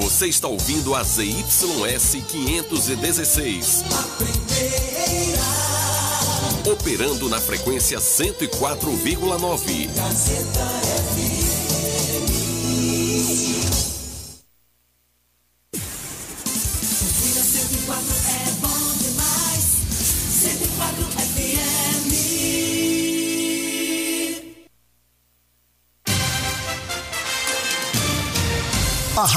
Você 0.00 0.28
está 0.28 0.48
ouvindo 0.48 0.94
a 0.94 1.02
ZYS 1.02 2.16
516. 2.26 3.84
Operando 6.64 7.28
na 7.28 7.38
frequência 7.38 7.98
104,9. 7.98 9.94
Gazeta 9.94 10.60
A 10.62 11.59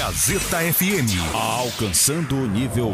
Gazeta 0.00 0.56
FM. 0.72 1.12
Alcançando 1.34 2.34
o 2.34 2.46
nível 2.46 2.90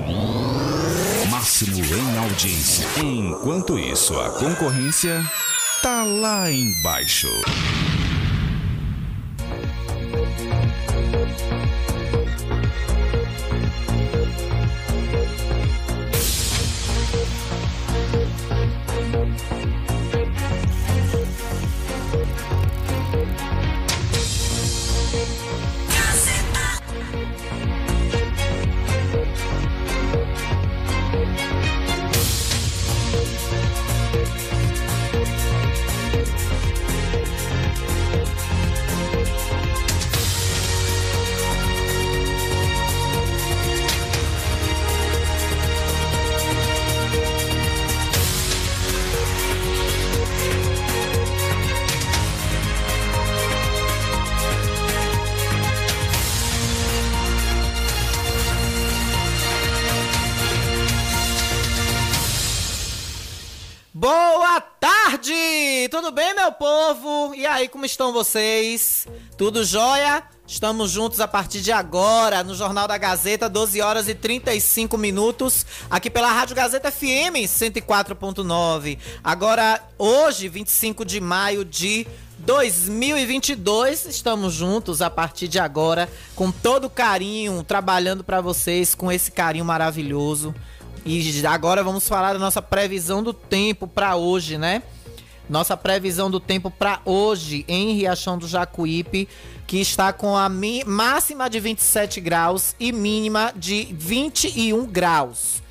máximo 1.31 1.79
em 1.85 2.19
audiência. 2.19 2.85
Enquanto 3.01 3.79
isso, 3.79 4.19
a 4.19 4.31
concorrência 4.31 5.25
tá 5.81 6.03
lá 6.03 6.51
embaixo. 6.51 7.29
Tudo 65.97 66.13
bem, 66.13 66.35
meu 66.35 66.53
povo? 66.53 67.35
E 67.35 67.47
aí, 67.47 67.69
como 67.69 67.87
estão 67.87 68.13
vocês? 68.13 69.09
Tudo 69.39 69.65
jóia? 69.65 70.23
Estamos 70.47 70.91
juntos 70.91 71.21
a 71.21 71.27
partir 71.27 71.63
de 71.63 71.73
agora 71.73 72.45
no 72.45 72.55
Jornal 72.55 72.87
da 72.87 72.99
Gazeta, 72.99 73.49
12 73.49 73.81
horas 73.81 74.07
e 74.07 74.15
35 74.15 74.99
minutos, 74.99 75.65
aqui 75.89 76.11
pela 76.11 76.31
Rádio 76.31 76.55
Gazeta 76.55 76.93
FM 76.93 77.47
104.9. 77.47 78.99
Agora, 79.25 79.83
hoje, 79.97 80.51
25 80.51 81.03
de 81.03 81.19
maio 81.19 81.65
de 81.65 82.07
2022, 82.41 84.05
estamos 84.05 84.53
juntos 84.53 85.01
a 85.01 85.09
partir 85.09 85.49
de 85.49 85.59
agora, 85.59 86.11
com 86.35 86.53
todo 86.53 86.91
carinho, 86.91 87.63
trabalhando 87.63 88.23
para 88.23 88.43
vocês 88.43 88.95
com 88.95 89.11
esse 89.11 89.33
carinho 89.33 89.65
maravilhoso. 89.65 90.55
E 91.07 91.47
agora 91.47 91.83
vamos 91.83 92.07
falar 92.07 92.35
da 92.35 92.39
nossa 92.39 92.61
previsão 92.61 93.23
do 93.23 93.33
tempo 93.33 93.87
para 93.89 94.15
hoje, 94.17 94.59
né? 94.59 94.83
Nossa 95.49 95.77
previsão 95.77 96.29
do 96.29 96.41
tempo 96.41 96.71
para 96.71 97.01
hoje 97.05 97.65
em 97.69 97.95
Riachão 97.95 98.37
do 98.37 98.49
Jacuípe, 98.49 99.29
que 99.67 99.81
está 99.81 100.13
com 100.13 100.37
a 100.37 100.49
máxima 100.49 101.49
de 101.49 101.61
27 101.61 102.21
graus 102.21 102.75
e 102.81 102.91
mínima 102.91 103.53
de 103.55 103.89
21 103.93 104.87
graus. 104.87 105.63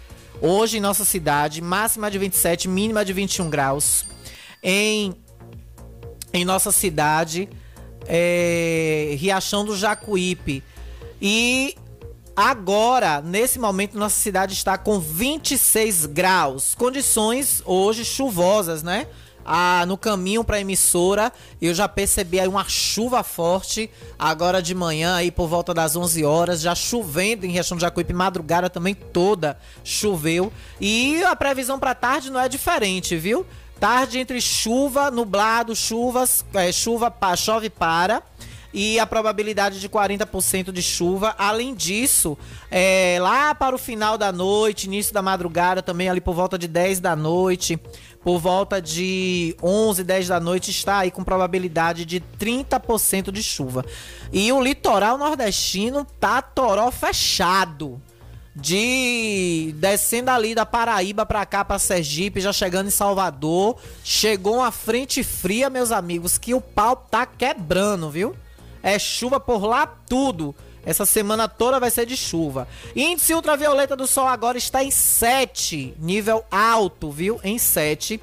Hoje 0.42 0.78
em 0.78 0.82
nossa 0.82 1.04
cidade, 1.04 1.62
máxima 1.62 2.10
de 2.10 2.18
27, 2.18 2.68
mínima 2.70 3.04
de 3.04 3.12
21 3.12 3.50
graus. 3.50 4.06
Em, 4.64 5.14
em 6.34 6.46
nossa 6.46 6.72
cidade, 6.72 7.50
é, 8.08 9.16
Riachão 9.18 9.66
do 9.66 9.76
Jacuípe. 9.76 10.64
E 11.22 11.76
agora, 12.36 13.22
nesse 13.22 13.60
momento, 13.60 13.98
nossa 13.98 14.20
cidade 14.20 14.54
está 14.54 14.78
com 14.78 15.00
26 15.00 16.06
graus. 16.06 16.76
Condições 16.76 17.62
hoje 17.66 18.06
chuvosas, 18.06 18.82
né? 18.84 19.08
No 19.88 19.98
caminho 19.98 20.44
para 20.44 20.58
a 20.58 20.62
emissora, 20.62 21.32
eu 21.62 21.74
já 21.74 21.88
percebi 21.88 22.40
aí 22.40 22.48
uma 22.48 22.66
chuva 22.68 23.24
forte 23.24 23.90
agora 24.18 24.62
de 24.62 24.74
manhã 24.74 25.16
aí 25.16 25.32
por 25.32 25.48
volta 25.48 25.74
das 25.74 25.96
11 25.96 26.24
horas, 26.26 26.62
já 26.62 26.74
chovendo 26.74 27.46
em 27.46 27.52
Riachão 27.52 27.78
de 27.78 27.82
Jacuípe, 27.82 28.14
madrugada 28.14 28.70
também 28.70 28.96
toda 28.96 29.58
choveu. 29.84 30.52
E 30.80 31.24
a 31.24 31.36
previsão 31.36 31.80
para 31.80 31.94
tarde 31.94 32.32
não 32.32 32.40
é 32.40 32.50
diferente, 32.50 33.16
viu? 33.16 33.46
Tarde 33.80 34.20
entre 34.20 34.40
chuva, 34.40 35.12
nublado, 35.12 35.76
chuvas, 35.76 36.46
é, 36.54 36.72
chuva, 36.72 37.12
pa, 37.12 37.36
chove 37.36 37.70
para 37.70 38.24
e 38.76 39.00
a 39.00 39.08
probabilidade 39.08 39.80
de 39.80 39.88
40% 39.88 40.70
de 40.70 40.82
chuva. 40.82 41.34
Além 41.38 41.74
disso, 41.74 42.38
é, 42.70 43.18
lá 43.22 43.56
para 43.56 43.74
o 43.74 43.80
final 43.80 44.18
da 44.18 44.34
noite, 44.34 44.86
início 44.88 45.14
da 45.14 45.22
madrugada, 45.22 45.82
também 45.82 46.10
ali 46.10 46.20
por 46.20 46.36
volta 46.36 46.58
de 46.58 46.68
10 46.68 47.00
da 47.00 47.16
noite, 47.16 47.80
por 48.26 48.40
volta 48.40 48.82
de 48.82 49.56
11, 49.62 50.04
10 50.04 50.30
da 50.30 50.40
noite, 50.40 50.72
está 50.72 50.98
aí 50.98 51.12
com 51.12 51.24
probabilidade 51.24 52.06
de 52.06 52.20
30% 52.40 53.32
de 53.32 53.44
chuva. 53.44 53.86
E 54.34 54.52
o 54.52 54.60
litoral 54.60 55.16
nordestino 55.16 56.08
tá 56.20 56.42
toró 56.42 56.90
fechado. 56.90 58.02
De 58.56 59.76
descendo 59.78 60.32
ali 60.32 60.56
da 60.56 60.66
Paraíba 60.66 61.24
para 61.24 61.46
cá, 61.46 61.64
para 61.64 61.78
Sergipe, 61.78 62.42
já 62.42 62.52
chegando 62.52 62.88
em 62.88 62.90
Salvador. 62.90 63.78
Chegou 64.04 64.56
uma 64.56 64.72
frente 64.72 65.22
fria, 65.22 65.70
meus 65.70 65.92
amigos, 65.92 66.40
que 66.40 66.56
o 66.56 66.62
pau 66.62 66.96
tá 66.96 67.28
quebrando, 67.28 68.10
viu? 68.10 68.36
É 68.82 68.98
chuva 68.98 69.40
por 69.40 69.64
lá 69.66 69.86
tudo. 69.86 70.56
Essa 70.86 71.06
semana 71.06 71.48
toda 71.48 71.80
vai 71.80 71.90
ser 71.90 72.06
de 72.06 72.16
chuva. 72.16 72.68
Índice 72.96 73.34
ultravioleta 73.34 73.96
do 73.96 74.06
sol 74.06 74.28
agora 74.28 74.58
está 74.58 74.84
em 74.84 74.92
7, 74.92 75.96
nível 76.00 76.46
alto, 76.52 77.12
viu? 77.12 77.40
Em 77.44 77.58
7. 77.58 78.22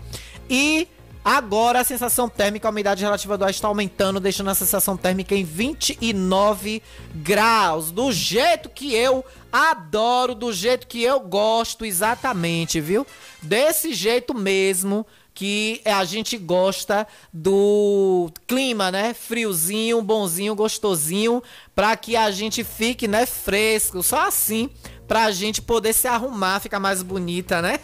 E 0.49 0.87
agora 1.25 1.81
a 1.81 1.85
sensação 1.85 2.29
térmica, 2.29 2.69
a 2.69 2.71
umidade 2.71 3.03
relativa 3.03 3.37
do 3.37 3.45
ar 3.45 3.51
está 3.51 3.69
aumentando, 3.69 4.21
deixando 4.21 4.51
a 4.51 4.55
sensação 4.55 4.97
térmica 4.97 5.35
em 5.35 5.45
29 5.45 6.83
graus. 7.15 7.91
Do 7.91 8.13
jeito 8.13 8.69
que 8.69 8.95
eu 8.95 9.25
adoro, 9.51 10.35
do 10.35 10.53
jeito 10.53 10.87
que 10.87 11.03
eu 11.03 11.21
gosto, 11.21 11.85
exatamente, 11.85 12.81
viu? 12.81 13.07
Desse 13.43 13.93
jeito 13.93 14.35
mesmo 14.35 15.07
que 15.35 15.81
a 15.85 16.05
gente 16.05 16.37
gosta 16.37 17.07
do 17.33 18.31
clima, 18.47 18.91
né? 18.91 19.15
Friozinho, 19.15 20.03
bonzinho, 20.03 20.55
gostosinho, 20.55 21.43
para 21.75 21.97
que 21.97 22.17
a 22.17 22.31
gente 22.31 22.63
fique, 22.63 23.09
né, 23.09 23.27
fresco. 23.27 24.03
Só 24.03 24.27
assim 24.29 24.71
pra 25.07 25.31
gente 25.31 25.61
poder 25.61 25.93
se 25.93 26.09
arrumar, 26.09 26.61
ficar 26.61 26.81
mais 26.81 27.03
bonita, 27.03 27.61
né? 27.61 27.79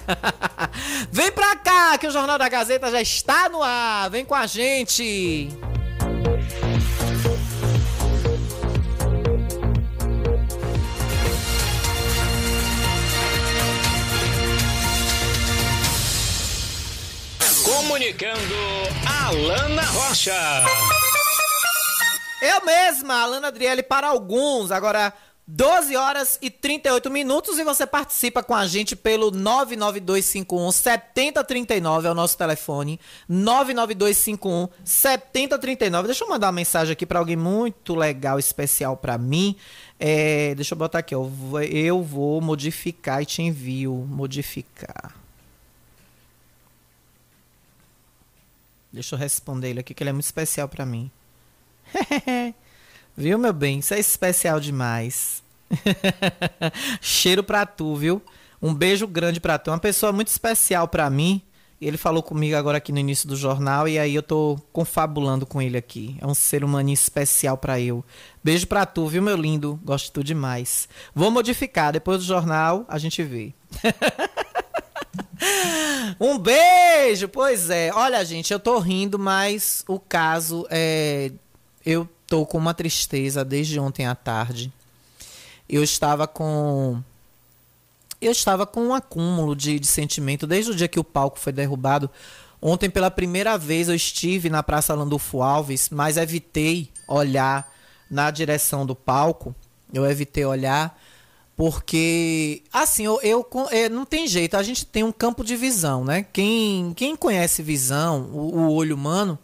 Vem 1.13 1.31
pra 1.31 1.57
cá 1.57 1.99
que 1.99 2.07
o 2.07 2.11
Jornal 2.11 2.39
da 2.39 2.49
Gazeta 2.49 2.91
já 2.91 3.03
está 3.03 3.49
no 3.49 3.63
ar. 3.63 4.09
Vem 4.11 4.25
com 4.25 4.35
a 4.35 4.47
gente. 4.47 5.49
Comunicando 17.89 18.55
Alana 19.07 19.81
Rocha. 19.81 20.35
Eu 22.43 22.63
mesma, 22.63 23.23
Alana 23.23 23.49
Adriele 23.49 23.83
para 23.83 24.09
alguns. 24.09 24.71
Agora, 24.71 25.11
12 25.47 25.97
horas 25.97 26.39
e 26.43 26.51
38 26.51 27.11
minutos 27.11 27.59
e 27.59 27.65
você 27.65 27.87
participa 27.87 28.43
com 28.43 28.55
a 28.55 28.67
gente 28.67 28.95
pelo 28.95 29.31
99251 29.31 30.71
7039 30.71 32.09
é 32.09 32.11
o 32.11 32.15
nosso 32.15 32.37
telefone. 32.37 33.01
99251 33.27 34.69
7039. 34.85 36.09
Deixa 36.09 36.25
eu 36.25 36.29
mandar 36.29 36.49
uma 36.49 36.53
mensagem 36.53 36.93
aqui 36.93 37.07
para 37.07 37.21
alguém 37.21 37.37
muito 37.37 37.95
legal, 37.95 38.39
especial 38.39 38.99
para 38.99 39.17
mim. 39.17 39.57
É, 39.99 40.55
deixa 40.55 40.75
eu 40.75 40.79
botar 40.79 40.99
aqui, 40.99 41.15
ó, 41.15 41.27
eu 41.63 42.03
vou 42.03 42.39
modificar 42.43 43.23
e 43.23 43.25
te 43.25 43.41
envio. 43.41 43.95
Modificar. 44.07 45.18
Deixa 48.93 49.15
eu 49.15 49.19
responder 49.19 49.71
ele 49.71 49.81
aqui, 49.81 49.95
que 49.95 50.03
ele 50.03 50.11
é 50.11 50.13
muito 50.13 50.25
especial 50.25 50.69
para 50.69 50.87
mim. 50.87 51.11
viu, 53.17 53.39
meu 53.39 53.53
bem? 53.53 53.79
Isso 53.79 53.95
é 53.95 53.99
especial 53.99 54.61
demais. 54.61 55.43
Cheiro 57.01 57.43
pra 57.43 57.67
tu, 57.67 57.95
viu? 57.95 58.23
Um 58.61 58.75
beijo 58.75 59.07
grande 59.07 59.41
pra 59.41 59.59
tu. 59.59 59.71
Uma 59.71 59.79
pessoa 59.79 60.13
muito 60.13 60.29
especial 60.29 60.89
pra 60.89 61.09
mim. 61.11 61.43
Ele 61.81 61.97
falou 61.97 62.25
comigo 62.25 62.57
agora 62.57 62.79
aqui 62.79 62.91
no 62.91 62.99
início 62.99 63.29
do 63.29 63.37
jornal 63.37 63.87
e 63.87 64.01
aí 64.01 64.13
eu 64.13 64.23
tô 64.23 64.59
confabulando 64.73 65.47
com 65.47 65.63
ele 65.63 65.77
aqui. 65.77 66.17
É 66.21 66.27
um 66.27 66.35
ser 66.35 66.65
humano 66.65 66.91
especial 66.91 67.57
para 67.57 67.81
eu. 67.81 68.05
Beijo 68.43 68.67
pra 68.67 68.85
tu, 68.85 69.07
viu, 69.07 69.23
meu 69.23 69.37
lindo? 69.37 69.79
Gosto 69.85 70.07
de 70.07 70.13
tu 70.13 70.25
demais. 70.25 70.89
Vou 71.15 71.31
modificar, 71.31 71.93
depois 71.93 72.19
do 72.19 72.25
jornal 72.25 72.85
a 72.89 72.99
gente 72.99 73.23
vê. 73.23 73.55
um 76.21 76.39
beijo! 76.39 77.29
Pois 77.29 77.71
é. 77.71 77.93
Olha, 77.93 78.25
gente, 78.25 78.53
eu 78.53 78.61
tô 78.61 78.79
rindo, 78.79 79.19
mas 79.19 79.85
o 79.89 79.99
caso 79.99 80.67
é. 80.71 81.33
Eu 81.85 82.09
tô 82.27 82.45
com 82.45 82.59
uma 82.59 82.75
tristeza 82.75 83.45
desde 83.45 83.81
ontem 83.81 84.07
à 84.07 84.15
tarde. 84.15 84.73
Eu 85.69 85.83
estava 85.83 86.27
com 86.27 87.03
eu 88.21 88.33
estava 88.33 88.67
com 88.67 88.89
um 88.89 88.95
acúmulo 88.95 89.55
de, 89.55 89.79
de 89.79 89.87
sentimento 89.87 90.47
desde 90.47 90.73
o 90.73 90.75
dia 90.75 90.89
que 90.89 90.99
o 90.99 91.05
palco 91.05 91.39
foi 91.39 91.53
derrubado. 91.53 92.11
Ontem, 92.61 92.91
pela 92.91 93.11
primeira 93.11 93.57
vez, 93.57 93.89
eu 93.89 93.95
estive 93.95 94.51
na 94.51 94.63
Praça 94.63 94.95
Landulfo 94.95 95.41
Alves, 95.41 95.89
mas 95.91 96.17
evitei 96.17 96.91
olhar 97.07 97.73
na 98.11 98.31
direção 98.31 98.85
do 98.85 98.97
palco. 98.97 99.55
Eu 99.93 100.05
evitei 100.05 100.45
olhar 100.45 101.01
porque, 101.59 102.63
assim, 102.73 103.05
eu, 103.05 103.21
eu, 103.21 103.45
é, 103.73 103.89
não 103.89 104.05
tem 104.05 104.29
jeito, 104.29 104.57
a 104.57 104.63
gente 104.63 104.87
tem 104.87 105.03
um 105.03 105.11
campo 105.11 105.43
de 105.43 105.57
visão, 105.57 106.05
né? 106.05 106.25
Quem, 106.33 106.95
quem 106.95 107.17
conhece 107.17 107.65
visão, 107.65 108.31
o, 108.33 108.59
o 108.59 108.73
olho 108.73 108.95
humano, 108.95 109.37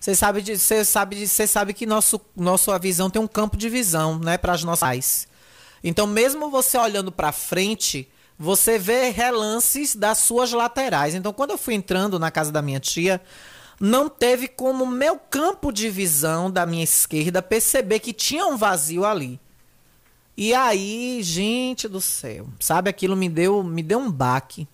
você 0.00 0.14
sabe, 0.14 0.40
você 0.56 0.82
sabe, 0.82 1.26
você 1.26 1.46
sabe 1.46 1.74
que 1.74 1.84
nosso, 1.84 2.18
nossa 2.34 2.78
visão 2.78 3.10
tem 3.10 3.20
um 3.20 3.28
campo 3.28 3.54
de 3.54 3.68
visão, 3.68 4.18
né, 4.18 4.38
para 4.38 4.54
as 4.54 4.64
nossas. 4.64 5.28
Então, 5.84 6.06
mesmo 6.06 6.48
você 6.48 6.78
olhando 6.78 7.12
para 7.12 7.32
frente, 7.32 8.08
você 8.38 8.78
vê 8.78 9.10
relances 9.10 9.94
das 9.94 10.16
suas 10.16 10.50
laterais. 10.52 11.14
Então, 11.14 11.34
quando 11.34 11.50
eu 11.50 11.58
fui 11.58 11.74
entrando 11.74 12.18
na 12.18 12.30
casa 12.30 12.50
da 12.50 12.62
minha 12.62 12.80
tia, 12.80 13.20
não 13.78 14.08
teve 14.08 14.48
como 14.48 14.86
meu 14.86 15.18
campo 15.18 15.70
de 15.70 15.90
visão 15.90 16.50
da 16.50 16.64
minha 16.64 16.84
esquerda 16.84 17.42
perceber 17.42 17.98
que 17.98 18.14
tinha 18.14 18.46
um 18.46 18.56
vazio 18.56 19.04
ali. 19.04 19.38
E 20.40 20.54
aí, 20.54 21.20
gente 21.20 21.88
do 21.88 22.00
céu, 22.00 22.46
sabe 22.60 22.88
aquilo 22.88 23.16
me 23.16 23.28
deu, 23.28 23.60
me 23.64 23.82
deu 23.82 23.98
um 23.98 24.08
baque. 24.08 24.68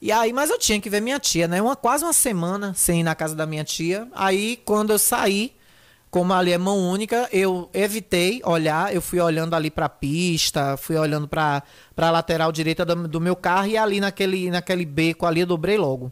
E 0.00 0.10
aí, 0.10 0.32
mas 0.32 0.48
eu 0.48 0.58
tinha 0.58 0.80
que 0.80 0.88
ver 0.88 1.02
minha 1.02 1.20
tia, 1.20 1.46
né? 1.46 1.60
Uma 1.60 1.76
quase 1.76 2.02
uma 2.02 2.14
semana 2.14 2.72
sem 2.72 3.00
ir 3.00 3.02
na 3.02 3.14
casa 3.14 3.36
da 3.36 3.44
minha 3.44 3.62
tia. 3.62 4.08
Aí, 4.14 4.56
quando 4.64 4.90
eu 4.90 4.98
saí, 4.98 5.52
como 6.10 6.32
ali 6.32 6.52
é 6.52 6.56
mão 6.56 6.78
única, 6.78 7.28
eu 7.30 7.68
evitei 7.74 8.40
olhar, 8.42 8.94
eu 8.94 9.02
fui 9.02 9.20
olhando 9.20 9.54
ali 9.54 9.70
para 9.70 9.84
a 9.84 9.90
pista, 9.90 10.78
fui 10.78 10.96
olhando 10.96 11.28
para 11.28 11.62
a 11.94 12.10
lateral 12.10 12.50
direita 12.50 12.82
do, 12.82 13.06
do, 13.06 13.20
meu 13.20 13.36
carro 13.36 13.66
e 13.66 13.76
ali 13.76 14.00
naquele, 14.00 14.50
naquele 14.50 14.86
beco 14.86 15.26
ali 15.26 15.40
eu 15.40 15.46
dobrei 15.46 15.76
logo. 15.76 16.10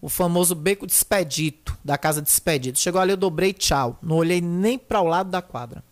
O 0.00 0.08
famoso 0.08 0.54
beco 0.54 0.86
de 0.86 0.92
expedito, 0.94 1.76
da 1.84 1.98
casa 1.98 2.22
de 2.22 2.30
expedito. 2.30 2.78
Chegou 2.78 2.98
ali, 2.98 3.12
eu 3.12 3.16
dobrei 3.18 3.52
tchau. 3.52 3.98
Não 4.00 4.16
olhei 4.16 4.40
nem 4.40 4.78
para 4.78 5.02
o 5.02 5.06
lado 5.06 5.28
da 5.28 5.42
quadra. 5.42 5.84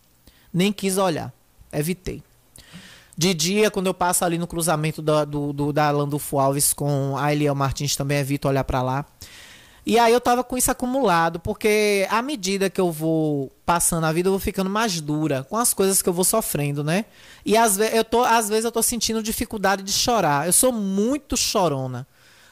Nem 0.51 0.73
quis 0.73 0.97
olhar. 0.97 1.31
Evitei. 1.77 2.23
De 3.17 3.33
dia, 3.33 3.71
quando 3.71 3.87
eu 3.87 3.93
passo 3.93 4.25
ali 4.25 4.37
no 4.37 4.45
cruzamento 4.45 5.01
da, 5.01 5.23
do, 5.23 5.53
do, 5.53 5.71
da 5.71 5.89
Landulfo 5.89 6.37
Alves 6.37 6.73
com 6.73 7.17
a 7.17 7.31
Eliel 7.31 7.55
Martins, 7.55 7.95
também 7.95 8.17
evito 8.17 8.47
olhar 8.47 8.63
para 8.65 8.81
lá. 8.81 9.05
E 9.85 9.99
aí 9.99 10.11
eu 10.11 10.19
tava 10.19 10.43
com 10.43 10.57
isso 10.57 10.71
acumulado, 10.71 11.39
porque 11.39 12.07
à 12.09 12.21
medida 12.21 12.69
que 12.71 12.81
eu 12.81 12.91
vou 12.91 13.51
passando 13.65 14.05
a 14.05 14.11
vida, 14.11 14.27
eu 14.27 14.31
vou 14.31 14.39
ficando 14.39 14.69
mais 14.69 14.99
dura 14.99 15.45
com 15.47 15.55
as 15.55 15.73
coisas 15.73 16.01
que 16.01 16.09
eu 16.09 16.13
vou 16.13 16.25
sofrendo, 16.25 16.83
né? 16.83 17.05
E 17.45 17.55
às, 17.55 17.77
ve 17.77 17.89
eu 17.93 18.03
tô, 18.03 18.23
às 18.23 18.49
vezes 18.49 18.65
eu 18.65 18.71
tô 18.71 18.81
sentindo 18.81 19.21
dificuldade 19.21 19.83
de 19.83 19.91
chorar. 19.93 20.47
Eu 20.47 20.53
sou 20.53 20.71
muito 20.71 21.37
chorona. 21.37 22.07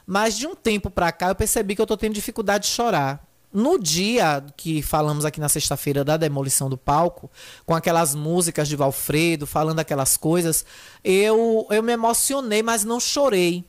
Mas 0.05 0.37
de 0.37 0.45
um 0.45 0.55
tempo 0.55 0.89
pra 0.91 1.11
cá 1.11 1.29
eu 1.29 1.35
percebi 1.35 1.75
que 1.75 1.81
eu 1.81 1.87
tô 1.87 1.97
tendo 1.97 2.13
dificuldade 2.13 2.65
de 2.65 2.69
chorar. 2.69 3.25
No 3.53 3.77
dia 3.77 4.43
que 4.57 4.81
falamos 4.81 5.25
aqui 5.25 5.39
na 5.39 5.47
sexta-feira 5.47 6.03
da 6.03 6.17
demolição 6.17 6.67
do 6.67 6.77
palco, 6.77 7.29
com 7.67 7.75
aquelas 7.75 8.15
músicas 8.15 8.67
de 8.67 8.75
Valfredo, 8.75 9.45
falando 9.45 9.79
aquelas 9.79 10.17
coisas, 10.17 10.65
eu, 11.03 11.67
eu 11.69 11.83
me 11.83 11.93
emocionei, 11.93 12.63
mas 12.63 12.83
não 12.83 12.99
chorei. 12.99 13.63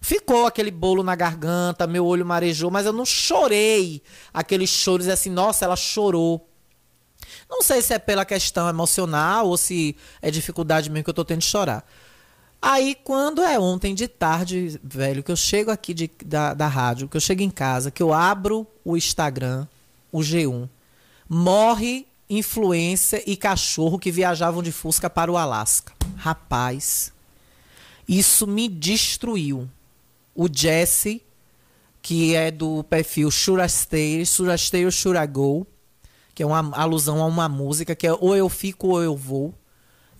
Ficou 0.00 0.46
aquele 0.46 0.72
bolo 0.72 1.04
na 1.04 1.14
garganta, 1.14 1.86
meu 1.86 2.04
olho 2.06 2.26
marejou, 2.26 2.72
mas 2.72 2.86
eu 2.86 2.92
não 2.92 3.04
chorei 3.04 4.02
aqueles 4.34 4.68
choros 4.68 5.06
assim, 5.06 5.30
nossa, 5.30 5.64
ela 5.64 5.76
chorou. 5.76 6.48
Não 7.48 7.62
sei 7.62 7.82
se 7.82 7.94
é 7.94 7.98
pela 8.00 8.24
questão 8.24 8.68
emocional 8.68 9.46
ou 9.46 9.56
se 9.56 9.96
é 10.20 10.30
dificuldade 10.30 10.90
mesmo 10.90 11.04
que 11.04 11.10
eu 11.10 11.14
tô 11.14 11.24
tendo 11.24 11.40
de 11.40 11.46
chorar. 11.46 11.84
Aí, 12.62 12.94
quando 12.94 13.42
é 13.42 13.58
ontem 13.58 13.94
de 13.94 14.06
tarde, 14.06 14.78
velho, 14.84 15.22
que 15.22 15.32
eu 15.32 15.36
chego 15.36 15.70
aqui 15.70 15.94
de, 15.94 16.10
da, 16.24 16.52
da 16.52 16.68
rádio, 16.68 17.08
que 17.08 17.16
eu 17.16 17.20
chego 17.20 17.42
em 17.42 17.50
casa, 17.50 17.90
que 17.90 18.02
eu 18.02 18.12
abro 18.12 18.66
o 18.84 18.96
Instagram, 18.96 19.66
o 20.12 20.18
G1, 20.18 20.68
morre 21.28 22.06
influência 22.28 23.22
e 23.26 23.36
cachorro 23.36 23.98
que 23.98 24.10
viajavam 24.10 24.62
de 24.62 24.70
Fusca 24.70 25.08
para 25.08 25.32
o 25.32 25.36
Alasca. 25.36 25.92
Rapaz, 26.16 27.12
isso 28.06 28.46
me 28.46 28.68
destruiu 28.68 29.68
o 30.34 30.46
Jesse, 30.52 31.22
que 32.02 32.34
é 32.34 32.50
do 32.50 32.84
perfil 32.84 33.30
Shurasteiro, 33.30 34.26
Shurasteiro 34.26 34.92
Shuragol, 34.92 35.66
que 36.34 36.42
é 36.42 36.46
uma 36.46 36.76
alusão 36.76 37.22
a 37.22 37.26
uma 37.26 37.48
música 37.48 37.94
que 37.94 38.06
é 38.06 38.12
Ou 38.12 38.36
Eu 38.36 38.48
Fico 38.48 38.88
ou 38.88 39.02
Eu 39.02 39.16
Vou. 39.16 39.54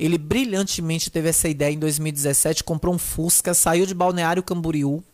Ele 0.01 0.17
brilhantemente 0.17 1.11
teve 1.11 1.29
essa 1.29 1.47
ideia 1.47 1.75
em 1.75 1.79
2017, 1.79 2.65
comprou 2.65 2.95
um 2.95 2.99
Fusca, 2.99 3.53
saiu 3.53 3.85
de 3.85 3.93
Balneário 3.93 4.43
Camboriú 4.43 5.05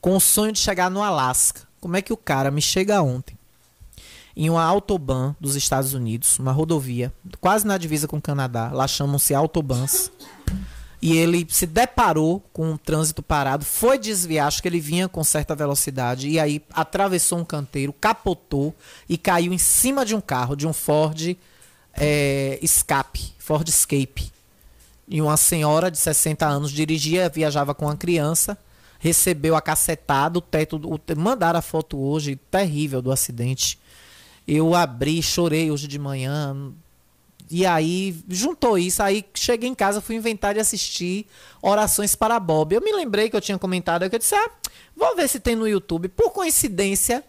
com 0.00 0.16
o 0.16 0.20
sonho 0.20 0.50
de 0.50 0.58
chegar 0.58 0.90
no 0.90 1.02
Alasca. 1.02 1.68
Como 1.78 1.94
é 1.94 2.00
que 2.00 2.10
o 2.12 2.16
cara 2.16 2.50
me 2.50 2.62
chega 2.62 3.02
ontem? 3.02 3.36
Em 4.34 4.48
uma 4.48 4.64
autobahn 4.64 5.34
dos 5.38 5.56
Estados 5.56 5.92
Unidos, 5.92 6.38
uma 6.38 6.52
rodovia, 6.52 7.12
quase 7.38 7.66
na 7.66 7.76
divisa 7.76 8.08
com 8.08 8.16
o 8.16 8.22
Canadá, 8.22 8.70
lá 8.72 8.88
chamam-se 8.88 9.34
autobahns 9.34 10.10
e 11.02 11.16
ele 11.18 11.46
se 11.50 11.66
deparou 11.66 12.42
com 12.50 12.70
um 12.70 12.76
trânsito 12.78 13.22
parado, 13.22 13.64
foi 13.64 13.98
desviar, 13.98 14.46
acho 14.46 14.62
que 14.62 14.68
ele 14.68 14.80
vinha 14.80 15.06
com 15.06 15.22
certa 15.22 15.54
velocidade, 15.54 16.28
e 16.28 16.38
aí 16.38 16.62
atravessou 16.72 17.38
um 17.38 17.44
canteiro, 17.44 17.92
capotou 17.92 18.74
e 19.06 19.18
caiu 19.18 19.52
em 19.52 19.58
cima 19.58 20.04
de 20.04 20.14
um 20.14 20.20
carro, 20.20 20.56
de 20.56 20.66
um 20.66 20.72
Ford 20.72 21.36
é, 21.94 22.58
Escape, 22.62 23.32
Ford 23.38 23.66
Escape. 23.68 24.32
E 25.12 25.20
uma 25.20 25.36
senhora 25.36 25.90
de 25.90 25.98
60 25.98 26.46
anos 26.46 26.70
dirigia, 26.70 27.28
viajava 27.28 27.74
com 27.74 27.86
uma 27.86 27.96
criança, 27.96 28.56
recebeu 29.00 29.56
a 29.56 29.60
cacetada, 29.60 30.38
o 30.38 30.40
teto, 30.40 30.76
o, 30.76 31.00
mandaram 31.18 31.58
a 31.58 31.62
foto 31.62 31.98
hoje, 31.98 32.36
terrível 32.48 33.02
do 33.02 33.10
acidente. 33.10 33.76
Eu 34.46 34.72
abri, 34.72 35.20
chorei 35.20 35.68
hoje 35.68 35.88
de 35.88 35.98
manhã, 35.98 36.72
e 37.50 37.66
aí 37.66 38.22
juntou 38.28 38.78
isso, 38.78 39.02
aí 39.02 39.24
cheguei 39.34 39.68
em 39.68 39.74
casa, 39.74 40.00
fui 40.00 40.14
inventar 40.14 40.54
de 40.54 40.60
assistir 40.60 41.26
Orações 41.60 42.14
para 42.14 42.38
Bob. 42.38 42.72
Eu 42.72 42.80
me 42.80 42.92
lembrei 42.92 43.28
que 43.28 43.34
eu 43.34 43.40
tinha 43.40 43.58
comentado 43.58 44.08
que 44.08 44.14
eu 44.14 44.18
disse: 44.20 44.36
"Ah, 44.36 44.50
vou 44.96 45.16
ver 45.16 45.28
se 45.28 45.40
tem 45.40 45.56
no 45.56 45.66
YouTube". 45.66 46.08
Por 46.08 46.30
coincidência, 46.30 47.24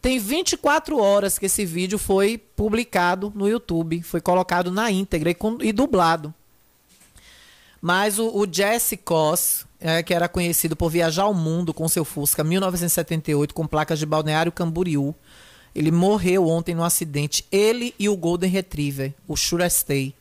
tem 0.00 0.18
24 0.18 0.98
horas 0.98 1.38
que 1.38 1.46
esse 1.46 1.64
vídeo 1.64 2.00
foi 2.00 2.36
publicado 2.36 3.32
no 3.32 3.48
YouTube, 3.48 4.02
foi 4.02 4.20
colocado 4.20 4.72
na 4.72 4.90
íntegra 4.90 5.30
e, 5.30 5.34
com, 5.34 5.58
e 5.62 5.72
dublado. 5.72 6.34
Mas 7.82 8.20
o, 8.20 8.28
o 8.28 8.46
Jesse 8.48 8.96
Koss, 8.96 9.66
é, 9.80 10.04
que 10.04 10.14
era 10.14 10.28
conhecido 10.28 10.76
por 10.76 10.88
viajar 10.88 11.24
ao 11.24 11.34
mundo 11.34 11.74
com 11.74 11.88
seu 11.88 12.04
Fusca 12.04 12.44
1978 12.44 13.52
com 13.52 13.66
placas 13.66 13.98
de 13.98 14.06
Balneário 14.06 14.52
Camboriú, 14.52 15.12
ele 15.74 15.90
morreu 15.90 16.46
ontem 16.46 16.76
no 16.76 16.84
acidente. 16.84 17.44
Ele 17.50 17.92
e 17.98 18.08
o 18.08 18.16
Golden 18.16 18.48
Retriever, 18.48 19.12
o 19.26 19.34
Shurastay, 19.34 20.14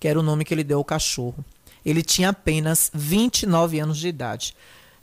que 0.00 0.08
era 0.08 0.18
o 0.18 0.24
nome 0.24 0.44
que 0.44 0.52
ele 0.52 0.64
deu 0.64 0.78
ao 0.78 0.84
cachorro. 0.84 1.44
Ele 1.86 2.02
tinha 2.02 2.30
apenas 2.30 2.90
29 2.92 3.78
anos 3.78 3.98
de 3.98 4.08
idade. 4.08 4.56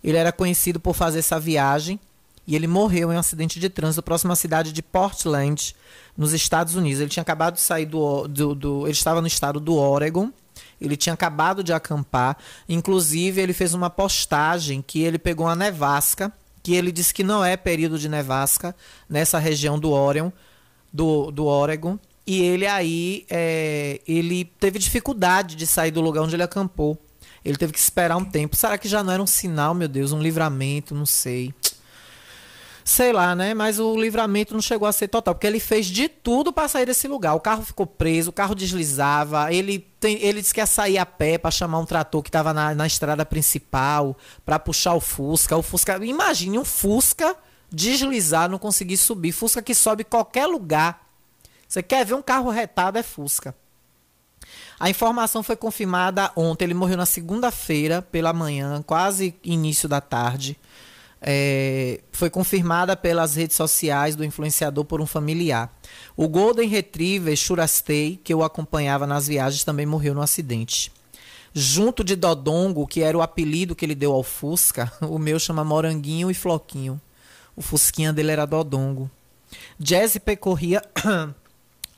Ele 0.03 0.17
era 0.17 0.33
conhecido 0.33 0.81
por 0.81 0.93
fazer 0.93 1.19
essa 1.19 1.39
viagem 1.39 1.97
e 2.45 2.57
ele 2.57 2.67
morreu 2.67 3.13
em 3.13 3.15
um 3.15 3.19
acidente 3.19 3.57
de 3.57 3.69
trânsito 3.69 4.01
próximo 4.01 4.33
à 4.33 4.35
cidade 4.35 4.73
de 4.73 4.81
Portland, 4.81 5.73
nos 6.17 6.33
Estados 6.33 6.75
Unidos. 6.75 6.99
Ele 6.99 7.09
tinha 7.09 7.21
acabado 7.21 7.53
de 7.53 7.61
sair 7.61 7.85
do, 7.85 8.27
do, 8.27 8.53
do 8.53 8.81
ele 8.85 8.91
estava 8.91 9.21
no 9.21 9.27
estado 9.27 9.61
do 9.61 9.75
Oregon 9.75 10.33
Ele 10.81 10.97
tinha 10.97 11.13
acabado 11.13 11.63
de 11.63 11.71
acampar. 11.71 12.35
Inclusive, 12.67 13.39
ele 13.39 13.53
fez 13.53 13.73
uma 13.73 13.89
postagem 13.89 14.81
que 14.81 15.01
ele 15.01 15.19
pegou 15.19 15.45
uma 15.45 15.55
nevasca, 15.55 16.33
que 16.63 16.73
ele 16.73 16.91
disse 16.91 17.13
que 17.13 17.23
não 17.23 17.45
é 17.45 17.55
período 17.55 17.99
de 17.99 18.09
nevasca 18.09 18.75
nessa 19.07 19.37
região 19.37 19.79
do 19.79 19.91
Orion, 19.91 20.31
do, 20.91 21.31
do 21.31 21.45
Oregon. 21.45 21.99
E 22.25 22.41
ele 22.41 22.65
aí, 22.65 23.25
é, 23.29 24.01
ele 24.07 24.45
teve 24.45 24.79
dificuldade 24.79 25.55
de 25.55 25.67
sair 25.67 25.91
do 25.91 26.01
lugar 26.01 26.23
onde 26.23 26.35
ele 26.35 26.43
acampou. 26.43 26.97
Ele 27.43 27.57
teve 27.57 27.73
que 27.73 27.79
esperar 27.79 28.17
um 28.17 28.25
tempo. 28.25 28.55
Será 28.55 28.77
que 28.77 28.87
já 28.87 29.03
não 29.03 29.11
era 29.13 29.21
um 29.21 29.27
sinal, 29.27 29.73
meu 29.73 29.87
Deus, 29.87 30.11
um 30.11 30.21
livramento? 30.21 30.93
Não 30.93 31.05
sei. 31.05 31.53
Sei 32.83 33.13
lá, 33.13 33.35
né? 33.35 33.53
Mas 33.53 33.79
o 33.79 33.95
livramento 33.95 34.53
não 34.53 34.61
chegou 34.61 34.87
a 34.87 34.91
ser 34.91 35.07
total, 35.07 35.35
porque 35.35 35.47
ele 35.47 35.59
fez 35.59 35.85
de 35.85 36.07
tudo 36.09 36.51
para 36.51 36.67
sair 36.67 36.85
desse 36.85 37.07
lugar. 37.07 37.35
O 37.35 37.39
carro 37.39 37.63
ficou 37.63 37.85
preso, 37.85 38.29
o 38.29 38.33
carro 38.33 38.55
deslizava, 38.55 39.53
ele, 39.53 39.79
tem, 39.99 40.21
ele 40.21 40.41
disse 40.41 40.53
que 40.53 40.59
ia 40.59 40.65
sair 40.65 40.97
a 40.97 41.05
pé 41.05 41.37
para 41.37 41.51
chamar 41.51 41.79
um 41.79 41.85
trator 41.85 42.21
que 42.23 42.29
estava 42.29 42.53
na, 42.53 42.73
na 42.73 42.87
estrada 42.87 43.25
principal, 43.25 44.17
para 44.45 44.57
puxar 44.57 44.93
o 44.93 44.99
Fusca. 44.99 45.55
O 45.55 45.61
Fusca, 45.61 46.03
imagine 46.03 46.57
um 46.57 46.65
Fusca 46.65 47.35
deslizar, 47.71 48.49
não 48.49 48.57
conseguir 48.57 48.97
subir. 48.97 49.31
Fusca 49.31 49.61
que 49.61 49.73
sobe 49.75 50.03
qualquer 50.03 50.47
lugar. 50.47 51.07
Você 51.67 51.81
quer 51.81 52.05
ver 52.05 52.15
um 52.15 52.21
carro 52.21 52.49
retado, 52.49 52.97
é 52.97 53.03
Fusca. 53.03 53.55
A 54.79 54.89
informação 54.89 55.43
foi 55.43 55.55
confirmada 55.55 56.31
ontem. 56.35 56.65
Ele 56.65 56.73
morreu 56.73 56.97
na 56.97 57.05
segunda-feira, 57.05 58.01
pela 58.01 58.33
manhã, 58.33 58.81
quase 58.81 59.35
início 59.43 59.87
da 59.87 60.01
tarde. 60.01 60.57
É, 61.21 61.99
foi 62.11 62.31
confirmada 62.31 62.97
pelas 62.97 63.35
redes 63.35 63.55
sociais 63.55 64.15
do 64.15 64.25
influenciador 64.25 64.83
por 64.85 64.99
um 64.99 65.05
familiar. 65.05 65.71
O 66.17 66.27
Golden 66.27 66.67
Retriever 66.67 67.35
Shurastei, 67.35 68.19
que 68.23 68.33
eu 68.33 68.43
acompanhava 68.43 69.05
nas 69.05 69.27
viagens, 69.27 69.63
também 69.63 69.85
morreu 69.85 70.15
no 70.15 70.21
acidente. 70.21 70.91
Junto 71.53 72.03
de 72.03 72.15
Dodongo, 72.15 72.87
que 72.87 73.03
era 73.03 73.17
o 73.17 73.21
apelido 73.21 73.75
que 73.75 73.85
ele 73.85 73.93
deu 73.93 74.13
ao 74.13 74.23
Fusca, 74.23 74.91
o 75.01 75.19
meu 75.19 75.37
chama 75.37 75.63
Moranguinho 75.63 76.31
e 76.31 76.33
Floquinho. 76.33 76.99
O 77.55 77.61
Fusquinha 77.61 78.11
dele 78.11 78.31
era 78.31 78.45
Dodongo. 78.45 79.11
Jazzy 79.77 80.19
percorria 80.19 80.81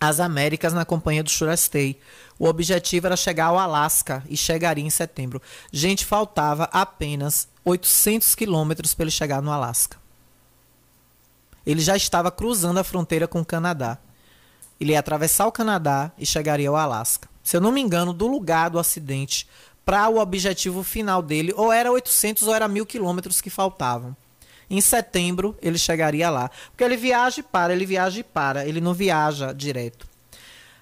as 0.02 0.20
Américas 0.20 0.74
na 0.74 0.84
companhia 0.84 1.24
do 1.24 1.30
Shurastei. 1.30 2.00
O 2.38 2.46
objetivo 2.46 3.06
era 3.06 3.16
chegar 3.16 3.46
ao 3.46 3.60
Alasca 3.60 4.24
e 4.28 4.36
chegaria 4.36 4.84
em 4.84 4.90
setembro. 4.90 5.42
Gente, 5.72 6.04
faltava 6.04 6.66
apenas 6.74 7.48
800 7.66 8.36
quilômetros 8.36 8.94
para 8.94 9.04
ele 9.06 9.12
chegar 9.12 9.42
no 9.42 9.52
Alasca. 9.52 9.98
Ele 11.66 11.82
já 11.82 11.96
estava 11.96 12.30
cruzando 12.30 12.80
a 12.80 12.84
fronteira 12.84 13.28
com 13.28 13.40
o 13.40 13.46
Canadá. 13.46 13.98
Ele 14.80 14.92
ia 14.92 15.00
atravessar 15.00 15.48
o 15.48 15.52
Canadá 15.52 16.12
e 16.18 16.26
chegaria 16.26 16.68
ao 16.68 16.76
Alasca. 16.76 17.30
Se 17.42 17.56
eu 17.56 17.62
não 17.62 17.72
me 17.72 17.82
engano, 17.82 18.14
do 18.14 18.28
lugar 18.28 18.70
do 18.70 18.80
acidente 18.80 19.48
para 19.86 20.10
o 20.10 20.18
objetivo 20.18 20.84
final 20.84 21.22
dele, 21.22 21.54
ou 21.56 21.72
era 21.72 21.92
800 21.92 22.48
ou 22.48 22.56
era 22.56 22.68
mil 22.68 22.86
quilômetros 22.86 23.42
que 23.42 23.50
faltavam. 23.50 24.16
Em 24.70 24.82
setembro 24.82 25.58
ele 25.62 25.78
chegaria 25.78 26.30
lá. 26.30 26.50
Porque 26.70 26.84
ele 26.84 26.98
viaja 26.98 27.40
e 27.40 27.44
para, 27.44 27.74
ele 27.74 27.86
viaja 27.86 28.20
e 28.20 28.24
para, 28.24 28.66
ele 28.66 28.82
não 28.82 28.94
viaja 28.94 29.54
direto. 29.54 30.08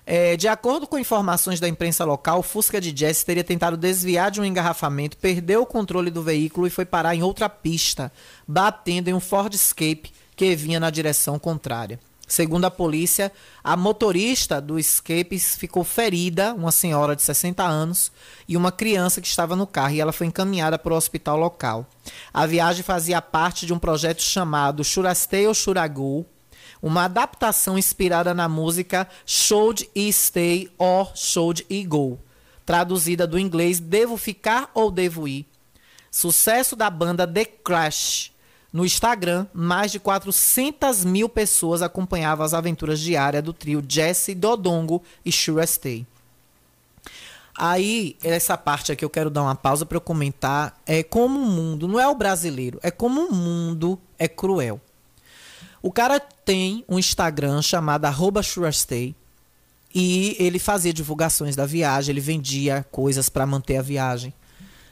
É, 0.06 0.36
de 0.36 0.48
acordo 0.48 0.88
com 0.88 0.98
informações 0.98 1.60
da 1.60 1.68
imprensa 1.68 2.04
local, 2.04 2.40
o 2.40 2.44
Fusca 2.44 2.82
de 2.82 2.94
Jesse 2.96 3.26
teria 3.26 3.44
tentado 3.44 3.78
desviar 3.78 4.32
de 4.32 4.42
um 4.42 4.46
engarrafamento, 4.46 5.18
perdeu 5.18 5.62
o 5.62 5.66
controle 5.66 6.10
do 6.10 6.24
veículo 6.24 6.66
e 6.66 6.72
foi 6.72 6.86
parar 6.86 7.16
em 7.16 7.24
outra 7.24 7.48
pista, 7.48 8.12
batendo 8.48 9.10
em 9.10 9.14
um 9.14 9.20
Ford 9.20 9.54
Escape 9.54 10.12
que 10.36 10.56
vinha 10.56 10.80
na 10.80 10.90
direção 10.90 11.38
contrária. 11.38 12.00
Segundo 12.32 12.64
a 12.64 12.72
polícia, 12.72 13.30
a 13.62 13.76
motorista 13.76 14.62
do 14.62 14.80
Escape 14.80 15.38
ficou 15.38 15.84
ferida, 15.84 16.54
uma 16.54 16.72
senhora 16.72 17.14
de 17.14 17.22
60 17.22 17.62
anos, 17.62 18.10
e 18.48 18.56
uma 18.56 18.72
criança 18.72 19.20
que 19.20 19.28
estava 19.28 19.54
no 19.54 19.68
carro, 19.68 19.94
e 19.94 20.00
ela 20.00 20.14
foi 20.14 20.28
encaminhada 20.28 20.80
para 20.80 20.94
o 20.94 20.96
hospital 20.96 21.38
local. 21.38 21.86
A 22.34 22.46
viagem 22.46 22.84
fazia 22.84 23.22
parte 23.22 23.66
de 23.66 23.74
um 23.74 23.78
projeto 23.78 24.22
chamado 24.22 24.82
Shurastei 24.82 25.46
ou 25.46 25.54
Shuragul, 25.54 26.26
uma 26.82 27.06
adaptação 27.06 27.78
inspirada 27.78 28.34
na 28.34 28.50
música 28.50 29.08
Should 29.26 29.90
I 29.96 30.12
Stay 30.12 30.72
or 30.78 31.12
Should 31.16 31.66
I 31.70 31.86
Go, 31.86 32.20
traduzida 32.66 33.28
do 33.28 33.38
inglês 33.38 33.80
Devo 33.80 34.18
Ficar 34.18 34.72
ou 34.74 34.90
Devo 34.90 35.28
Ir. 35.28 35.46
Sucesso 36.10 36.76
da 36.76 36.90
banda 36.90 37.28
The 37.28 37.46
Crash. 37.46 38.32
No 38.74 38.86
Instagram, 38.86 39.48
mais 39.54 39.92
de 39.92 40.00
400 40.00 41.04
mil 41.04 41.28
pessoas 41.28 41.82
acompanhavam 41.82 42.46
as 42.46 42.54
aventuras 42.54 43.00
diárias 43.00 43.44
do 43.44 43.54
trio 43.54 43.84
Jesse, 43.88 44.34
Dodongo 44.34 45.04
e 45.26 45.32
Sure 45.32 45.66
Stay. 45.68 46.08
Aí, 47.58 48.16
essa 48.24 48.58
parte 48.58 48.92
aqui 48.92 49.04
eu 49.04 49.10
quero 49.10 49.30
dar 49.30 49.44
uma 49.44 49.56
pausa 49.56 49.86
para 49.86 49.98
eu 49.98 50.02
comentar. 50.02 50.80
É 50.86 51.04
como 51.04 51.40
o 51.40 51.46
mundo, 51.46 51.88
não 51.88 52.00
é 52.00 52.08
o 52.08 52.16
brasileiro, 52.16 52.80
é 52.82 52.90
como 52.90 53.28
o 53.28 53.34
mundo 53.34 54.00
é 54.18 54.28
cruel. 54.28 54.80
O 55.82 55.92
cara 55.92 56.20
tem 56.20 56.86
um 56.88 57.00
Instagram 57.00 57.62
chamado 57.62 58.08
Surastay 58.44 59.16
e 59.94 60.36
ele 60.40 60.60
fazia 60.60 60.94
divulgações 60.94 61.56
da 61.56 61.66
viagem, 61.66 62.14
ele 62.14 62.22
vendia 62.22 62.86
coisas 62.92 63.30
para 63.30 63.46
manter 63.46 63.78
a 63.78 63.82
viagem. 63.82 64.34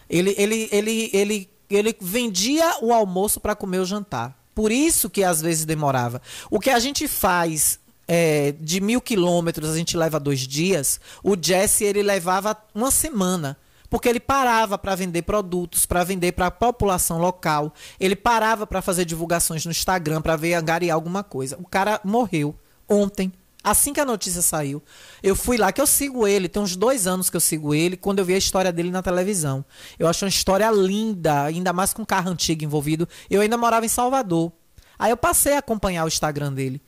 Ele, 0.09 0.33
ele, 0.37 0.67
ele, 0.71 1.09
ele, 1.13 1.49
ele 1.69 1.95
vendia 2.01 2.77
o 2.81 2.91
almoço 2.91 3.39
para 3.39 3.55
comer 3.55 3.79
o 3.79 3.85
jantar. 3.85 4.37
Por 4.55 4.71
isso 4.71 5.09
que 5.09 5.23
às 5.23 5.41
vezes 5.41 5.63
demorava. 5.63 6.21
O 6.49 6.59
que 6.59 6.69
a 6.69 6.79
gente 6.79 7.07
faz 7.07 7.79
é, 8.07 8.53
de 8.59 8.81
mil 8.81 8.99
quilômetros, 8.99 9.69
a 9.69 9.77
gente 9.77 9.95
leva 9.95 10.19
dois 10.19 10.41
dias. 10.41 10.99
O 11.23 11.37
Jesse 11.39 11.83
ele 11.85 12.01
levava 12.01 12.57
uma 12.73 12.89
semana 12.91 13.55
porque 13.89 14.07
ele 14.07 14.19
parava 14.19 14.77
para 14.77 14.95
vender 14.95 15.23
produtos, 15.23 15.85
para 15.85 16.03
vender 16.03 16.33
para 16.33 16.47
a 16.47 16.51
população 16.51 17.19
local. 17.19 17.73
Ele 17.99 18.15
parava 18.15 18.67
para 18.67 18.81
fazer 18.81 19.05
divulgações 19.05 19.65
no 19.65 19.71
Instagram, 19.71 20.21
para 20.21 20.35
ver 20.35 20.53
angariar 20.53 20.95
alguma 20.95 21.23
coisa. 21.23 21.57
O 21.59 21.67
cara 21.67 21.99
morreu 22.03 22.55
ontem. 22.87 23.31
Assim 23.61 23.91
que 23.91 23.99
a 23.99 24.05
notícia 24.05 24.41
saiu, 24.41 24.81
eu 25.21 25.35
fui 25.35 25.57
lá, 25.57 25.69
que 25.71 25.81
eu 25.81 25.85
sigo 25.85 26.25
ele, 26.25 26.47
tem 26.47 26.61
uns 26.61 26.77
dois 26.77 27.05
anos 27.05 27.29
que 27.29 27.35
eu 27.35 27.41
sigo 27.41 27.75
ele, 27.75 27.97
quando 27.97 28.19
eu 28.19 28.25
vi 28.25 28.33
a 28.33 28.37
história 28.37 28.71
dele 28.71 28.89
na 28.89 29.03
televisão. 29.03 29.65
Eu 29.97 30.07
achei 30.07 30.25
uma 30.25 30.29
história 30.29 30.71
linda, 30.71 31.43
ainda 31.43 31.73
mais 31.73 31.93
com 31.93 32.05
carro 32.05 32.31
antigo 32.31 32.63
envolvido. 32.63 33.07
Eu 33.29 33.41
ainda 33.41 33.57
morava 33.57 33.85
em 33.85 33.89
Salvador. 33.89 34.53
Aí 34.97 35.11
eu 35.11 35.17
passei 35.17 35.55
a 35.55 35.59
acompanhar 35.59 36.05
o 36.05 36.07
Instagram 36.07 36.53
dele. 36.53 36.81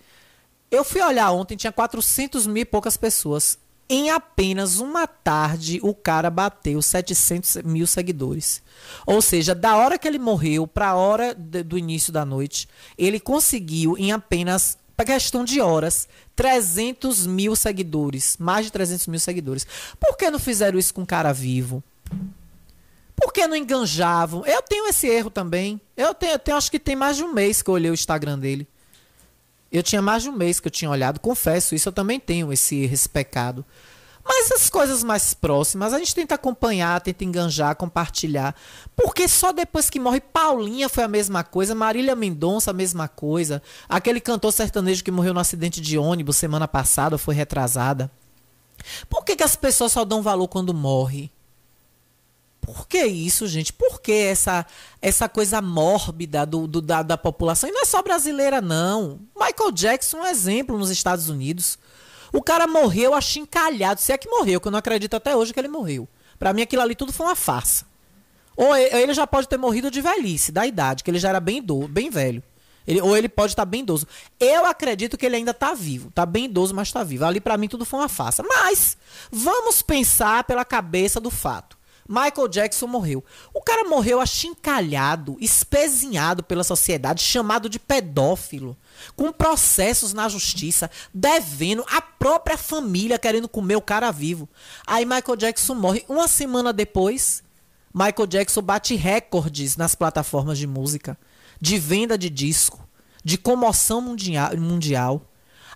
Eu 0.70 0.86
fui 0.86 1.02
olhar 1.02 1.30
ontem, 1.32 1.58
tinha 1.58 1.74
400 1.74 2.48
mil 2.48 2.62
e 2.62 2.66
poucas 2.66 2.96
pessoas. 2.96 3.60
Em 3.94 4.10
apenas 4.10 4.80
uma 4.80 5.06
tarde, 5.06 5.78
o 5.84 5.94
cara 5.94 6.30
bateu 6.30 6.82
700 6.82 7.64
mil 7.66 7.86
seguidores. 7.86 8.64
Ou 9.06 9.22
seja, 9.22 9.54
da 9.54 9.76
hora 9.76 10.00
que 10.00 10.08
ele 10.08 10.18
morreu 10.18 10.66
para 10.66 10.92
a 10.92 10.96
hora 10.96 11.36
de, 11.36 11.62
do 11.62 11.78
início 11.78 12.14
da 12.14 12.24
noite, 12.24 12.70
ele 12.98 13.20
conseguiu, 13.20 13.98
em 13.98 14.14
apenas 14.14 14.78
questão 15.04 15.44
de 15.44 15.60
horas, 15.60 16.08
300 16.38 17.28
mil 17.28 17.54
seguidores. 17.54 18.38
Mais 18.40 18.68
de 18.68 18.72
300 18.72 19.08
mil 19.08 19.20
seguidores. 19.20 19.68
Por 20.00 20.16
que 20.16 20.32
não 20.32 20.40
fizeram 20.40 20.80
isso 20.80 20.94
com 20.94 21.02
um 21.02 21.06
cara 21.06 21.34
vivo? 21.34 21.84
Por 23.14 23.34
que 23.34 23.46
não 23.46 23.58
enganjavam? 23.58 24.46
Eu 24.46 24.62
tenho 24.62 24.88
esse 24.88 25.06
erro 25.06 25.30
também. 25.30 25.82
Eu 25.98 26.14
tenho, 26.14 26.32
eu 26.32 26.40
tenho, 26.40 26.56
acho 26.56 26.72
que 26.72 26.80
tem 26.80 26.96
mais 26.96 27.18
de 27.18 27.24
um 27.24 27.34
mês 27.34 27.62
que 27.62 27.70
eu 27.70 27.74
olhei 27.74 27.92
o 27.92 27.94
Instagram 27.94 28.40
dele. 28.40 28.66
Eu 29.72 29.82
tinha 29.82 30.02
mais 30.02 30.24
de 30.24 30.30
um 30.30 30.34
mês 30.34 30.60
que 30.60 30.68
eu 30.68 30.72
tinha 30.72 30.92
olhado, 30.92 31.20
confesso, 31.20 31.74
isso 31.74 31.88
eu 31.88 31.94
também 31.94 32.20
tenho 32.20 32.52
esse, 32.52 32.84
esse 32.84 33.08
pecado. 33.08 33.66
Mas 34.24 34.52
as 34.52 34.70
coisas 34.70 35.04
mais 35.04 35.34
próximas, 35.34 35.94
a 35.94 36.00
gente 36.00 36.14
tenta 36.14 36.36
acompanhar, 36.36 37.02
tenta 37.02 37.24
enganjar, 37.24 37.76
compartilhar. 37.76 38.56
Porque 38.96 39.28
só 39.28 39.52
depois 39.52 39.90
que 39.90 40.00
morre 40.00 40.22
Paulinha 40.22 40.88
foi 40.88 41.04
a 41.04 41.08
mesma 41.08 41.44
coisa, 41.44 41.74
Marília 41.74 42.16
Mendonça 42.16 42.72
a 42.72 42.74
mesma 42.74 43.08
coisa, 43.08 43.62
aquele 43.90 44.20
cantor 44.20 44.54
sertanejo 44.54 45.04
que 45.04 45.12
morreu 45.12 45.34
no 45.34 45.40
acidente 45.40 45.82
de 45.82 45.98
ônibus 45.98 46.38
semana 46.38 46.68
passada, 46.68 47.18
foi 47.18 47.34
retrasada. 47.34 48.12
Por 49.10 49.24
que, 49.24 49.36
que 49.36 49.44
as 49.44 49.56
pessoas 49.56 49.92
só 49.92 50.06
dão 50.06 50.22
valor 50.22 50.48
quando 50.48 50.74
morre? 50.74 51.32
Por 52.62 52.88
que 52.88 53.04
isso, 53.04 53.48
gente? 53.48 53.74
Por 53.74 54.00
que 54.00 54.12
essa, 54.12 54.66
essa 55.02 55.28
coisa 55.28 55.62
mórbida 55.62 56.46
do, 56.46 56.68
do 56.68 56.80
da, 56.80 57.02
da, 57.02 57.18
população? 57.18 57.68
E 57.68 57.74
não 57.74 57.82
é 57.82 57.86
só 57.86 58.02
brasileira, 58.04 58.62
não. 58.62 59.20
Michael 59.36 59.72
Jackson 59.72 60.20
é 60.20 60.22
um 60.22 60.28
exemplo 60.28 60.78
nos 60.78 60.92
Estados 60.92 61.28
Unidos. 61.28 61.80
O 62.32 62.42
cara 62.42 62.68
morreu 62.68 63.16
achincalhado. 63.16 64.00
Se 64.00 64.14
é 64.14 64.18
que 64.18 64.30
morreu, 64.30 64.62
que 64.62 64.68
eu 64.68 64.72
não 64.72 64.80
acredito 64.80 65.16
até 65.16 65.36
hoje 65.36 65.54
que 65.54 65.60
ele 65.60 65.68
morreu. 65.68 66.08
Para 66.38 66.54
mim, 66.54 66.62
aquilo 66.62 66.84
ali 66.84 66.96
tudo 66.96 67.12
foi 67.12 67.26
uma 67.26 67.36
farsa. 67.36 67.86
Ou 68.56 68.76
ele 68.76 69.14
já 69.14 69.26
pode 69.26 69.48
ter 69.48 69.58
morrido 69.58 69.90
de 69.90 70.02
velhice, 70.02 70.52
da 70.52 70.68
idade, 70.68 71.04
que 71.04 71.10
ele 71.10 71.20
já 71.20 71.30
era 71.30 71.40
bem, 71.40 71.62
do, 71.62 71.88
bem 71.88 72.10
velho. 72.10 72.44
Ele, 72.86 73.02
ou 73.02 73.16
ele 73.16 73.30
pode 73.30 73.54
estar 73.54 73.66
bem 73.66 73.82
idoso. 73.82 74.08
Eu 74.40 74.66
acredito 74.66 75.18
que 75.18 75.26
ele 75.26 75.36
ainda 75.36 75.52
está 75.52 75.74
vivo. 75.74 76.10
Está 76.10 76.26
bem 76.26 76.46
idoso, 76.46 76.74
mas 76.74 76.88
está 76.88 77.04
vivo. 77.04 77.26
Ali, 77.26 77.40
para 77.40 77.58
mim, 77.58 77.68
tudo 77.68 77.86
foi 77.86 78.00
uma 78.00 78.10
farsa. 78.10 78.44
Mas, 78.44 78.98
vamos 79.32 79.82
pensar 79.82 80.44
pela 80.44 80.66
cabeça 80.66 81.20
do 81.20 81.32
fato. 81.32 81.78
Michael 82.08 82.48
Jackson 82.48 82.88
morreu. 82.88 83.24
O 83.54 83.62
cara 83.62 83.88
morreu 83.88 84.20
achincalhado, 84.20 85.38
espezinhado 85.40 86.44
pela 86.44 86.64
sociedade, 86.64 87.24
chamado 87.24 87.70
de 87.70 87.80
pedófilo, 87.80 88.76
com 89.16 89.32
processos 89.32 90.14
na 90.14 90.28
justiça, 90.28 90.90
devendo 91.14 91.86
a 91.90 92.02
própria 92.02 92.58
família 92.58 93.20
querendo 93.20 93.48
comer 93.48 93.76
o 93.76 93.82
cara 93.82 94.12
vivo. 94.12 94.48
Aí 94.86 95.06
Michael 95.06 95.36
Jackson 95.38 95.76
morre. 95.76 96.04
Uma 96.08 96.28
semana 96.28 96.74
depois, 96.74 97.44
Michael 97.94 98.28
Jackson 98.28 98.62
bate 98.62 98.96
recordes 98.96 99.76
nas 99.78 99.96
plataformas 99.96 100.58
de 100.58 100.68
música, 100.68 101.18
de 101.60 101.78
venda 101.78 102.18
de 102.18 102.30
disco, 102.30 102.88
de 103.24 103.38
comoção 103.38 104.02
mundial. 104.02 104.56
mundial. 104.58 105.31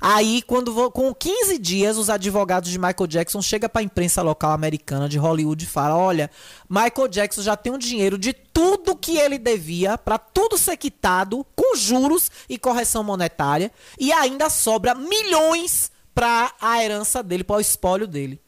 Aí, 0.07 0.43
quando 0.43 0.91
com 0.91 1.11
15 1.15 1.57
dias, 1.57 1.97
os 1.97 2.11
advogados 2.11 2.69
de 2.69 2.77
Michael 2.77 3.07
Jackson 3.07 3.41
chegam 3.41 3.67
para 3.67 3.81
a 3.81 3.83
imprensa 3.83 4.21
local 4.21 4.51
americana 4.51 5.09
de 5.09 5.17
Hollywood 5.17 5.65
e 5.65 5.67
falam: 5.67 5.97
olha, 5.97 6.29
Michael 6.69 7.07
Jackson 7.07 7.41
já 7.41 7.57
tem 7.57 7.73
o 7.73 7.77
dinheiro 7.79 8.15
de 8.15 8.31
tudo 8.31 8.95
que 8.95 9.17
ele 9.17 9.39
devia, 9.39 9.97
para 9.97 10.19
tudo 10.19 10.59
ser 10.59 10.77
quitado, 10.77 11.43
com 11.55 11.75
juros 11.75 12.29
e 12.47 12.55
correção 12.59 13.03
monetária, 13.03 13.71
e 13.99 14.13
ainda 14.13 14.47
sobra 14.47 14.93
milhões 14.93 15.89
para 16.13 16.53
a 16.61 16.83
herança 16.83 17.23
dele, 17.23 17.43
para 17.43 17.55
o 17.55 17.59
espólio 17.59 18.05
dele. 18.05 18.39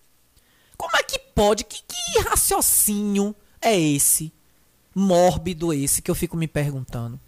Como 0.77 0.95
é 0.95 1.01
que 1.01 1.17
pode? 1.17 1.63
Que, 1.63 1.81
que 1.81 2.19
raciocínio 2.19 3.35
é 3.59 3.75
esse? 3.75 4.31
Mórbido 4.93 5.73
esse 5.73 6.03
que 6.03 6.11
eu 6.11 6.15
fico 6.15 6.37
me 6.37 6.47
perguntando. 6.47 7.19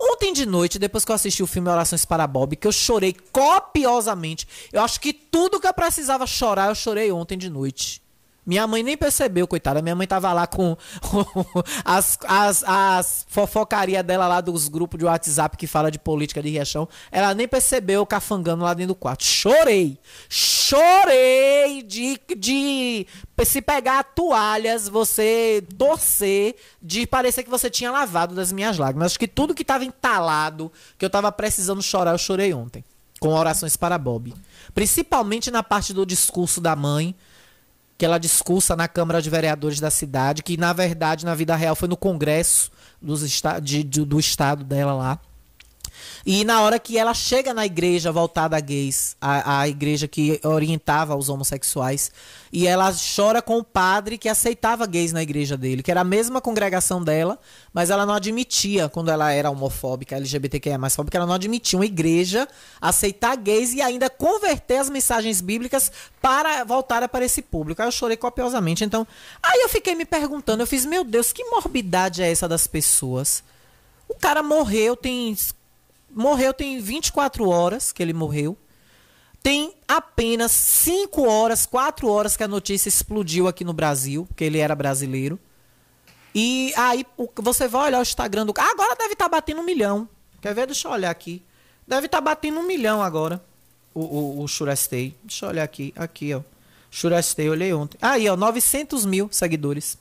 Ontem 0.00 0.32
de 0.32 0.46
noite, 0.46 0.78
depois 0.78 1.04
que 1.04 1.10
eu 1.10 1.14
assisti 1.14 1.42
o 1.42 1.46
filme 1.46 1.68
Orações 1.68 2.06
para 2.06 2.26
Bob, 2.26 2.56
que 2.56 2.66
eu 2.66 2.72
chorei 2.72 3.14
copiosamente. 3.30 4.48
Eu 4.72 4.82
acho 4.82 4.98
que 4.98 5.12
tudo 5.12 5.60
que 5.60 5.66
eu 5.66 5.74
precisava 5.74 6.26
chorar, 6.26 6.70
eu 6.70 6.74
chorei 6.74 7.12
ontem 7.12 7.36
de 7.36 7.50
noite. 7.50 8.02
Minha 8.44 8.66
mãe 8.66 8.82
nem 8.82 8.96
percebeu, 8.96 9.46
coitada. 9.46 9.82
Minha 9.82 9.94
mãe 9.94 10.06
tava 10.06 10.32
lá 10.32 10.46
com 10.46 10.76
as, 11.84 12.18
as, 12.26 12.64
as 12.64 13.26
fofocarias 13.28 14.04
dela 14.04 14.26
lá 14.26 14.40
dos 14.40 14.68
grupos 14.68 14.98
de 14.98 15.04
WhatsApp 15.04 15.56
que 15.56 15.66
fala 15.66 15.90
de 15.90 15.98
política 15.98 16.42
de 16.42 16.48
Riachão. 16.48 16.88
Ela 17.12 17.34
nem 17.34 17.46
percebeu 17.46 18.04
cafangando 18.06 18.64
lá 18.64 18.72
dentro 18.72 18.94
do 18.94 18.94
quarto. 18.94 19.24
Chorei. 19.24 19.98
Chorei 20.28 21.82
de, 21.82 22.18
de 22.36 23.06
se 23.44 23.60
pegar 23.60 24.04
toalhas, 24.04 24.88
você 24.88 25.62
torcer, 25.76 26.56
de 26.80 27.06
parecer 27.06 27.42
que 27.42 27.50
você 27.50 27.68
tinha 27.68 27.90
lavado 27.90 28.34
das 28.34 28.52
minhas 28.52 28.78
lágrimas. 28.78 29.12
Acho 29.12 29.18
que 29.18 29.28
tudo 29.28 29.54
que 29.54 29.64
tava 29.64 29.84
entalado, 29.84 30.72
que 30.98 31.04
eu 31.04 31.10
tava 31.10 31.30
precisando 31.30 31.82
chorar, 31.82 32.12
eu 32.12 32.18
chorei 32.18 32.54
ontem. 32.54 32.84
Com 33.18 33.28
orações 33.34 33.76
para 33.76 33.98
Bob. 33.98 34.34
Principalmente 34.72 35.50
na 35.50 35.62
parte 35.62 35.92
do 35.92 36.06
discurso 36.06 36.58
da 36.58 36.74
mãe 36.74 37.14
que 38.00 38.04
ela 38.06 38.16
discursa 38.16 38.74
na 38.74 38.88
Câmara 38.88 39.20
de 39.20 39.28
Vereadores 39.28 39.78
da 39.78 39.90
cidade, 39.90 40.42
que 40.42 40.56
na 40.56 40.72
verdade, 40.72 41.26
na 41.26 41.34
vida 41.34 41.54
real, 41.54 41.76
foi 41.76 41.86
no 41.86 41.98
Congresso 41.98 42.70
dos 42.98 43.20
de, 43.62 43.84
de, 43.84 44.06
do 44.06 44.18
estado 44.18 44.64
dela 44.64 44.94
lá. 44.94 45.20
E 46.24 46.44
na 46.44 46.62
hora 46.62 46.78
que 46.78 46.98
ela 46.98 47.14
chega 47.14 47.54
na 47.54 47.64
igreja 47.64 48.12
voltada 48.12 48.56
a 48.56 48.60
gays, 48.60 49.16
a, 49.20 49.60
a 49.60 49.68
igreja 49.68 50.06
que 50.06 50.40
orientava 50.44 51.16
os 51.16 51.28
homossexuais, 51.28 52.10
e 52.52 52.66
ela 52.66 52.92
chora 53.16 53.40
com 53.40 53.58
o 53.58 53.64
padre 53.64 54.18
que 54.18 54.28
aceitava 54.28 54.86
gays 54.86 55.12
na 55.12 55.22
igreja 55.22 55.56
dele, 55.56 55.82
que 55.82 55.90
era 55.90 56.00
a 56.00 56.04
mesma 56.04 56.40
congregação 56.40 57.02
dela, 57.02 57.38
mas 57.72 57.90
ela 57.90 58.04
não 58.04 58.14
admitia, 58.14 58.88
quando 58.88 59.10
ela 59.10 59.32
era 59.32 59.50
homofóbica, 59.50 60.16
LGBTQIA 60.16 60.76
mais 60.76 60.96
fóbica, 60.96 61.16
ela 61.16 61.26
não 61.26 61.34
admitia 61.34 61.78
uma 61.78 61.86
igreja 61.86 62.48
aceitar 62.80 63.36
gays 63.36 63.72
e 63.72 63.80
ainda 63.80 64.10
converter 64.10 64.78
as 64.78 64.90
mensagens 64.90 65.40
bíblicas 65.40 65.92
para 66.20 66.64
voltar 66.64 67.08
para 67.08 67.24
esse 67.24 67.40
público. 67.40 67.80
Aí 67.80 67.88
eu 67.88 67.92
chorei 67.92 68.16
copiosamente. 68.16 68.84
Então, 68.84 69.06
aí 69.42 69.60
eu 69.60 69.68
fiquei 69.68 69.94
me 69.94 70.04
perguntando, 70.04 70.62
eu 70.62 70.66
fiz, 70.66 70.84
meu 70.84 71.04
Deus, 71.04 71.32
que 71.32 71.44
morbidade 71.44 72.22
é 72.22 72.30
essa 72.30 72.48
das 72.48 72.66
pessoas? 72.66 73.42
O 74.08 74.14
cara 74.14 74.42
morreu, 74.42 74.96
tem 74.96 75.36
morreu 76.14 76.52
tem 76.52 76.80
24 76.80 77.48
horas 77.48 77.92
que 77.92 78.02
ele 78.02 78.12
morreu. 78.12 78.56
Tem 79.42 79.74
apenas 79.88 80.52
5 80.52 81.22
horas, 81.26 81.64
4 81.64 82.06
horas 82.08 82.36
que 82.36 82.42
a 82.42 82.48
notícia 82.48 82.88
explodiu 82.88 83.48
aqui 83.48 83.64
no 83.64 83.72
Brasil, 83.72 84.26
porque 84.26 84.44
ele 84.44 84.58
era 84.58 84.74
brasileiro. 84.74 85.38
E 86.34 86.72
aí 86.76 87.04
você 87.36 87.66
vai 87.66 87.86
olhar 87.88 87.98
o 87.98 88.02
Instagram 88.02 88.46
do 88.46 88.52
cara. 88.52 88.70
Agora 88.70 88.94
deve 88.94 89.14
estar 89.14 89.24
tá 89.24 89.30
batendo 89.30 89.60
um 89.60 89.64
milhão. 89.64 90.08
Quer 90.40 90.54
ver? 90.54 90.66
Deixa 90.66 90.88
eu 90.88 90.92
olhar 90.92 91.10
aqui. 91.10 91.42
Deve 91.86 92.06
estar 92.06 92.18
tá 92.18 92.22
batendo 92.22 92.60
um 92.60 92.66
milhão 92.66 93.02
agora. 93.02 93.42
O, 93.94 94.00
o, 94.00 94.44
o. 94.44 94.46
Deixa 94.46 95.44
eu 95.44 95.48
olhar 95.48 95.64
aqui. 95.64 95.92
Aqui, 95.96 96.34
ó. 96.34 96.42
Shurastei, 96.90 97.48
olhei 97.48 97.72
ontem. 97.72 97.98
Aí, 98.00 98.28
ó. 98.28 98.36
900 98.36 99.04
mil 99.06 99.28
seguidores. 99.32 99.98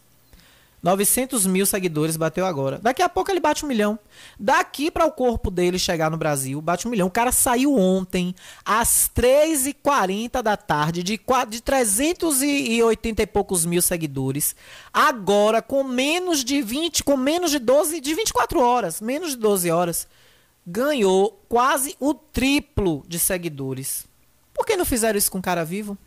900 0.81 1.45
mil 1.45 1.65
seguidores 1.65 2.15
bateu 2.15 2.45
agora. 2.45 2.79
Daqui 2.81 3.01
a 3.01 3.09
pouco 3.09 3.29
ele 3.29 3.39
bate 3.39 3.65
um 3.65 3.67
milhão. 3.67 3.99
Daqui 4.39 4.89
para 4.89 5.05
o 5.05 5.11
corpo 5.11 5.51
dele 5.51 5.77
chegar 5.77 6.09
no 6.09 6.17
Brasil, 6.17 6.61
bate 6.61 6.87
um 6.87 6.91
milhão. 6.91 7.07
O 7.07 7.11
cara 7.11 7.31
saiu 7.31 7.75
ontem, 7.75 8.33
às 8.63 9.11
3h40 9.13 10.41
da 10.41 10.55
tarde, 10.55 11.03
de, 11.03 11.19
de 11.49 11.61
380 11.61 13.21
e 13.21 13.27
poucos 13.27 13.65
mil 13.65 13.81
seguidores. 13.81 14.55
Agora, 14.93 15.61
com 15.61 15.83
menos 15.83 16.43
de 16.43 16.61
20, 16.61 17.03
com 17.03 17.17
menos 17.17 17.51
de 17.51 17.59
12, 17.59 17.99
de 17.99 18.13
24 18.13 18.61
horas, 18.61 19.01
menos 19.01 19.31
de 19.31 19.37
12 19.37 19.69
horas, 19.69 20.07
ganhou 20.65 21.43
quase 21.49 21.95
o 21.99 22.13
triplo 22.13 23.03
de 23.07 23.19
seguidores. 23.19 24.07
Por 24.53 24.65
que 24.65 24.77
não 24.77 24.85
fizeram 24.85 25.17
isso 25.17 25.31
com 25.31 25.39
o 25.39 25.41
cara 25.41 25.65
vivo? 25.65 25.97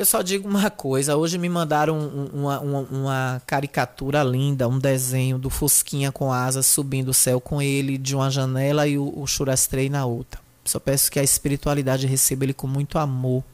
Eu 0.00 0.06
só 0.06 0.22
digo 0.22 0.48
uma 0.48 0.70
coisa. 0.70 1.14
Hoje 1.14 1.36
me 1.36 1.46
mandaram 1.46 1.98
uma, 2.32 2.58
uma, 2.60 2.80
uma, 2.90 3.42
caricatura 3.46 4.22
linda, 4.22 4.66
um 4.66 4.78
desenho 4.78 5.38
do 5.38 5.50
Fusquinha 5.50 6.10
com 6.10 6.32
asas 6.32 6.64
subindo 6.64 7.10
o 7.10 7.14
céu 7.14 7.38
com 7.38 7.60
ele 7.60 7.98
de 7.98 8.16
uma 8.16 8.30
janela 8.30 8.88
e 8.88 8.96
o, 8.96 9.12
o 9.14 9.26
Churastrei 9.26 9.90
na 9.90 10.06
outra. 10.06 10.40
Só 10.64 10.80
peço 10.80 11.10
que 11.10 11.20
a 11.20 11.22
espiritualidade 11.22 12.06
receba 12.06 12.44
ele 12.44 12.54
com 12.54 12.66
muito 12.66 12.98
amor. 12.98 13.44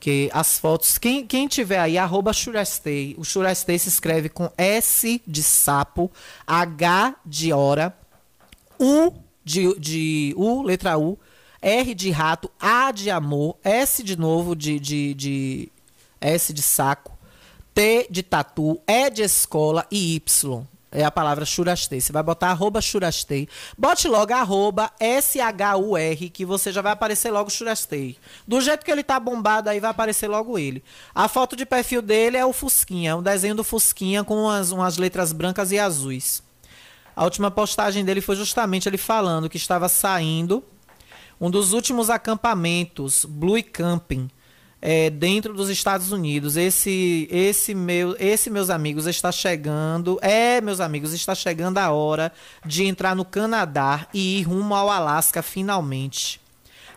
Que 0.00 0.28
as 0.34 0.58
fotos. 0.58 0.98
Quem, 0.98 1.24
quem 1.24 1.46
tiver 1.46 1.78
aí, 1.78 1.96
arroba. 1.96 2.32
O 2.32 3.24
Churastei 3.24 3.78
se 3.78 3.88
escreve 3.88 4.28
com 4.28 4.50
S 4.58 5.22
de 5.24 5.42
sapo, 5.44 6.10
H 6.44 7.14
de 7.24 7.52
hora, 7.52 7.96
U 8.76 9.12
de, 9.44 9.78
de 9.78 10.34
U, 10.36 10.62
letra 10.62 10.98
U, 10.98 11.16
R 11.64 11.94
de 11.94 12.10
rato, 12.10 12.50
A 12.60 12.92
de 12.92 13.10
amor, 13.10 13.56
S 13.64 14.02
de 14.02 14.18
novo 14.18 14.54
de, 14.54 14.78
de, 14.78 15.14
de 15.14 15.72
S 16.20 16.52
de 16.52 16.60
saco, 16.60 17.16
T 17.72 18.06
de 18.10 18.22
tatu, 18.22 18.78
E 18.86 19.08
de 19.08 19.22
escola 19.22 19.86
e 19.90 20.16
Y. 20.16 20.66
É 20.92 21.02
a 21.02 21.10
palavra 21.10 21.46
churastei. 21.46 22.02
Você 22.02 22.12
vai 22.12 22.22
botar 22.22 22.50
arroba 22.50 22.82
churastei. 22.82 23.48
Bote 23.76 24.06
logo 24.06 24.32
arroba 24.32 24.92
S-H-U-R, 25.00 26.30
que 26.30 26.44
você 26.44 26.70
já 26.70 26.82
vai 26.82 26.92
aparecer 26.92 27.32
logo 27.32 27.50
churastei. 27.50 28.16
Do 28.46 28.60
jeito 28.60 28.84
que 28.84 28.92
ele 28.92 29.02
tá 29.02 29.18
bombado 29.18 29.70
aí, 29.70 29.80
vai 29.80 29.90
aparecer 29.90 30.28
logo 30.28 30.56
ele. 30.56 30.84
A 31.12 31.26
foto 31.28 31.56
de 31.56 31.64
perfil 31.66 32.02
dele 32.02 32.36
é 32.36 32.44
o 32.44 32.52
Fusquinha, 32.52 33.16
um 33.16 33.22
desenho 33.22 33.56
do 33.56 33.64
Fusquinha 33.64 34.22
com 34.22 34.36
umas, 34.36 34.70
umas 34.70 34.98
letras 34.98 35.32
brancas 35.32 35.72
e 35.72 35.78
azuis. 35.78 36.42
A 37.16 37.24
última 37.24 37.50
postagem 37.50 38.04
dele 38.04 38.20
foi 38.20 38.36
justamente 38.36 38.88
ele 38.88 38.98
falando 38.98 39.48
que 39.48 39.56
estava 39.56 39.88
saindo 39.88 40.62
um 41.44 41.50
dos 41.50 41.74
últimos 41.74 42.08
acampamentos, 42.08 43.26
Blue 43.26 43.62
Camping, 43.62 44.30
é, 44.80 45.10
dentro 45.10 45.52
dos 45.52 45.68
Estados 45.68 46.10
Unidos. 46.10 46.56
Esse, 46.56 47.28
esse, 47.30 47.74
meu, 47.74 48.16
esse, 48.18 48.48
meus 48.48 48.70
amigos, 48.70 49.06
está 49.06 49.30
chegando. 49.30 50.18
É, 50.22 50.62
meus 50.62 50.80
amigos, 50.80 51.12
está 51.12 51.34
chegando 51.34 51.76
a 51.76 51.92
hora 51.92 52.32
de 52.64 52.84
entrar 52.84 53.14
no 53.14 53.26
Canadá 53.26 54.06
e 54.14 54.38
ir 54.38 54.44
rumo 54.44 54.74
ao 54.74 54.88
Alasca 54.88 55.42
finalmente. 55.42 56.40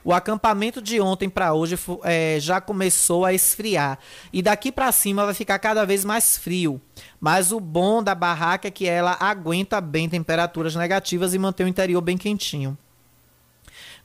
O 0.02 0.14
acampamento 0.14 0.82
de 0.82 1.02
ontem 1.02 1.28
para 1.28 1.54
hoje 1.54 1.78
é, 2.04 2.38
já 2.40 2.62
começou 2.62 3.26
a 3.26 3.34
esfriar 3.34 4.00
e 4.32 4.42
daqui 4.42 4.72
para 4.72 4.94
cima 4.94 5.26
vai 5.26 5.34
ficar 5.34 5.60
cada 5.60 5.84
vez 5.84 6.06
mais 6.06 6.38
frio. 6.38 6.80
Mas 7.20 7.52
o 7.52 7.60
bom 7.60 8.02
da 8.02 8.16
barraca 8.16 8.70
é 8.70 8.72
que 8.72 8.88
ela 8.88 9.18
aguenta 9.20 9.82
bem 9.82 10.08
temperaturas 10.08 10.74
negativas 10.74 11.34
e 11.34 11.38
mantém 11.38 11.66
o 11.66 11.70
interior 11.70 12.00
bem 12.00 12.18
quentinho. 12.18 12.78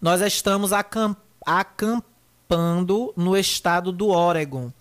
Nós 0.02 0.20
estamos 0.20 0.72
acampando 1.46 2.02
no 3.16 3.36
estado 3.36 3.92
do 3.92 4.08
Oregon. 4.08 4.72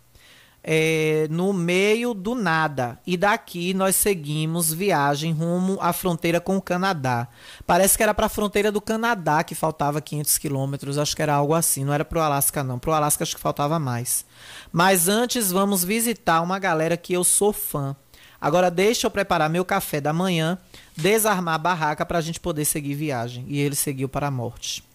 É, 0.63 1.27
no 1.29 1.53
meio 1.53 2.15
do 2.15 2.33
nada. 2.33 2.97
E 3.05 3.15
daqui 3.15 3.71
nós 3.75 3.95
seguimos 3.95 4.73
viagem 4.73 5.31
rumo 5.31 5.77
à 5.79 5.93
fronteira 5.93 6.41
com 6.41 6.57
o 6.57 6.61
Canadá. 6.61 7.27
Parece 7.67 7.95
que 7.95 8.01
era 8.01 8.15
para 8.15 8.25
a 8.25 8.29
fronteira 8.29 8.71
do 8.71 8.81
Canadá 8.81 9.43
que 9.43 9.53
faltava 9.53 10.01
500 10.01 10.39
quilômetros. 10.39 10.97
Acho 10.97 11.15
que 11.15 11.21
era 11.21 11.35
algo 11.35 11.53
assim. 11.53 11.85
Não 11.85 11.93
era 11.93 12.03
para 12.03 12.17
o 12.17 12.21
Alasca, 12.23 12.63
não. 12.63 12.79
Para 12.79 12.89
o 12.89 12.93
Alasca 12.95 13.23
acho 13.23 13.35
que 13.35 13.41
faltava 13.41 13.77
mais. 13.77 14.25
Mas 14.71 15.07
antes 15.07 15.51
vamos 15.51 15.83
visitar 15.83 16.41
uma 16.41 16.57
galera 16.57 16.97
que 16.97 17.13
eu 17.13 17.23
sou 17.23 17.53
fã. 17.53 17.95
Agora 18.39 18.71
deixa 18.71 19.05
eu 19.05 19.11
preparar 19.11 19.51
meu 19.51 19.63
café 19.63 20.01
da 20.01 20.11
manhã, 20.11 20.57
desarmar 20.97 21.53
a 21.53 21.59
barraca 21.59 22.03
para 22.07 22.17
a 22.17 22.21
gente 22.21 22.39
poder 22.39 22.65
seguir 22.65 22.95
viagem. 22.95 23.45
E 23.47 23.59
ele 23.59 23.75
seguiu 23.75 24.09
para 24.09 24.25
a 24.25 24.31
morte. 24.31 24.89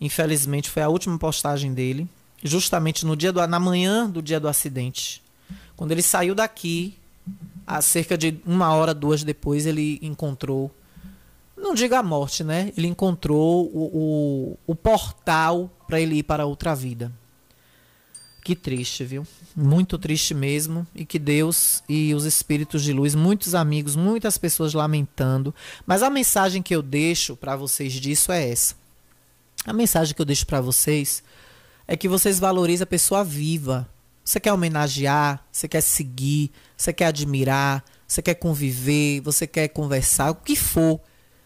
Infelizmente 0.00 0.70
foi 0.70 0.82
a 0.82 0.88
última 0.88 1.18
postagem 1.18 1.74
dele. 1.74 2.08
justamente 2.42 3.04
no 3.04 3.14
dia 3.14 3.32
do, 3.32 3.46
na 3.46 3.60
manhã 3.60 4.08
do 4.08 4.22
dia 4.22 4.40
do 4.40 4.48
acidente. 4.48 5.22
Quando 5.76 5.92
ele 5.92 6.02
saiu 6.02 6.34
daqui, 6.34 6.96
a 7.66 7.82
cerca 7.82 8.16
de 8.16 8.40
uma 8.46 8.72
hora, 8.72 8.94
duas 8.94 9.22
depois, 9.22 9.66
ele 9.66 9.98
encontrou, 10.02 10.70
não 11.56 11.74
diga 11.74 11.98
a 11.98 12.02
morte, 12.02 12.42
né? 12.42 12.72
Ele 12.76 12.86
encontrou 12.86 13.66
o, 13.66 14.56
o, 14.66 14.72
o 14.72 14.74
portal 14.74 15.70
para 15.86 16.00
ele 16.00 16.16
ir 16.16 16.22
para 16.22 16.46
outra 16.46 16.74
vida. 16.74 17.12
Que 18.42 18.56
triste, 18.56 19.04
viu? 19.04 19.26
Muito 19.54 19.98
triste 19.98 20.32
mesmo. 20.32 20.86
E 20.94 21.04
que 21.04 21.18
Deus 21.18 21.82
e 21.88 22.14
os 22.14 22.24
espíritos 22.24 22.82
de 22.82 22.92
luz, 22.92 23.14
muitos 23.14 23.54
amigos, 23.54 23.94
muitas 23.96 24.38
pessoas 24.38 24.72
lamentando. 24.72 25.54
Mas 25.86 26.02
a 26.02 26.08
mensagem 26.08 26.62
que 26.62 26.74
eu 26.74 26.80
deixo 26.80 27.36
para 27.36 27.54
vocês 27.54 27.92
disso 27.92 28.32
é 28.32 28.48
essa. 28.48 28.79
A 29.66 29.72
mensagem 29.72 30.14
que 30.14 30.20
eu 30.20 30.26
deixo 30.26 30.46
para 30.46 30.60
vocês 30.60 31.22
é 31.86 31.96
que 31.96 32.08
vocês 32.08 32.38
valorizem 32.38 32.84
a 32.84 32.86
pessoa 32.86 33.22
viva. 33.22 33.88
Você 34.24 34.40
quer 34.40 34.52
homenagear, 34.52 35.44
você 35.50 35.68
quer 35.68 35.80
seguir, 35.80 36.50
você 36.76 36.92
quer 36.92 37.06
admirar, 37.06 37.84
você 38.06 38.22
quer 38.22 38.34
conviver, 38.34 39.20
você 39.20 39.46
quer 39.46 39.68
conversar, 39.68 40.30
o 40.30 40.34
que 40.34 40.56
for. 40.56 41.00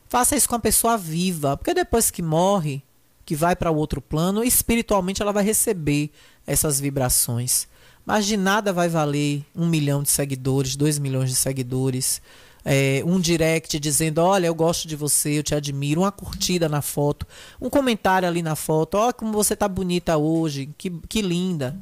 Faça 0.09 0.37
isso 0.37 0.49
com 0.49 0.55
a 0.55 0.61
pessoa 0.61 0.97
viva, 0.97 1.57
porque 1.57 1.75
depois 1.75 2.11
que 2.11 2.23
morre, 2.23 2.83
que 3.25 3.35
vai 3.35 3.57
para 3.57 3.71
o 3.71 3.77
outro 3.77 4.01
plano, 4.01 4.45
espiritualmente 4.45 5.21
ela 5.21 5.33
vai 5.33 5.43
receber 5.43 6.11
essas 6.47 6.79
vibrações. 6.79 7.67
Mas 8.07 8.27
de 8.27 8.37
nada 8.37 8.73
vai 8.73 8.89
valer 8.89 9.45
um 9.57 9.67
milhão 9.67 10.03
de 10.03 10.11
seguidores, 10.11 10.77
dois 10.77 10.99
milhões 10.99 11.31
de 11.31 11.37
seguidores, 11.37 12.21
é, 12.65 13.03
um 13.05 13.21
direct 13.21 13.79
dizendo: 13.79 14.19
Olha, 14.19 14.47
eu 14.47 14.55
gosto 14.55 14.89
de 14.89 14.97
você, 14.97 15.39
eu 15.39 15.43
te 15.43 15.55
admiro, 15.55 16.01
uma 16.01 16.13
curtida 16.13 16.69
na 16.69 16.81
foto, 16.81 17.27
um 17.61 17.69
comentário 17.69 18.27
ali 18.27 18.43
na 18.43 18.57
foto: 18.57 18.97
Olha 18.97 19.13
como 19.13 19.33
você 19.33 19.55
tá 19.55 19.69
bonita 19.69 20.17
hoje, 20.17 20.71
que, 20.79 20.91
que 21.09 21.21
linda. 21.21 21.77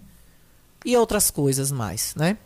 E 0.85 0.97
outras 0.97 1.31
coisas 1.31 1.71
mais, 1.71 2.15
né? 2.17 2.37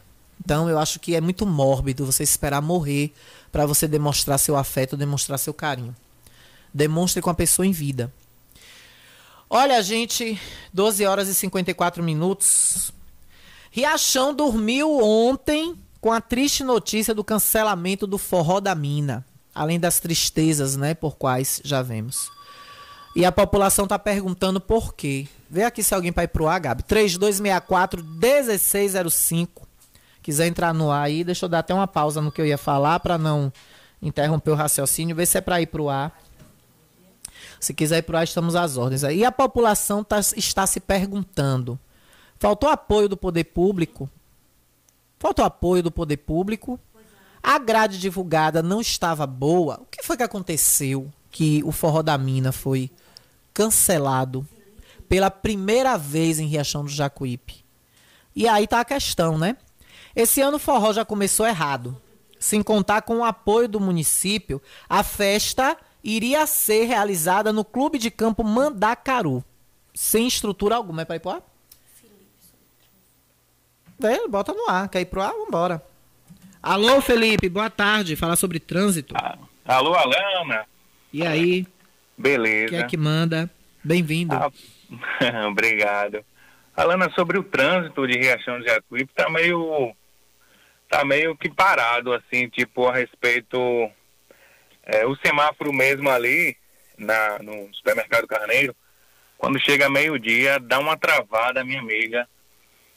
Então 0.44 0.68
eu 0.68 0.78
acho 0.78 1.00
que 1.00 1.14
é 1.14 1.20
muito 1.20 1.46
mórbido 1.46 2.04
você 2.04 2.22
esperar 2.22 2.60
morrer 2.60 3.12
para 3.50 3.64
você 3.64 3.88
demonstrar 3.88 4.38
seu 4.38 4.56
afeto, 4.56 4.96
demonstrar 4.96 5.38
seu 5.38 5.54
carinho. 5.54 5.96
Demonstre 6.74 7.22
com 7.22 7.30
a 7.30 7.34
pessoa 7.34 7.66
em 7.66 7.72
vida. 7.72 8.12
Olha, 9.48 9.82
gente, 9.82 10.38
12 10.74 11.06
horas 11.06 11.28
e 11.28 11.34
54 11.34 12.02
minutos. 12.02 12.92
Riachão 13.70 14.34
dormiu 14.34 14.98
ontem 15.02 15.74
com 16.06 16.12
a 16.12 16.20
triste 16.20 16.62
notícia 16.62 17.12
do 17.12 17.24
cancelamento 17.24 18.06
do 18.06 18.16
Forró 18.16 18.60
da 18.60 18.76
Mina, 18.76 19.26
além 19.52 19.80
das 19.80 19.98
tristezas, 19.98 20.76
né, 20.76 20.94
por 20.94 21.16
quais 21.16 21.60
já 21.64 21.82
vemos. 21.82 22.30
E 23.16 23.24
a 23.24 23.32
população 23.32 23.86
está 23.86 23.98
perguntando 23.98 24.60
por 24.60 24.94
quê. 24.94 25.26
Vê 25.50 25.64
aqui 25.64 25.82
se 25.82 25.92
alguém 25.92 26.12
vai 26.12 26.28
pro 26.28 26.46
ar, 26.46 26.60
Gabi. 26.60 26.84
3264 26.84 28.04
1605. 28.04 29.66
Quiser 30.22 30.46
entrar 30.46 30.72
no 30.72 30.92
ar 30.92 31.06
aí, 31.06 31.24
deixa 31.24 31.46
eu 31.46 31.48
dar 31.48 31.58
até 31.58 31.74
uma 31.74 31.88
pausa 31.88 32.22
no 32.22 32.30
que 32.30 32.40
eu 32.40 32.46
ia 32.46 32.56
falar 32.56 33.00
para 33.00 33.18
não 33.18 33.52
interromper 34.00 34.52
o 34.52 34.54
raciocínio, 34.54 35.16
ver 35.16 35.26
se 35.26 35.38
é 35.38 35.40
para 35.40 35.60
ir 35.60 35.66
pro 35.66 35.88
ar. 35.88 36.16
Se 37.58 37.74
quiser 37.74 37.98
ir 37.98 38.02
pro 38.02 38.16
ar, 38.16 38.22
estamos 38.22 38.54
às 38.54 38.76
ordens. 38.76 39.02
E 39.02 39.24
a 39.24 39.32
população 39.32 40.04
tá, 40.04 40.20
está 40.20 40.68
se 40.68 40.78
perguntando: 40.78 41.76
faltou 42.38 42.68
apoio 42.68 43.08
do 43.08 43.16
poder 43.16 43.42
público 43.42 44.08
Faltou 45.18 45.44
apoio 45.44 45.82
do 45.82 45.90
poder 45.90 46.18
público. 46.18 46.78
A 47.42 47.58
grade 47.58 47.98
divulgada 47.98 48.62
não 48.62 48.80
estava 48.80 49.26
boa. 49.26 49.80
O 49.82 49.86
que 49.86 50.02
foi 50.02 50.16
que 50.16 50.22
aconteceu 50.22 51.12
que 51.30 51.62
o 51.64 51.72
Forró 51.72 52.02
da 52.02 52.18
Mina 52.18 52.52
foi 52.52 52.90
cancelado 53.54 54.46
pela 55.08 55.30
primeira 55.30 55.96
vez 55.96 56.38
em 56.38 56.46
Riachão 56.46 56.84
do 56.84 56.90
Jacuípe? 56.90 57.64
E 58.34 58.46
aí 58.46 58.66
tá 58.66 58.80
a 58.80 58.84
questão, 58.84 59.38
né? 59.38 59.56
Esse 60.14 60.42
ano 60.42 60.58
o 60.58 60.60
forró 60.60 60.92
já 60.92 61.04
começou 61.04 61.46
errado. 61.46 62.00
Sem 62.38 62.62
contar 62.62 63.02
com 63.02 63.18
o 63.18 63.24
apoio 63.24 63.66
do 63.66 63.80
município, 63.80 64.60
a 64.88 65.02
festa 65.02 65.76
iria 66.04 66.46
ser 66.46 66.84
realizada 66.84 67.52
no 67.52 67.64
Clube 67.64 67.98
de 67.98 68.10
Campo 68.10 68.44
Mandacaru. 68.44 69.42
Sem 69.94 70.26
estrutura 70.26 70.76
alguma. 70.76 71.02
É 71.02 71.04
para 71.06 71.16
ir 71.16 71.20
Vem, 73.98 74.28
bota 74.28 74.52
no 74.52 74.68
ar. 74.68 74.88
Quer 74.88 75.00
ir 75.00 75.06
pro 75.06 75.22
ar? 75.22 75.32
Vambora. 75.32 75.82
Alô, 76.62 77.00
Felipe, 77.00 77.48
boa 77.48 77.70
tarde. 77.70 78.16
Falar 78.16 78.36
sobre 78.36 78.58
trânsito. 78.58 79.14
Ah, 79.16 79.38
alô, 79.64 79.94
Alana. 79.94 80.66
E 81.12 81.26
aí? 81.26 81.66
Beleza. 82.16 82.70
Quem 82.70 82.78
é 82.78 82.84
que 82.84 82.96
manda? 82.96 83.50
Bem-vindo. 83.82 84.34
Ah, 84.34 84.50
obrigado. 85.48 86.24
Alana, 86.76 87.10
sobre 87.14 87.38
o 87.38 87.42
trânsito 87.42 88.06
de 88.06 88.18
Riachão 88.18 88.60
de 88.60 88.66
Jacuípe, 88.66 89.12
tá 89.14 89.30
meio 89.30 89.94
tá 90.88 91.04
meio 91.04 91.36
que 91.36 91.48
parado, 91.48 92.12
assim, 92.12 92.48
tipo, 92.48 92.86
a 92.86 92.94
respeito 92.94 93.58
é, 94.84 95.04
o 95.04 95.16
semáforo 95.16 95.72
mesmo 95.72 96.08
ali 96.08 96.56
na, 96.96 97.38
no 97.40 97.68
supermercado 97.74 98.26
Carneiro, 98.26 98.74
quando 99.36 99.60
chega 99.60 99.88
meio-dia, 99.90 100.58
dá 100.60 100.78
uma 100.78 100.96
travada, 100.96 101.64
minha 101.64 101.80
amiga. 101.80 102.26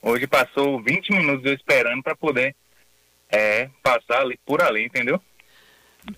Hoje 0.02 0.26
passou 0.28 0.82
20 0.82 1.12
minutos 1.12 1.46
eu 1.46 1.54
esperando 1.54 2.02
para 2.02 2.16
poder 2.16 2.56
é, 3.30 3.70
passar 3.84 4.22
ali, 4.22 4.40
por 4.46 4.62
ali, 4.62 4.86
entendeu? 4.86 5.22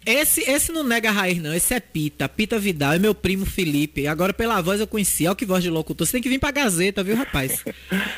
Esse, 0.06 0.42
esse 0.50 0.72
não 0.72 0.84
nega 0.84 1.12
raiz, 1.12 1.42
não. 1.42 1.54
Esse 1.54 1.74
é 1.74 1.80
Pita. 1.80 2.30
Pita 2.30 2.58
Vidal 2.58 2.94
é 2.94 3.00
meu 3.00 3.14
primo 3.14 3.46
Felipe. 3.46 4.08
Agora, 4.08 4.34
pela 4.34 4.62
voz 4.62 4.80
eu 4.80 4.88
conheci. 4.88 5.28
Olha 5.28 5.36
que 5.36 5.46
voz 5.46 5.64
de 5.64 5.70
locutor. 5.70 6.06
Você 6.06 6.14
tem 6.14 6.22
que 6.22 6.30
vir 6.30 6.40
pra 6.40 6.52
Gazeta, 6.52 7.04
viu, 7.04 7.16
rapaz? 7.16 7.64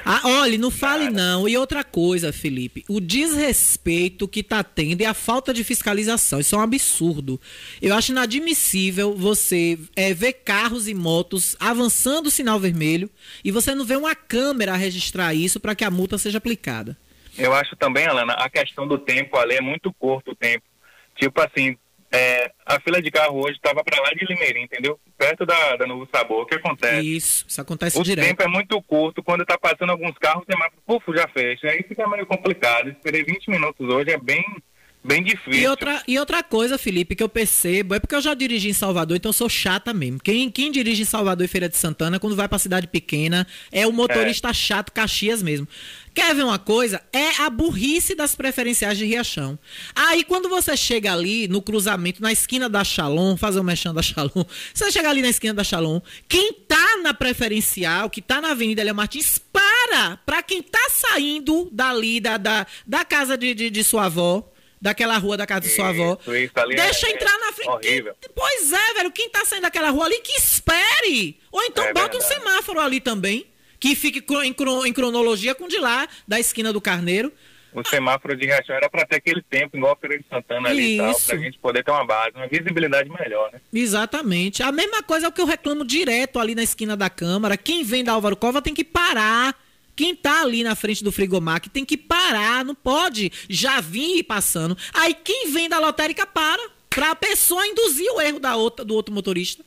Ah, 0.06 0.22
olha, 0.26 0.58
não 0.58 0.70
fale 0.70 1.10
não. 1.10 1.48
E 1.48 1.56
outra 1.56 1.84
coisa, 1.84 2.34
Felipe. 2.34 2.84
O 2.90 3.00
desrespeito 3.00 4.28
que 4.28 4.44
tá 4.44 4.62
tendo 4.64 5.02
e 5.02 5.06
a 5.06 5.14
falta 5.14 5.54
de 5.54 5.64
fiscalização. 5.64 6.40
Isso 6.40 6.56
é 6.56 6.58
um 6.58 6.62
absurdo. 6.62 7.40
Eu 7.82 7.96
acho 7.96 8.12
inadmissível 8.12 9.16
você 9.16 9.80
é, 9.96 10.14
ver 10.14 10.34
carros 10.34 10.88
e 10.88 10.94
motos 10.94 11.56
avançando 11.60 12.28
o 12.28 12.32
sinal 12.32 12.60
vermelho 12.60 13.10
e 13.44 13.52
você 13.52 13.74
não 13.74 13.86
vê 13.86 13.96
uma 13.96 14.14
câmera 14.14 14.76
registrar 14.76 15.34
isso 15.34 15.60
para 15.60 15.74
que 15.74 15.86
a 15.86 15.92
multa 15.92 16.18
seja 16.18 16.38
aplicada. 16.38 16.98
Eu 17.38 17.54
acho 17.54 17.76
também, 17.76 18.06
Alana, 18.06 18.34
a 18.34 18.50
questão 18.50 18.88
do 18.88 18.98
tempo 18.98 19.38
ali 19.38 19.56
é 19.56 19.62
muito 19.62 19.92
curto 19.94 20.32
o 20.32 20.36
tempo 20.36 20.66
Tipo 21.16 21.42
assim, 21.42 21.78
é, 22.12 22.52
a 22.64 22.80
fila 22.80 23.02
de 23.02 23.10
carro 23.10 23.40
hoje 23.40 23.56
estava 23.56 23.84
para 23.84 24.00
lá 24.00 24.12
de 24.12 24.24
Limeirim, 24.26 24.62
entendeu? 24.62 25.00
Perto 25.18 25.48
da, 25.48 25.76
da 25.78 25.88
Novo 25.88 26.08
Sabor. 26.14 26.44
O 26.44 26.46
que 26.46 26.54
acontece? 26.54 27.02
Isso, 27.02 27.46
isso 27.48 27.60
acontece 27.60 28.00
o 28.00 28.04
direto. 28.04 28.26
O 28.26 28.28
tempo 28.28 28.44
é 28.44 28.48
muito 28.48 28.80
curto. 28.84 29.24
Quando 29.24 29.42
está 29.42 29.58
passando 29.58 29.90
alguns 29.90 30.16
carros, 30.20 30.44
o 30.44 30.52
semáforo, 30.52 30.82
puf, 30.86 31.12
já 31.18 31.28
fecha. 31.28 31.68
Aí 31.68 31.82
fica 31.82 32.08
meio 32.08 32.28
complicado. 32.28 32.90
Esperei 32.90 33.24
20 33.24 33.50
minutos 33.50 33.90
hoje, 33.90 34.12
é 34.12 34.18
bem 34.18 34.44
bem 35.04 35.22
difícil. 35.22 35.62
E 35.62 35.68
outra, 35.68 36.02
e 36.08 36.18
outra 36.18 36.42
coisa, 36.42 36.78
Felipe, 36.78 37.16
que 37.16 37.24
eu 37.24 37.28
percebo, 37.28 37.94
é 37.94 38.00
porque 38.00 38.16
eu 38.16 38.22
já 38.22 38.34
dirigi 38.34 38.70
em 38.70 38.74
Salvador, 38.74 39.18
então 39.18 39.30
eu 39.30 39.34
sou 39.34 39.50
chata 39.50 39.94
mesmo. 39.94 40.20
Quem, 40.20 40.50
quem 40.50 40.72
dirige 40.72 41.02
em 41.02 41.06
Salvador 41.06 41.44
e 41.44 41.48
Feira 41.48 41.68
de 41.68 41.76
Santana, 41.76 42.20
quando 42.20 42.36
vai 42.36 42.48
pra 42.48 42.58
cidade 42.58 42.88
pequena, 42.88 43.46
é 43.72 43.86
o 43.86 43.92
motorista 43.92 44.50
é. 44.50 44.54
chato 44.54 44.92
Caxias 44.92 45.44
mesmo. 45.44 45.68
Quer 46.14 46.36
ver 46.36 46.44
uma 46.44 46.60
coisa? 46.60 47.02
É 47.12 47.42
a 47.42 47.50
burrice 47.50 48.14
das 48.14 48.36
preferenciais 48.36 48.98
de 48.98 49.06
Riachão. 49.06 49.58
Aí 49.96 50.24
quando 50.24 50.48
você 50.48 50.78
chega 50.78 51.12
ali 51.12 51.48
no 51.48 51.62
cruzamento, 51.62 52.22
na 52.22 52.32
esquina 52.32 52.70
da 52.70 52.84
Shalom, 52.84 53.36
fazer 53.36 53.60
o 53.60 53.64
mexão 53.64 53.94
da 53.94 54.02
Shalom, 54.02 54.46
você 54.74 54.92
chega 54.92 55.10
ali 55.10 55.22
na 55.22 55.30
esquina 55.30 55.54
da 55.54 55.64
Shalom, 55.64 56.00
quem 56.28 56.54
tá 56.54 56.98
na 57.02 57.14
preferencial, 57.14 58.10
que 58.10 58.22
tá 58.22 58.40
na 58.40 58.52
Avenida 58.52 58.82
Elia 58.82 58.94
Martins, 58.94 59.40
para! 59.40 60.18
Pra 60.26 60.44
quem 60.44 60.62
tá 60.62 60.88
saindo 60.90 61.68
dali, 61.72 62.20
da, 62.20 62.38
da, 62.38 62.68
da 62.86 63.04
casa 63.04 63.36
de, 63.36 63.54
de, 63.56 63.70
de 63.70 63.84
sua 63.84 64.06
avó, 64.06 64.48
daquela 64.80 65.18
rua 65.18 65.38
da 65.38 65.48
casa 65.48 65.62
de 65.62 65.70
sua 65.70 65.90
avó. 65.90 66.18
Isso, 66.28 66.54
deixa 66.76 67.08
é, 67.08 67.12
entrar 67.12 67.40
na 67.40 67.54
frente. 67.54 67.70
Horrível. 67.70 68.16
Pois 68.36 68.74
é, 68.74 68.94
velho. 68.96 69.12
Quem 69.12 69.30
tá 69.30 69.46
saindo 69.46 69.62
daquela 69.62 69.90
rua 69.90 70.06
ali, 70.06 70.20
que 70.20 70.34
espere. 70.34 71.40
Ou 71.52 71.64
então 71.64 71.86
é 71.86 71.94
bota 71.94 72.12
verdade. 72.12 72.18
um 72.18 72.28
semáforo 72.28 72.82
ali 72.82 73.00
também 73.00 73.53
que 73.84 73.96
fique 73.96 74.24
em, 74.46 74.94
cronologia 74.94 75.54
com 75.54 75.68
de 75.68 75.78
lá, 75.78 76.08
da 76.26 76.40
esquina 76.40 76.72
do 76.72 76.80
Carneiro. 76.80 77.34
O 77.74 77.86
semáforo 77.86 78.34
de 78.34 78.46
Riachão 78.46 78.78
era 78.78 78.90
para 78.90 79.06
ter 79.06 79.18
aquele 79.18 79.42
tempo, 79.42 79.76
igual 79.76 79.92
a 79.92 79.96
Feira 79.98 80.18
de 80.18 80.26
Santana 80.30 80.70
ali 80.70 80.96
Isso. 80.96 81.04
e 81.04 81.06
tal, 81.06 81.22
pra 81.26 81.38
gente 81.38 81.60
poder 81.60 81.84
ter 81.84 81.92
uma 81.92 82.06
base, 82.06 82.32
uma 82.34 82.48
visibilidade 82.48 83.10
melhor, 83.10 83.52
né? 83.52 83.60
Exatamente. 83.74 84.64
A 84.64 84.72
mesma 84.72 85.04
coisa 85.04 85.26
é 85.26 85.30
o 85.30 85.34
que 85.34 85.42
eu 85.42 85.46
reclamo 85.46 85.84
direto 85.84 86.40
ali 86.40 86.56
na 86.56 86.64
esquina 86.64 86.96
da 86.96 87.10
Câmara. 87.10 87.58
Quem 87.58 87.84
vem 87.84 88.06
da 88.06 88.14
Álvaro 88.14 88.38
Cova 88.38 88.62
tem 88.62 88.74
que 88.74 88.86
parar. 88.86 89.54
Quem 89.98 90.16
tá 90.16 90.44
ali 90.44 90.64
na 90.64 90.76
frente 90.76 91.04
do 91.04 91.12
frigomac 91.12 91.70
tem 91.70 91.84
que 91.84 91.98
parar, 91.98 92.64
não 92.64 92.74
pode 92.74 93.34
já 93.50 93.82
vir 93.82 94.24
passando. 94.24 94.78
Aí 94.94 95.14
quem 95.14 95.52
vem 95.52 95.68
da 95.68 95.78
lotérica 95.78 96.26
para, 96.26 96.70
pra 96.90 97.12
a 97.12 97.16
pessoa 97.16 97.68
induzir 97.68 98.10
o 98.14 98.22
erro 98.22 98.40
da 98.40 98.56
outra, 98.56 98.86
do 98.86 98.96
outro 98.96 99.14
motorista. 99.14 99.62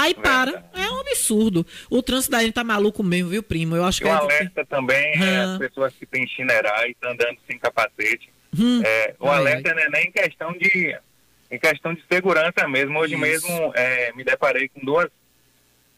Aí 0.00 0.14
para. 0.14 0.64
É 0.74 0.90
um 0.90 1.00
absurdo. 1.00 1.66
O 1.90 2.02
trânsito 2.02 2.32
da 2.32 2.42
gente 2.42 2.54
tá 2.54 2.64
maluco 2.64 3.02
mesmo, 3.02 3.28
viu, 3.28 3.42
primo? 3.42 3.76
Eu 3.76 3.84
acho 3.84 4.00
e 4.00 4.04
que. 4.04 4.08
Um 4.08 4.14
é 4.14 4.16
alerta 4.16 4.64
também 4.64 5.12
é 5.22 5.40
as 5.40 5.58
pessoas 5.58 5.94
que 5.94 6.06
têm 6.06 6.26
chinerai 6.26 6.88
e 6.88 6.92
estão 6.92 7.10
andando 7.10 7.36
sem 7.46 7.58
capacete. 7.58 8.30
Hum. 8.58 8.80
É, 8.82 9.14
o 9.20 9.28
ai, 9.28 9.38
alerta 9.38 9.68
ai. 9.68 9.74
não 9.74 9.82
é 9.82 9.88
nem 9.90 10.08
em 10.08 10.12
questão 10.12 10.52
de. 10.52 10.98
Em 11.50 11.58
questão 11.58 11.92
de 11.92 12.02
segurança 12.10 12.66
mesmo. 12.66 12.98
Hoje 12.98 13.12
Isso. 13.14 13.20
mesmo 13.20 13.72
é, 13.74 14.10
me 14.14 14.24
deparei 14.24 14.68
com 14.68 14.80
duas, 14.80 15.08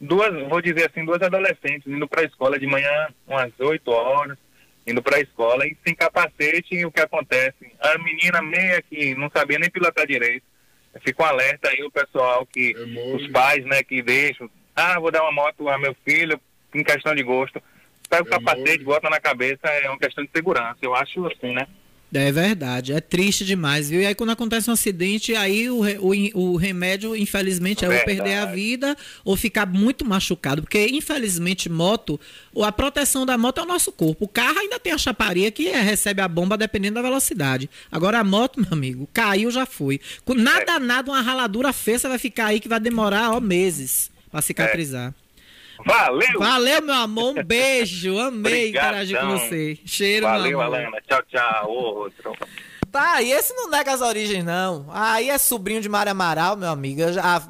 duas, 0.01 0.49
vou 0.49 0.61
dizer 0.61 0.91
assim, 0.91 1.05
duas 1.05 1.23
adolescentes 1.23 1.87
indo 1.87 2.09
para 2.09 2.23
a 2.23 2.25
escola 2.25 2.59
de 2.59 2.67
manhã, 2.67 3.09
umas 3.29 3.53
8 3.61 3.89
horas, 3.89 4.37
indo 4.85 5.01
para 5.01 5.19
a 5.19 5.21
escola 5.21 5.65
e 5.65 5.77
sem 5.85 5.95
capacete, 5.95 6.75
e 6.75 6.85
o 6.85 6.91
que 6.91 7.01
acontece? 7.01 7.71
A 7.79 7.99
menina 7.99 8.43
meia 8.43 8.83
que 8.83 9.15
não 9.15 9.31
sabia 9.31 9.61
nem 9.61 9.71
pilotar 9.71 10.07
direito. 10.07 10.45
Fica 11.01 11.23
um 11.23 11.27
alerta 11.27 11.71
aí 11.71 11.83
o 11.83 11.91
pessoal 11.91 12.47
que, 12.47 12.75
é 12.77 13.15
os 13.15 13.27
pais, 13.29 13.65
né, 13.65 13.83
que 13.83 14.03
deixam, 14.03 14.51
ah, 14.77 14.99
vou 15.01 15.11
dar 15.11 15.23
uma 15.23 15.33
moto 15.33 15.69
a 15.69 15.79
meu 15.79 15.95
filho, 16.05 16.41
em 16.75 16.85
questão 16.85 17.15
de 17.15 17.23
gosto. 17.23 17.63
Pega 18.09 18.25
o 18.25 18.27
é 18.27 18.31
capacete, 18.31 18.85
bota 18.85 19.09
na 19.09 19.21
cabeça, 19.21 19.67
é 19.69 19.89
uma 19.89 19.99
questão 19.99 20.23
de 20.25 20.31
segurança. 20.35 20.79
Eu 20.83 20.95
acho 20.95 21.27
assim, 21.27 21.53
né? 21.53 21.67
É 22.15 22.31
verdade, 22.31 22.93
é 22.93 23.01
triste 23.01 23.43
demais, 23.43 23.89
viu? 23.89 24.03
E 24.03 24.07
aí 24.07 24.15
quando 24.15 24.31
acontece 24.31 24.69
um 24.69 24.75
acidente, 24.75 25.35
aí 25.35 25.71
o, 25.71 25.81
o, 25.81 26.53
o 26.53 26.57
remédio, 26.57 27.17
infelizmente, 27.17 27.87
é 27.87 27.89
verdade. 27.89 28.11
ou 28.11 28.17
perder 28.17 28.39
a 28.39 28.47
vida 28.47 28.97
ou 29.25 29.35
ficar 29.35 29.65
muito 29.65 30.05
machucado. 30.05 30.61
Porque, 30.61 30.87
infelizmente, 30.89 31.71
moto, 31.71 32.21
a 32.63 32.71
proteção 32.71 33.25
da 33.25 33.39
moto 33.39 33.61
é 33.61 33.63
o 33.63 33.67
nosso 33.67 33.91
corpo. 33.91 34.27
O 34.27 34.29
carro 34.29 34.59
ainda 34.59 34.79
tem 34.79 34.93
a 34.93 34.99
chaparia 34.99 35.51
que 35.51 35.69
é, 35.69 35.81
recebe 35.81 36.21
a 36.21 36.29
bomba 36.29 36.59
dependendo 36.59 36.97
da 36.97 37.03
velocidade. 37.03 37.71
Agora 37.91 38.19
a 38.19 38.25
moto, 38.25 38.61
meu 38.61 38.73
amigo, 38.73 39.09
caiu, 39.11 39.51
já 39.51 39.65
foi. 39.65 39.99
Com 40.23 40.35
nada, 40.35 40.73
é. 40.73 40.79
nada, 40.79 41.11
uma 41.11 41.23
raladura 41.23 41.73
feia, 41.73 41.99
você 41.99 42.09
vai 42.09 42.19
ficar 42.19 42.47
aí 42.47 42.61
que 42.61 42.69
vai 42.69 42.79
demorar, 42.79 43.31
ó, 43.31 43.41
meses 43.41 44.11
para 44.31 44.43
cicatrizar. 44.43 45.15
É. 45.19 45.22
Valeu! 45.85 46.39
Valeu, 46.39 46.83
meu 46.83 46.95
amor. 46.95 47.39
Um 47.39 47.43
beijo. 47.43 48.19
Amei 48.19 48.69
interagir 48.71 49.19
com 49.21 49.39
você. 49.39 49.79
Cheiro, 49.85 50.27
Valeu, 50.27 50.59
meu 50.59 50.61
amor. 50.61 50.79
Alana. 50.79 51.01
Tchau, 51.07 51.23
tchau. 51.29 51.71
Outro. 51.71 52.33
Tá, 52.93 53.23
e 53.23 53.33
esse 53.33 53.55
não 53.55 53.71
nega 53.71 53.91
as 53.91 54.03
origens, 54.03 54.45
não. 54.45 54.85
Aí 54.91 55.31
é 55.31 55.39
sobrinho 55.39 55.81
de 55.81 55.89
Mário 55.89 56.13
Amaral, 56.13 56.59
meu 56.59 56.69
amigo. 56.69 57.01
A, 57.23 57.43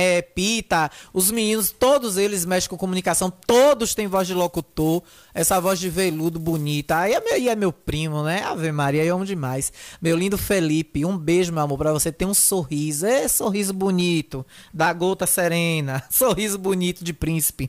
é, 0.00 0.22
Pita, 0.22 0.88
os 1.12 1.32
meninos, 1.32 1.72
todos 1.72 2.16
eles 2.16 2.44
mexem 2.44 2.70
com 2.70 2.76
comunicação, 2.76 3.28
todos 3.28 3.92
têm 3.92 4.06
voz 4.06 4.28
de 4.28 4.34
locutor, 4.34 5.02
essa 5.34 5.60
voz 5.60 5.80
de 5.80 5.90
veludo 5.90 6.38
bonita. 6.38 6.96
Aí 6.96 7.12
é 7.12 7.20
meu, 7.20 7.36
e 7.36 7.48
é 7.48 7.56
meu 7.56 7.72
primo, 7.72 8.22
né? 8.22 8.44
Ave 8.44 8.70
Maria, 8.70 9.04
eu 9.04 9.16
amo 9.16 9.26
demais. 9.26 9.72
Meu 10.00 10.16
lindo 10.16 10.38
Felipe, 10.38 11.04
um 11.04 11.18
beijo, 11.18 11.52
meu 11.52 11.64
amor, 11.64 11.76
pra 11.76 11.92
você 11.92 12.12
ter 12.12 12.24
um 12.24 12.34
sorriso. 12.34 13.04
É 13.04 13.26
sorriso 13.26 13.72
bonito, 13.72 14.46
da 14.72 14.92
gota 14.92 15.26
serena. 15.26 16.04
Sorriso 16.08 16.56
bonito 16.56 17.02
de 17.02 17.12
príncipe. 17.12 17.68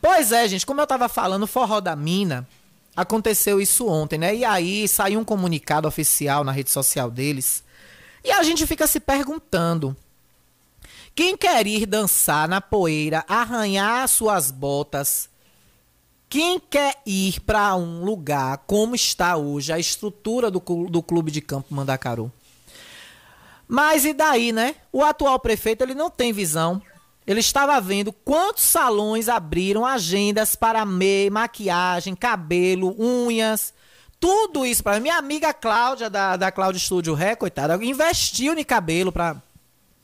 Pois 0.00 0.32
é, 0.32 0.48
gente, 0.48 0.64
como 0.64 0.80
eu 0.80 0.86
tava 0.86 1.06
falando, 1.06 1.46
forró 1.46 1.80
da 1.80 1.94
mina 1.94 2.48
Aconteceu 2.94 3.60
isso 3.60 3.86
ontem, 3.86 4.18
né? 4.18 4.34
E 4.34 4.44
aí 4.44 4.86
saiu 4.86 5.20
um 5.20 5.24
comunicado 5.24 5.88
oficial 5.88 6.44
na 6.44 6.52
rede 6.52 6.70
social 6.70 7.10
deles. 7.10 7.64
E 8.22 8.30
a 8.30 8.42
gente 8.42 8.66
fica 8.66 8.86
se 8.86 9.00
perguntando: 9.00 9.96
quem 11.14 11.36
quer 11.36 11.66
ir 11.66 11.86
dançar 11.86 12.48
na 12.48 12.60
poeira, 12.60 13.24
arranhar 13.26 14.06
suas 14.08 14.50
botas? 14.50 15.30
Quem 16.28 16.58
quer 16.58 16.96
ir 17.04 17.40
para 17.40 17.74
um 17.76 18.04
lugar 18.04 18.58
como 18.66 18.94
está 18.94 19.36
hoje 19.36 19.72
a 19.72 19.78
estrutura 19.78 20.50
do, 20.50 20.60
do 20.60 21.02
clube 21.02 21.30
de 21.30 21.42
campo 21.42 21.74
Mandacaru? 21.74 22.32
Mas 23.68 24.04
e 24.04 24.14
daí, 24.14 24.52
né? 24.52 24.74
O 24.90 25.02
atual 25.02 25.38
prefeito 25.38 25.82
ele 25.82 25.94
não 25.94 26.10
tem 26.10 26.32
visão. 26.32 26.80
Ele 27.26 27.40
estava 27.40 27.80
vendo 27.80 28.12
quantos 28.12 28.64
salões 28.64 29.28
abriram 29.28 29.86
agendas 29.86 30.56
para 30.56 30.84
meia, 30.84 31.30
maquiagem, 31.30 32.16
cabelo, 32.16 32.96
unhas. 32.98 33.72
Tudo 34.18 34.66
isso 34.66 34.82
para 34.82 35.00
minha 35.00 35.16
amiga 35.16 35.52
Cláudia, 35.52 36.10
da, 36.10 36.36
da 36.36 36.50
Cláudia 36.50 36.80
Studio 36.80 37.14
Ré, 37.14 37.34
coitada, 37.36 37.82
investiu 37.84 38.56
em 38.58 38.64
cabelo 38.64 39.12
para 39.12 39.40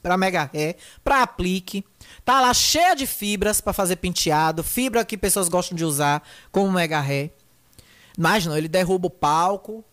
para 0.01 0.17
Mega 0.17 0.49
Ré, 0.53 0.77
para 1.03 1.23
aplique. 1.23 1.85
Tá 2.25 2.41
lá 2.41 2.55
cheia 2.55 2.95
de 2.95 3.07
fibras 3.07 3.61
para 3.61 3.73
fazer 3.73 3.97
penteado, 3.97 4.63
fibra 4.63 5.05
que 5.05 5.19
pessoas 5.19 5.49
gostam 5.49 5.77
de 5.77 5.85
usar, 5.85 6.23
como 6.51 6.71
Mega 6.71 7.01
Ré. 7.01 7.31
Mas 8.17 8.47
não, 8.47 8.57
ele 8.57 8.69
derruba 8.69 9.09
o 9.09 9.11
palco, 9.11 9.85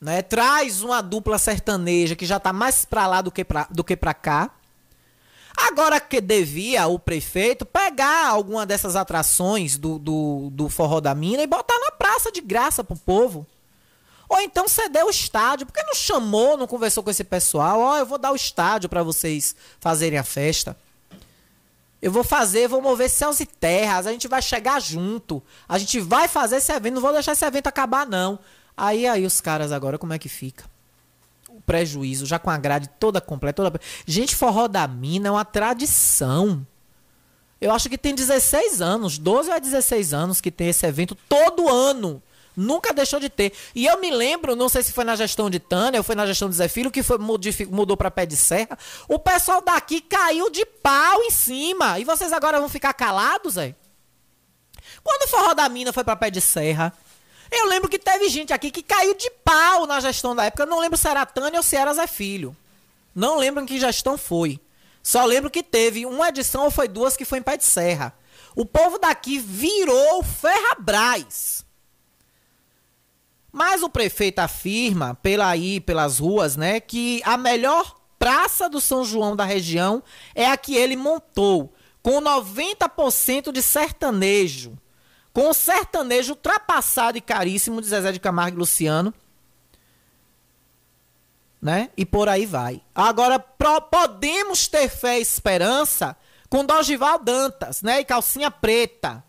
né? 0.00 0.22
Traz 0.22 0.82
uma 0.82 1.00
dupla 1.02 1.38
sertaneja 1.38 2.16
que 2.16 2.26
já 2.26 2.38
tá 2.38 2.52
mais 2.52 2.84
para 2.84 3.06
lá 3.06 3.20
do 3.22 3.30
que 3.30 3.44
para 3.44 3.66
do 3.70 3.84
que 3.84 3.96
para 3.96 4.14
cá. 4.14 4.50
Agora 5.56 5.98
que 5.98 6.20
devia 6.20 6.86
o 6.86 6.98
prefeito 6.98 7.64
pegar 7.64 8.28
alguma 8.28 8.66
dessas 8.66 8.94
atrações 8.94 9.78
do, 9.78 9.98
do, 9.98 10.50
do 10.52 10.68
Forró 10.68 11.00
da 11.00 11.14
Mina 11.14 11.42
e 11.42 11.46
botar 11.46 11.78
na 11.78 11.92
praça 11.92 12.30
de 12.30 12.40
graça 12.40 12.84
pro 12.84 12.96
povo. 12.96 13.46
Ou 14.28 14.40
então 14.40 14.68
ceder 14.68 15.04
o 15.04 15.10
estádio. 15.10 15.66
Por 15.66 15.72
que 15.72 15.82
não 15.82 15.94
chamou, 15.94 16.56
não 16.56 16.66
conversou 16.66 17.02
com 17.02 17.10
esse 17.10 17.24
pessoal? 17.24 17.80
Ó, 17.80 17.92
oh, 17.92 17.96
eu 17.96 18.06
vou 18.06 18.18
dar 18.18 18.32
o 18.32 18.36
estádio 18.36 18.88
para 18.88 19.02
vocês 19.02 19.54
fazerem 19.80 20.18
a 20.18 20.24
festa. 20.24 20.76
Eu 22.02 22.12
vou 22.12 22.22
fazer, 22.22 22.68
vou 22.68 22.82
mover 22.82 23.08
céus 23.08 23.40
e 23.40 23.46
terras. 23.46 24.06
A 24.06 24.12
gente 24.12 24.28
vai 24.28 24.42
chegar 24.42 24.80
junto. 24.80 25.42
A 25.68 25.78
gente 25.78 26.00
vai 26.00 26.28
fazer 26.28 26.56
esse 26.56 26.72
evento. 26.72 26.94
Não 26.94 27.02
vou 27.02 27.12
deixar 27.12 27.32
esse 27.32 27.44
evento 27.44 27.68
acabar, 27.68 28.06
não. 28.06 28.38
Aí, 28.76 29.06
aí, 29.06 29.24
os 29.24 29.40
caras 29.40 29.72
agora, 29.72 29.96
como 29.96 30.12
é 30.12 30.18
que 30.18 30.28
fica? 30.28 30.64
Prejuízo, 31.66 32.24
já 32.24 32.38
com 32.38 32.48
a 32.48 32.56
grade 32.56 32.88
toda 33.00 33.20
completa. 33.20 33.62
Toda... 33.62 33.80
Gente, 34.06 34.34
forró 34.34 34.68
da 34.68 34.86
mina 34.86 35.28
é 35.28 35.30
uma 35.30 35.44
tradição. 35.44 36.66
Eu 37.60 37.72
acho 37.72 37.88
que 37.88 37.98
tem 37.98 38.14
16 38.14 38.80
anos, 38.80 39.18
12 39.18 39.50
a 39.50 39.58
16 39.58 40.14
anos 40.14 40.40
que 40.40 40.50
tem 40.50 40.68
esse 40.68 40.86
evento 40.86 41.14
todo 41.28 41.68
ano. 41.68 42.22
Nunca 42.56 42.94
deixou 42.94 43.20
de 43.20 43.28
ter. 43.28 43.52
E 43.74 43.84
eu 43.84 44.00
me 44.00 44.10
lembro, 44.10 44.56
não 44.56 44.68
sei 44.68 44.82
se 44.82 44.90
foi 44.90 45.04
na 45.04 45.14
gestão 45.14 45.50
de 45.50 45.58
Tânia 45.58 46.00
ou 46.00 46.04
foi 46.04 46.14
na 46.14 46.24
gestão 46.24 46.48
de 46.48 46.56
Zé 46.56 46.68
Filho, 46.68 46.90
que 46.90 47.02
foi, 47.02 47.18
mudou 47.18 47.96
para 47.96 48.10
pé 48.10 48.24
de 48.24 48.36
serra. 48.36 48.78
O 49.06 49.18
pessoal 49.18 49.60
daqui 49.60 50.00
caiu 50.00 50.50
de 50.50 50.64
pau 50.64 51.22
em 51.22 51.30
cima. 51.30 51.98
E 51.98 52.04
vocês 52.04 52.32
agora 52.32 52.58
vão 52.58 52.68
ficar 52.68 52.94
calados, 52.94 53.54
Zé? 53.54 53.74
Quando 55.04 55.24
o 55.24 55.28
forró 55.28 55.52
da 55.52 55.68
mina 55.68 55.92
foi 55.92 56.02
para 56.02 56.16
pé 56.16 56.30
de 56.30 56.40
serra, 56.40 56.94
eu 57.50 57.66
lembro 57.66 57.88
que 57.88 57.98
teve 57.98 58.28
gente 58.28 58.52
aqui 58.52 58.70
que 58.70 58.82
caiu 58.82 59.14
de 59.14 59.30
pau 59.44 59.86
na 59.86 60.00
gestão 60.00 60.34
da 60.34 60.44
época. 60.44 60.62
Eu 60.62 60.66
não 60.66 60.80
lembro 60.80 60.96
se 60.96 61.08
era 61.08 61.24
Tânia 61.24 61.58
ou 61.58 61.62
se 61.62 61.76
era 61.76 61.94
Zé 61.94 62.06
Filho. 62.06 62.56
Não 63.14 63.38
lembro 63.38 63.62
em 63.62 63.66
que 63.66 63.78
gestão 63.78 64.18
foi. 64.18 64.60
Só 65.02 65.24
lembro 65.24 65.50
que 65.50 65.62
teve 65.62 66.04
uma 66.04 66.28
edição 66.28 66.64
ou 66.64 66.70
foi 66.70 66.88
duas 66.88 67.16
que 67.16 67.24
foi 67.24 67.38
em 67.38 67.42
Pé 67.42 67.56
de 67.56 67.64
Serra. 67.64 68.12
O 68.54 68.66
povo 68.66 68.98
daqui 68.98 69.38
virou 69.38 70.22
Ferrabras. 70.22 71.64
Mas 73.52 73.82
o 73.82 73.88
prefeito 73.88 74.40
afirma, 74.40 75.14
pela 75.14 75.48
aí, 75.48 75.80
pelas 75.80 76.18
ruas, 76.18 76.56
né, 76.56 76.80
que 76.80 77.22
a 77.24 77.36
melhor 77.38 77.96
praça 78.18 78.68
do 78.68 78.80
São 78.80 79.04
João 79.04 79.36
da 79.36 79.44
região 79.44 80.02
é 80.34 80.46
a 80.46 80.56
que 80.56 80.74
ele 80.74 80.96
montou, 80.96 81.72
com 82.02 82.20
90% 82.20 83.52
de 83.52 83.62
sertanejo 83.62 84.76
com 85.36 85.50
o 85.50 85.52
sertanejo 85.52 86.32
ultrapassado 86.32 87.18
e 87.18 87.20
caríssimo 87.20 87.82
de 87.82 87.88
Zezé 87.88 88.10
de 88.10 88.18
Camargo 88.18 88.56
e 88.56 88.58
Luciano. 88.58 89.12
Né? 91.60 91.90
E 91.94 92.06
por 92.06 92.26
aí 92.26 92.46
vai. 92.46 92.80
Agora, 92.94 93.38
pro, 93.38 93.82
podemos 93.82 94.66
ter 94.66 94.88
fé 94.88 95.18
e 95.18 95.20
esperança 95.20 96.16
com 96.48 96.64
Dogival 96.64 97.18
Dantas, 97.18 97.82
né? 97.82 98.00
E 98.00 98.04
calcinha 98.06 98.50
preta. 98.50 99.22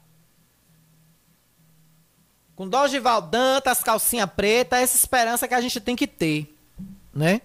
Com 2.55 2.69
Dogival 2.69 3.21
Dantas, 3.21 3.83
calcinha 3.83 4.25
preta, 4.25 4.77
essa 4.77 4.95
esperança 4.95 5.45
que 5.45 5.55
a 5.55 5.59
gente 5.59 5.81
tem 5.81 5.93
que 5.97 6.07
ter, 6.07 6.55
né? 7.13 7.41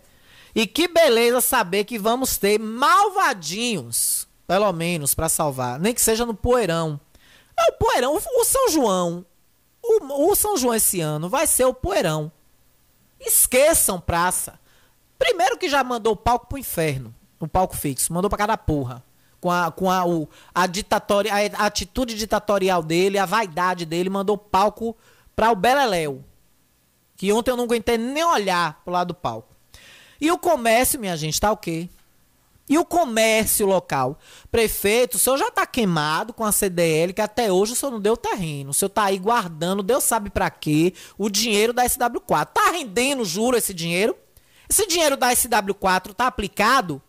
E 0.55 0.69
que 0.69 0.87
beleza 0.87 1.41
saber 1.41 1.83
que 1.83 1.99
vamos 1.99 2.39
ter 2.39 2.61
malvadinhos, 2.61 4.29
pelo 4.47 4.73
menos, 4.73 5.17
para 5.17 5.29
salvar. 5.29 5.81
Nem 5.81 5.93
que 5.93 6.01
seja 6.01 6.25
no 6.25 6.33
poeirão. 6.33 7.01
É 7.59 7.71
o 7.71 7.73
Poeirão. 7.73 8.15
O 8.17 8.45
São 8.45 8.69
João. 8.71 9.27
O, 9.83 10.31
o 10.31 10.35
São 10.35 10.57
João 10.57 10.75
esse 10.75 11.01
ano 11.01 11.29
vai 11.29 11.47
ser 11.47 11.65
o 11.65 11.75
Poeirão. 11.75 12.31
Esqueçam 13.21 14.01
praça. 14.01 14.59
Primeiro 15.19 15.57
que 15.57 15.69
já 15.69 15.85
mandou 15.85 16.15
o 16.15 16.17
palco 16.17 16.47
pro 16.47 16.59
inferno. 16.59 17.15
O 17.39 17.47
palco 17.47 17.77
fixo. 17.77 18.13
Mandou 18.13 18.29
pra 18.29 18.39
cada 18.39 18.57
porra. 18.57 19.03
Com 19.41 19.51
a, 19.51 19.73
com 19.73 19.91
a, 19.91 20.07
o, 20.07 20.29
a, 20.55 20.67
ditatória, 20.67 21.33
a 21.35 21.67
atitude 21.67 22.15
ditatorial 22.15 22.81
dele, 22.83 23.19
a 23.19 23.27
vaidade 23.27 23.85
dele, 23.85 24.09
mandou 24.09 24.37
o 24.37 24.39
palco 24.39 24.97
pra 25.35 25.51
o 25.51 25.57
Beleléu. 25.57 26.25
Que 27.17 27.33
ontem 27.33 27.51
eu 27.51 27.57
não 27.57 27.65
aguentei 27.65 27.99
nem 27.99 28.25
olhar 28.25 28.81
pro 28.85 28.93
lado 28.93 29.09
do 29.09 29.15
palco. 29.15 29.53
E 30.21 30.31
o 30.31 30.39
comércio, 30.39 31.01
minha 31.01 31.17
gente, 31.17 31.41
tá 31.41 31.51
o 31.51 31.57
quê? 31.57 31.89
E 32.73 32.79
o 32.79 32.87
comércio 32.87 33.67
local? 33.67 34.19
Prefeito, 34.51 35.17
o 35.17 35.19
senhor 35.19 35.37
já 35.37 35.49
está 35.49 35.67
queimado 35.67 36.33
com 36.33 36.43
a 36.43 36.51
CDL, 36.51 37.13
que 37.13 37.21
até 37.21 37.53
hoje 37.53 37.75
o 37.75 37.77
senhor 37.77 37.93
não 37.93 38.01
deu 38.01 38.17
terreno. 38.17 38.71
O 38.71 38.73
senhor 38.73 38.89
está 38.89 39.05
aí 39.05 39.19
guardando, 39.19 39.83
Deus 39.83 40.05
sabe 40.05 40.31
para 40.31 40.49
quê, 40.49 40.95
o 41.19 41.29
dinheiro 41.29 41.75
da 41.75 41.85
SW4. 41.85 42.47
Tá 42.47 42.71
rendendo, 42.71 43.27
juro, 43.27 43.59
esse 43.59 43.75
dinheiro? 43.75 44.17
Esse 44.71 44.87
dinheiro 44.87 45.19
da 45.19 45.29
SW4 45.33 46.15
tá 46.15 46.27
aplicado? 46.27 47.03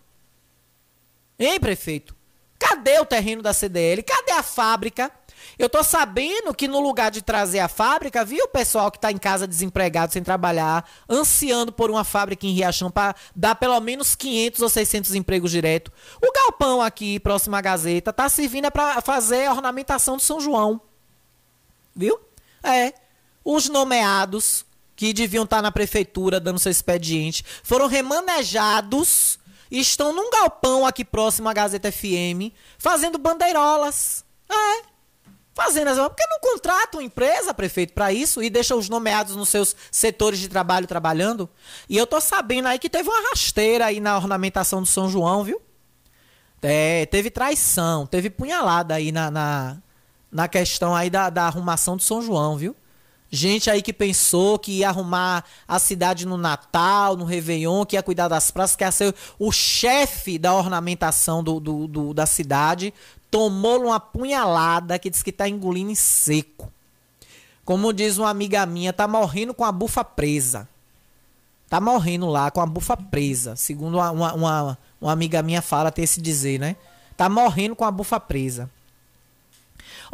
Hein, 1.39 1.57
prefeito? 1.61 2.13
Cadê 2.59 2.99
o 2.99 3.05
terreno 3.05 3.41
da 3.41 3.53
CDL? 3.53 4.03
Cadê 4.03 4.33
a 4.33 4.43
fábrica? 4.43 5.09
Eu 5.57 5.69
tô 5.69 5.83
sabendo 5.83 6.53
que 6.53 6.67
no 6.67 6.79
lugar 6.79 7.11
de 7.11 7.21
trazer 7.21 7.59
a 7.59 7.67
fábrica, 7.67 8.25
viu 8.25 8.45
o 8.45 8.49
pessoal 8.49 8.91
que 8.91 8.99
tá 8.99 9.11
em 9.11 9.17
casa 9.17 9.47
desempregado, 9.47 10.13
sem 10.13 10.23
trabalhar, 10.23 10.87
ansiando 11.09 11.71
por 11.71 11.91
uma 11.91 12.03
fábrica 12.03 12.45
em 12.45 12.53
Riachão 12.53 12.89
para 12.89 13.15
dar 13.35 13.55
pelo 13.55 13.79
menos 13.79 14.15
500 14.15 14.61
ou 14.61 14.69
600 14.69 15.15
empregos 15.15 15.51
direto. 15.51 15.91
O 16.21 16.31
galpão 16.31 16.81
aqui, 16.81 17.19
próximo 17.19 17.55
à 17.55 17.61
Gazeta, 17.61 18.11
tá 18.11 18.27
servindo 18.29 18.71
para 18.71 19.01
fazer 19.01 19.45
a 19.45 19.53
ornamentação 19.53 20.15
do 20.17 20.21
São 20.21 20.39
João. 20.39 20.81
Viu? 21.95 22.19
É. 22.63 22.93
Os 23.45 23.69
nomeados 23.69 24.65
que 24.95 25.13
deviam 25.13 25.43
estar 25.43 25.57
tá 25.57 25.61
na 25.61 25.71
prefeitura 25.71 26.39
dando 26.39 26.59
seu 26.59 26.71
expediente 26.71 27.43
foram 27.63 27.87
remanejados 27.87 29.39
e 29.69 29.79
estão 29.79 30.13
num 30.13 30.29
galpão 30.29 30.85
aqui 30.85 31.03
próximo 31.03 31.49
à 31.49 31.53
Gazeta 31.53 31.91
FM 31.91 32.53
fazendo 32.77 33.17
bandeirolas. 33.17 34.23
É. 34.49 34.92
Fazendo 35.53 35.89
as. 35.89 35.97
Porque 35.97 36.25
não 36.27 36.39
contrata 36.39 36.97
uma 36.97 37.03
empresa, 37.03 37.53
prefeito, 37.53 37.93
para 37.93 38.11
isso 38.11 38.41
e 38.41 38.49
deixa 38.49 38.75
os 38.75 38.89
nomeados 38.89 39.35
nos 39.35 39.49
seus 39.49 39.75
setores 39.91 40.39
de 40.39 40.47
trabalho 40.47 40.87
trabalhando? 40.87 41.49
E 41.87 41.95
eu 41.95 42.07
tô 42.07 42.19
sabendo 42.19 42.67
aí 42.67 42.79
que 42.79 42.89
teve 42.89 43.07
uma 43.07 43.29
rasteira 43.29 43.85
aí 43.85 43.99
na 43.99 44.17
ornamentação 44.17 44.81
do 44.81 44.87
São 44.87 45.09
João, 45.09 45.43
viu? 45.43 45.61
É, 46.61 47.05
teve 47.07 47.29
traição, 47.29 48.07
teve 48.07 48.29
punhalada 48.29 48.95
aí 48.95 49.11
na, 49.11 49.29
na, 49.29 49.77
na 50.31 50.47
questão 50.47 50.95
aí 50.95 51.09
da, 51.09 51.29
da 51.29 51.43
arrumação 51.43 51.97
do 51.97 52.01
São 52.01 52.21
João, 52.21 52.57
viu? 52.57 52.75
Gente 53.29 53.69
aí 53.69 53.81
que 53.81 53.91
pensou 53.91 54.59
que 54.59 54.73
ia 54.73 54.89
arrumar 54.89 55.43
a 55.67 55.79
cidade 55.79 56.25
no 56.25 56.37
Natal, 56.37 57.17
no 57.17 57.25
Réveillon, 57.25 57.83
que 57.83 57.95
ia 57.95 58.03
cuidar 58.03 58.27
das 58.27 58.51
praças, 58.51 58.75
que 58.75 58.83
ia 58.83 58.91
ser 58.91 59.13
o 59.39 59.51
chefe 59.51 60.37
da 60.37 60.53
ornamentação 60.53 61.43
do, 61.43 61.59
do, 61.59 61.87
do 61.87 62.13
da 62.13 62.27
cidade, 62.27 62.93
tomou 63.33 63.87
uma 63.87 63.99
punhalada 63.99 64.99
que 64.99 65.09
diz 65.09 65.23
que 65.23 65.31
tá 65.31 65.49
engolindo 65.49 65.89
em 65.89 65.95
seco. 65.95 66.71
Como 67.65 67.91
diz 67.91 68.19
uma 68.19 68.29
amiga 68.29 68.63
minha, 68.63 68.93
tá 68.93 69.07
morrendo 69.07 69.55
com 69.55 69.65
a 69.65 69.71
bufa 69.71 70.03
presa. 70.03 70.69
Tá 71.67 71.81
morrendo 71.81 72.27
lá 72.27 72.51
com 72.51 72.61
a 72.61 72.65
bufa 72.67 72.95
presa. 72.95 73.55
Segundo 73.55 73.95
uma, 73.95 74.11
uma, 74.11 74.77
uma, 75.01 75.11
amiga 75.11 75.41
minha 75.41 75.63
fala, 75.63 75.91
tem 75.91 76.03
esse 76.03 76.21
dizer, 76.21 76.59
né? 76.59 76.75
Tá 77.17 77.27
morrendo 77.27 77.75
com 77.75 77.83
a 77.83 77.89
bufa 77.89 78.19
presa. 78.19 78.69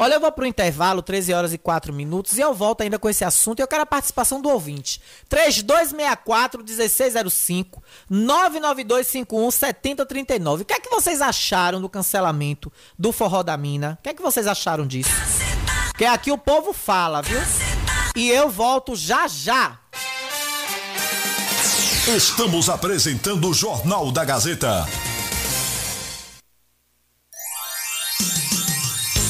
Olha, 0.02 0.14
eu 0.14 0.22
vou 0.22 0.32
pro 0.32 0.46
intervalo, 0.46 1.02
13 1.02 1.34
horas 1.34 1.52
e 1.52 1.58
4 1.58 1.92
minutos, 1.92 2.38
e 2.38 2.42
eu 2.42 2.54
volto 2.54 2.80
ainda 2.80 2.98
com 2.98 3.10
esse 3.10 3.26
assunto. 3.26 3.60
E 3.60 3.62
eu 3.62 3.68
quero 3.68 3.82
a 3.82 3.86
participação 3.86 4.42
do 4.42 4.48
ouvinte. 4.48 5.02
3264-1605, 5.30 7.82
99251-7039. 8.10 10.62
O 10.62 10.66
que 10.66 10.74
é 10.74 10.80
que 10.80 10.90
vocês 10.90 11.22
acharam 11.22 11.82
do 11.82 11.90
cancelamento 11.90 12.72
do 12.98 13.12
Forró 13.12 13.44
da 13.44 13.58
Mina? 13.58 13.98
O 14.00 14.04
que 14.04 14.08
é 14.08 14.14
que 14.14 14.22
vocês 14.22 14.48
acharam 14.48 14.88
disso? 14.88 15.12
Que 15.98 16.06
aqui 16.06 16.32
o 16.32 16.38
povo 16.38 16.72
fala, 16.72 17.22
viu? 17.22 17.42
E 18.16 18.30
eu 18.30 18.50
volto 18.50 18.96
já 18.96 19.28
já. 19.28 19.82
Estamos 22.08 22.70
apresentando 22.70 23.50
o 23.50 23.54
Jornal 23.54 24.14
da 24.14 24.24
Gazeta. 24.24 24.88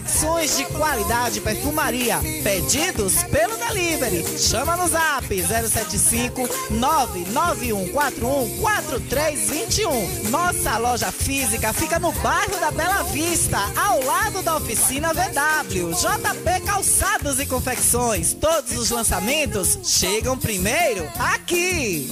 de 0.55 0.65
qualidade 0.65 1.39
perfumaria. 1.41 2.19
Pedidos 2.43 3.23
pelo 3.23 3.55
delivery. 3.57 4.25
Chama 4.37 4.75
no 4.75 4.87
zap 4.87 5.27
075 5.27 6.47
99141 6.71 8.59
4321. 8.59 10.29
Nossa 10.29 10.77
loja 10.77 11.11
física 11.11 11.73
fica 11.73 11.99
no 11.99 12.11
bairro 12.13 12.59
da 12.59 12.71
Bela 12.71 13.03
Vista, 13.03 13.59
ao 13.75 14.03
lado 14.03 14.41
da 14.41 14.57
oficina 14.57 15.13
VW. 15.13 15.91
JP 15.91 16.65
Calçados 16.65 17.39
e 17.39 17.45
Confecções. 17.45 18.33
Todos 18.33 18.77
os 18.77 18.89
lançamentos 18.89 19.79
chegam 19.83 20.37
primeiro 20.37 21.07
aqui. 21.19 22.09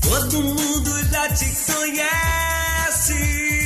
Todo 0.00 0.42
mundo 0.42 1.04
já 1.10 1.28
te 1.28 1.46
conhece. 1.72 3.65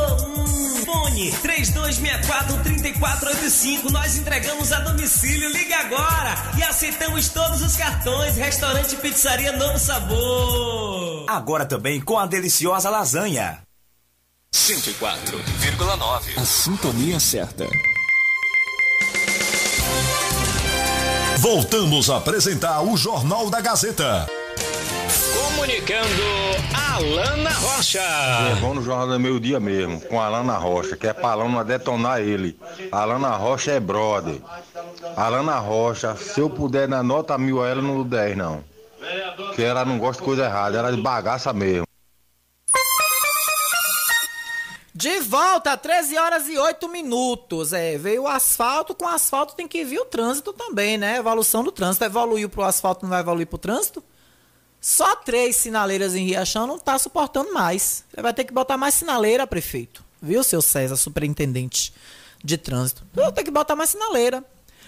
Hum, 0.91 0.91
fone 0.91 1.31
3264-3485. 1.31 3.89
Nós 3.89 4.17
entregamos 4.17 4.71
a 4.71 4.79
domicílio. 4.81 5.49
Liga 5.49 5.77
agora 5.77 6.35
e 6.57 6.63
aceitamos 6.63 7.29
todos 7.29 7.61
os 7.61 7.75
cartões. 7.75 8.35
Restaurante, 8.35 8.95
pizzaria, 8.97 9.51
novo 9.53 9.79
sabor. 9.79 11.25
Agora 11.29 11.65
também 11.65 12.01
com 12.01 12.19
a 12.19 12.25
deliciosa 12.25 12.89
lasanha. 12.89 13.59
104,9. 14.53 16.37
A 16.37 16.45
sintonia 16.45 17.19
certa. 17.19 17.65
Voltamos 21.37 22.09
a 22.09 22.17
apresentar 22.17 22.81
o 22.81 22.95
Jornal 22.97 23.49
da 23.49 23.61
Gazeta. 23.61 24.27
Comunicando 25.61 26.23
Alana 26.73 27.51
Rocha. 27.51 27.99
É 27.99 28.55
bom 28.59 28.73
no 28.73 28.81
Jornal 28.81 29.07
do 29.09 29.19
Meio 29.19 29.39
Dia 29.39 29.59
mesmo, 29.59 30.01
com 30.01 30.19
a 30.19 30.25
Alana 30.25 30.57
Rocha, 30.57 30.97
que 30.97 31.05
é 31.05 31.13
pra 31.13 31.33
Alana 31.33 31.63
detonar 31.63 32.19
ele. 32.19 32.57
A 32.91 33.03
Alana 33.03 33.29
Rocha 33.35 33.69
é 33.69 33.79
brother. 33.79 34.41
A 35.15 35.25
Alana 35.25 35.59
Rocha, 35.59 36.15
se 36.15 36.39
eu 36.39 36.49
puder 36.49 36.87
dar 36.87 37.03
nota 37.03 37.37
mil 37.37 37.61
a 37.61 37.69
ela, 37.69 37.79
não 37.79 37.93
dou 37.93 38.03
10 38.03 38.35
não. 38.35 38.63
Porque 39.35 39.61
ela 39.61 39.85
não 39.85 39.99
gosta 39.99 40.19
de 40.19 40.25
coisa 40.25 40.45
errada, 40.45 40.79
ela 40.79 40.89
é 40.89 40.93
de 40.93 41.01
bagaça 41.01 41.53
mesmo. 41.53 41.85
De 44.95 45.19
volta, 45.19 45.77
13 45.77 46.17
horas 46.17 46.47
e 46.47 46.57
8 46.57 46.89
minutos. 46.89 47.71
É, 47.71 47.99
veio 47.99 48.23
o 48.23 48.27
asfalto, 48.27 48.95
com 48.95 49.05
o 49.05 49.09
asfalto 49.09 49.53
tem 49.53 49.67
que 49.67 49.85
vir 49.85 49.99
o 49.99 50.05
trânsito 50.05 50.53
também, 50.53 50.97
né? 50.97 51.17
Evolução 51.17 51.63
do 51.63 51.71
trânsito. 51.71 52.03
Evoluiu 52.03 52.49
pro 52.49 52.63
asfalto, 52.63 53.03
não 53.03 53.11
vai 53.11 53.19
evoluir 53.19 53.45
pro 53.45 53.59
trânsito? 53.59 54.03
Só 54.81 55.15
três 55.15 55.55
sinaleiras 55.57 56.15
em 56.15 56.25
Riachão 56.25 56.65
não 56.65 56.79
tá 56.79 56.97
suportando 56.97 57.53
mais. 57.53 58.03
Você 58.09 58.21
vai 58.21 58.33
ter 58.33 58.45
que 58.45 58.53
botar 58.53 58.77
mais 58.77 58.95
sinaleira, 58.95 59.45
prefeito. 59.45 60.03
Viu, 60.19 60.43
seu 60.43 60.59
César, 60.59 60.95
superintendente 60.95 61.93
de 62.43 62.57
trânsito? 62.57 63.03
Vai 63.13 63.31
ter 63.31 63.43
que 63.43 63.51
botar 63.51 63.75
mais 63.75 63.91
sinaleira. 63.91 64.43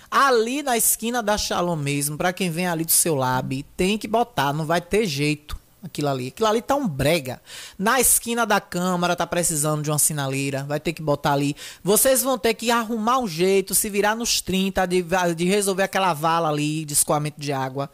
Ali 0.09 0.63
na 0.63 0.75
esquina 0.75 1.21
da 1.21 1.37
Shalom 1.37 1.75
mesmo, 1.75 2.17
pra 2.17 2.33
quem 2.33 2.49
vem 2.49 2.67
ali 2.67 2.83
do 2.83 2.91
seu 2.91 3.13
lab, 3.13 3.63
tem 3.77 3.97
que 3.97 4.07
botar, 4.07 4.51
não 4.51 4.65
vai 4.65 4.81
ter 4.81 5.05
jeito 5.05 5.57
aquilo 5.83 6.07
ali. 6.07 6.27
Aquilo 6.27 6.47
ali 6.47 6.61
tá 6.61 6.75
um 6.75 6.87
brega. 6.87 7.41
Na 7.77 7.99
esquina 7.99 8.45
da 8.45 8.61
Câmara 8.61 9.15
tá 9.15 9.27
precisando 9.27 9.83
de 9.83 9.91
uma 9.91 9.99
sinaleira, 9.99 10.63
vai 10.63 10.79
ter 10.79 10.93
que 10.93 11.01
botar 11.01 11.33
ali. 11.33 11.55
Vocês 11.83 12.23
vão 12.23 12.37
ter 12.37 12.53
que 12.53 12.71
arrumar 12.71 13.19
um 13.19 13.27
jeito, 13.27 13.75
se 13.75 13.89
virar 13.89 14.15
nos 14.15 14.41
30 14.41 14.85
de, 14.85 15.05
de 15.35 15.45
resolver 15.45 15.83
aquela 15.83 16.13
vala 16.13 16.49
ali 16.49 16.85
de 16.85 16.93
escoamento 16.93 17.39
de 17.39 17.51
água. 17.51 17.89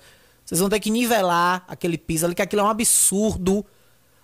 Vocês 0.50 0.62
vão 0.62 0.68
ter 0.68 0.80
que 0.80 0.90
nivelar 0.90 1.64
aquele 1.68 1.96
piso 1.96 2.26
ali, 2.26 2.34
que 2.34 2.42
aquilo 2.42 2.64
é 2.64 2.66
um 2.66 2.70
absurdo. 2.70 3.64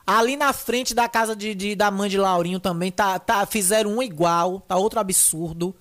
Ali 0.08 0.36
na 0.36 0.52
frente 0.54 0.92
da 0.96 1.08
casa 1.08 1.36
de, 1.36 1.54
de 1.54 1.76
da 1.76 1.92
mãe 1.92 2.10
de 2.10 2.18
Laurinho 2.18 2.60
também 2.60 2.92
tá, 2.92 3.20
tá 3.20 3.46
fizeram 3.46 3.92
um 3.92 4.02
igual, 4.02 4.60
tá 4.62 4.76
outro 4.76 5.00
absurdo. 5.00 5.76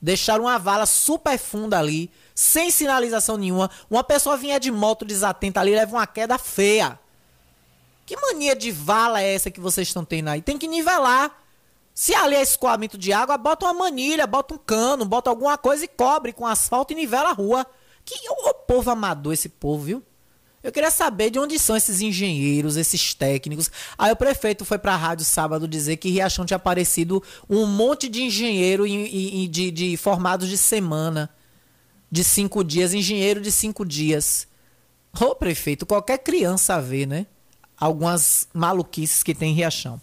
Deixaram 0.00 0.44
uma 0.44 0.56
vala 0.56 0.86
super 0.86 1.36
funda 1.36 1.80
ali, 1.80 2.12
sem 2.32 2.70
sinalização 2.70 3.36
nenhuma. 3.36 3.68
Uma 3.90 4.04
pessoa 4.04 4.36
vinha 4.36 4.60
de 4.60 4.70
moto 4.70 5.04
desatenta 5.04 5.58
ali, 5.58 5.72
leva 5.72 5.96
uma 5.96 6.06
queda 6.06 6.38
feia. 6.38 6.96
Que 8.06 8.16
mania 8.16 8.54
de 8.54 8.70
vala 8.70 9.20
é 9.20 9.34
essa 9.34 9.50
que 9.50 9.58
vocês 9.58 9.88
estão 9.88 10.04
tendo 10.04 10.28
aí? 10.28 10.40
Tem 10.40 10.56
que 10.56 10.68
nivelar. 10.68 11.36
Se 11.92 12.14
ali 12.14 12.36
é 12.36 12.42
escoamento 12.42 12.96
de 12.96 13.12
água, 13.12 13.36
bota 13.36 13.66
uma 13.66 13.74
manilha, 13.74 14.28
bota 14.28 14.54
um 14.54 14.58
cano, 14.58 15.04
bota 15.04 15.28
alguma 15.28 15.58
coisa 15.58 15.84
e 15.84 15.88
cobre 15.88 16.32
com 16.32 16.46
asfalto 16.46 16.92
e 16.92 16.96
nivela 16.96 17.30
a 17.30 17.32
rua. 17.32 17.66
Que 18.08 18.14
o 18.30 18.54
povo 18.54 18.90
amador 18.90 19.34
esse 19.34 19.50
povo, 19.50 19.84
viu? 19.84 20.02
Eu 20.62 20.72
queria 20.72 20.90
saber 20.90 21.28
de 21.28 21.38
onde 21.38 21.58
são 21.58 21.76
esses 21.76 22.00
engenheiros, 22.00 22.78
esses 22.78 23.12
técnicos. 23.12 23.70
Aí 23.98 24.10
o 24.10 24.16
prefeito 24.16 24.64
foi 24.64 24.78
para 24.78 24.94
a 24.94 24.96
rádio 24.96 25.26
sábado 25.26 25.68
dizer 25.68 25.98
que 25.98 26.08
Riachão 26.08 26.46
tinha 26.46 26.56
aparecido 26.56 27.22
um 27.50 27.66
monte 27.66 28.08
de 28.08 28.22
engenheiro 28.22 28.86
em, 28.86 29.48
de, 29.48 29.70
de 29.70 29.96
formados 29.98 30.48
de 30.48 30.56
semana, 30.56 31.28
de 32.10 32.24
cinco 32.24 32.64
dias, 32.64 32.94
engenheiro 32.94 33.42
de 33.42 33.52
cinco 33.52 33.84
dias. 33.84 34.48
Ô 35.20 35.34
prefeito, 35.34 35.84
qualquer 35.84 36.18
criança 36.18 36.80
vê, 36.80 37.04
né? 37.04 37.26
Algumas 37.80 38.48
maluquices 38.52 39.22
que 39.22 39.34
tem 39.34 39.52
em 39.52 39.54
Riachão. 39.54 40.00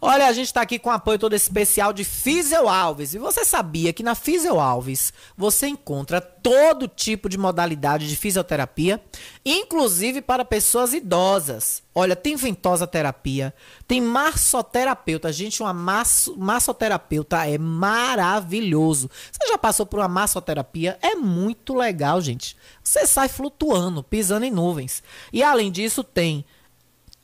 Olha, 0.00 0.26
a 0.28 0.32
gente 0.32 0.46
está 0.46 0.60
aqui 0.60 0.78
com 0.78 0.90
apoio 0.90 1.18
todo 1.18 1.34
especial 1.34 1.92
de 1.92 2.04
Fisio 2.04 2.68
Alves. 2.68 3.14
E 3.14 3.18
você 3.18 3.44
sabia 3.44 3.92
que 3.92 4.02
na 4.02 4.14
Fisio 4.14 4.60
Alves 4.60 5.12
você 5.36 5.66
encontra 5.66 6.20
todo 6.20 6.86
tipo 6.86 7.28
de 7.28 7.36
modalidade 7.36 8.08
de 8.08 8.14
fisioterapia, 8.14 9.02
inclusive 9.44 10.22
para 10.22 10.44
pessoas 10.44 10.94
idosas. 10.94 11.82
Olha, 11.92 12.14
tem 12.14 12.36
ventosa 12.36 12.86
terapia, 12.86 13.52
tem 13.88 14.00
massoterapeuta. 14.00 15.32
Gente, 15.32 15.62
uma 15.62 15.72
masso, 15.72 16.36
massoterapeuta 16.38 17.46
é 17.46 17.58
maravilhoso. 17.58 19.10
Você 19.32 19.48
já 19.48 19.58
passou 19.58 19.86
por 19.86 19.98
uma 19.98 20.08
massoterapia? 20.08 20.98
É 21.02 21.16
muito 21.16 21.74
legal, 21.74 22.20
gente. 22.20 22.56
Você 22.82 23.06
sai 23.06 23.28
flutuando, 23.28 24.04
pisando 24.04 24.44
em 24.44 24.50
nuvens. 24.50 25.02
E 25.32 25.42
além 25.42 25.72
disso, 25.72 26.04
tem 26.04 26.44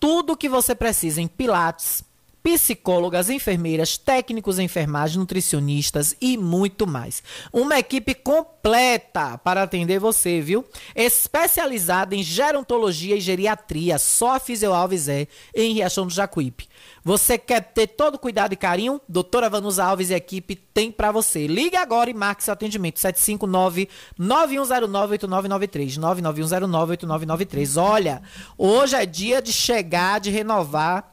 tudo 0.02 0.32
o 0.32 0.36
que 0.36 0.48
você 0.48 0.74
precisa 0.74 1.22
em 1.22 1.28
Pilates, 1.28 2.02
psicólogas, 2.42 3.30
enfermeiras, 3.30 3.96
técnicos 3.96 4.58
em 4.58 4.64
enfermagem, 4.64 5.20
nutricionistas 5.20 6.16
e 6.20 6.36
muito 6.36 6.88
mais. 6.88 7.22
Uma 7.52 7.78
equipe 7.78 8.12
completa 8.12 9.38
para 9.38 9.62
atender 9.62 10.00
você, 10.00 10.40
viu? 10.40 10.64
Especializada 10.92 12.16
em 12.16 12.22
gerontologia 12.24 13.14
e 13.14 13.20
geriatria, 13.20 13.96
só 13.96 14.34
a 14.34 14.40
Fisio 14.40 14.74
Alves 14.74 15.06
é, 15.06 15.28
em 15.54 15.74
Riachão 15.74 16.04
do 16.04 16.12
Jacuípe. 16.12 16.66
Você 17.04 17.36
quer 17.36 17.60
ter 17.60 17.88
todo 17.88 18.18
cuidado 18.18 18.52
e 18.52 18.56
carinho? 18.56 19.00
Doutora 19.08 19.50
Vanusa 19.50 19.84
Alves 19.84 20.10
e 20.10 20.14
equipe 20.14 20.54
tem 20.54 20.92
para 20.92 21.10
você. 21.10 21.48
Ligue 21.48 21.76
agora 21.76 22.08
e 22.08 22.14
marque 22.14 22.44
seu 22.44 22.52
atendimento. 22.52 23.00
759-9109-8993. 23.00 25.98
99109-8993. 25.98 27.82
Olha, 27.82 28.22
hoje 28.56 28.94
é 28.94 29.04
dia 29.04 29.42
de 29.42 29.52
chegar, 29.52 30.20
de 30.20 30.30
renovar 30.30 31.12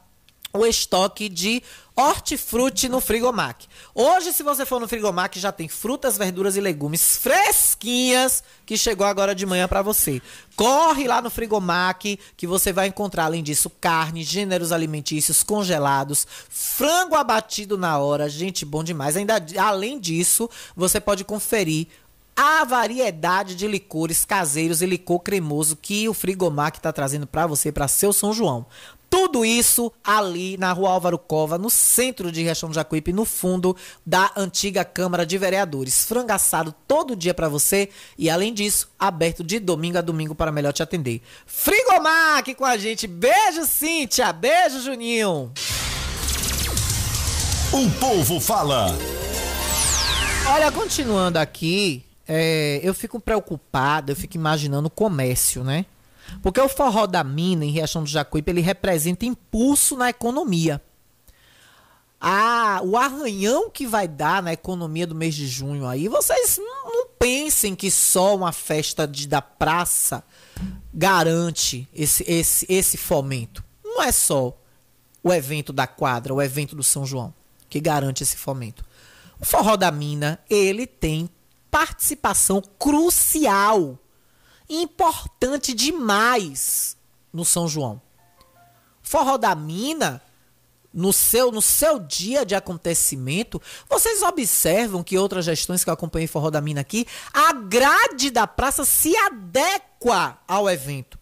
o 0.52 0.66
estoque 0.66 1.28
de 1.28 1.62
hortifruti 2.00 2.88
no 2.88 2.98
Frigomac. 3.00 3.66
Hoje, 3.94 4.32
se 4.32 4.42
você 4.42 4.64
for 4.64 4.80
no 4.80 4.88
Frigomac, 4.88 5.38
já 5.38 5.52
tem 5.52 5.68
frutas, 5.68 6.16
verduras 6.16 6.56
e 6.56 6.60
legumes 6.60 7.18
fresquinhas 7.18 8.42
que 8.64 8.76
chegou 8.76 9.06
agora 9.06 9.34
de 9.34 9.44
manhã 9.44 9.68
para 9.68 9.82
você. 9.82 10.22
Corre 10.56 11.06
lá 11.06 11.20
no 11.20 11.28
Frigomac 11.28 12.18
que 12.36 12.46
você 12.46 12.72
vai 12.72 12.86
encontrar, 12.86 13.26
além 13.26 13.42
disso, 13.42 13.70
carne, 13.80 14.22
gêneros 14.22 14.72
alimentícios 14.72 15.42
congelados, 15.42 16.26
frango 16.48 17.14
abatido 17.14 17.76
na 17.76 17.98
hora, 17.98 18.30
gente, 18.30 18.64
bom 18.64 18.82
demais. 18.82 19.16
Ainda 19.16 19.34
além 19.58 20.00
disso, 20.00 20.48
você 20.74 21.00
pode 21.00 21.22
conferir 21.22 21.86
a 22.34 22.64
variedade 22.64 23.54
de 23.54 23.66
licores 23.66 24.24
caseiros 24.24 24.80
e 24.80 24.86
licor 24.86 25.18
cremoso 25.20 25.76
que 25.76 26.08
o 26.08 26.14
Frigomac 26.14 26.78
está 26.78 26.90
trazendo 26.90 27.26
para 27.26 27.46
você, 27.46 27.70
para 27.70 27.86
seu 27.86 28.14
São 28.14 28.32
João. 28.32 28.64
Tudo 29.10 29.44
isso 29.44 29.92
ali 30.04 30.56
na 30.56 30.72
rua 30.72 30.90
Álvaro 30.90 31.18
Cova, 31.18 31.58
no 31.58 31.68
centro 31.68 32.30
de 32.30 32.42
Riachão 32.42 32.68
do 32.68 32.74
Jacuípe, 32.76 33.12
no 33.12 33.24
fundo 33.24 33.76
da 34.06 34.30
antiga 34.36 34.84
Câmara 34.84 35.26
de 35.26 35.36
Vereadores. 35.36 36.04
Frangaçado 36.04 36.72
todo 36.86 37.16
dia 37.16 37.34
para 37.34 37.48
você 37.48 37.88
e, 38.16 38.30
além 38.30 38.54
disso, 38.54 38.88
aberto 38.96 39.42
de 39.42 39.58
domingo 39.58 39.98
a 39.98 40.00
domingo 40.00 40.32
para 40.32 40.52
melhor 40.52 40.72
te 40.72 40.80
atender. 40.80 41.20
Frigomac 41.44 42.54
com 42.54 42.64
a 42.64 42.76
gente. 42.76 43.08
Beijo, 43.08 43.66
Cíntia. 43.66 44.32
Beijo, 44.32 44.80
Juninho. 44.80 45.52
O 47.72 47.90
povo 47.98 48.40
fala. 48.40 48.96
Olha, 50.46 50.70
continuando 50.70 51.38
aqui, 51.38 52.04
é, 52.28 52.78
eu 52.82 52.94
fico 52.94 53.18
preocupado, 53.18 54.12
eu 54.12 54.16
fico 54.16 54.36
imaginando 54.36 54.86
o 54.86 54.90
comércio, 54.90 55.64
né? 55.64 55.84
Porque 56.42 56.60
o 56.60 56.68
forró 56.68 57.06
da 57.06 57.22
mina 57.22 57.64
em 57.64 57.70
Riachão 57.70 58.02
do 58.02 58.08
Jacuípe, 58.08 58.50
ele 58.50 58.60
representa 58.60 59.24
impulso 59.24 59.96
na 59.96 60.10
economia. 60.10 60.82
Ah, 62.20 62.80
o 62.84 62.96
arranhão 62.96 63.70
que 63.70 63.86
vai 63.86 64.06
dar 64.06 64.42
na 64.42 64.52
economia 64.52 65.06
do 65.06 65.14
mês 65.14 65.34
de 65.34 65.46
junho 65.46 65.86
aí, 65.86 66.06
vocês 66.06 66.58
não 66.58 67.06
pensem 67.18 67.74
que 67.74 67.90
só 67.90 68.36
uma 68.36 68.52
festa 68.52 69.08
de, 69.08 69.26
da 69.26 69.40
praça 69.40 70.22
garante 70.92 71.88
esse, 71.94 72.24
esse, 72.26 72.66
esse 72.68 72.98
fomento. 72.98 73.64
Não 73.82 74.02
é 74.02 74.12
só 74.12 74.54
o 75.22 75.32
evento 75.32 75.72
da 75.72 75.86
quadra, 75.86 76.34
o 76.34 76.42
evento 76.42 76.76
do 76.76 76.82
São 76.82 77.06
João, 77.06 77.32
que 77.68 77.80
garante 77.80 78.22
esse 78.22 78.36
fomento. 78.36 78.84
O 79.40 79.44
forró 79.46 79.76
da 79.76 79.90
mina, 79.90 80.38
ele 80.48 80.86
tem 80.86 81.28
participação 81.70 82.62
crucial 82.78 83.98
importante 84.70 85.74
demais 85.74 86.96
no 87.32 87.44
São 87.44 87.68
João. 87.68 88.00
Forró 89.02 89.36
da 89.36 89.54
Mina 89.54 90.22
no 90.92 91.12
seu, 91.12 91.52
no 91.52 91.62
seu 91.62 91.98
dia 91.98 92.44
de 92.44 92.54
acontecimento, 92.54 93.62
vocês 93.88 94.22
observam 94.22 95.02
que 95.02 95.18
outras 95.18 95.44
gestões 95.44 95.84
que 95.84 95.90
eu 95.90 95.94
acompanhei 95.94 96.26
Forró 96.26 96.50
da 96.50 96.60
Mina 96.60 96.80
aqui, 96.80 97.06
a 97.32 97.52
grade 97.52 98.30
da 98.30 98.46
praça 98.46 98.84
se 98.84 99.16
adequa 99.16 100.38
ao 100.46 100.68
evento. 100.68 101.18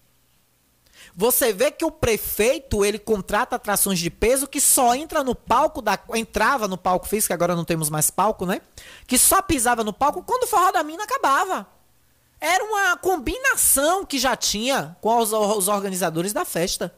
Você 1.15 1.53
vê 1.53 1.71
que 1.71 1.85
o 1.85 1.91
prefeito, 1.91 2.85
ele 2.85 2.99
contrata 2.99 3.57
atrações 3.57 3.99
de 3.99 4.09
peso 4.09 4.47
que 4.47 4.61
só 4.61 4.95
entra 4.95 5.25
no 5.25 5.35
palco 5.35 5.83
da 5.83 5.99
entrava 6.15 6.69
no 6.69 6.79
palco 6.79 7.09
físico, 7.09 7.35
agora 7.35 7.57
não 7.57 7.65
temos 7.65 7.91
mais 7.91 8.09
palco, 8.09 8.47
né? 8.47 8.61
Que 9.07 9.19
só 9.19 9.43
pisava 9.43 9.83
no 9.83 9.93
palco 9.93 10.23
quando 10.23 10.45
o 10.45 10.47
Forró 10.47 10.71
da 10.71 10.83
Mina 10.85 11.03
acabava. 11.03 11.67
Era 12.41 12.65
uma 12.65 12.97
combinação 12.97 14.05
que 14.05 14.19
já 14.19 14.37
tinha 14.37 14.97
com 15.01 15.19
os, 15.19 15.33
os 15.33 15.69
organizadores 15.69 16.33
da 16.33 16.45
festa. 16.45 16.95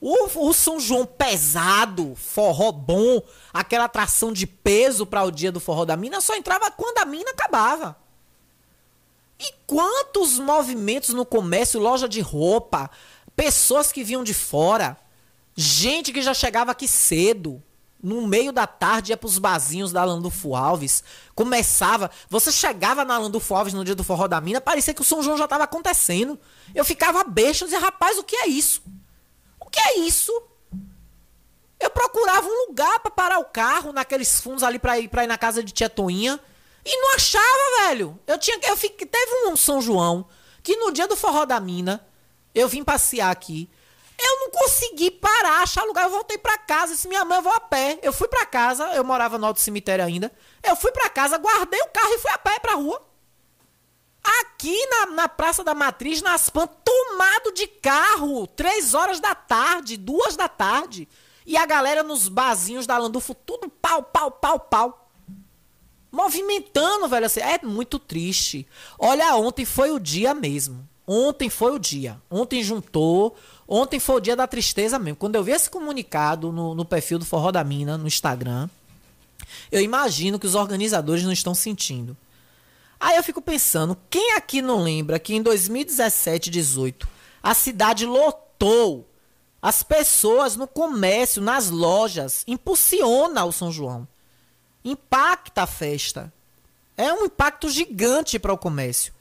O, 0.00 0.48
o, 0.48 0.52
São 0.52 0.78
João 0.78 1.04
pesado, 1.04 2.14
forró 2.14 2.70
bom, 2.70 3.20
aquela 3.52 3.84
atração 3.84 4.32
de 4.32 4.46
peso 4.46 5.04
para 5.04 5.24
o 5.24 5.30
dia 5.30 5.50
do 5.50 5.58
forró 5.58 5.84
da 5.84 5.96
mina 5.96 6.20
só 6.20 6.36
entrava 6.36 6.70
quando 6.70 6.98
a 6.98 7.04
mina 7.04 7.30
acabava. 7.30 7.96
E 9.40 9.52
quantos 9.66 10.38
movimentos 10.38 11.10
no 11.10 11.24
comércio, 11.24 11.80
loja 11.80 12.08
de 12.08 12.20
roupa, 12.20 12.90
pessoas 13.34 13.90
que 13.90 14.04
vinham 14.04 14.22
de 14.22 14.34
fora, 14.34 14.96
gente 15.56 16.12
que 16.12 16.22
já 16.22 16.34
chegava 16.34 16.70
aqui 16.70 16.86
cedo, 16.86 17.62
no 18.02 18.26
meio 18.26 18.52
da 18.52 18.66
tarde 18.66 19.12
ia 19.12 19.16
pros 19.16 19.38
barzinhos 19.38 19.92
da 19.92 20.04
Landulfo 20.04 20.54
Alves, 20.54 21.02
começava, 21.34 22.10
você 22.28 22.52
chegava 22.52 23.04
na 23.04 23.18
Landulfo 23.18 23.54
Alves 23.54 23.74
no 23.74 23.84
dia 23.84 23.94
do 23.94 24.04
forró 24.04 24.28
da 24.28 24.40
mina, 24.40 24.60
parecia 24.60 24.94
que 24.94 25.00
o 25.00 25.04
São 25.04 25.22
João 25.22 25.36
já 25.36 25.44
estava 25.44 25.64
acontecendo. 25.64 26.38
Eu 26.74 26.84
ficava 26.84 27.24
besta, 27.24 27.64
e 27.64 27.66
dizia, 27.66 27.80
rapaz, 27.80 28.18
o 28.18 28.24
que 28.24 28.36
é 28.36 28.46
isso? 28.46 28.82
O 29.60 29.68
que 29.68 29.80
é 29.80 29.98
isso? 29.98 30.32
Eu 31.80 31.90
procurava 31.90 32.46
um 32.46 32.66
lugar 32.68 33.00
para 33.00 33.10
parar 33.10 33.38
o 33.38 33.44
carro 33.44 33.92
naqueles 33.92 34.40
fundos 34.40 34.62
ali 34.62 34.78
para 34.78 34.98
ir, 34.98 35.08
pra 35.08 35.24
ir 35.24 35.28
na 35.28 35.38
casa 35.38 35.62
de 35.62 35.72
tia 35.72 35.88
Toinha 35.88 36.40
e 36.84 36.96
não 37.00 37.14
achava, 37.14 37.86
velho. 37.86 38.18
Eu 38.26 38.38
tinha 38.38 38.58
eu 38.62 38.76
fiquei, 38.76 39.06
teve 39.06 39.46
um 39.46 39.56
São 39.56 39.80
João 39.80 40.26
que 40.62 40.76
no 40.76 40.90
dia 40.90 41.06
do 41.06 41.16
forró 41.16 41.44
da 41.44 41.60
mina 41.60 42.04
eu 42.54 42.68
vim 42.68 42.82
passear 42.82 43.30
aqui. 43.30 43.68
Eu 44.20 44.40
não 44.40 44.50
consegui 44.50 45.10
parar, 45.10 45.62
achar 45.62 45.84
lugar. 45.84 46.04
Eu 46.04 46.10
voltei 46.10 46.36
para 46.36 46.58
casa. 46.58 46.94
Disse, 46.94 47.06
minha 47.06 47.24
mãe, 47.24 47.38
eu 47.38 47.42
vou 47.42 47.52
a 47.52 47.60
pé. 47.60 47.98
Eu 48.02 48.12
fui 48.12 48.26
para 48.26 48.44
casa, 48.44 48.84
eu 48.94 49.04
morava 49.04 49.38
no 49.38 49.46
alto 49.46 49.60
cemitério 49.60 50.04
ainda. 50.04 50.32
Eu 50.62 50.74
fui 50.74 50.90
para 50.90 51.08
casa, 51.08 51.38
guardei 51.38 51.80
o 51.80 51.88
carro 51.88 52.12
e 52.12 52.18
fui 52.18 52.30
a 52.30 52.38
pé 52.38 52.58
pra 52.58 52.74
rua. 52.74 53.00
Aqui 54.40 54.86
na, 54.86 55.06
na 55.06 55.28
Praça 55.28 55.62
da 55.62 55.74
Matriz, 55.74 56.20
na 56.20 56.34
Aspan, 56.34 56.66
tomado 56.84 57.52
de 57.52 57.66
carro, 57.66 58.46
três 58.46 58.92
horas 58.92 59.20
da 59.20 59.34
tarde, 59.34 59.96
duas 59.96 60.36
da 60.36 60.48
tarde. 60.48 61.08
E 61.46 61.56
a 61.56 61.64
galera 61.64 62.02
nos 62.02 62.28
barzinhos 62.28 62.86
da 62.86 62.98
Landufo, 62.98 63.34
tudo 63.34 63.70
pau, 63.70 64.02
pau, 64.02 64.30
pau, 64.30 64.60
pau. 64.60 65.10
Movimentando, 66.10 67.08
velho, 67.08 67.26
assim, 67.26 67.40
é 67.40 67.58
muito 67.64 67.98
triste. 67.98 68.66
Olha, 68.98 69.34
ontem 69.36 69.64
foi 69.64 69.90
o 69.90 70.00
dia 70.00 70.34
mesmo. 70.34 70.86
Ontem 71.06 71.48
foi 71.48 71.72
o 71.72 71.78
dia. 71.78 72.20
Ontem 72.30 72.62
juntou. 72.62 73.34
Ontem 73.68 74.00
foi 74.00 74.16
o 74.16 74.20
dia 74.20 74.34
da 74.34 74.46
tristeza 74.46 74.98
mesmo. 74.98 75.16
Quando 75.16 75.34
eu 75.34 75.44
vi 75.44 75.52
esse 75.52 75.68
comunicado 75.68 76.50
no, 76.50 76.74
no 76.74 76.86
perfil 76.86 77.18
do 77.18 77.26
Forró 77.26 77.52
da 77.52 77.62
Mina, 77.62 77.98
no 77.98 78.06
Instagram, 78.06 78.66
eu 79.70 79.82
imagino 79.82 80.38
que 80.38 80.46
os 80.46 80.54
organizadores 80.54 81.22
não 81.22 81.32
estão 81.32 81.54
sentindo. 81.54 82.16
Aí 82.98 83.16
eu 83.16 83.22
fico 83.22 83.42
pensando, 83.42 83.96
quem 84.08 84.32
aqui 84.32 84.62
não 84.62 84.82
lembra 84.82 85.18
que 85.18 85.34
em 85.34 85.42
2017, 85.42 86.48
18, 86.48 87.06
a 87.42 87.52
cidade 87.52 88.06
lotou 88.06 89.06
as 89.60 89.82
pessoas 89.82 90.56
no 90.56 90.66
comércio, 90.66 91.42
nas 91.42 91.68
lojas, 91.68 92.44
impulsiona 92.46 93.44
o 93.44 93.52
São 93.52 93.70
João. 93.70 94.08
Impacta 94.84 95.62
a 95.62 95.66
festa. 95.66 96.32
É 96.96 97.12
um 97.12 97.26
impacto 97.26 97.68
gigante 97.68 98.38
para 98.38 98.52
o 98.52 98.58
comércio. 98.58 99.12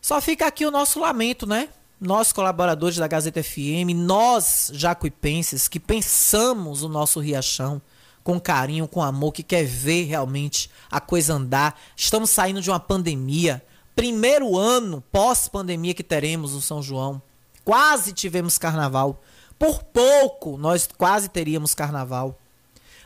Só 0.00 0.20
fica 0.20 0.46
aqui 0.46 0.64
o 0.64 0.70
nosso 0.70 0.98
lamento, 0.98 1.46
né? 1.46 1.68
Nós, 2.00 2.32
colaboradores 2.32 2.96
da 2.96 3.06
Gazeta 3.06 3.42
FM, 3.42 3.94
nós, 3.94 4.70
jacuipenses, 4.74 5.68
que 5.68 5.78
pensamos 5.78 6.82
o 6.82 6.88
nosso 6.88 7.20
Riachão, 7.20 7.80
com 8.22 8.40
carinho, 8.40 8.88
com 8.88 9.02
amor, 9.02 9.32
que 9.32 9.42
quer 9.42 9.64
ver 9.64 10.04
realmente 10.04 10.70
a 10.90 11.00
coisa 11.00 11.34
andar. 11.34 11.78
Estamos 11.96 12.30
saindo 12.30 12.60
de 12.60 12.70
uma 12.70 12.80
pandemia. 12.80 13.64
Primeiro 13.94 14.58
ano 14.58 15.04
pós-pandemia 15.12 15.94
que 15.94 16.02
teremos 16.02 16.52
no 16.52 16.60
São 16.60 16.82
João. 16.82 17.22
Quase 17.64 18.12
tivemos 18.12 18.58
carnaval. 18.58 19.22
Por 19.58 19.84
pouco 19.84 20.56
nós 20.58 20.88
quase 20.98 21.28
teríamos 21.28 21.74
carnaval. 21.74 22.38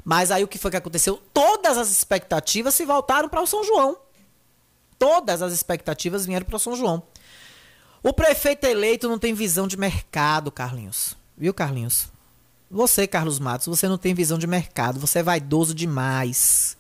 Mas 0.03 0.30
aí 0.30 0.43
o 0.43 0.49
que 0.49 0.59
foi 0.59 0.70
que 0.70 0.76
aconteceu? 0.78 1.20
Todas 1.34 1.76
as 1.76 1.91
expectativas 1.91 2.74
se 2.74 2.86
voltaram 2.86 3.28
para 3.28 3.43
o 3.43 3.47
São 3.47 3.62
João. 3.62 3.99
Todas 4.99 5.43
as 5.43 5.53
expectativas 5.53 6.24
vieram 6.24 6.47
para 6.47 6.57
o 6.57 6.61
São 6.61 6.74
João. 6.74 7.03
O 8.03 8.12
prefeito 8.12 8.64
eleito 8.64 9.09
não 9.09 9.18
tem 9.18 9.34
visão 9.34 9.66
de 9.66 9.76
mercado, 9.76 10.51
Carlinhos. 10.51 11.16
Viu, 11.36 11.53
Carlinhos? 11.53 12.09
Você, 12.70 13.07
Carlos 13.07 13.38
Matos, 13.38 13.66
você 13.66 13.88
não 13.88 13.99
tem 13.99 14.14
visão 14.14 14.38
de 14.38 14.46
mercado, 14.46 15.01
você 15.01 15.20
é 15.20 15.22
vaidoso 15.22 15.74
demais. 15.74 16.76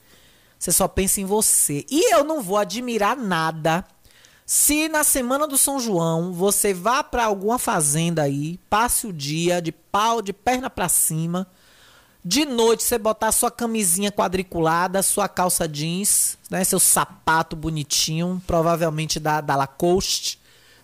Você 0.58 0.70
só 0.70 0.86
pensa 0.86 1.20
em 1.20 1.24
você. 1.24 1.86
E 1.90 2.12
eu 2.14 2.24
não 2.24 2.42
vou 2.42 2.58
admirar 2.58 3.16
nada 3.16 3.84
se 4.50 4.88
na 4.88 5.04
semana 5.04 5.46
do 5.46 5.58
São 5.58 5.78
João 5.78 6.32
você 6.32 6.72
vá 6.72 7.04
para 7.04 7.26
alguma 7.26 7.58
fazenda 7.58 8.22
aí, 8.22 8.58
passe 8.70 9.06
o 9.06 9.12
dia 9.12 9.60
de 9.60 9.70
pau, 9.70 10.22
de 10.22 10.32
perna 10.32 10.70
para 10.70 10.88
cima, 10.88 11.46
de 12.24 12.46
noite 12.46 12.82
você 12.82 12.96
botar 12.96 13.30
sua 13.30 13.50
camisinha 13.50 14.10
quadriculada, 14.10 15.02
sua 15.02 15.28
calça 15.28 15.68
jeans, 15.68 16.38
né, 16.50 16.64
seu 16.64 16.80
sapato 16.80 17.54
bonitinho, 17.54 18.42
provavelmente 18.46 19.20
da, 19.20 19.42
da 19.42 19.54
Lacoste, 19.54 20.37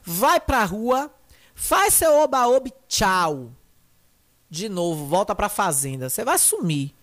vai 0.05 0.39
pra 0.39 0.65
rua, 0.65 1.11
faz 1.55 1.95
seu 1.95 2.13
oba-oba 2.13 2.71
tchau 2.87 3.51
de 4.55 4.69
novo, 4.69 5.07
volta 5.07 5.35
pra 5.35 5.49
fazenda. 5.49 6.09
Você 6.09 6.25
vai 6.25 6.39
sumir. 6.39 6.95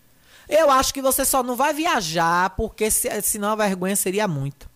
Eu 0.48 0.72
acho 0.72 0.94
que 0.94 1.02
você 1.02 1.26
só 1.26 1.44
não 1.44 1.56
vai 1.56 1.74
viajar, 1.74 2.52
porque 2.52 2.90
se, 2.90 3.22
senão 3.22 3.50
a 3.50 3.56
vergonha 3.56 3.96
seria 3.96 4.28
muito. 4.28 4.70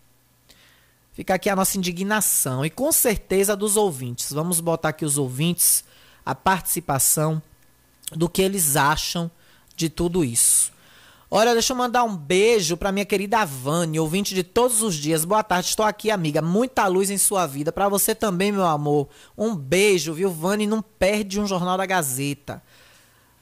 Fica 1.13 1.36
aqui 1.36 1.49
a 1.49 1.55
nossa 1.55 1.78
indignação 1.78 2.65
e 2.65 2.69
com 2.69 2.91
certeza 2.91 3.55
dos 3.55 3.78
ouvintes. 3.78 4.32
Vamos 4.34 4.59
botar 4.59 4.89
aqui 4.89 5.05
os 5.05 5.17
ouvintes, 5.17 5.86
a 6.26 6.36
participação 6.36 7.41
do 8.11 8.28
que 8.28 8.41
eles 8.41 8.76
acham 8.76 9.32
de 9.76 9.89
tudo 9.89 10.23
isso. 10.23 10.73
Olha, 11.30 11.53
deixa 11.53 11.73
eu 11.73 11.78
mandar 11.78 12.03
um 12.03 12.15
beijo 12.15 12.78
para 12.78 12.91
minha 12.91 13.05
querida 13.05 13.43
Vânia, 13.43 14.01
ouvinte 14.01 14.36
de 14.36 14.43
todos 14.43 14.84
os 14.84 14.95
dias. 14.95 15.26
Boa 15.26 15.43
tarde, 15.43 15.69
estou 15.69 15.86
aqui, 15.86 16.11
amiga. 16.11 16.41
Muita 16.41 16.86
luz 16.88 17.09
em 17.09 17.17
sua 17.17 17.47
vida. 17.47 17.71
Para 17.71 17.89
você 17.89 18.13
também, 18.13 18.51
meu 18.51 18.65
amor. 18.65 19.09
Um 19.36 19.55
beijo, 19.55 20.13
viu, 20.13 20.30
Vânia? 20.30 20.67
Não 20.67 20.84
perde 20.84 21.39
um 21.39 21.47
jornal 21.47 21.78
da 21.78 21.86
Gazeta. 21.86 22.61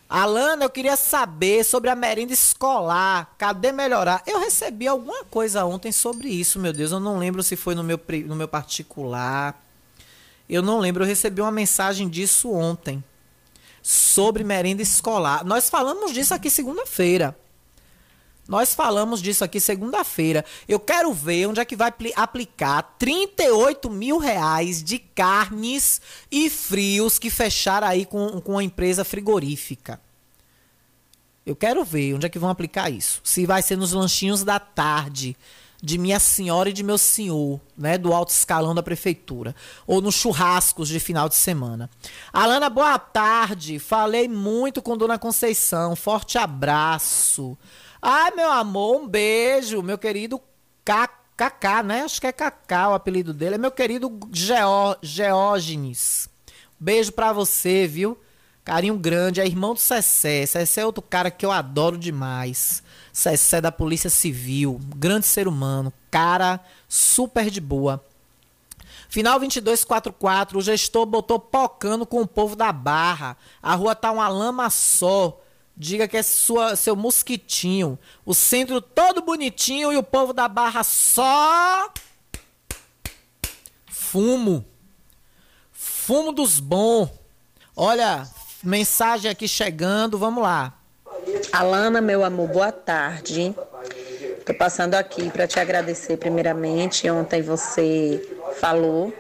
Alana, 0.10 0.64
eu 0.64 0.70
queria 0.70 0.96
saber 0.96 1.66
sobre 1.66 1.90
a 1.90 1.96
merenda 1.96 2.32
escolar. 2.32 3.36
Cadê 3.38 3.72
melhorar? 3.72 4.24
Eu 4.26 4.40
recebi 4.40 4.88
alguma 4.88 5.26
coisa 5.26 5.66
ontem 5.66 5.92
sobre 5.92 6.30
isso, 6.30 6.60
meu 6.60 6.72
Deus. 6.72 6.92
Eu 6.92 7.02
não 7.02 7.18
lembro 7.18 7.44
se 7.44 7.58
foi 7.58 7.76
no 7.76 7.84
meu, 7.84 8.00
no 8.26 8.36
meu 8.36 8.48
particular. 8.48 9.62
Eu 10.48 10.62
não 10.62 10.80
lembro. 10.80 11.04
Eu 11.04 11.08
recebi 11.08 11.42
uma 11.42 11.52
mensagem 11.52 12.08
disso 12.08 12.50
ontem. 12.52 13.04
Sobre 13.82 14.44
merenda 14.44 14.82
escolar. 14.82 15.44
Nós 15.44 15.70
falamos 15.70 16.14
disso 16.14 16.34
aqui 16.34 16.50
segunda-feira. 16.50 17.36
Nós 18.48 18.74
falamos 18.74 19.22
disso 19.22 19.44
aqui 19.44 19.60
segunda-feira. 19.60 20.44
Eu 20.68 20.80
quero 20.80 21.14
ver 21.14 21.48
onde 21.48 21.60
é 21.60 21.66
que 21.66 21.76
vai 21.76 21.94
aplicar 22.16 22.96
38 23.00 23.90
mil 23.90 24.18
reais 24.18 24.84
de 24.84 25.00
carnes 25.00 26.02
e 26.30 26.50
frios 26.50 27.18
que 27.18 27.30
fecharam 27.30 27.88
aí 27.88 28.06
com, 28.06 28.42
com 28.42 28.58
a 28.58 28.64
empresa 28.64 29.06
frigorífica. 29.06 30.00
Eu 31.46 31.56
quero 31.56 31.84
ver 31.84 32.14
onde 32.16 32.26
é 32.26 32.30
que 32.30 32.40
vão 32.40 32.50
aplicar 32.50 32.90
isso. 32.90 33.22
Se 33.24 33.46
vai 33.46 33.62
ser 33.62 33.78
nos 33.78 33.94
lanchinhos 33.94 34.44
da 34.44 34.60
tarde 34.60 35.36
de 35.82 35.98
minha 35.98 36.18
senhora 36.18 36.70
e 36.70 36.74
de 36.74 36.82
meu 36.82 36.98
senhor, 36.98 37.60
né, 37.78 37.98
do 37.98 38.14
alto 38.14 38.30
escalão 38.30 38.74
da 38.74 38.82
prefeitura, 38.82 39.54
ou 39.86 40.02
nos 40.02 40.16
churrascos 40.16 40.88
de 40.88 40.98
final 40.98 41.28
de 41.28 41.36
semana. 41.36 41.90
Alana, 42.32 42.70
boa 42.70 42.98
tarde. 42.98 43.80
Falei 43.80 44.30
muito 44.30 44.82
com 44.82 44.96
Dona 44.96 45.20
Conceição. 45.20 45.94
Forte 45.94 46.38
abraço. 46.38 47.58
Ai, 48.06 48.32
meu 48.32 48.52
amor, 48.52 49.00
um 49.00 49.08
beijo, 49.08 49.82
meu 49.82 49.98
querido 49.98 50.42
Kaká, 50.84 51.82
né? 51.82 52.02
Acho 52.02 52.20
que 52.20 52.28
é 52.28 52.34
Kaká 52.34 52.90
o 52.90 52.94
apelido 52.94 53.34
dele. 53.34 53.56
É 53.56 53.58
meu 53.58 53.72
querido 53.72 54.20
Geó, 54.30 54.98
Geógenes. 55.02 56.28
Beijo 56.78 57.14
pra 57.14 57.32
você, 57.32 57.88
viu? 57.88 58.18
Carinho 58.66 58.98
grande. 58.98 59.40
É 59.40 59.46
irmão 59.46 59.74
do 59.74 59.80
Cessé. 59.80 60.46
Cessé 60.46 60.82
é 60.82 60.86
outro 60.86 61.02
cara 61.02 61.32
que 61.32 61.46
eu 61.46 61.52
adoro 61.52 61.98
demais. 61.98 62.84
Cessé 63.14 63.62
da 63.62 63.72
Polícia 63.72 64.10
Civil. 64.10 64.82
Grande 64.98 65.26
ser 65.26 65.48
humano. 65.48 65.94
Cara 66.12 66.60
super 66.90 67.50
de 67.50 67.62
boa. 67.62 68.04
Final 69.08 69.40
2244, 69.40 70.60
o 70.60 70.62
gestor 70.62 71.06
botou 71.06 71.40
pocando 71.40 72.06
com 72.06 72.22
o 72.22 72.28
povo 72.28 72.54
da 72.54 72.74
Barra. 72.74 73.38
A 73.62 73.76
rua 73.76 73.96
tá 73.96 74.12
uma 74.12 74.28
lama 74.28 74.70
só. 74.70 75.40
Diga 75.76 76.08
que 76.08 76.18
é 76.18 76.24
sua, 76.24 76.76
seu 76.76 76.96
mosquitinho. 76.96 77.98
O 78.24 78.34
centro 78.34 78.80
todo 78.80 79.24
bonitinho 79.24 79.92
e 79.92 79.98
o 79.98 80.04
povo 80.04 80.32
da 80.32 80.48
Barra 80.48 80.84
só. 80.84 81.92
Fumo. 83.88 84.64
Fumo 85.72 86.32
dos 86.32 86.60
bons. 86.60 87.10
Olha, 87.76 88.28
mensagem 88.62 89.32
aqui 89.32 89.48
chegando, 89.48 90.18
vamos 90.18 90.44
lá. 90.44 90.74
Alana, 91.52 92.02
meu 92.02 92.24
amor, 92.24 92.50
boa 92.50 92.72
tarde. 92.72 93.56
Tô 94.46 94.54
passando 94.54 94.94
aqui 94.94 95.32
para 95.32 95.48
te 95.48 95.60
agradecer 95.60 96.18
primeiramente. 96.18 97.10
Ontem 97.10 97.42
você 97.42 98.22
falou, 98.60 99.12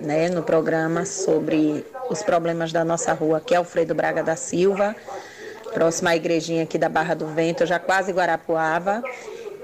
né, 0.00 0.30
no 0.30 0.42
programa 0.42 1.04
sobre 1.04 1.84
os 2.08 2.22
problemas 2.22 2.72
da 2.72 2.84
nossa 2.84 3.12
rua, 3.12 3.40
que 3.40 3.52
é 3.52 3.58
Alfredo 3.58 3.94
Braga 3.94 4.22
da 4.22 4.36
Silva 4.36 4.96
próxima 5.72 6.10
à 6.10 6.16
igrejinha 6.16 6.64
aqui 6.64 6.78
da 6.78 6.88
Barra 6.88 7.14
do 7.14 7.26
Vento, 7.26 7.66
já 7.66 7.78
quase 7.78 8.12
Guarapuava. 8.12 9.02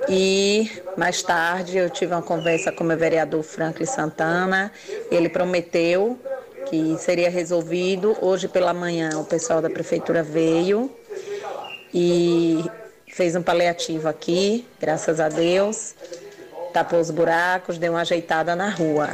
E 0.09 0.71
mais 0.97 1.23
tarde 1.23 1.79
eu 1.79 1.91
tive 1.91 2.13
uma 2.13 2.23
conversa 2.23 2.71
com 2.71 2.85
o 2.85 2.87
meu 2.87 2.97
vereador 2.97 3.43
Franklin 3.43 3.87
Santana. 3.87 4.71
Ele 5.11 5.29
prometeu 5.29 6.19
que 6.69 6.97
seria 6.99 7.31
resolvido. 7.31 8.17
Hoje 8.21 8.49
pela 8.49 8.73
manhã 8.73 9.11
o 9.19 9.25
pessoal 9.25 9.61
da 9.63 9.71
prefeitura 9.71 10.23
veio 10.23 10.91
e 11.93 12.65
fez 13.13 13.35
um 13.35 13.43
paliativo 13.43 14.09
aqui, 14.09 14.67
graças 14.81 15.19
a 15.21 15.29
Deus. 15.29 15.95
Tapou 16.73 17.01
os 17.01 17.11
buracos, 17.11 17.79
deu 17.79 17.93
uma 17.93 18.03
ajeitada 18.03 18.55
na 18.55 18.69
rua. 18.69 19.09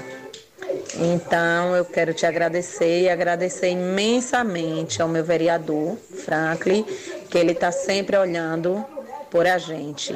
Então, 0.99 1.75
eu 1.75 1.85
quero 1.85 2.13
te 2.13 2.27
agradecer 2.27 3.03
e 3.03 3.09
agradecer 3.09 3.69
imensamente 3.69 5.01
ao 5.01 5.09
meu 5.09 5.25
vereador, 5.25 5.97
Franklin, 5.97 6.85
que 7.31 7.39
ele 7.39 7.53
está 7.53 7.73
sempre 7.73 8.17
olhando 8.17 8.85
por 9.31 9.47
a 9.47 9.59
gente. 9.59 10.15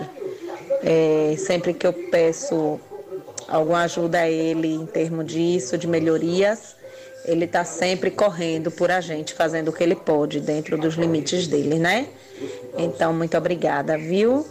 É, 0.83 1.35
sempre 1.39 1.73
que 1.73 1.87
eu 1.87 1.93
peço 1.93 2.79
alguma 3.49 3.83
ajuda 3.83 4.21
a 4.21 4.29
ele 4.29 4.75
em 4.75 4.87
termos 4.87 5.27
disso, 5.27 5.79
de 5.79 5.87
melhorias, 5.87 6.77
ele 7.25 7.45
está 7.45 7.65
sempre 7.65 8.11
correndo 8.11 8.71
por 8.71 8.91
a 8.91 9.01
gente, 9.01 9.35
fazendo 9.35 9.69
o 9.69 9.73
que 9.73 9.83
ele 9.83 9.97
pode 9.97 10.41
dentro 10.41 10.77
dos 10.79 10.95
limites 10.95 11.47
dele, 11.47 11.79
né? 11.79 12.07
Então, 12.77 13.13
muito 13.13 13.37
obrigada, 13.37 13.97
viu? 13.97 14.47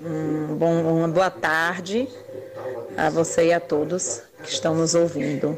Um 0.00 0.54
bom, 0.56 0.82
uma 0.82 1.08
boa 1.08 1.30
tarde 1.30 2.08
a 2.96 3.10
você 3.10 3.46
e 3.46 3.52
a 3.52 3.60
todos 3.60 4.22
que 4.42 4.50
estão 4.50 4.74
nos 4.74 4.94
ouvindo. 4.94 5.56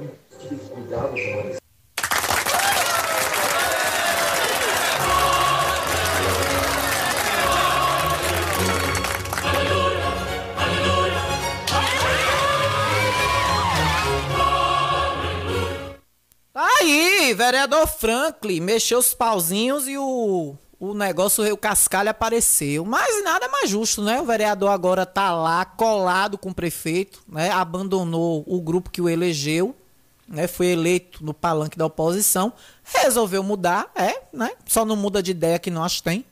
Tá 16.53 16.69
aí, 16.81 17.33
vereador 17.35 17.87
Franklin, 17.87 18.61
mexeu 18.61 18.99
os 18.99 19.15
pauzinhos 19.15 19.87
e 19.89 19.97
o, 19.97 20.57
o 20.81 20.95
negócio, 20.95 21.45
o 21.53 21.59
cascalho 21.59 22.09
apareceu. 22.09 22.87
Mas 22.87 23.23
nada 23.23 23.47
mais 23.49 23.69
justo, 23.69 24.03
né? 24.03 24.19
O 24.19 24.25
vereador 24.25 24.71
agora 24.71 25.05
tá 25.05 25.31
lá, 25.31 25.63
colado 25.63 26.39
com 26.39 26.49
o 26.49 26.55
prefeito, 26.55 27.23
né? 27.29 27.51
Abandonou 27.51 28.43
o 28.47 28.59
grupo 28.63 28.89
que 28.89 29.03
o 29.03 29.09
elegeu, 29.09 29.77
né? 30.27 30.49
Foi 30.49 30.69
eleito 30.69 31.23
no 31.23 31.35
palanque 31.35 31.77
da 31.77 31.85
oposição, 31.85 32.55
resolveu 32.83 33.43
mudar, 33.43 33.91
é, 33.95 34.23
né? 34.33 34.53
Só 34.65 34.87
não 34.87 34.97
muda 34.97 35.23
de 35.23 35.33
ideia 35.33 35.59
que 35.59 35.71
nós 35.71 36.01
tem. 36.01 36.25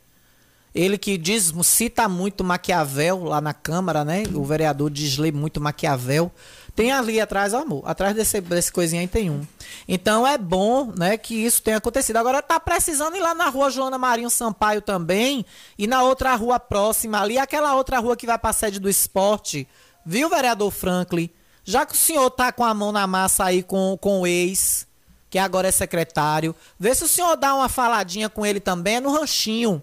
Ele 0.79 0.97
que 0.97 1.19
diz, 1.19 1.53
cita 1.65 2.09
muito 2.09 2.45
Maquiavel 2.45 3.25
lá 3.25 3.41
na 3.41 3.53
Câmara, 3.53 4.05
né? 4.05 4.23
O 4.33 4.45
vereador 4.45 4.89
diz 4.89 5.19
muito 5.33 5.61
Maquiavel. 5.61 6.31
Tem 6.73 6.93
ali 6.93 7.21
atrás, 7.21 7.53
amor. 7.53 7.83
Atrás 7.85 8.15
desse, 8.15 8.41
desse 8.41 8.71
coisinha 8.71 9.01
aí 9.01 9.09
tem 9.09 9.29
um. 9.29 9.45
Então 9.89 10.25
é 10.25 10.39
bom, 10.39 10.93
né, 10.97 11.17
que 11.17 11.35
isso 11.35 11.61
tenha 11.65 11.79
acontecido. 11.79 12.19
Agora 12.19 12.41
tá 12.41 12.61
precisando 12.61 13.17
ir 13.17 13.21
lá 13.21 13.35
na 13.35 13.49
rua 13.49 13.71
Joana 13.71 13.99
Marinho 13.99 14.31
Sampaio 14.31 14.81
também. 14.81 15.45
E 15.77 15.89
na 15.89 16.05
outra 16.05 16.37
rua 16.37 16.61
próxima 16.61 17.21
ali, 17.21 17.39
aquela 17.39 17.75
outra 17.75 17.99
rua 17.99 18.17
que 18.17 18.25
vai 18.25 18.39
pra 18.39 18.53
sede 18.53 18.79
do 18.79 18.89
esporte. 18.89 19.67
Viu, 20.07 20.31
vereador 20.31 20.71
Franklin? 20.71 21.29
Já 21.65 21.85
que 21.85 21.95
o 21.95 21.99
senhor 21.99 22.31
tá 22.31 22.53
com 22.53 22.65
a 22.65 22.73
mão 22.73 22.93
na 22.93 23.05
massa 23.05 23.47
aí 23.47 23.65
com, 23.65 23.99
com 24.01 24.21
o 24.21 24.27
ex, 24.29 24.87
que 25.29 25.41
agora 25.41 25.67
é 25.67 25.73
secretário, 25.73 26.55
vê 26.79 26.95
se 26.95 27.03
o 27.03 27.09
senhor 27.09 27.37
dá 27.37 27.53
uma 27.53 27.69
faladinha 27.69 28.29
com 28.29 28.47
ele 28.47 28.61
também 28.61 28.95
é 28.95 29.01
no 29.01 29.11
ranchinho. 29.11 29.83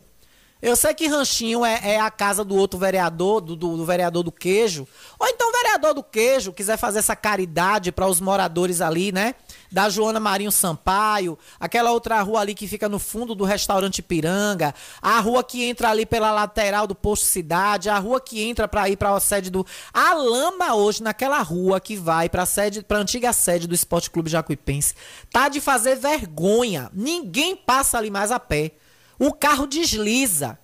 Eu 0.62 0.74
sei 0.76 0.93
que 0.93 1.08
Ranchinho 1.08 1.66
é, 1.66 1.80
é 1.84 1.99
a 1.99 2.10
casa 2.10 2.43
do 2.43 2.56
outro 2.56 2.80
vereador, 2.80 3.41
do, 3.41 3.58
do, 3.58 3.76
do, 3.76 3.86
vereador 3.86 4.24
do 4.24 4.32
queijo. 4.32 4.88
Ou 5.20 5.28
então 5.28 5.49
o 5.49 5.51
vereador 5.51 5.93
do 5.93 6.01
queijo 6.01 6.53
quiser 6.53 6.78
fazer 6.78 6.99
essa 6.99 7.16
caridade 7.16 7.91
para 7.91 8.08
os 8.08 8.22
moradores 8.22 8.80
ali, 8.80 9.12
né? 9.12 9.36
Da 9.70 9.89
Joana 9.89 10.20
Marinho 10.20 10.51
Sampaio, 10.53 11.38
aquela 11.60 11.91
outra 11.91 12.22
rua 12.22 12.39
ali 12.39 12.56
que 12.56 12.70
fica 12.70 12.88
no 12.88 12.99
fundo 12.99 13.36
do 13.36 13.43
restaurante 13.43 14.01
Piranga, 14.01 14.74
a 15.01 15.20
rua 15.20 15.43
que 15.43 15.62
entra 15.66 15.89
ali 15.89 16.06
pela 16.06 16.32
lateral 16.32 16.88
do 16.88 16.95
posto 16.95 17.26
Cidade, 17.26 17.89
a 17.89 17.99
rua 17.99 18.22
que 18.22 18.41
entra 18.41 18.66
para 18.66 18.89
ir 18.89 18.95
para 18.95 19.14
a 19.14 19.20
sede 19.20 19.49
do 19.49 19.66
a 19.93 20.14
lama 20.14 20.74
hoje 20.74 21.03
naquela 21.03 21.41
rua 21.41 21.82
que 21.82 21.97
vai 21.97 22.30
para 22.30 22.43
a 22.43 22.45
sede, 22.45 22.82
para 22.82 22.97
antiga 22.97 23.34
sede 23.34 23.68
do 23.68 23.76
Esporte 23.76 24.10
Clube 24.10 24.30
Jacuipense, 24.30 24.95
tá 25.30 25.49
de 25.49 25.60
fazer 25.60 25.95
vergonha. 25.97 26.89
Ninguém 26.93 27.58
passa 27.58 27.97
ali 27.97 28.10
mais 28.10 28.32
a 28.32 28.39
pé. 28.39 28.72
O 29.20 29.34
carro 29.34 29.66
desliza. 29.66 30.59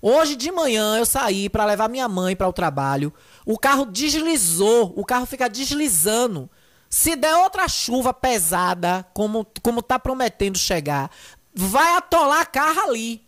Hoje 0.00 0.36
de 0.36 0.52
manhã 0.52 0.96
eu 0.96 1.06
saí 1.06 1.48
para 1.48 1.64
levar 1.64 1.88
minha 1.88 2.08
mãe 2.08 2.36
para 2.36 2.48
o 2.48 2.52
trabalho. 2.52 3.12
O 3.44 3.58
carro 3.58 3.86
deslizou, 3.86 4.92
o 4.96 5.04
carro 5.04 5.26
fica 5.26 5.48
deslizando. 5.48 6.48
Se 6.88 7.16
der 7.16 7.34
outra 7.36 7.68
chuva 7.68 8.14
pesada, 8.14 9.04
como 9.12 9.46
como 9.62 9.82
tá 9.82 9.98
prometendo 9.98 10.58
chegar, 10.58 11.10
vai 11.54 11.96
atolar 11.96 12.50
carro 12.50 12.80
ali. 12.80 13.26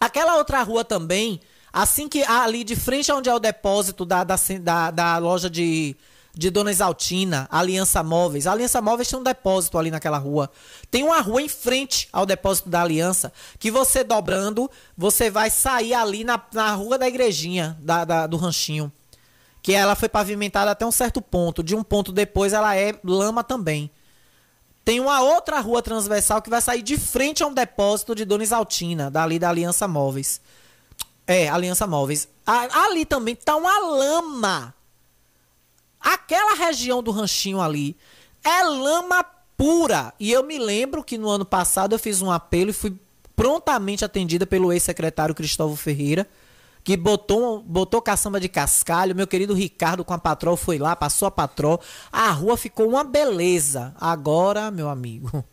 Aquela 0.00 0.36
outra 0.36 0.62
rua 0.62 0.84
também, 0.84 1.40
assim 1.72 2.08
que 2.08 2.24
ali 2.24 2.64
de 2.64 2.74
frente 2.74 3.12
onde 3.12 3.28
é 3.28 3.34
o 3.34 3.38
depósito 3.38 4.04
da, 4.04 4.24
da, 4.24 4.36
da, 4.60 4.90
da 4.90 5.18
loja 5.18 5.50
de 5.50 5.94
de 6.34 6.50
Dona 6.50 6.70
Exaltina, 6.70 7.46
Aliança 7.50 8.02
Móveis. 8.02 8.46
A 8.46 8.52
Aliança 8.52 8.80
Móveis 8.80 9.08
tem 9.08 9.18
um 9.18 9.22
depósito 9.22 9.78
ali 9.78 9.90
naquela 9.90 10.18
rua. 10.18 10.50
Tem 10.90 11.02
uma 11.04 11.20
rua 11.20 11.42
em 11.42 11.48
frente 11.48 12.08
ao 12.12 12.24
depósito 12.24 12.68
da 12.68 12.82
Aliança, 12.82 13.32
que 13.58 13.70
você 13.70 14.02
dobrando, 14.02 14.70
você 14.96 15.30
vai 15.30 15.50
sair 15.50 15.94
ali 15.94 16.24
na, 16.24 16.40
na 16.52 16.74
rua 16.74 16.96
da 16.98 17.06
igrejinha, 17.06 17.76
da, 17.80 18.04
da, 18.04 18.26
do 18.26 18.36
ranchinho. 18.36 18.90
Que 19.60 19.74
ela 19.74 19.94
foi 19.94 20.08
pavimentada 20.08 20.70
até 20.70 20.84
um 20.84 20.90
certo 20.90 21.20
ponto. 21.20 21.62
De 21.62 21.76
um 21.76 21.84
ponto 21.84 22.10
depois 22.10 22.52
ela 22.52 22.74
é 22.74 22.94
lama 23.04 23.44
também. 23.44 23.90
Tem 24.84 24.98
uma 24.98 25.20
outra 25.20 25.60
rua 25.60 25.80
transversal 25.80 26.42
que 26.42 26.50
vai 26.50 26.60
sair 26.60 26.82
de 26.82 26.96
frente 26.96 27.42
a 27.44 27.46
um 27.46 27.54
depósito 27.54 28.14
de 28.14 28.24
Dona 28.24 28.42
Exaltina, 28.42 29.10
dali 29.10 29.38
da 29.38 29.50
Aliança 29.50 29.86
Móveis. 29.86 30.40
É, 31.24 31.48
Aliança 31.48 31.86
Móveis. 31.86 32.26
A, 32.44 32.84
ali 32.84 33.04
também 33.04 33.36
tá 33.36 33.54
uma 33.54 33.78
lama 33.78 34.74
Aquela 36.02 36.54
região 36.54 37.02
do 37.02 37.10
ranchinho 37.10 37.60
ali 37.60 37.96
é 38.42 38.62
lama 38.64 39.24
pura. 39.56 40.12
E 40.18 40.32
eu 40.32 40.42
me 40.42 40.58
lembro 40.58 41.04
que 41.04 41.16
no 41.16 41.28
ano 41.28 41.44
passado 41.44 41.94
eu 41.94 41.98
fiz 41.98 42.20
um 42.20 42.30
apelo 42.30 42.70
e 42.70 42.74
fui 42.74 42.96
prontamente 43.36 44.04
atendida 44.04 44.46
pelo 44.46 44.72
ex-secretário 44.72 45.34
Cristóvão 45.34 45.76
Ferreira, 45.76 46.28
que 46.84 46.96
botou, 46.96 47.62
botou 47.62 48.02
caçamba 48.02 48.40
de 48.40 48.48
cascalho. 48.48 49.14
Meu 49.14 49.26
querido 49.26 49.54
Ricardo 49.54 50.04
com 50.04 50.12
a 50.12 50.18
patrol 50.18 50.56
foi 50.56 50.78
lá, 50.78 50.96
passou 50.96 51.28
a 51.28 51.30
patrol. 51.30 51.80
A 52.10 52.30
rua 52.30 52.56
ficou 52.56 52.88
uma 52.88 53.04
beleza. 53.04 53.94
Agora, 54.00 54.70
meu 54.70 54.88
amigo, 54.88 55.44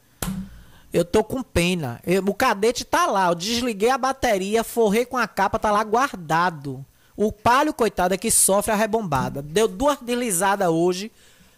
eu 0.92 1.06
tô 1.06 1.24
com 1.24 1.44
pena. 1.44 2.02
Eu, 2.04 2.24
o 2.26 2.34
cadete 2.34 2.84
tá 2.84 3.06
lá. 3.06 3.28
Eu 3.28 3.36
desliguei 3.36 3.92
a 3.92 3.98
bateria, 3.98 4.64
forrei 4.64 5.06
com 5.06 5.18
a 5.18 5.28
capa, 5.28 5.60
tá 5.60 5.72
lá 5.72 5.84
guardado. 5.84 6.84
O 7.22 7.34
palho, 7.34 7.74
coitado, 7.74 8.14
é 8.14 8.18
que 8.18 8.32
sofre 8.32 8.72
a 8.72 8.76
rebombada. 8.78 9.42
Deu 9.42 9.68
duas 9.68 9.98
deslizadas 10.00 10.70
hoje, 10.70 11.12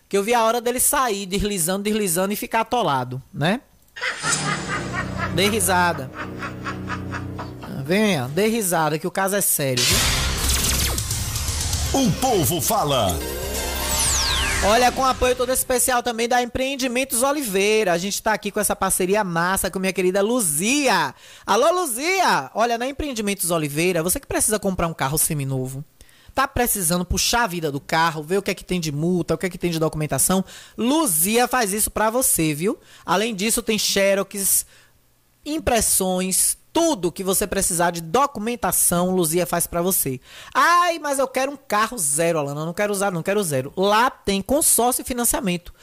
que 0.10 0.18
eu 0.18 0.24
vi 0.24 0.34
a 0.34 0.44
hora 0.44 0.60
dele 0.60 0.80
sair, 0.80 1.28
deslizando, 1.28 1.84
deslizando 1.84 2.34
e 2.34 2.36
ficar 2.36 2.62
atolado, 2.62 3.22
né? 3.32 3.62
Dê 5.36 5.50
risada. 5.50 6.10
Venha, 7.86 8.28
dê 8.34 8.48
risada, 8.48 8.98
que 8.98 9.06
o 9.06 9.12
caso 9.12 9.36
é 9.36 9.42
sério, 9.42 9.84
viu? 9.84 9.98
O 12.02 12.12
povo 12.14 12.60
fala. 12.60 13.16
Olha, 14.64 14.92
com 14.92 15.04
apoio 15.04 15.36
todo 15.36 15.52
especial 15.52 16.04
também 16.04 16.28
da 16.28 16.40
Empreendimentos 16.40 17.24
Oliveira. 17.24 17.94
A 17.94 17.98
gente 17.98 18.14
está 18.14 18.32
aqui 18.32 18.52
com 18.52 18.60
essa 18.60 18.76
parceria 18.76 19.24
massa 19.24 19.72
com 19.72 19.80
minha 19.80 19.92
querida 19.92 20.22
Luzia. 20.22 21.16
Alô, 21.46 21.82
Luzia! 21.82 22.52
Olha, 22.54 22.78
na 22.78 22.88
Empreendimentos 22.88 23.50
Oliveira, 23.50 24.04
você 24.04 24.20
que 24.20 24.28
precisa 24.28 24.60
comprar 24.60 24.88
um 24.88 24.94
carro 24.94 25.18
seminovo, 25.18 25.84
Tá 26.34 26.48
precisando 26.48 27.04
puxar 27.04 27.44
a 27.44 27.48
vida 27.48 27.70
do 27.70 27.80
carro, 27.82 28.24
ver 28.24 28.38
o 28.38 28.42
que 28.42 28.52
é 28.52 28.56
que 28.56 28.64
tem 28.64 28.80
de 28.80 28.90
multa, 28.90 29.34
o 29.34 29.38
que 29.38 29.48
é 29.48 29.50
que 29.50 29.58
tem 29.58 29.70
de 29.70 29.78
documentação? 29.78 30.46
Luzia 30.78 31.46
faz 31.46 31.74
isso 31.74 31.92
para 31.92 32.10
você, 32.10 32.54
viu? 32.54 32.80
Além 33.06 33.36
disso, 33.36 33.62
tem 33.62 33.78
xerox, 33.78 34.66
impressões, 35.46 36.58
tudo 36.74 37.12
que 37.12 37.24
você 37.24 37.46
precisar 37.46 37.92
de 37.92 38.02
documentação, 38.02 39.14
Luzia 39.14 39.46
faz 39.46 39.68
para 39.68 39.82
você. 39.82 40.20
Ai, 40.54 41.00
mas 41.00 41.20
eu 41.20 41.28
quero 41.28 41.52
um 41.52 41.58
carro 41.58 41.98
zero, 41.98 42.40
Alana, 42.40 42.66
não 42.66 42.74
quero 42.74 42.94
usar, 42.94 43.12
não 43.12 43.24
quero 43.24 43.44
zero. 43.44 43.74
Lá 43.76 44.10
tem 44.10 44.42
consórcio 44.42 45.02
e 45.02 45.06
financiamento. 45.06 45.74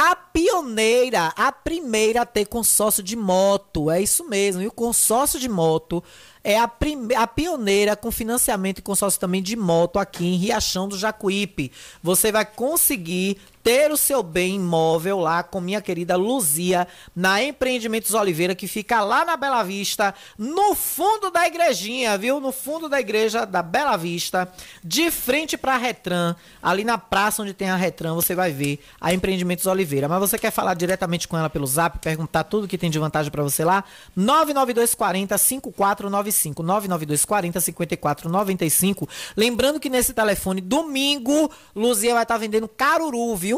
A 0.00 0.14
pioneira, 0.14 1.32
a 1.36 1.50
primeira 1.50 2.22
a 2.22 2.26
ter 2.26 2.44
consórcio 2.44 3.02
de 3.02 3.16
moto, 3.16 3.90
é 3.90 4.00
isso 4.00 4.28
mesmo. 4.28 4.62
E 4.62 4.66
o 4.68 4.72
consórcio 4.72 5.40
de 5.40 5.48
moto 5.48 6.04
é 6.44 6.56
a, 6.56 6.70
a 7.16 7.26
pioneira 7.26 7.96
com 7.96 8.12
financiamento 8.12 8.78
e 8.78 8.82
consórcio 8.82 9.18
também 9.18 9.42
de 9.42 9.56
moto 9.56 9.98
aqui 9.98 10.24
em 10.24 10.36
Riachão 10.36 10.86
do 10.86 10.96
Jacuípe. 10.96 11.72
Você 12.00 12.30
vai 12.30 12.46
conseguir 12.46 13.38
ter 13.68 13.92
o 13.92 13.98
seu 13.98 14.22
bem 14.22 14.54
imóvel 14.54 15.18
lá 15.18 15.42
com 15.42 15.60
minha 15.60 15.82
querida 15.82 16.16
Luzia, 16.16 16.88
na 17.14 17.42
Empreendimentos 17.42 18.14
Oliveira, 18.14 18.54
que 18.54 18.66
fica 18.66 19.02
lá 19.02 19.26
na 19.26 19.36
Bela 19.36 19.62
Vista, 19.62 20.14
no 20.38 20.74
fundo 20.74 21.30
da 21.30 21.46
igrejinha, 21.46 22.16
viu? 22.16 22.40
No 22.40 22.50
fundo 22.50 22.88
da 22.88 22.98
igreja 22.98 23.44
da 23.44 23.62
Bela 23.62 23.94
Vista, 23.98 24.50
de 24.82 25.10
frente 25.10 25.58
para 25.58 25.74
a 25.74 25.76
Retran, 25.76 26.34
ali 26.62 26.82
na 26.82 26.96
praça 26.96 27.42
onde 27.42 27.52
tem 27.52 27.68
a 27.68 27.76
Retran, 27.76 28.14
você 28.14 28.34
vai 28.34 28.50
ver 28.52 28.82
a 28.98 29.12
Empreendimentos 29.12 29.66
Oliveira. 29.66 30.08
Mas 30.08 30.18
você 30.18 30.38
quer 30.38 30.50
falar 30.50 30.72
diretamente 30.72 31.28
com 31.28 31.36
ela 31.36 31.50
pelo 31.50 31.66
Zap, 31.66 31.98
perguntar 31.98 32.44
tudo 32.44 32.66
que 32.66 32.78
tem 32.78 32.88
de 32.88 32.98
vantagem 32.98 33.30
para 33.30 33.42
você 33.42 33.66
lá? 33.66 33.84
99240 34.16 35.36
5495 35.36 36.62
99240 36.62 37.60
5495. 37.60 39.06
Lembrando 39.36 39.78
que 39.78 39.90
nesse 39.90 40.14
telefone 40.14 40.62
domingo, 40.62 41.50
Luzia 41.76 42.14
vai 42.14 42.22
estar 42.22 42.36
tá 42.36 42.40
vendendo 42.40 42.66
caruru, 42.66 43.36
viu? 43.36 43.57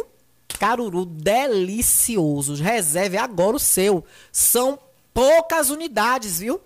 Caruru 0.59 1.05
delicioso. 1.05 2.55
Reserve 2.55 3.17
agora 3.17 3.57
o 3.57 3.61
seu. 3.61 4.05
São 4.33 4.79
poucas 5.13 5.71
unidades, 5.71 6.41
viu? 6.41 6.61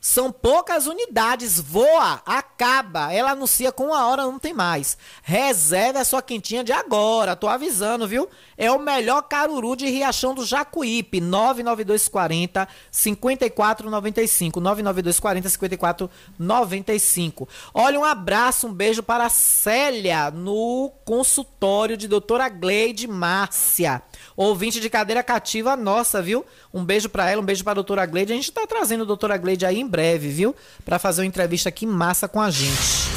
São 0.00 0.32
poucas 0.32 0.86
unidades. 0.86 1.60
Voa, 1.60 2.22
acaba. 2.24 3.12
Ela 3.12 3.32
anuncia 3.32 3.70
com 3.70 3.88
uma 3.88 4.06
hora, 4.06 4.22
não 4.22 4.38
tem 4.38 4.54
mais. 4.54 4.96
Reserve 5.22 5.98
a 5.98 6.04
sua 6.04 6.22
quentinha 6.22 6.64
de 6.64 6.72
agora. 6.72 7.36
Tô 7.36 7.46
avisando, 7.46 8.08
viu? 8.08 8.26
É 8.56 8.70
o 8.70 8.78
melhor 8.78 9.20
caruru 9.22 9.76
de 9.76 9.86
Riachão 9.90 10.34
do 10.34 10.46
Jacuípe. 10.46 11.20
99240 11.20 12.66
5495. 12.90 14.58
99240 14.58 15.48
5495. 15.50 17.48
Olha, 17.74 18.00
um 18.00 18.04
abraço, 18.04 18.68
um 18.68 18.72
beijo 18.72 19.02
para 19.02 19.26
a 19.26 19.30
Célia 19.30 20.30
no 20.30 20.90
consultório 21.04 21.96
de 21.96 22.08
doutora 22.08 22.48
Gleide 22.48 23.06
Márcia 23.06 24.02
ouvinte 24.36 24.80
de 24.80 24.90
cadeira 24.90 25.22
cativa 25.22 25.76
nossa, 25.76 26.20
viu? 26.22 26.44
Um 26.72 26.84
beijo 26.84 27.08
para 27.08 27.30
ela, 27.30 27.40
um 27.40 27.44
beijo 27.44 27.62
para 27.64 27.72
a 27.72 27.74
doutora 27.74 28.06
Gleide. 28.06 28.32
A 28.32 28.36
gente 28.36 28.52
tá 28.52 28.66
trazendo 28.66 29.02
a 29.02 29.06
doutora 29.06 29.36
Gleide 29.36 29.66
aí 29.66 29.80
em 29.80 29.86
breve, 29.86 30.28
viu? 30.28 30.54
Para 30.84 30.98
fazer 30.98 31.22
uma 31.22 31.26
entrevista 31.26 31.68
aqui 31.68 31.86
massa 31.86 32.28
com 32.28 32.40
a 32.40 32.50
gente. 32.50 33.08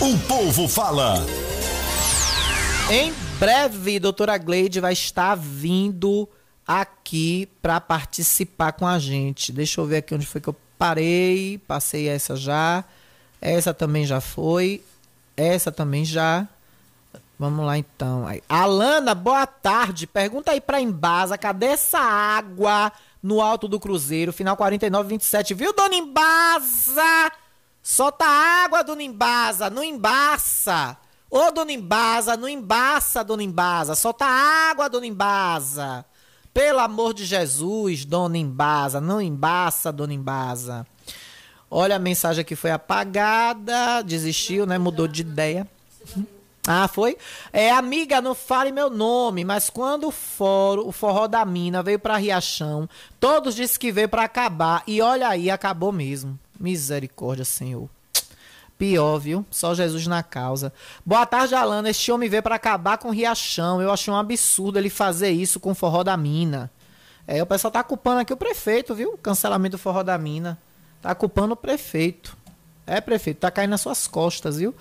O 0.00 0.18
povo 0.26 0.66
fala. 0.66 1.24
Em 2.90 3.12
breve, 3.38 4.00
doutora 4.00 4.36
Gleide 4.38 4.80
vai 4.80 4.92
estar 4.92 5.34
vindo 5.36 6.28
aqui 6.66 7.48
para 7.60 7.80
participar 7.80 8.72
com 8.72 8.86
a 8.86 8.98
gente. 8.98 9.52
Deixa 9.52 9.80
eu 9.80 9.86
ver 9.86 9.98
aqui 9.98 10.14
onde 10.14 10.26
foi 10.26 10.40
que 10.40 10.48
eu 10.48 10.56
parei. 10.78 11.58
Passei 11.68 12.08
essa 12.08 12.34
já. 12.34 12.84
Essa 13.40 13.74
também 13.74 14.06
já 14.06 14.20
foi. 14.20 14.82
Essa 15.36 15.70
também 15.70 16.04
já. 16.04 16.48
Vamos 17.40 17.64
lá 17.64 17.78
então. 17.78 18.26
Alana, 18.46 19.14
boa 19.14 19.46
tarde. 19.46 20.06
Pergunta 20.06 20.50
aí 20.52 20.60
pra 20.60 20.78
Embasa, 20.78 21.38
cadê 21.38 21.68
essa 21.68 21.98
água 21.98 22.92
no 23.22 23.40
alto 23.40 23.66
do 23.66 23.80
Cruzeiro? 23.80 24.30
Final 24.30 24.58
4927. 24.58 25.54
Viu, 25.54 25.72
dona 25.72 25.94
Embasa? 25.94 27.32
Solta 27.82 28.26
água, 28.26 28.84
dona 28.84 29.02
Embasa. 29.02 29.70
Não 29.70 29.82
embaça. 29.82 30.98
Ô, 31.30 31.50
dona 31.50 31.72
Embasa, 31.72 32.36
não 32.36 32.46
embaça, 32.46 33.24
dona 33.24 33.42
Embasa. 33.42 33.94
Solta 33.94 34.26
água, 34.26 34.90
dona 34.90 35.06
Embasa. 35.06 36.04
Pelo 36.52 36.80
amor 36.80 37.14
de 37.14 37.24
Jesus, 37.24 38.04
dona 38.04 38.36
Embasa. 38.36 39.00
Não 39.00 39.18
embaça, 39.18 39.90
dona 39.90 40.12
Embasa. 40.12 40.86
Olha, 41.70 41.96
a 41.96 41.98
mensagem 41.98 42.42
aqui 42.42 42.54
foi 42.54 42.70
apagada. 42.70 44.02
Desistiu, 44.02 44.66
né? 44.66 44.76
Mudou 44.76 45.08
de 45.08 45.22
ideia. 45.22 45.66
Ah, 46.66 46.86
foi? 46.86 47.16
É, 47.52 47.70
amiga, 47.70 48.20
não 48.20 48.34
fale 48.34 48.70
meu 48.70 48.90
nome, 48.90 49.44
mas 49.44 49.70
quando 49.70 50.08
o, 50.08 50.10
foro, 50.10 50.86
o 50.86 50.92
forró 50.92 51.26
da 51.26 51.44
mina 51.44 51.82
veio 51.82 51.98
pra 51.98 52.18
Riachão, 52.18 52.88
todos 53.18 53.54
disseram 53.54 53.80
que 53.80 53.92
veio 53.92 54.08
para 54.08 54.24
acabar. 54.24 54.82
E 54.86 55.00
olha 55.00 55.28
aí, 55.28 55.50
acabou 55.50 55.90
mesmo. 55.90 56.38
Misericórdia, 56.58 57.44
Senhor. 57.44 57.88
Pior, 58.76 59.18
viu? 59.18 59.44
Só 59.50 59.74
Jesus 59.74 60.06
na 60.06 60.22
causa. 60.22 60.72
Boa 61.04 61.26
tarde, 61.26 61.54
Alana. 61.54 61.90
Este 61.90 62.10
homem 62.12 62.28
veio 62.28 62.42
para 62.42 62.54
acabar 62.54 62.98
com 62.98 63.08
o 63.08 63.12
Riachão. 63.12 63.80
Eu 63.80 63.90
achei 63.90 64.12
um 64.12 64.16
absurdo 64.16 64.78
ele 64.78 64.88
fazer 64.88 65.30
isso 65.30 65.60
com 65.60 65.72
o 65.72 65.74
forró 65.74 66.02
da 66.02 66.16
mina. 66.16 66.70
É, 67.26 67.42
o 67.42 67.46
pessoal 67.46 67.70
tá 67.70 67.82
culpando 67.82 68.20
aqui 68.20 68.32
o 68.32 68.36
prefeito, 68.36 68.94
viu? 68.94 69.18
Cancelamento 69.18 69.76
do 69.76 69.78
forró 69.78 70.02
da 70.02 70.16
mina. 70.16 70.58
Tá 71.02 71.14
culpando 71.14 71.54
o 71.54 71.56
prefeito. 71.56 72.36
É, 72.86 73.00
prefeito, 73.00 73.38
tá 73.38 73.50
caindo 73.50 73.70
nas 73.70 73.82
suas 73.82 74.08
costas, 74.08 74.56
viu? 74.56 74.74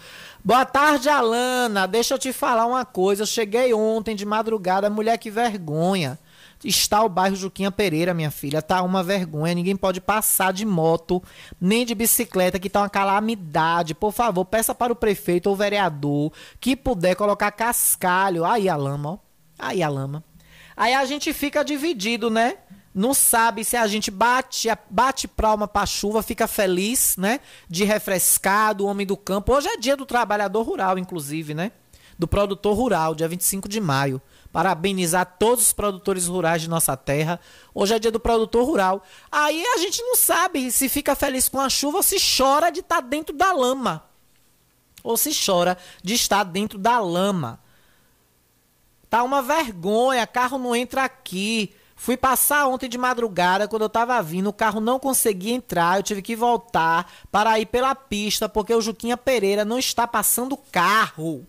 Boa 0.44 0.66
tarde, 0.66 1.10
Alana. 1.10 1.86
Deixa 1.86 2.14
eu 2.14 2.18
te 2.18 2.32
falar 2.32 2.66
uma 2.66 2.86
coisa. 2.86 3.24
Eu 3.24 3.28
cheguei 3.28 3.74
ontem 3.74 4.16
de 4.16 4.26
madrugada, 4.26 4.90
mulher, 4.90 5.18
que 5.18 5.30
vergonha. 5.30 6.18
Está 6.64 7.04
o 7.04 7.10
bairro 7.10 7.36
Juquinha 7.36 7.72
Pereira, 7.72 8.14
minha 8.14 8.32
filha. 8.32 8.62
Tá 8.62 8.82
uma 8.82 9.04
vergonha. 9.04 9.54
Ninguém 9.54 9.76
pode 9.76 10.00
passar 10.00 10.54
de 10.54 10.66
moto, 10.66 11.22
nem 11.60 11.86
de 11.86 11.94
bicicleta, 11.94 12.58
que 12.58 12.70
tá 12.70 12.82
uma 12.82 12.90
calamidade. 12.90 13.94
Por 13.94 14.14
favor, 14.14 14.46
peça 14.46 14.74
para 14.74 14.94
o 14.94 14.96
prefeito 14.96 15.50
ou 15.50 15.58
vereador 15.58 16.32
que 16.60 16.74
puder 16.74 17.16
colocar 17.16 17.52
cascalho. 17.52 18.46
Aí 18.46 18.70
a 18.70 18.78
lama, 18.78 19.12
ó. 19.12 19.18
Aí 19.58 19.84
a 19.84 19.90
lama. 19.90 20.24
Aí 20.76 20.94
a 20.94 21.04
gente 21.04 21.34
fica 21.34 21.64
dividido, 21.64 22.30
né? 22.30 22.56
Não 22.94 23.14
sabe 23.14 23.64
se 23.64 23.78
a 23.78 23.86
gente 23.86 24.10
bate, 24.10 24.68
bate 24.90 25.28
palma 25.28 25.68
pra 25.68 25.86
chuva, 25.86 26.24
fica 26.24 26.48
feliz, 26.48 27.16
né? 27.18 27.40
De 27.70 27.84
refrescado, 27.84 28.86
homem 28.86 29.06
do 29.06 29.16
campo. 29.16 29.54
Hoje 29.54 29.68
é 29.68 29.78
dia 29.78 29.96
do 29.96 30.06
trabalhador 30.06 30.64
rural, 30.64 30.98
inclusive, 30.98 31.54
né? 31.54 31.72
Do 32.18 32.28
produtor 32.28 32.76
rural, 32.76 33.14
dia 33.14 33.28
25 33.28 33.70
de 33.70 33.80
maio. 33.80 34.22
Parabenizar 34.52 35.38
todos 35.38 35.68
os 35.68 35.74
produtores 35.74 36.26
rurais 36.26 36.64
de 36.64 36.70
nossa 36.70 36.98
terra. 36.98 37.40
Hoje 37.74 37.94
é 37.94 38.00
dia 38.00 38.12
do 38.12 38.20
produtor 38.20 38.66
rural. 38.66 39.04
Aí 39.32 39.64
a 39.76 39.78
gente 39.78 40.02
não 40.02 40.16
sabe 40.16 40.72
se 40.72 40.90
fica 40.90 41.16
feliz 41.16 41.48
com 41.48 41.60
a 41.60 41.70
chuva 41.70 41.98
ou 41.98 42.04
se 42.04 42.18
chora 42.20 42.72
de 42.72 42.80
estar 42.80 43.02
tá 43.02 43.08
dentro 43.08 43.36
da 43.36 43.54
lama. 43.54 44.04
Ou 45.04 45.16
se 45.16 45.30
chora 45.32 45.78
de 46.04 46.16
estar 46.16 46.44
dentro 46.44 46.80
da 46.80 47.00
lama. 47.00 47.62
Tá 49.10 49.24
uma 49.24 49.42
vergonha, 49.42 50.26
carro 50.26 50.58
não 50.58 50.76
entra 50.76 51.04
aqui. 51.04 51.74
Fui 52.00 52.16
passar 52.16 52.66
ontem 52.66 52.88
de 52.88 52.97
madrugada, 52.97 53.68
quando 53.68 53.82
eu 53.82 53.89
tava 53.89 54.24
vindo, 54.24 54.47
o 54.47 54.54
carro 54.54 54.80
não 54.80 54.97
conseguia 54.97 55.54
entrar, 55.54 56.00
eu 56.00 56.04
tive 56.04 56.22
que 56.22 56.34
voltar 56.34 57.12
para 57.30 57.60
ir 57.60 57.66
pela 57.66 57.93
pista, 57.93 58.47
porque 58.47 58.74
o 58.74 58.80
Juquinha 58.80 59.18
Pereira 59.18 59.66
não 59.66 59.78
está 59.78 60.08
passando 60.08 60.56
carro. 60.72 61.45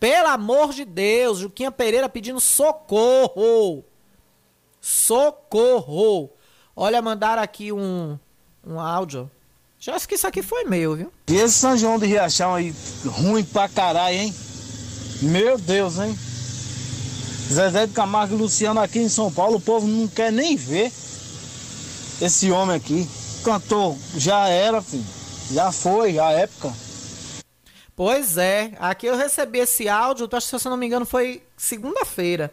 Pelo 0.00 0.28
amor 0.28 0.72
de 0.72 0.82
Deus, 0.86 1.40
Juquinha 1.40 1.70
Pereira 1.70 2.08
pedindo 2.08 2.40
socorro. 2.40 3.84
Socorro. 4.80 6.30
Olha, 6.74 7.02
mandaram 7.02 7.42
aqui 7.42 7.70
um, 7.70 8.18
um 8.66 8.80
áudio. 8.80 9.30
Já 9.78 9.94
acho 9.94 10.08
que 10.08 10.14
isso 10.14 10.26
aqui 10.26 10.42
foi 10.42 10.64
meu, 10.64 10.96
viu? 10.96 11.12
E 11.28 11.34
esse 11.34 11.58
São 11.58 11.76
João 11.76 11.98
de 11.98 12.06
Riachão 12.06 12.54
aí, 12.54 12.74
ruim 13.04 13.44
pra 13.44 13.68
caralho, 13.68 14.16
hein? 14.16 14.34
Meu 15.20 15.58
Deus, 15.58 15.98
hein? 15.98 16.16
Zezé 17.52 17.86
de 17.86 17.92
Camargo 17.92 18.34
e 18.34 18.38
Luciano 18.38 18.80
aqui 18.80 18.98
em 18.98 19.08
São 19.08 19.32
Paulo, 19.32 19.56
o 19.56 19.60
povo 19.60 19.86
não 19.86 20.08
quer 20.08 20.32
nem 20.32 20.56
ver 20.56 20.92
esse 22.20 22.50
homem 22.50 22.76
aqui. 22.76 23.08
Cantor, 23.44 23.96
já 24.16 24.48
era, 24.48 24.82
filho. 24.82 25.04
Já 25.52 25.70
foi 25.70 26.18
a 26.18 26.32
época. 26.32 26.72
Pois 27.94 28.36
é, 28.36 28.72
aqui 28.78 29.06
eu 29.06 29.16
recebi 29.16 29.60
esse 29.60 29.88
áudio, 29.88 30.28
acho 30.30 30.50
que 30.50 30.58
se 30.58 30.66
eu 30.66 30.70
não 30.70 30.76
me 30.76 30.86
engano 30.86 31.06
foi 31.06 31.42
segunda-feira. 31.56 32.52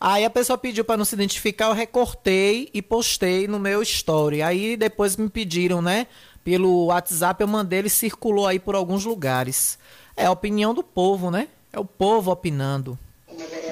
Aí 0.00 0.24
a 0.24 0.30
pessoa 0.30 0.58
pediu 0.58 0.84
para 0.84 0.96
não 0.96 1.04
se 1.04 1.14
identificar, 1.14 1.68
eu 1.68 1.72
recortei 1.72 2.68
e 2.74 2.82
postei 2.82 3.48
no 3.48 3.58
meu 3.58 3.80
story. 3.82 4.42
Aí 4.42 4.76
depois 4.76 5.16
me 5.16 5.30
pediram, 5.30 5.80
né? 5.80 6.06
Pelo 6.42 6.86
WhatsApp 6.86 7.40
eu 7.40 7.48
mandei, 7.48 7.78
ele 7.78 7.88
circulou 7.88 8.46
aí 8.46 8.58
por 8.58 8.74
alguns 8.74 9.04
lugares. 9.04 9.78
É 10.16 10.26
a 10.26 10.30
opinião 10.30 10.74
do 10.74 10.82
povo, 10.82 11.30
né? 11.30 11.48
É 11.72 11.78
o 11.78 11.84
povo 11.84 12.30
opinando. 12.30 12.98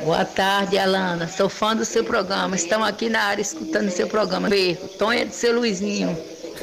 Boa 0.04 0.24
tarde, 0.24 0.78
Alana. 0.78 1.28
Sou 1.28 1.48
fã 1.48 1.76
do 1.76 1.84
seu 1.84 2.04
programa. 2.04 2.56
Estão 2.56 2.82
aqui 2.82 3.08
na 3.08 3.22
área 3.22 3.42
escutando 3.42 3.90
seu 3.90 4.08
programa. 4.08 4.48
Beijo. 4.48 4.80
Tonha 4.98 5.26
de 5.26 5.34
seu 5.34 5.54
Luizinho. 5.54 6.16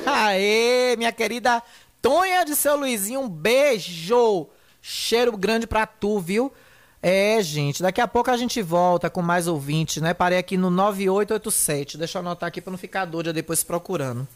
Aê, 0.05 0.95
minha 0.97 1.11
querida 1.11 1.61
Tonha 2.01 2.45
de 2.45 2.55
seu 2.55 2.77
Luizinho, 2.77 3.21
um 3.21 3.29
beijo. 3.29 4.47
Cheiro 4.81 5.35
grande 5.35 5.67
pra 5.67 5.85
tu, 5.85 6.19
viu? 6.19 6.51
É, 7.01 7.41
gente, 7.41 7.81
daqui 7.81 7.99
a 7.99 8.07
pouco 8.07 8.31
a 8.31 8.37
gente 8.37 8.61
volta 8.61 9.09
com 9.09 9.21
mais 9.21 9.47
ouvintes, 9.47 10.01
né? 10.01 10.13
Parei 10.13 10.37
aqui 10.37 10.57
no 10.57 10.69
9887. 10.69 11.97
Deixa 11.97 12.17
eu 12.17 12.21
anotar 12.21 12.47
aqui 12.47 12.61
pra 12.61 12.71
não 12.71 12.77
ficar 12.77 13.05
doida 13.05 13.33
depois 13.33 13.63
procurando. 13.63 14.27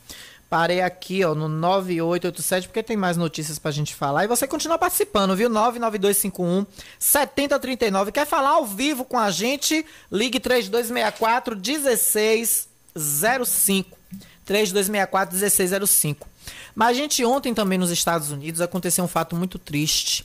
Parei 0.53 0.81
aqui, 0.81 1.25
ó, 1.25 1.33
no 1.33 1.47
9887, 1.47 2.67
porque 2.67 2.83
tem 2.83 2.95
mais 2.95 3.17
notícias 3.17 3.57
pra 3.57 3.71
gente 3.71 3.95
falar. 3.95 4.23
E 4.23 4.27
você 4.27 4.45
continua 4.45 4.77
participando, 4.77 5.35
viu? 5.35 5.49
99251 5.49 6.67
7039. 6.99 8.11
Quer 8.11 8.27
falar 8.27 8.51
ao 8.51 8.63
vivo 8.63 9.03
com 9.03 9.17
a 9.17 9.31
gente? 9.31 9.83
Ligue 10.11 10.39
3264 10.39 11.55
1605. 11.55 13.97
3264 14.45 15.35
1605. 15.35 16.27
Mas, 16.75 16.97
gente, 16.97 17.25
ontem 17.25 17.51
também 17.51 17.79
nos 17.79 17.89
Estados 17.89 18.29
Unidos 18.29 18.61
aconteceu 18.61 19.03
um 19.03 19.07
fato 19.07 19.35
muito 19.35 19.57
triste. 19.57 20.23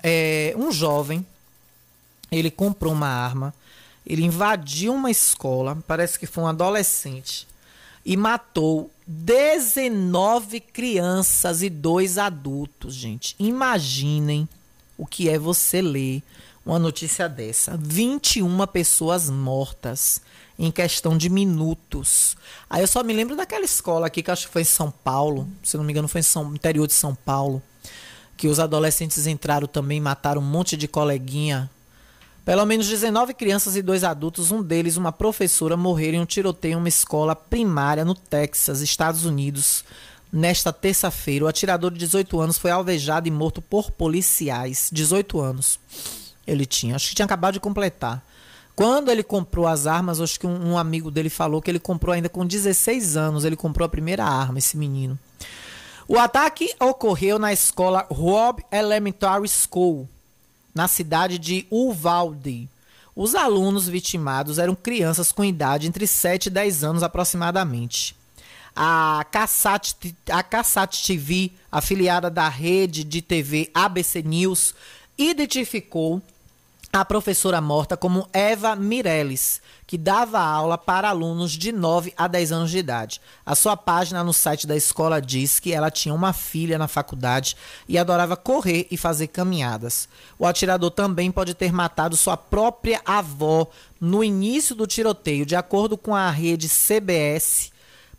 É, 0.00 0.54
um 0.56 0.70
jovem, 0.70 1.26
ele 2.30 2.52
comprou 2.52 2.92
uma 2.92 3.08
arma, 3.08 3.52
ele 4.06 4.22
invadiu 4.22 4.94
uma 4.94 5.10
escola, 5.10 5.76
parece 5.88 6.20
que 6.20 6.26
foi 6.26 6.44
um 6.44 6.46
adolescente, 6.46 7.48
e 8.06 8.16
matou 8.16 8.88
19 9.04 10.60
crianças 10.60 11.60
e 11.60 11.68
dois 11.68 12.18
adultos, 12.18 12.94
gente. 12.94 13.34
Imaginem 13.36 14.48
o 14.96 15.04
que 15.04 15.28
é 15.28 15.36
você 15.36 15.82
ler 15.82 16.22
uma 16.64 16.78
notícia 16.78 17.28
dessa. 17.28 17.76
21 17.76 18.64
pessoas 18.68 19.28
mortas 19.28 20.22
em 20.56 20.70
questão 20.70 21.18
de 21.18 21.28
minutos. 21.28 22.36
Aí 22.70 22.80
eu 22.80 22.86
só 22.86 23.02
me 23.02 23.12
lembro 23.12 23.34
daquela 23.34 23.64
escola 23.64 24.06
aqui 24.06 24.22
que 24.22 24.30
acho 24.30 24.46
que 24.46 24.52
foi 24.52 24.62
em 24.62 24.64
São 24.64 24.88
Paulo, 24.90 25.48
se 25.62 25.76
não 25.76 25.82
me 25.82 25.92
engano 25.92 26.06
foi 26.06 26.20
em 26.20 26.54
interior 26.54 26.86
de 26.86 26.94
São 26.94 27.12
Paulo, 27.12 27.60
que 28.36 28.46
os 28.46 28.60
adolescentes 28.60 29.26
entraram 29.26 29.66
também, 29.66 30.00
mataram 30.00 30.40
um 30.40 30.44
monte 30.44 30.76
de 30.76 30.86
coleguinha. 30.86 31.68
Pelo 32.46 32.64
menos 32.64 32.86
19 32.86 33.34
crianças 33.34 33.74
e 33.74 33.82
dois 33.82 34.04
adultos, 34.04 34.52
um 34.52 34.62
deles 34.62 34.96
uma 34.96 35.10
professora, 35.10 35.76
morreram 35.76 36.18
em 36.18 36.20
um 36.20 36.24
tiroteio 36.24 36.74
em 36.74 36.76
uma 36.76 36.88
escola 36.88 37.34
primária 37.34 38.04
no 38.04 38.14
Texas, 38.14 38.80
Estados 38.80 39.24
Unidos. 39.24 39.84
Nesta 40.32 40.72
terça-feira, 40.72 41.44
o 41.44 41.48
atirador 41.48 41.90
de 41.90 41.98
18 41.98 42.40
anos 42.40 42.56
foi 42.56 42.70
alvejado 42.70 43.26
e 43.26 43.32
morto 43.32 43.60
por 43.60 43.90
policiais. 43.90 44.88
18 44.92 45.40
anos 45.40 45.80
ele 46.46 46.64
tinha. 46.64 46.94
Acho 46.94 47.08
que 47.08 47.16
tinha 47.16 47.26
acabado 47.26 47.54
de 47.54 47.60
completar. 47.60 48.24
Quando 48.76 49.10
ele 49.10 49.24
comprou 49.24 49.66
as 49.66 49.88
armas, 49.88 50.20
acho 50.20 50.38
que 50.38 50.46
um, 50.46 50.70
um, 50.70 50.78
amigo 50.78 51.10
dele 51.10 51.28
falou 51.28 51.60
que 51.60 51.68
ele 51.68 51.80
comprou 51.80 52.14
ainda 52.14 52.28
com 52.28 52.46
16 52.46 53.16
anos. 53.16 53.44
Ele 53.44 53.56
comprou 53.56 53.84
a 53.84 53.88
primeira 53.88 54.24
arma, 54.24 54.60
esse 54.60 54.76
menino. 54.76 55.18
O 56.06 56.16
ataque 56.16 56.72
ocorreu 56.78 57.40
na 57.40 57.52
escola 57.52 58.06
Robb 58.08 58.62
Elementary 58.70 59.48
School, 59.48 60.08
na 60.76 60.86
cidade 60.86 61.38
de 61.38 61.66
Uvalde. 61.70 62.68
Os 63.14 63.34
alunos 63.34 63.88
vitimados 63.88 64.58
eram 64.58 64.74
crianças 64.74 65.32
com 65.32 65.42
idade 65.42 65.88
entre 65.88 66.06
7 66.06 66.46
e 66.46 66.50
10 66.50 66.84
anos 66.84 67.02
aproximadamente. 67.02 68.14
A 68.76 69.24
Cassat, 69.32 69.94
a 70.30 70.86
TV, 70.86 71.50
afiliada 71.72 72.28
da 72.28 72.46
rede 72.46 73.04
de 73.04 73.22
TV 73.22 73.70
ABC 73.72 74.20
News, 74.22 74.74
identificou 75.16 76.20
a 76.92 77.06
professora 77.06 77.58
morta 77.58 77.96
como 77.96 78.28
Eva 78.30 78.76
Mireles, 78.76 79.62
que 79.86 79.96
dava 79.96 80.40
aula 80.40 80.76
para 80.76 81.08
alunos 81.08 81.52
de 81.52 81.70
9 81.70 82.12
a 82.16 82.26
10 82.26 82.52
anos 82.52 82.70
de 82.70 82.78
idade. 82.78 83.20
A 83.44 83.54
sua 83.54 83.76
página 83.76 84.24
no 84.24 84.32
site 84.32 84.66
da 84.66 84.74
escola 84.74 85.22
diz 85.22 85.60
que 85.60 85.72
ela 85.72 85.90
tinha 85.90 86.14
uma 86.14 86.32
filha 86.32 86.76
na 86.76 86.88
faculdade 86.88 87.56
e 87.88 87.96
adorava 87.96 88.36
correr 88.36 88.88
e 88.90 88.96
fazer 88.96 89.28
caminhadas. 89.28 90.08
O 90.38 90.46
atirador 90.46 90.90
também 90.90 91.30
pode 91.30 91.54
ter 91.54 91.72
matado 91.72 92.16
sua 92.16 92.36
própria 92.36 93.00
avó 93.06 93.68
no 94.00 94.24
início 94.24 94.74
do 94.74 94.86
tiroteio, 94.86 95.46
de 95.46 95.54
acordo 95.54 95.96
com 95.96 96.14
a 96.14 96.30
rede 96.30 96.68
CBS, 96.68 97.70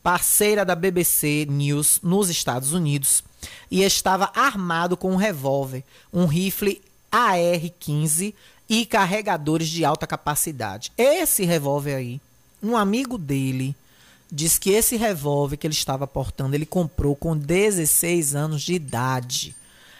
parceira 0.01 0.63
da 0.63 0.73
BBC 0.73 1.45
News 1.49 1.99
nos 2.01 2.29
Estados 2.29 2.71
Unidos, 2.71 3.23
e 3.69 3.83
estava 3.83 4.31
armado 4.33 4.95
com 4.95 5.11
um 5.11 5.17
revólver, 5.17 5.83
um 6.13 6.25
rifle 6.25 6.81
AR-15 7.11 8.33
e 8.69 8.85
carregadores 8.85 9.69
de 9.69 9.85
alta 9.85 10.05
capacidade. 10.05 10.91
Esse 10.97 11.45
revólver 11.45 11.95
aí, 11.95 12.21
um 12.61 12.75
amigo 12.75 13.17
dele 13.17 13.75
diz 14.31 14.57
que 14.57 14.71
esse 14.71 14.97
revólver 14.97 15.57
que 15.57 15.65
ele 15.65 15.73
estava 15.73 16.05
portando, 16.05 16.55
ele 16.55 16.65
comprou 16.65 17.15
com 17.15 17.35
16 17.37 18.35
anos 18.35 18.61
de 18.61 18.73
idade. 18.73 19.55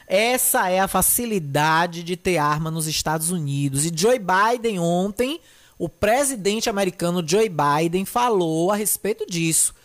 Essa 0.07 0.69
é 0.69 0.79
a 0.79 0.87
facilidade 0.87 2.03
de 2.03 2.15
ter 2.15 2.37
arma 2.37 2.71
nos 2.71 2.87
Estados 2.87 3.29
Unidos. 3.29 3.85
E 3.85 3.91
Joe 3.93 4.19
Biden 4.19 4.79
ontem, 4.79 5.39
o 5.77 5.89
presidente 5.89 6.69
americano 6.69 7.27
Joe 7.27 7.49
Biden 7.49 8.05
falou 8.05 8.71
a 8.71 8.75
respeito 8.75 9.25
disso. 9.25 9.75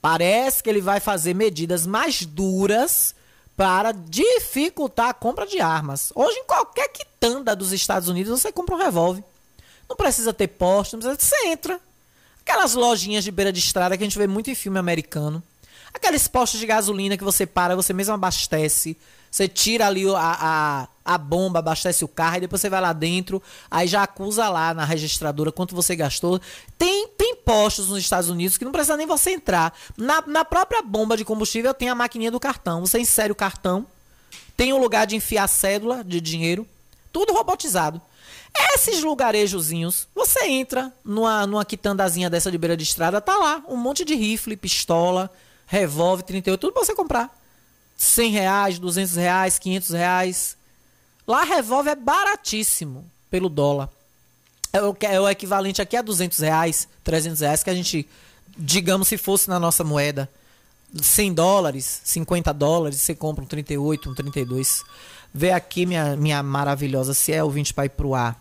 Parece 0.00 0.62
que 0.62 0.70
ele 0.70 0.80
vai 0.80 1.00
fazer 1.00 1.34
medidas 1.34 1.86
mais 1.86 2.24
duras 2.24 3.15
para 3.56 3.92
dificultar 3.92 5.08
a 5.08 5.14
compra 5.14 5.46
de 5.46 5.60
armas. 5.60 6.12
Hoje, 6.14 6.36
em 6.38 6.44
qualquer 6.44 6.88
quitanda 6.88 7.56
dos 7.56 7.72
Estados 7.72 8.08
Unidos, 8.08 8.40
você 8.40 8.52
compra 8.52 8.74
um 8.74 8.78
revólver. 8.78 9.24
Não 9.88 9.96
precisa 9.96 10.32
ter 10.32 10.48
posto, 10.48 10.96
não 10.96 11.00
precisa. 11.00 11.18
Você 11.18 11.48
entra. 11.48 11.80
Aquelas 12.42 12.74
lojinhas 12.74 13.24
de 13.24 13.30
beira 13.30 13.52
de 13.52 13.58
estrada 13.58 13.96
que 13.96 14.04
a 14.04 14.06
gente 14.06 14.18
vê 14.18 14.26
muito 14.26 14.50
em 14.50 14.54
filme 14.54 14.78
americano. 14.78 15.42
Aqueles 15.92 16.28
postos 16.28 16.60
de 16.60 16.66
gasolina 16.66 17.16
que 17.16 17.24
você 17.24 17.46
para, 17.46 17.74
você 17.74 17.92
mesmo 17.92 18.14
abastece. 18.14 18.96
Você 19.30 19.48
tira 19.48 19.86
ali 19.86 20.08
a, 20.10 20.18
a, 20.18 20.88
a 21.06 21.16
bomba, 21.16 21.60
abastece 21.60 22.04
o 22.04 22.08
carro, 22.08 22.38
e 22.38 22.40
depois 22.40 22.60
você 22.60 22.68
vai 22.68 22.80
lá 22.80 22.92
dentro, 22.92 23.42
aí 23.70 23.86
já 23.86 24.02
acusa 24.02 24.48
lá 24.48 24.74
na 24.74 24.84
registradora 24.84 25.52
quanto 25.52 25.74
você 25.74 25.94
gastou. 25.94 26.40
Tem, 26.76 27.08
tem 27.08 27.36
postos 27.36 27.88
nos 27.88 27.98
Estados 27.98 28.28
Unidos 28.28 28.58
que 28.58 28.64
não 28.64 28.72
precisa 28.72 28.96
nem 28.96 29.06
você 29.06 29.30
entrar. 29.30 29.72
Na, 29.96 30.22
na 30.26 30.44
própria 30.44 30.82
bomba 30.82 31.16
de 31.16 31.24
combustível 31.24 31.72
tem 31.72 31.88
a 31.88 31.94
maquininha 31.94 32.30
do 32.30 32.40
cartão. 32.40 32.80
Você 32.80 32.98
insere 32.98 33.32
o 33.32 33.36
cartão, 33.36 33.86
tem 34.56 34.72
um 34.72 34.80
lugar 34.80 35.06
de 35.06 35.14
enfiar 35.14 35.46
cédula 35.48 36.02
de 36.02 36.20
dinheiro, 36.20 36.66
tudo 37.12 37.32
robotizado. 37.32 38.02
Esses 38.74 39.02
lugarejozinhos, 39.02 40.08
você 40.14 40.46
entra 40.46 40.92
numa, 41.04 41.46
numa 41.46 41.64
quitandazinha 41.64 42.30
dessa 42.30 42.50
de 42.50 42.58
beira 42.58 42.76
de 42.76 42.82
estrada, 42.82 43.20
tá 43.20 43.36
lá 43.36 43.62
um 43.68 43.76
monte 43.76 44.04
de 44.04 44.14
rifle, 44.14 44.56
pistola, 44.56 45.30
revólver, 45.66 46.22
38, 46.22 46.58
tudo 46.58 46.72
pra 46.72 46.84
você 46.84 46.94
comprar. 46.94 47.36
100 47.96 48.30
reais, 48.30 48.78
200 48.78 49.16
reais, 49.16 49.58
500 49.58 49.90
reais. 49.90 50.56
Lá 51.26 51.42
revólver 51.42 51.90
é 51.90 51.96
baratíssimo 51.96 53.04
pelo 53.30 53.48
dólar. 53.48 53.88
É 54.72 54.82
o, 54.82 54.96
é 55.00 55.20
o 55.20 55.28
equivalente 55.28 55.82
aqui 55.82 55.96
a 55.96 56.02
200 56.02 56.38
reais, 56.38 56.88
300 57.02 57.40
reais, 57.40 57.62
que 57.62 57.70
a 57.70 57.74
gente, 57.74 58.08
digamos, 58.56 59.08
se 59.08 59.16
fosse 59.16 59.48
na 59.48 59.58
nossa 59.58 59.82
moeda, 59.82 60.28
100 60.94 61.34
dólares, 61.34 62.00
50 62.04 62.52
dólares, 62.52 63.00
você 63.00 63.14
compra 63.14 63.42
um 63.42 63.46
38, 63.46 64.10
um 64.10 64.14
32. 64.14 64.84
Vê 65.32 65.50
aqui, 65.50 65.84
minha, 65.84 66.16
minha 66.16 66.42
maravilhosa, 66.42 67.14
se 67.14 67.32
é 67.32 67.42
ouvinte 67.42 67.74
para 67.74 67.86
ir 67.86 67.90
pro 67.90 68.14
ar. 68.14 68.40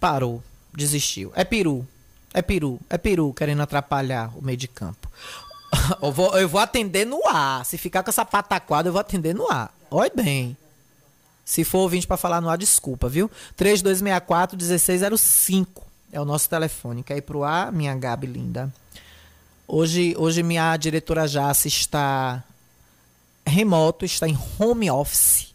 Parou, 0.00 0.42
desistiu. 0.72 1.32
É 1.34 1.44
peru, 1.44 1.86
é 2.32 2.42
peru, 2.42 2.80
é 2.88 2.98
peru 2.98 3.32
querendo 3.34 3.62
atrapalhar 3.62 4.32
o 4.36 4.42
meio 4.42 4.56
de 4.56 4.68
campo. 4.68 5.10
eu, 6.02 6.10
vou, 6.10 6.38
eu 6.38 6.48
vou 6.48 6.60
atender 6.60 7.04
no 7.04 7.26
ar. 7.28 7.64
Se 7.64 7.76
ficar 7.76 8.02
com 8.02 8.10
essa 8.10 8.24
pataquada, 8.24 8.88
eu 8.88 8.92
vou 8.92 9.00
atender 9.00 9.34
no 9.34 9.50
ar. 9.50 9.72
Olha 9.90 10.10
bem. 10.14 10.56
Se 11.44 11.64
for 11.64 11.78
ouvinte 11.78 12.06
para 12.06 12.16
falar 12.16 12.40
no 12.40 12.48
ar, 12.48 12.56
desculpa, 12.56 13.08
viu? 13.08 13.28
3264-1605 13.58 15.66
é 16.12 16.20
o 16.20 16.24
nosso 16.24 16.48
telefone. 16.48 17.02
Quer 17.02 17.16
ir 17.16 17.22
pro 17.22 17.44
ar, 17.44 17.72
minha 17.72 17.94
Gabi 17.94 18.26
linda? 18.26 18.72
Hoje, 19.66 20.14
hoje 20.18 20.42
minha 20.42 20.76
diretora 20.76 21.26
Jace 21.26 21.68
está 21.68 22.44
remoto, 23.46 24.04
está 24.04 24.28
em 24.28 24.38
home 24.58 24.90
office. 24.90 25.51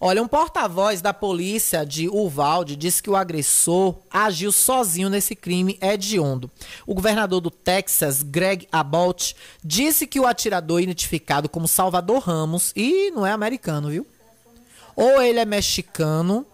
Olha, 0.00 0.22
um 0.22 0.28
porta-voz 0.28 1.00
da 1.00 1.14
polícia 1.14 1.84
de 1.84 2.08
Uvalde 2.08 2.76
disse 2.76 3.02
que 3.02 3.08
o 3.08 3.16
agressor 3.16 3.96
agiu 4.10 4.50
sozinho 4.50 5.08
nesse 5.08 5.36
crime 5.36 5.78
hediondo. 5.80 6.50
O 6.86 6.94
governador 6.94 7.40
do 7.40 7.50
Texas, 7.50 8.22
Greg 8.22 8.68
Abbott, 8.72 9.36
disse 9.62 10.06
que 10.06 10.18
o 10.18 10.26
atirador 10.26 10.80
identificado 10.80 11.48
como 11.48 11.68
Salvador 11.68 12.20
Ramos, 12.20 12.72
e 12.74 13.10
não 13.12 13.26
é 13.26 13.32
americano, 13.32 13.88
viu? 13.88 14.06
Ou 14.96 15.22
ele 15.22 15.38
é 15.38 15.44
mexicano, 15.44 16.44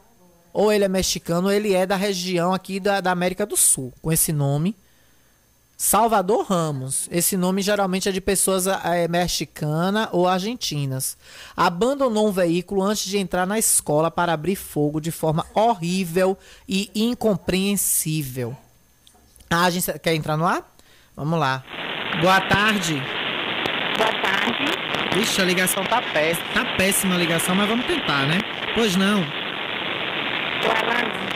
ou 0.52 0.72
ele 0.72 0.84
é 0.84 0.88
mexicano, 0.88 1.50
ele 1.50 1.72
é 1.74 1.86
da 1.86 1.96
região 1.96 2.52
aqui 2.52 2.78
da, 2.78 3.00
da 3.00 3.10
América 3.10 3.46
do 3.46 3.56
Sul, 3.56 3.92
com 4.02 4.12
esse 4.12 4.32
nome. 4.32 4.76
Salvador 5.82 6.44
Ramos. 6.44 7.08
Esse 7.10 7.38
nome 7.38 7.62
geralmente 7.62 8.06
é 8.06 8.12
de 8.12 8.20
pessoas 8.20 8.66
é, 8.66 9.08
mexicanas 9.08 10.10
ou 10.12 10.28
argentinas. 10.28 11.16
Abandonou 11.56 12.28
um 12.28 12.30
veículo 12.30 12.82
antes 12.82 13.06
de 13.06 13.16
entrar 13.16 13.46
na 13.46 13.58
escola 13.58 14.10
para 14.10 14.34
abrir 14.34 14.56
fogo 14.56 15.00
de 15.00 15.10
forma 15.10 15.46
horrível 15.54 16.36
e 16.68 16.90
incompreensível. 16.94 18.54
A 19.48 19.64
agência 19.64 19.98
quer 19.98 20.14
entrar 20.14 20.36
no 20.36 20.46
ar? 20.46 20.70
Vamos 21.16 21.40
lá. 21.40 21.64
Boa 22.20 22.42
tarde. 22.42 23.02
Boa 23.96 24.20
tarde. 24.20 25.18
Vixe, 25.18 25.40
a 25.40 25.44
ligação 25.46 25.82
tá 25.84 26.02
péssima. 26.12 26.46
Tá 26.52 26.76
péssima 26.76 27.14
a 27.14 27.18
ligação, 27.18 27.54
mas 27.54 27.66
vamos 27.66 27.86
tentar, 27.86 28.26
né? 28.26 28.38
Pois 28.74 28.96
não. 28.96 29.24
Alana, 30.62 31.29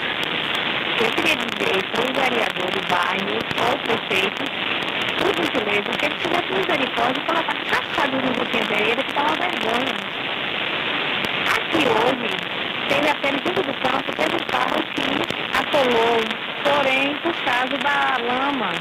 eu 1.02 1.10
queria 1.10 1.36
dizer 1.36 1.82
para 1.90 2.02
o 2.02 2.14
vereador 2.14 2.70
do 2.70 2.80
bairro 2.88 3.34
ou 3.58 3.74
o 3.74 3.78
prefeito, 3.78 4.44
por 5.18 5.34
gentileza, 5.34 5.90
que 5.98 6.04
ele 6.06 6.14
tivesse 6.14 6.52
misericórdia 6.52 7.20
e 7.20 7.64
caçador 7.70 8.22
no 8.22 8.32
Boquinha 8.32 8.64
Pereira, 8.66 9.02
que 9.02 9.12
tá 9.12 9.22
uma 9.22 9.34
vergonha. 9.34 9.94
Aqui 11.56 11.82
hoje, 11.88 12.30
teve 12.88 13.10
apenas 13.10 13.40
dentro 13.42 13.62
do 13.64 13.74
campo, 13.74 14.12
teve 14.16 14.36
um 14.36 14.46
carro 14.46 14.82
que 14.94 15.06
atolou, 15.58 16.20
porém, 16.62 17.16
por 17.16 17.34
causa 17.44 17.76
da 17.78 18.16
lama. 18.22 18.72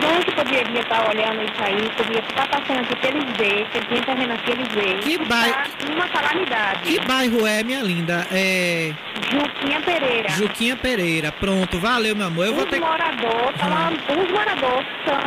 Frank 0.00 0.32
poderia 0.34 0.80
estar 0.80 1.08
olhando 1.08 1.42
isso 1.42 1.62
aí, 1.62 1.90
poderia 1.96 2.20
estar 2.20 2.48
passando 2.48 2.80
aqui, 2.80 3.06
eles 3.06 3.24
vê, 3.36 3.64
que 3.72 3.86
vinha 3.88 4.02
correndo 4.04 4.32
aqui, 4.32 4.50
eles 4.52 4.68
vê. 4.68 4.94
Que 4.98 5.18
bairro- 5.26 5.56
uma 5.92 6.08
calamidade. 6.08 6.80
Que 6.82 7.00
bairro 7.06 7.46
é, 7.46 7.62
minha 7.62 7.82
linda? 7.82 8.26
É. 8.32 8.92
Juquinha 9.30 9.80
Pereira. 9.82 10.28
Juquinha 10.30 10.76
Pereira. 10.76 11.32
Pronto, 11.32 11.78
valeu, 11.78 12.16
meu 12.16 12.26
amor. 12.26 12.46
Eu 12.46 12.54
vou 12.54 12.64
os 12.64 12.70
ter 12.70 12.76
que. 12.80 12.84
moradores, 12.86 13.60
tão- 13.60 14.22
os 14.22 14.30
moradores 14.30 14.86
são. 15.04 15.20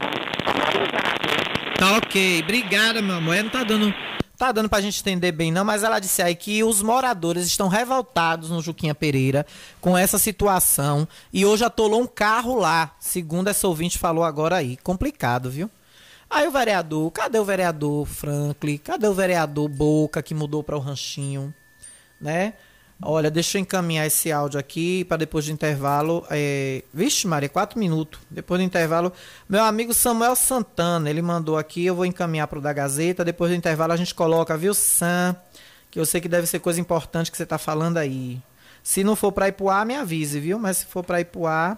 Tá 1.77 1.97
ok. 1.97 2.39
Obrigada, 2.43 3.01
meu 3.01 3.15
amor. 3.17 3.35
Não 3.43 3.49
tá 3.49 3.63
dando. 3.63 3.93
Tá 4.37 4.51
dando 4.51 4.67
pra 4.67 4.81
gente 4.81 4.99
entender 4.99 5.31
bem, 5.31 5.51
não, 5.51 5.63
mas 5.63 5.83
ela 5.83 5.99
disse 5.99 6.21
aí 6.21 6.35
que 6.35 6.63
os 6.63 6.81
moradores 6.81 7.45
estão 7.45 7.67
revoltados 7.67 8.49
no 8.49 8.61
Juquinha 8.61 8.95
Pereira 8.95 9.45
com 9.79 9.95
essa 9.95 10.17
situação 10.17 11.07
e 11.31 11.45
hoje 11.45 11.63
atolou 11.63 12.01
um 12.01 12.07
carro 12.07 12.55
lá, 12.55 12.95
segundo 12.99 13.47
essa 13.47 13.67
ouvinte 13.67 13.99
falou 13.99 14.23
agora 14.23 14.55
aí. 14.55 14.75
Complicado, 14.77 15.51
viu? 15.51 15.69
Aí 16.29 16.47
o 16.47 16.51
vereador, 16.51 17.11
cadê 17.11 17.37
o 17.37 17.45
vereador 17.45 18.07
Franklin? 18.07 18.77
Cadê 18.77 19.07
o 19.07 19.13
vereador 19.13 19.69
Boca 19.69 20.23
que 20.23 20.33
mudou 20.33 20.63
para 20.63 20.75
o 20.75 20.79
ranchinho? 20.79 21.53
Né? 22.19 22.53
Olha, 23.05 23.29
deixa 23.29 23.57
eu 23.57 23.61
encaminhar 23.61 24.05
esse 24.07 24.31
áudio 24.31 24.59
aqui 24.59 25.03
para 25.05 25.17
depois 25.17 25.45
do 25.45 25.51
intervalo. 25.51 26.25
É... 26.29 26.83
Vixe, 26.93 27.27
Maria, 27.27 27.49
quatro 27.49 27.77
minutos. 27.77 28.19
Depois 28.29 28.59
do 28.59 28.63
intervalo, 28.63 29.11
meu 29.47 29.63
amigo 29.63 29.93
Samuel 29.93 30.35
Santana, 30.35 31.09
ele 31.09 31.21
mandou 31.21 31.57
aqui, 31.57 31.85
eu 31.85 31.95
vou 31.95 32.05
encaminhar 32.05 32.47
para 32.47 32.59
o 32.59 32.61
da 32.61 32.71
Gazeta. 32.71 33.25
Depois 33.25 33.51
do 33.51 33.55
intervalo 33.55 33.93
a 33.93 33.97
gente 33.97 34.15
coloca, 34.15 34.57
viu, 34.57 34.73
Sam? 34.73 35.35
Que 35.91 35.99
eu 35.99 36.05
sei 36.05 36.21
que 36.21 36.29
deve 36.29 36.47
ser 36.47 36.59
coisa 36.59 36.79
importante 36.79 37.29
que 37.29 37.37
você 37.37 37.45
tá 37.45 37.57
falando 37.57 37.97
aí. 37.97 38.41
Se 38.81 39.03
não 39.03 39.15
for 39.15 39.31
para 39.31 39.47
Ipuá, 39.47 39.85
me 39.85 39.95
avise, 39.95 40.39
viu? 40.39 40.57
Mas 40.59 40.77
se 40.77 40.85
for 40.85 41.03
para 41.03 41.21
Ipuá, 41.21 41.77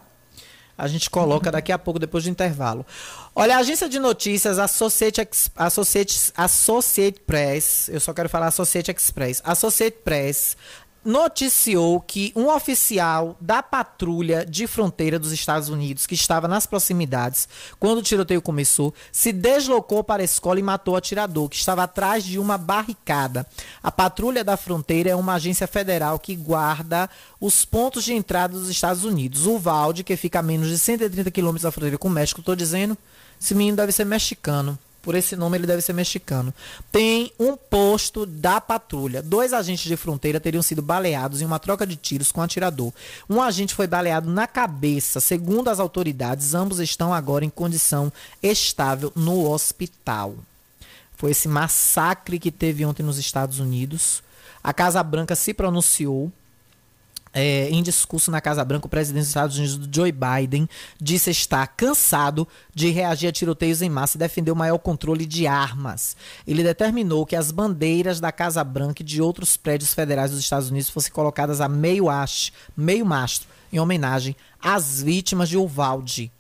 a 0.78 0.88
gente 0.88 1.10
coloca 1.10 1.52
daqui 1.52 1.72
a 1.72 1.80
pouco, 1.80 2.00
depois 2.00 2.26
do 2.26 2.30
intervalo. 2.30 2.86
Olha, 3.34 3.56
a 3.56 3.60
agência 3.60 3.88
de 3.88 3.98
notícias 3.98 4.60
Associate, 4.60 5.28
Associate, 5.56 6.34
Associate 6.36 7.20
Press, 7.22 7.90
eu 7.90 8.00
só 8.00 8.14
quero 8.14 8.28
falar 8.28 8.48
Associate 8.48 8.92
Express, 8.92 9.42
Associate 9.46 9.98
Press 10.04 10.58
noticiou 11.06 12.02
que 12.02 12.34
um 12.36 12.50
oficial 12.50 13.38
da 13.40 13.62
patrulha 13.62 14.44
de 14.44 14.66
fronteira 14.66 15.20
dos 15.20 15.32
Estados 15.32 15.70
Unidos, 15.70 16.08
que 16.08 16.16
estava 16.16 16.48
nas 16.48 16.66
proximidades 16.66 17.48
quando 17.80 18.00
o 18.00 18.02
tiroteio 18.02 18.42
começou, 18.42 18.94
se 19.12 19.32
deslocou 19.32 20.04
para 20.04 20.24
a 20.24 20.26
escola 20.26 20.60
e 20.60 20.64
matou 20.64 20.96
o 20.96 20.98
atirador, 20.98 21.48
que 21.48 21.56
estava 21.56 21.84
atrás 21.84 22.24
de 22.24 22.40
uma 22.40 22.58
barricada. 22.58 23.46
A 23.84 23.92
patrulha 23.92 24.44
da 24.44 24.58
fronteira 24.58 25.12
é 25.12 25.16
uma 25.16 25.36
agência 25.36 25.68
federal 25.68 26.18
que 26.18 26.36
guarda 26.36 27.08
os 27.40 27.64
pontos 27.64 28.04
de 28.04 28.14
entrada 28.14 28.58
dos 28.58 28.70
Estados 28.70 29.04
Unidos. 29.04 29.46
O 29.46 29.60
Valde, 29.60 30.04
que 30.04 30.18
fica 30.18 30.40
a 30.40 30.44
menos 30.44 30.70
de 30.70 30.80
130 30.80 31.30
quilômetros 31.30 31.64
da 31.64 31.72
fronteira 31.72 31.98
com 31.98 32.08
o 32.08 32.12
México, 32.12 32.40
estou 32.40 32.56
dizendo, 32.56 32.98
esse 33.40 33.54
menino 33.54 33.78
deve 33.78 33.92
ser 33.92 34.06
mexicano. 34.06 34.78
Por 35.06 35.14
esse 35.14 35.36
nome, 35.36 35.56
ele 35.56 35.68
deve 35.68 35.84
ser 35.84 35.94
mexicano. 35.94 36.52
Tem 36.92 37.32
um 37.40 37.56
posto 37.56 38.26
da 38.26 38.60
patrulha. 38.60 39.22
Dois 39.22 39.54
agentes 39.54 39.84
de 39.86 39.96
fronteira 39.96 40.40
teriam 40.40 40.64
sido 40.64 40.82
baleados 40.82 41.44
em 41.44 41.46
uma 41.46 41.60
troca 41.60 41.86
de 41.86 41.96
tiros 41.96 42.32
com 42.32 42.42
o 42.42 42.44
atirador. 42.44 42.92
Um 43.30 43.40
agente 43.40 43.76
foi 43.76 43.86
baleado 43.86 44.28
na 44.32 44.48
cabeça. 44.48 45.20
Segundo 45.20 45.68
as 45.68 45.80
autoridades, 45.80 46.56
ambos 46.56 46.80
estão 46.80 47.14
agora 47.14 47.46
em 47.46 47.52
condição 47.52 48.12
estável 48.42 49.14
no 49.16 49.48
hospital. 49.48 50.34
Foi 51.16 51.30
esse 51.30 51.48
massacre 51.48 52.40
que 52.40 52.52
teve 52.52 52.84
ontem 52.84 53.04
nos 53.04 53.20
Estados 53.20 53.60
Unidos. 53.60 54.24
A 54.64 54.74
Casa 54.74 55.04
Branca 55.04 55.36
se 55.36 55.54
pronunciou. 55.54 56.32
É, 57.38 57.68
em 57.70 57.84
discurso 57.84 58.32
na 58.32 58.40
Casa 58.40 58.64
Branca, 58.64 58.86
o 58.86 58.90
presidente 58.90 59.24
dos 59.24 59.28
Estados 59.28 59.58
Unidos, 59.58 59.90
Joe 59.92 60.10
Biden, 60.10 60.70
disse 61.02 61.30
estar 61.30 61.68
cansado 61.68 62.48
de 62.74 62.90
reagir 62.90 63.28
a 63.28 63.32
tiroteios 63.34 63.82
em 63.82 63.90
massa 63.90 64.16
e 64.16 64.20
defendeu 64.20 64.56
maior 64.56 64.78
controle 64.78 65.26
de 65.26 65.46
armas. 65.46 66.16
Ele 66.48 66.64
determinou 66.64 67.26
que 67.26 67.36
as 67.36 67.52
bandeiras 67.52 68.22
da 68.22 68.32
Casa 68.32 68.64
Branca 68.64 69.02
e 69.02 69.06
de 69.06 69.22
outros 69.22 69.58
prédios 69.58 69.94
federais 69.94 70.32
dos 70.32 70.40
Estados 70.40 70.70
Unidos 70.70 70.90
fossem 70.90 71.12
colocadas 71.12 71.60
a 71.60 71.68
meio 71.68 72.10
haste, 72.10 72.54
meio 72.76 73.06
mastro, 73.06 73.50
em 73.74 73.80
homenagem 73.80 74.34
às 74.62 75.02
vítimas 75.02 75.50
de 75.50 75.58
Uvalde. 75.58 76.32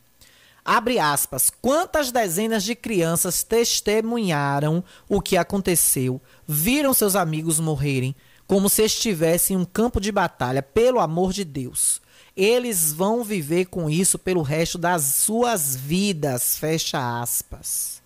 Abre 0.63 0.97
aspas. 0.97 1.51
Quantas 1.61 2.09
dezenas 2.09 2.63
de 2.63 2.73
crianças 2.73 3.43
testemunharam 3.43 4.81
o 5.09 5.21
que 5.21 5.35
aconteceu, 5.35 6.21
viram 6.47 6.93
seus 6.93 7.17
amigos 7.17 7.59
morrerem, 7.59 8.15
como 8.47 8.69
se 8.69 8.83
estivessem 8.83 9.55
em 9.55 9.59
um 9.59 9.65
campo 9.65 9.99
de 9.99 10.11
batalha, 10.11 10.61
pelo 10.61 10.99
amor 10.99 11.33
de 11.33 11.43
Deus. 11.43 12.01
Eles 12.35 12.91
vão 12.91 13.23
viver 13.23 13.65
com 13.65 13.89
isso 13.89 14.19
pelo 14.19 14.41
resto 14.41 14.77
das 14.77 15.03
suas 15.03 15.75
vidas. 15.75 16.57
Fecha 16.57 17.21
aspas. 17.21 18.01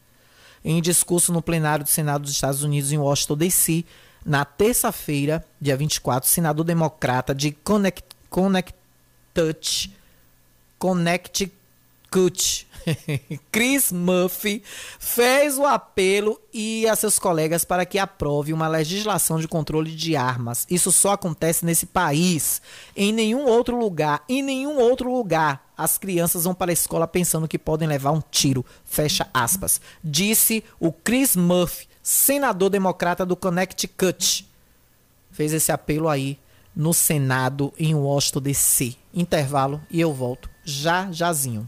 Em 0.63 0.81
discurso 0.81 1.33
no 1.33 1.41
plenário 1.41 1.83
do 1.83 1.89
Senado 1.89 2.21
dos 2.21 2.31
Estados 2.31 2.63
Unidos 2.63 2.91
em 2.91 2.97
Washington, 2.97 3.37
D.C., 3.37 3.85
na 4.25 4.43
terça-feira, 4.45 5.45
dia 5.59 5.75
24, 5.77 6.29
o 6.29 6.31
senador 6.31 6.65
democrata 6.65 7.33
de 7.33 7.51
Connect, 7.51 8.03
Connecticut, 10.77 12.67
Chris 13.51 13.91
Murphy, 13.91 14.63
fez 14.99 15.57
o 15.57 15.65
apelo 15.65 16.39
e 16.53 16.87
a 16.87 16.95
seus 16.95 17.19
colegas 17.19 17.65
para 17.65 17.85
que 17.85 17.97
aprove 17.97 18.53
uma 18.53 18.67
legislação 18.67 19.39
de 19.39 19.47
controle 19.47 19.91
de 19.91 20.15
armas. 20.15 20.65
Isso 20.69 20.91
só 20.91 21.13
acontece 21.13 21.65
nesse 21.65 21.85
país. 21.85 22.61
Em 22.95 23.11
nenhum 23.11 23.45
outro 23.45 23.77
lugar, 23.77 24.23
em 24.27 24.41
nenhum 24.41 24.77
outro 24.77 25.11
lugar, 25.11 25.69
as 25.77 25.97
crianças 25.97 26.43
vão 26.43 26.53
para 26.53 26.71
a 26.71 26.73
escola 26.73 27.07
pensando 27.07 27.47
que 27.47 27.57
podem 27.57 27.87
levar 27.87 28.11
um 28.11 28.21
tiro. 28.31 28.65
Fecha 28.85 29.27
aspas. 29.33 29.79
Disse 30.03 30.63
o 30.79 30.91
Chris 30.91 31.35
Murphy, 31.35 31.87
senador 32.03 32.69
democrata 32.69 33.25
do 33.25 33.35
Connecticut. 33.35 34.47
Fez 35.31 35.53
esse 35.53 35.71
apelo 35.71 36.09
aí 36.09 36.37
no 36.75 36.93
Senado 36.93 37.73
em 37.77 37.95
Washington 37.95 38.41
DC. 38.41 38.95
Intervalo 39.13 39.81
e 39.89 39.99
eu 39.99 40.13
volto 40.13 40.49
já 40.63 41.11
jazinho. 41.11 41.67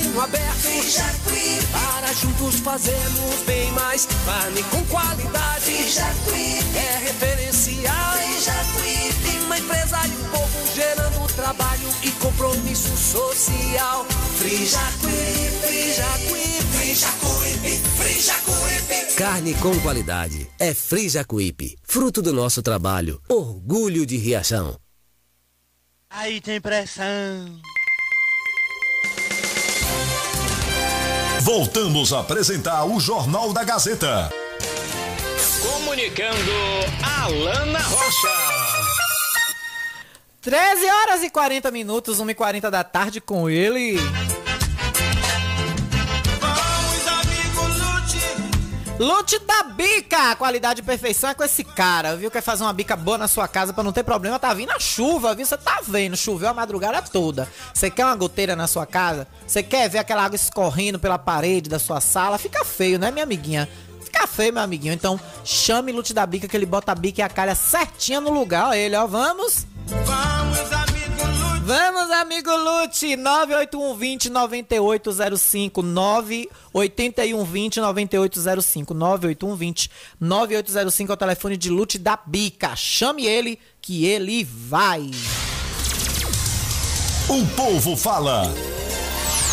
aberto. 0.19 0.51
Para 1.71 2.13
juntos 2.13 2.55
fazermos 2.59 3.43
bem 3.45 3.71
mais. 3.71 4.07
Carne 4.25 4.63
com 4.63 4.83
qualidade, 4.85 5.73
é 6.75 6.97
referencial. 7.03 8.15
Uma 9.45 9.57
empresa 9.57 9.97
e 10.07 10.11
um 10.11 10.29
povo 10.29 10.75
gerando 10.75 11.33
trabalho 11.35 11.89
e 12.03 12.11
compromisso 12.11 12.95
social. 12.97 14.05
Frijacuípe, 14.37 15.57
Frijacuípe, 15.61 16.61
Frijacuípe, 16.77 17.81
Frijacuípe. 17.97 19.15
Carne 19.15 19.53
com 19.55 19.77
qualidade 19.81 20.49
é 20.57 20.73
Frijacuípe, 20.73 21.77
fruto 21.83 22.21
do 22.21 22.33
nosso 22.33 22.61
trabalho, 22.61 23.21
orgulho 23.29 24.05
de 24.05 24.17
Riachão. 24.17 24.77
Aí 26.09 26.41
tem 26.41 26.59
pressão. 26.59 27.61
Voltamos 31.43 32.13
a 32.13 32.19
apresentar 32.19 32.85
o 32.85 32.99
Jornal 32.99 33.51
da 33.51 33.63
Gazeta. 33.63 34.29
Comunicando 35.59 36.51
Alana 37.19 37.79
Rocha. 37.79 38.29
13 40.39 40.85
horas 40.85 41.23
e 41.23 41.31
40 41.31 41.71
minutos, 41.71 42.19
1 42.19 42.29
e 42.29 42.35
40 42.35 42.69
da 42.69 42.83
tarde 42.83 43.19
com 43.19 43.49
ele. 43.49 43.97
Lute 49.01 49.39
da 49.39 49.63
bica! 49.63 50.35
Qualidade 50.35 50.81
e 50.81 50.83
perfeição 50.83 51.31
é 51.31 51.33
com 51.33 51.43
esse 51.43 51.63
cara, 51.63 52.15
viu? 52.15 52.29
Quer 52.29 52.43
fazer 52.43 52.61
uma 52.61 52.71
bica 52.71 52.95
boa 52.95 53.17
na 53.17 53.27
sua 53.27 53.47
casa 53.47 53.73
pra 53.73 53.83
não 53.83 53.91
ter 53.91 54.03
problema? 54.03 54.37
Tá 54.37 54.53
vindo 54.53 54.69
a 54.69 54.79
chuva, 54.79 55.33
viu? 55.33 55.43
Você 55.43 55.57
tá 55.57 55.81
vendo, 55.83 56.15
choveu 56.15 56.49
a 56.49 56.53
madrugada 56.53 57.01
toda. 57.01 57.49
Você 57.73 57.89
quer 57.89 58.05
uma 58.05 58.15
goteira 58.15 58.55
na 58.55 58.67
sua 58.67 58.85
casa? 58.85 59.27
Você 59.47 59.63
quer 59.63 59.89
ver 59.89 59.97
aquela 59.97 60.23
água 60.23 60.35
escorrendo 60.35 60.99
pela 60.99 61.17
parede 61.17 61.67
da 61.67 61.79
sua 61.79 61.99
sala? 61.99 62.37
Fica 62.37 62.63
feio, 62.63 62.99
né, 62.99 63.09
minha 63.09 63.23
amiguinha? 63.23 63.67
Fica 64.03 64.27
feio, 64.27 64.53
meu 64.53 64.61
amiguinho. 64.61 64.93
Então, 64.93 65.19
chame 65.43 65.91
Lute 65.91 66.13
da 66.13 66.23
bica 66.27 66.47
que 66.47 66.55
ele 66.55 66.67
bota 66.67 66.91
a 66.91 66.95
bica 66.95 67.21
e 67.21 67.23
a 67.23 67.29
calha 67.29 67.55
certinha 67.55 68.21
no 68.21 68.29
lugar. 68.29 68.67
Ó, 68.67 68.73
ele, 68.75 68.95
ó, 68.95 69.07
vamos. 69.07 69.65
Vamos, 69.87 70.59
Lute. 70.69 70.80
Vamos, 71.63 72.09
amigo 72.09 72.49
Lute, 72.49 73.15
98120 73.15 74.29
9805 74.31 75.83
98120 75.83 77.79
9805 77.79 78.93
98120 78.95 79.91
9805 80.19 81.11
é 81.11 81.13
o 81.13 81.17
telefone 81.17 81.55
de 81.55 81.69
Lute 81.69 81.99
da 81.99 82.17
Bica. 82.17 82.75
Chame 82.75 83.27
ele 83.27 83.59
que 83.79 84.07
ele 84.07 84.43
vai. 84.43 85.11
O 87.29 87.45
povo 87.55 87.95
fala. 87.95 88.51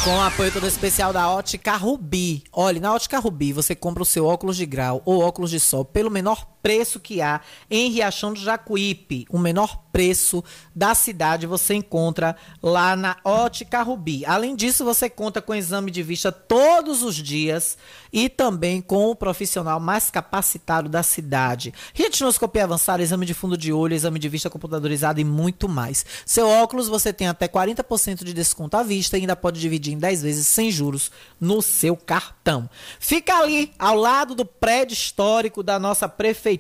Com 0.03 0.17
o 0.17 0.21
apoio 0.23 0.51
todo 0.51 0.67
especial 0.67 1.13
da 1.13 1.29
Ótica 1.29 1.77
Rubi. 1.77 2.43
Olha, 2.51 2.81
na 2.81 2.95
Ótica 2.95 3.19
Rubi 3.19 3.53
você 3.53 3.75
compra 3.75 4.03
o 4.03 4.07
seu 4.07 4.25
óculos 4.25 4.57
de 4.57 4.65
grau 4.65 5.03
ou 5.05 5.21
óculos 5.21 5.51
de 5.51 5.61
sol 5.61 5.85
pelo 5.85 6.11
menor 6.11 6.47
preço 6.47 6.58
que 7.01 7.23
há 7.23 7.41
em 7.71 7.91
Riachão 7.91 8.33
do 8.33 8.41
Jacuípe. 8.41 9.27
O 9.31 9.39
menor 9.39 9.85
preço 9.93 10.45
da 10.75 10.95
cidade 10.95 11.47
você 11.47 11.75
encontra 11.75 12.37
lá 12.63 12.95
na 12.95 13.17
Ótica 13.25 13.83
Rubi. 13.83 14.25
Além 14.25 14.55
disso, 14.55 14.85
você 14.85 15.11
conta 15.11 15.43
com 15.43 15.55
exame 15.55 15.91
de 15.91 16.03
vista 16.03 16.31
todos 16.31 17.03
os 17.03 17.17
dias 17.17 17.77
e 18.13 18.29
também 18.29 18.81
com 18.81 19.11
o 19.11 19.17
profissional 19.17 19.81
mais 19.81 20.11
capacitado 20.11 20.89
da 20.89 21.03
cidade. 21.03 21.75
Retinoscopia 21.93 22.65
avançada, 22.65 23.03
exame 23.03 23.27
de 23.27 23.35
fundo 23.35 23.57
de 23.57 23.73
olho, 23.73 23.95
exame 23.95 24.19
de 24.19 24.29
vista 24.29 24.51
computadorizado 24.51 25.21
e 25.21 25.25
muito 25.25 25.69
mais. 25.69 26.05
Seu 26.25 26.49
óculos 26.49 26.89
você 26.89 27.13
tem 27.13 27.27
até 27.27 27.49
40% 27.49 28.25
de 28.25 28.33
desconto 28.33 28.77
à 28.77 28.83
vista 28.83 29.17
e 29.17 29.23
ainda 29.23 29.35
pode 29.35 29.61
dividir 29.61 29.95
em 29.95 29.99
10 29.99 30.23
vezes 30.23 30.47
sem 30.47 30.71
juros 30.71 31.11
no 31.41 31.61
seu 31.61 31.97
cartão. 31.97 32.69
Fica 33.01 33.37
ali 33.39 33.73
ao 33.79 33.97
lado 33.97 34.35
do 34.35 34.45
prédio 34.45 34.95
histórico 34.95 35.63
da 35.63 35.79
nossa 35.79 36.09
prefeitura, 36.09 36.58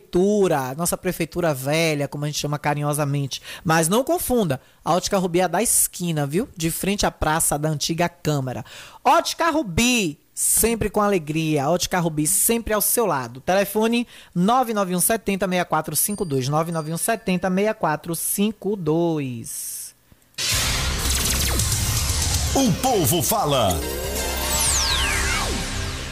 nossa 0.77 0.97
prefeitura 0.97 1.53
velha, 1.53 2.09
como 2.09 2.25
a 2.25 2.29
gente 2.29 2.39
chama 2.39 2.59
carinhosamente. 2.59 3.43
Mas 3.65 3.89
não 3.89 4.05
confunda, 4.05 4.61
a 4.85 4.95
Ótica 4.95 5.19
Rubi 5.19 5.41
é 5.41 5.49
da 5.49 5.61
esquina, 5.63 6.27
viu? 6.27 6.49
De 6.57 6.71
frente 6.71 7.05
à 7.05 7.11
praça 7.11 7.59
da 7.59 7.69
antiga 7.69 8.09
Câmara. 8.09 8.65
Ótica 9.05 9.51
Rubi, 9.51 10.19
sempre 10.35 10.89
com 10.89 11.01
alegria. 11.01 11.69
Ótica 11.69 11.99
Rubi, 11.99 12.25
sempre 12.27 12.73
ao 12.73 12.81
seu 12.81 13.05
lado. 13.07 13.41
Telefone 13.41 14.07
991 14.35 15.01
70 15.01 15.49
6452. 15.49 16.49
991 16.49 16.97
70 16.97 17.51
6452. 17.51 19.95
O 22.55 22.73
povo 22.81 23.23
fala. 23.23 23.79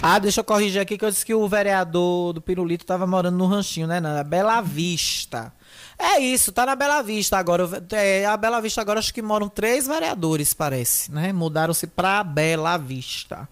Ah, 0.08 0.20
deixa 0.20 0.38
eu 0.38 0.44
corrigir 0.44 0.80
aqui 0.80 0.96
que 0.96 1.04
eu 1.04 1.10
disse 1.10 1.26
que 1.26 1.34
o 1.34 1.48
vereador 1.48 2.32
do 2.32 2.40
Pirulito 2.40 2.86
tava 2.86 3.08
morando 3.08 3.36
no 3.36 3.44
ranchinho, 3.44 3.88
né? 3.88 3.98
Na 3.98 4.22
Bela 4.22 4.60
Vista. 4.60 5.52
É 5.98 6.20
isso, 6.20 6.52
tá 6.52 6.64
na 6.64 6.76
Bela 6.76 7.02
Vista 7.02 7.36
agora. 7.36 7.68
É, 7.90 8.24
a 8.24 8.36
Bela 8.36 8.60
Vista 8.60 8.80
agora 8.80 9.00
acho 9.00 9.12
que 9.12 9.20
moram 9.20 9.48
três 9.48 9.88
vereadores, 9.88 10.54
parece, 10.54 11.10
né? 11.10 11.32
Mudaram-se 11.32 11.88
pra 11.88 12.22
Bela 12.22 12.76
Vista. 12.76 13.48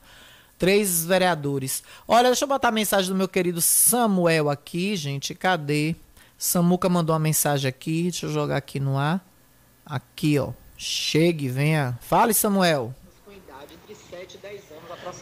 Três 0.57 1.05
vereadores. 1.05 1.83
Olha, 2.07 2.29
deixa 2.29 2.45
eu 2.45 2.49
botar 2.49 2.69
a 2.69 2.71
mensagem 2.71 3.11
do 3.11 3.17
meu 3.17 3.27
querido 3.27 3.61
Samuel 3.61 4.49
aqui, 4.49 4.95
gente. 4.95 5.35
Cadê? 5.35 5.97
Samuca 6.39 6.89
mandou 6.89 7.15
uma 7.15 7.19
mensagem 7.19 7.69
aqui. 7.69 8.03
Deixa 8.05 8.27
eu 8.27 8.33
jogar 8.33 8.59
aqui 8.59 8.79
no 8.79 8.97
ar. 8.97 9.27
Aqui, 9.85 10.39
ó. 10.39 10.53
Chegue, 10.77 11.49
venha. 11.49 11.99
Fale, 12.01 12.33
Samuel. 12.33 12.95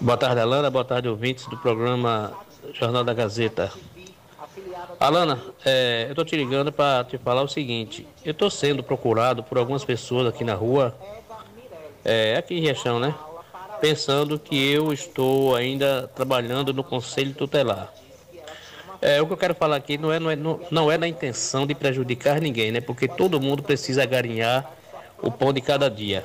Boa 0.00 0.16
tarde, 0.16 0.40
Alana. 0.40 0.70
Boa 0.70 0.84
tarde, 0.84 1.08
ouvintes 1.08 1.46
do 1.46 1.56
programa 1.56 2.32
Jornal 2.72 3.02
da 3.02 3.12
Gazeta. 3.12 3.72
Alana, 5.00 5.40
é, 5.64 6.04
eu 6.06 6.10
estou 6.10 6.24
te 6.24 6.36
ligando 6.36 6.70
para 6.70 7.04
te 7.04 7.18
falar 7.18 7.42
o 7.42 7.48
seguinte. 7.48 8.06
Eu 8.24 8.30
estou 8.30 8.48
sendo 8.48 8.82
procurado 8.82 9.42
por 9.42 9.58
algumas 9.58 9.84
pessoas 9.84 10.28
aqui 10.28 10.44
na 10.44 10.54
rua, 10.54 10.96
é, 12.04 12.36
aqui 12.36 12.54
em 12.54 12.60
Riachão, 12.60 13.00
né? 13.00 13.12
Pensando 13.80 14.38
que 14.38 14.72
eu 14.72 14.92
estou 14.92 15.56
ainda 15.56 16.08
trabalhando 16.14 16.72
no 16.72 16.84
Conselho 16.84 17.34
Tutelar. 17.34 17.92
É, 19.00 19.20
o 19.20 19.26
que 19.26 19.32
eu 19.32 19.36
quero 19.36 19.54
falar 19.54 19.76
aqui 19.76 19.98
não 19.98 20.12
é, 20.12 20.20
não, 20.20 20.30
é, 20.30 20.38
não, 20.70 20.92
é 20.92 20.96
na 20.96 21.08
intenção 21.08 21.66
de 21.66 21.74
prejudicar 21.74 22.40
ninguém, 22.40 22.70
né? 22.70 22.80
Porque 22.80 23.08
todo 23.08 23.40
mundo 23.40 23.64
precisa 23.64 24.06
garinhar 24.06 24.70
o 25.20 25.30
pão 25.30 25.52
de 25.52 25.60
cada 25.60 25.90
dia. 25.90 26.24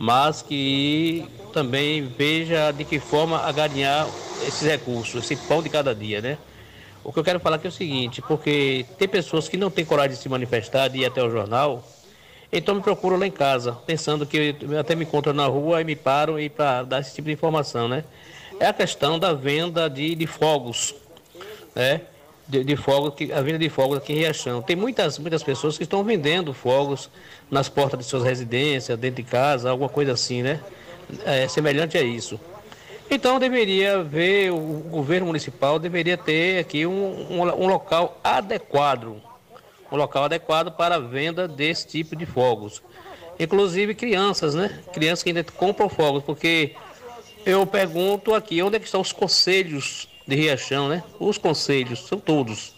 Mas 0.00 0.42
que 0.42 1.24
também 1.52 2.02
veja 2.02 2.72
de 2.72 2.84
que 2.84 2.98
forma 2.98 3.38
a 3.38 3.52
garinhar 3.52 4.08
esses 4.46 4.66
recursos, 4.66 5.22
esse 5.24 5.36
pão 5.46 5.62
de 5.62 5.68
cada 5.68 5.94
dia, 5.94 6.20
né? 6.20 6.38
O 7.04 7.12
que 7.12 7.18
eu 7.18 7.24
quero 7.24 7.40
falar 7.40 7.56
aqui 7.56 7.66
é 7.66 7.70
o 7.70 7.72
seguinte, 7.72 8.22
porque 8.22 8.86
tem 8.98 9.08
pessoas 9.08 9.48
que 9.48 9.56
não 9.56 9.70
têm 9.70 9.84
coragem 9.84 10.16
de 10.16 10.22
se 10.22 10.28
manifestar, 10.28 10.88
de 10.88 10.98
ir 10.98 11.06
até 11.06 11.22
o 11.22 11.30
jornal, 11.30 11.84
então 12.52 12.74
me 12.74 12.82
procuram 12.82 13.16
lá 13.18 13.26
em 13.26 13.30
casa, 13.30 13.72
pensando 13.86 14.26
que 14.26 14.54
até 14.78 14.94
me 14.94 15.04
encontram 15.04 15.32
na 15.32 15.46
rua 15.46 15.80
e 15.80 15.84
me 15.84 15.96
param 15.96 16.38
e 16.38 16.48
para 16.48 16.82
dar 16.82 17.00
esse 17.00 17.14
tipo 17.14 17.26
de 17.26 17.32
informação, 17.32 17.88
né? 17.88 18.04
É 18.60 18.66
a 18.66 18.72
questão 18.72 19.18
da 19.18 19.32
venda 19.32 19.88
de, 19.88 20.14
de 20.14 20.26
fogos, 20.26 20.94
né? 21.74 22.02
De, 22.46 22.62
de 22.62 22.76
fogos, 22.76 23.14
a 23.34 23.40
venda 23.40 23.58
de 23.58 23.70
fogos 23.70 23.96
aqui 23.96 24.12
em 24.12 24.16
Riachão. 24.16 24.60
Tem 24.60 24.76
muitas, 24.76 25.18
muitas 25.18 25.42
pessoas 25.42 25.78
que 25.78 25.84
estão 25.84 26.04
vendendo 26.04 26.52
fogos 26.52 27.08
nas 27.50 27.68
portas 27.68 27.98
de 27.98 28.04
suas 28.04 28.22
residências, 28.22 28.98
dentro 28.98 29.22
de 29.22 29.28
casa, 29.28 29.70
alguma 29.70 29.88
coisa 29.88 30.12
assim, 30.12 30.42
né? 30.42 30.60
É, 31.24 31.46
semelhante 31.48 31.98
a 31.98 32.02
isso. 32.02 32.40
Então 33.10 33.38
deveria 33.38 34.02
ver, 34.02 34.50
o 34.50 34.84
governo 34.90 35.26
municipal 35.26 35.78
deveria 35.78 36.16
ter 36.16 36.58
aqui 36.58 36.86
um, 36.86 37.26
um, 37.30 37.40
um 37.42 37.66
local 37.66 38.18
adequado, 38.24 39.20
um 39.90 39.96
local 39.96 40.24
adequado 40.24 40.72
para 40.72 40.94
a 40.94 40.98
venda 40.98 41.46
desse 41.46 41.86
tipo 41.86 42.16
de 42.16 42.24
fogos. 42.24 42.82
Inclusive 43.38 43.94
crianças, 43.94 44.54
né? 44.54 44.80
Crianças 44.92 45.22
que 45.22 45.30
ainda 45.30 45.44
compram 45.44 45.88
fogos, 45.88 46.22
porque 46.22 46.74
eu 47.44 47.66
pergunto 47.66 48.34
aqui, 48.34 48.62
onde 48.62 48.76
é 48.76 48.78
que 48.78 48.86
estão 48.86 49.00
os 49.00 49.12
conselhos 49.12 50.08
de 50.26 50.36
Riachão, 50.36 50.88
né? 50.88 51.02
Os 51.18 51.36
conselhos, 51.36 52.06
são 52.06 52.18
todos. 52.18 52.74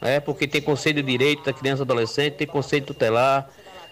Né? 0.00 0.20
Porque 0.20 0.46
tem 0.46 0.60
conselho 0.60 1.02
de 1.02 1.10
direito 1.10 1.44
da 1.44 1.52
criança 1.52 1.82
e 1.82 1.84
adolescente, 1.84 2.34
tem 2.34 2.46
conselho 2.46 2.84
tutelar, 2.84 3.48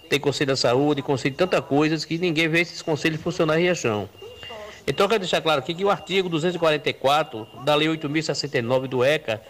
tem 0.08 0.18
conselho 0.18 0.48
da 0.48 0.56
saúde, 0.56 1.02
conselho 1.02 1.32
de 1.32 1.38
tanta 1.38 1.60
coisas 1.60 2.04
que 2.04 2.18
ninguém 2.18 2.48
vê 2.48 2.60
esses 2.60 2.82
conselhos 2.82 3.20
funcionar 3.20 3.58
em 3.58 3.64
Riachão. 3.64 4.08
Então, 4.86 5.04
eu 5.04 5.08
quero 5.08 5.20
deixar 5.20 5.42
claro 5.42 5.60
aqui 5.60 5.74
que 5.74 5.84
o 5.84 5.90
artigo 5.90 6.28
244 6.28 7.46
da 7.64 7.74
Lei 7.74 7.88
8.069 7.88 8.86
do 8.86 9.04
ECA 9.04 9.42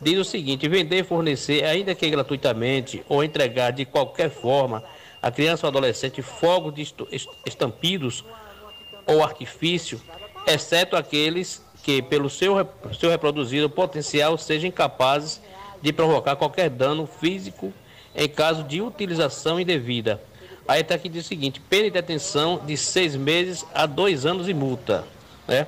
diz 0.00 0.18
o 0.18 0.24
seguinte: 0.24 0.68
vender 0.68 1.00
e 1.00 1.04
fornecer, 1.04 1.64
ainda 1.64 1.94
que 1.94 2.08
gratuitamente, 2.08 3.02
ou 3.08 3.24
entregar 3.24 3.72
de 3.72 3.84
qualquer 3.84 4.30
forma 4.30 4.84
a 5.20 5.30
criança 5.30 5.66
ou 5.66 5.68
adolescente 5.68 6.22
fogos 6.22 6.94
estampidos 7.44 8.24
ou 9.06 9.24
artifício, 9.24 10.00
exceto 10.46 10.96
aqueles 10.96 11.64
que, 11.82 12.00
pelo 12.00 12.30
seu, 12.30 12.54
seu 12.98 13.10
reproduzido 13.10 13.68
potencial, 13.68 14.38
sejam 14.38 14.68
incapazes 14.68 15.40
de 15.82 15.92
provocar 15.92 16.36
qualquer 16.36 16.70
dano 16.70 17.06
físico 17.06 17.72
em 18.14 18.28
caso 18.28 18.62
de 18.64 18.80
utilização 18.80 19.58
indevida 19.58 20.20
Aí 20.66 20.80
está 20.80 20.94
aqui 20.94 21.08
diz 21.08 21.24
o 21.24 21.28
seguinte: 21.28 21.60
pena 21.60 21.84
de 21.84 21.90
detenção 21.90 22.60
de 22.64 22.76
seis 22.76 23.14
meses 23.14 23.64
a 23.74 23.86
dois 23.86 24.24
anos 24.24 24.48
e 24.48 24.54
multa. 24.54 25.04
Né? 25.46 25.66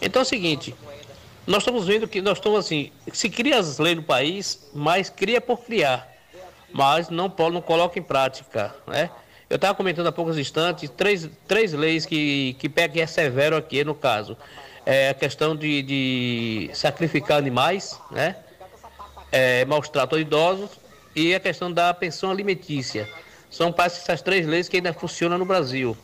Então 0.00 0.20
é 0.20 0.24
o 0.24 0.26
seguinte: 0.26 0.74
nós 1.46 1.58
estamos 1.58 1.86
vendo 1.86 2.08
que 2.08 2.20
nós 2.22 2.38
estamos 2.38 2.58
assim, 2.58 2.90
se 3.12 3.28
cria 3.28 3.58
as 3.58 3.78
leis 3.78 3.96
no 3.96 4.02
país, 4.02 4.70
mas 4.72 5.10
cria 5.10 5.40
por 5.40 5.58
criar, 5.58 6.10
mas 6.72 7.10
não, 7.10 7.32
não 7.52 7.60
coloca 7.60 7.98
em 7.98 8.02
prática. 8.02 8.74
Né? 8.86 9.10
Eu 9.50 9.56
estava 9.56 9.74
comentando 9.74 10.06
há 10.06 10.12
poucos 10.12 10.38
instantes 10.38 10.90
três, 10.90 11.28
três 11.46 11.72
leis 11.72 12.06
que, 12.06 12.56
que 12.58 12.68
pega 12.68 13.00
é 13.00 13.06
severo 13.06 13.56
aqui 13.56 13.84
no 13.84 13.94
caso. 13.94 14.36
É 14.84 15.10
a 15.10 15.14
questão 15.14 15.54
de, 15.54 15.82
de 15.82 16.70
sacrificar 16.72 17.36
animais, 17.36 18.00
né? 18.10 18.36
É, 19.30 19.62
maus 19.66 19.90
tratos 19.90 20.16
a 20.16 20.20
idosos 20.22 20.70
e 21.18 21.34
a 21.34 21.40
questão 21.40 21.72
da 21.72 21.92
pensão 21.92 22.30
alimentícia. 22.30 23.08
São 23.50 23.74
essas 23.76 24.22
três 24.22 24.46
leis 24.46 24.68
que 24.68 24.76
ainda 24.76 24.92
funcionam 24.92 25.36
no 25.36 25.44
Brasil. 25.44 25.96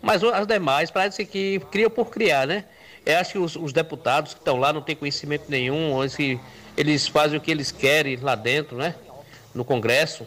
Mas 0.00 0.24
as 0.24 0.46
demais 0.46 0.90
parece 0.90 1.26
que 1.26 1.60
criam 1.70 1.90
por 1.90 2.06
criar, 2.06 2.46
né? 2.46 2.64
Eu 3.04 3.18
acho 3.18 3.32
que 3.32 3.38
os, 3.38 3.54
os 3.54 3.72
deputados 3.72 4.32
que 4.32 4.40
estão 4.40 4.56
lá 4.58 4.72
não 4.72 4.80
têm 4.80 4.96
conhecimento 4.96 5.44
nenhum, 5.48 6.02
eles, 6.02 6.40
eles 6.76 7.06
fazem 7.06 7.36
o 7.36 7.40
que 7.40 7.50
eles 7.50 7.70
querem 7.70 8.16
lá 8.16 8.34
dentro, 8.34 8.76
né? 8.76 8.94
No 9.54 9.64
Congresso. 9.64 10.26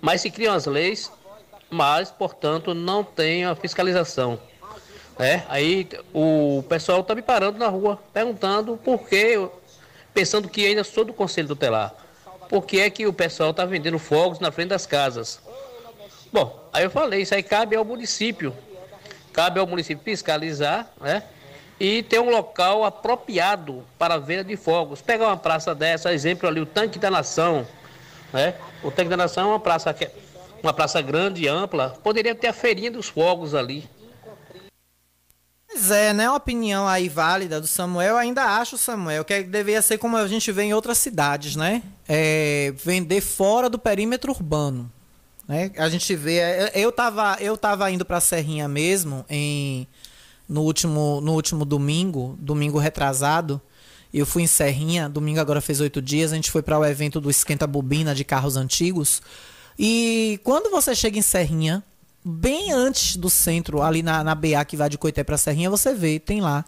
Mas 0.00 0.20
se 0.22 0.30
criam 0.30 0.54
as 0.54 0.66
leis, 0.66 1.12
mas, 1.70 2.10
portanto, 2.10 2.74
não 2.74 3.04
tem 3.04 3.44
a 3.44 3.54
fiscalização. 3.54 4.40
É, 5.18 5.42
aí 5.48 5.88
o 6.12 6.64
pessoal 6.68 7.00
está 7.00 7.14
me 7.14 7.22
parando 7.22 7.58
na 7.58 7.68
rua, 7.68 8.02
perguntando 8.12 8.76
por 8.78 9.06
que, 9.06 9.46
pensando 10.12 10.48
que 10.48 10.66
ainda 10.66 10.82
sou 10.82 11.04
do 11.04 11.12
Conselho 11.12 11.48
Tutelar 11.48 11.94
por 12.52 12.66
que 12.66 12.80
é 12.80 12.90
que 12.90 13.06
o 13.06 13.14
pessoal 13.14 13.50
está 13.50 13.64
vendendo 13.64 13.98
fogos 13.98 14.38
na 14.38 14.52
frente 14.52 14.68
das 14.68 14.84
casas. 14.84 15.40
Bom, 16.30 16.68
aí 16.70 16.84
eu 16.84 16.90
falei, 16.90 17.22
isso 17.22 17.34
aí 17.34 17.42
cabe 17.42 17.74
ao 17.74 17.82
município. 17.82 18.54
Cabe 19.32 19.58
ao 19.58 19.66
município 19.66 20.04
fiscalizar, 20.04 20.86
né? 21.00 21.22
E 21.80 22.02
ter 22.02 22.20
um 22.20 22.28
local 22.28 22.84
apropriado 22.84 23.82
para 23.98 24.16
a 24.16 24.18
venda 24.18 24.44
de 24.44 24.54
fogos. 24.54 25.00
Pegar 25.00 25.28
uma 25.28 25.36
praça 25.38 25.74
dessa, 25.74 26.12
exemplo 26.12 26.46
ali, 26.46 26.60
o 26.60 26.66
Tanque 26.66 26.98
da 26.98 27.10
Nação, 27.10 27.66
né? 28.34 28.52
O 28.82 28.90
Tanque 28.90 29.08
da 29.08 29.16
Nação 29.16 29.44
é 29.44 29.52
uma 29.52 29.60
praça, 29.60 29.96
uma 30.62 30.74
praça 30.74 31.00
grande 31.00 31.44
e 31.44 31.48
ampla. 31.48 31.98
Poderia 32.04 32.34
ter 32.34 32.48
a 32.48 32.52
feirinha 32.52 32.90
dos 32.90 33.08
fogos 33.08 33.54
ali. 33.54 33.88
Pois 35.82 35.90
é, 35.90 36.12
né? 36.12 36.30
Uma 36.30 36.36
opinião 36.36 36.86
aí 36.86 37.08
válida 37.08 37.60
do 37.60 37.66
Samuel. 37.66 38.16
ainda 38.16 38.44
acho, 38.44 38.78
Samuel, 38.78 39.24
que 39.24 39.42
deveria 39.42 39.82
ser 39.82 39.98
como 39.98 40.16
a 40.16 40.28
gente 40.28 40.52
vê 40.52 40.62
em 40.62 40.72
outras 40.72 40.96
cidades, 40.96 41.56
né? 41.56 41.82
É, 42.08 42.72
vender 42.84 43.20
fora 43.20 43.68
do 43.68 43.80
perímetro 43.80 44.30
urbano. 44.30 44.88
Né? 45.48 45.72
A 45.76 45.88
gente 45.88 46.14
vê. 46.14 46.36
É, 46.36 46.70
eu 46.76 46.92
tava, 46.92 47.36
eu 47.40 47.56
tava 47.56 47.90
indo 47.90 48.04
pra 48.04 48.20
Serrinha 48.20 48.68
mesmo 48.68 49.26
em, 49.28 49.88
no, 50.48 50.62
último, 50.62 51.20
no 51.20 51.32
último 51.32 51.64
domingo, 51.64 52.38
domingo 52.38 52.78
retrasado. 52.78 53.60
Eu 54.14 54.24
fui 54.24 54.44
em 54.44 54.46
Serrinha, 54.46 55.08
domingo 55.08 55.40
agora 55.40 55.60
fez 55.60 55.80
oito 55.80 56.00
dias. 56.00 56.30
A 56.30 56.36
gente 56.36 56.52
foi 56.52 56.62
para 56.62 56.78
o 56.78 56.86
evento 56.86 57.20
do 57.20 57.28
Esquenta 57.28 57.66
Bobina 57.66 58.14
de 58.14 58.22
carros 58.22 58.56
antigos. 58.56 59.20
E 59.76 60.38
quando 60.44 60.70
você 60.70 60.94
chega 60.94 61.18
em 61.18 61.22
Serrinha, 61.22 61.82
bem 62.24 62.72
antes 62.72 63.16
do 63.16 63.28
centro, 63.28 63.82
ali 63.82 64.02
na, 64.02 64.22
na 64.22 64.34
BA 64.34 64.64
que 64.64 64.76
vai 64.76 64.88
de 64.88 64.98
Coité 64.98 65.24
para 65.24 65.36
Serrinha, 65.36 65.70
você 65.70 65.94
vê, 65.94 66.18
tem 66.18 66.40
lá 66.40 66.64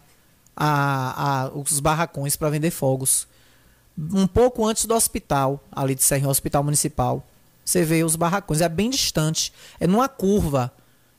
a, 0.55 1.43
a, 1.45 1.49
os 1.49 1.79
barracões 1.79 2.35
para 2.35 2.49
vender 2.49 2.71
fogos. 2.71 3.27
Um 3.97 4.27
pouco 4.27 4.65
antes 4.65 4.85
do 4.85 4.93
hospital, 4.93 5.63
ali 5.71 5.95
de 5.95 6.03
Serrinha, 6.03 6.29
Hospital 6.29 6.63
Municipal. 6.63 7.25
Você 7.63 7.83
vê 7.83 8.03
os 8.03 8.15
barracões, 8.15 8.61
é 8.61 8.69
bem 8.69 8.89
distante, 8.89 9.53
é 9.79 9.87
numa 9.87 10.07
curva. 10.07 10.71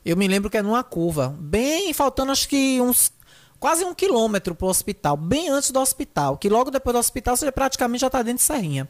Eu 0.05 0.15
me 0.15 0.27
lembro 0.27 0.49
que 0.49 0.57
é 0.57 0.61
numa 0.61 0.83
curva, 0.83 1.35
bem 1.39 1.93
faltando 1.93 2.31
acho 2.31 2.47
que 2.47 2.79
uns 2.79 3.11
quase 3.59 3.83
um 3.83 3.93
quilômetro 3.93 4.53
para 4.53 4.67
o 4.67 4.69
hospital, 4.69 5.17
bem 5.17 5.49
antes 5.49 5.71
do 5.71 5.79
hospital, 5.79 6.37
que 6.37 6.47
logo 6.47 6.69
depois 6.69 6.93
do 6.93 6.99
hospital 6.99 7.35
você 7.35 7.51
praticamente 7.51 8.01
já 8.01 8.07
está 8.07 8.21
dentro 8.21 8.37
de 8.37 8.43
Serrinha. 8.43 8.87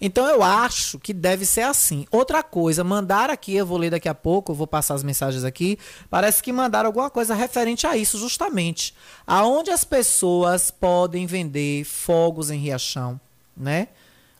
Então 0.00 0.26
eu 0.26 0.42
acho 0.42 0.98
que 0.98 1.12
deve 1.12 1.46
ser 1.46 1.62
assim. 1.62 2.06
Outra 2.10 2.42
coisa, 2.42 2.84
mandar 2.84 3.30
aqui, 3.30 3.54
eu 3.54 3.66
vou 3.66 3.78
ler 3.78 3.90
daqui 3.90 4.08
a 4.08 4.14
pouco, 4.14 4.52
eu 4.52 4.56
vou 4.56 4.66
passar 4.66 4.94
as 4.94 5.02
mensagens 5.02 5.44
aqui. 5.44 5.78
Parece 6.10 6.42
que 6.42 6.52
mandaram 6.52 6.88
alguma 6.88 7.10
coisa 7.10 7.34
referente 7.34 7.86
a 7.86 7.96
isso, 7.96 8.18
justamente. 8.18 8.94
Aonde 9.26 9.70
as 9.70 9.84
pessoas 9.84 10.70
podem 10.70 11.26
vender 11.26 11.84
fogos 11.84 12.50
em 12.50 12.58
Riachão, 12.58 13.20
né? 13.56 13.88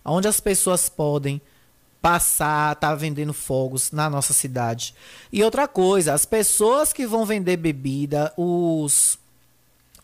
Aonde 0.05 0.28
as 0.28 0.41
pessoas 0.41 0.89
podem 0.89 1.41
passar, 2.01 2.77
tá 2.77 2.95
vendendo 2.95 3.33
fogos 3.33 3.91
na 3.91 4.09
nossa 4.09 4.33
cidade. 4.33 4.95
E 5.33 5.43
outra 5.43 5.66
coisa, 5.66 6.15
as 6.15 6.24
pessoas 6.24 6.93
que 6.93 7.07
vão 7.07 7.27
vender 7.27 7.57
bebida, 7.57 8.33
os 8.37 9.19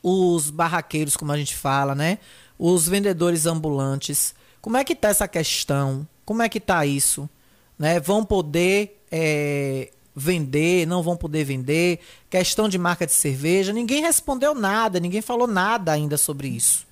os 0.03 0.51
barraqueiros, 0.51 1.17
como 1.17 1.31
a 1.31 1.37
gente 1.37 1.55
fala, 1.55 1.95
né? 1.95 2.19
Os 2.59 2.89
vendedores 2.89 3.47
ambulantes, 3.47 4.35
como 4.63 4.77
é 4.77 4.85
que 4.85 4.95
tá 4.95 5.09
essa 5.09 5.27
questão? 5.27 6.07
Como 6.25 6.41
é 6.41 6.49
que 6.49 6.61
tá 6.61 6.87
isso? 6.87 7.29
Né? 7.77 7.99
Vão 7.99 8.25
poder 8.25 9.03
é, 9.11 9.91
vender, 10.15 10.87
não 10.87 11.03
vão 11.03 11.17
poder 11.17 11.45
vender, 11.45 11.99
questão 12.31 12.69
de 12.69 12.79
marca 12.79 13.05
de 13.05 13.13
cerveja. 13.13 13.73
Ninguém 13.73 14.03
respondeu 14.03 14.55
nada, 14.55 15.01
ninguém 15.01 15.21
falou 15.21 15.49
nada 15.49 15.93
ainda 15.93 16.17
sobre 16.17 16.49
isso, 16.49 16.87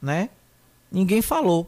né? 0.00 0.28
Ninguém 0.92 1.22
falou. 1.22 1.66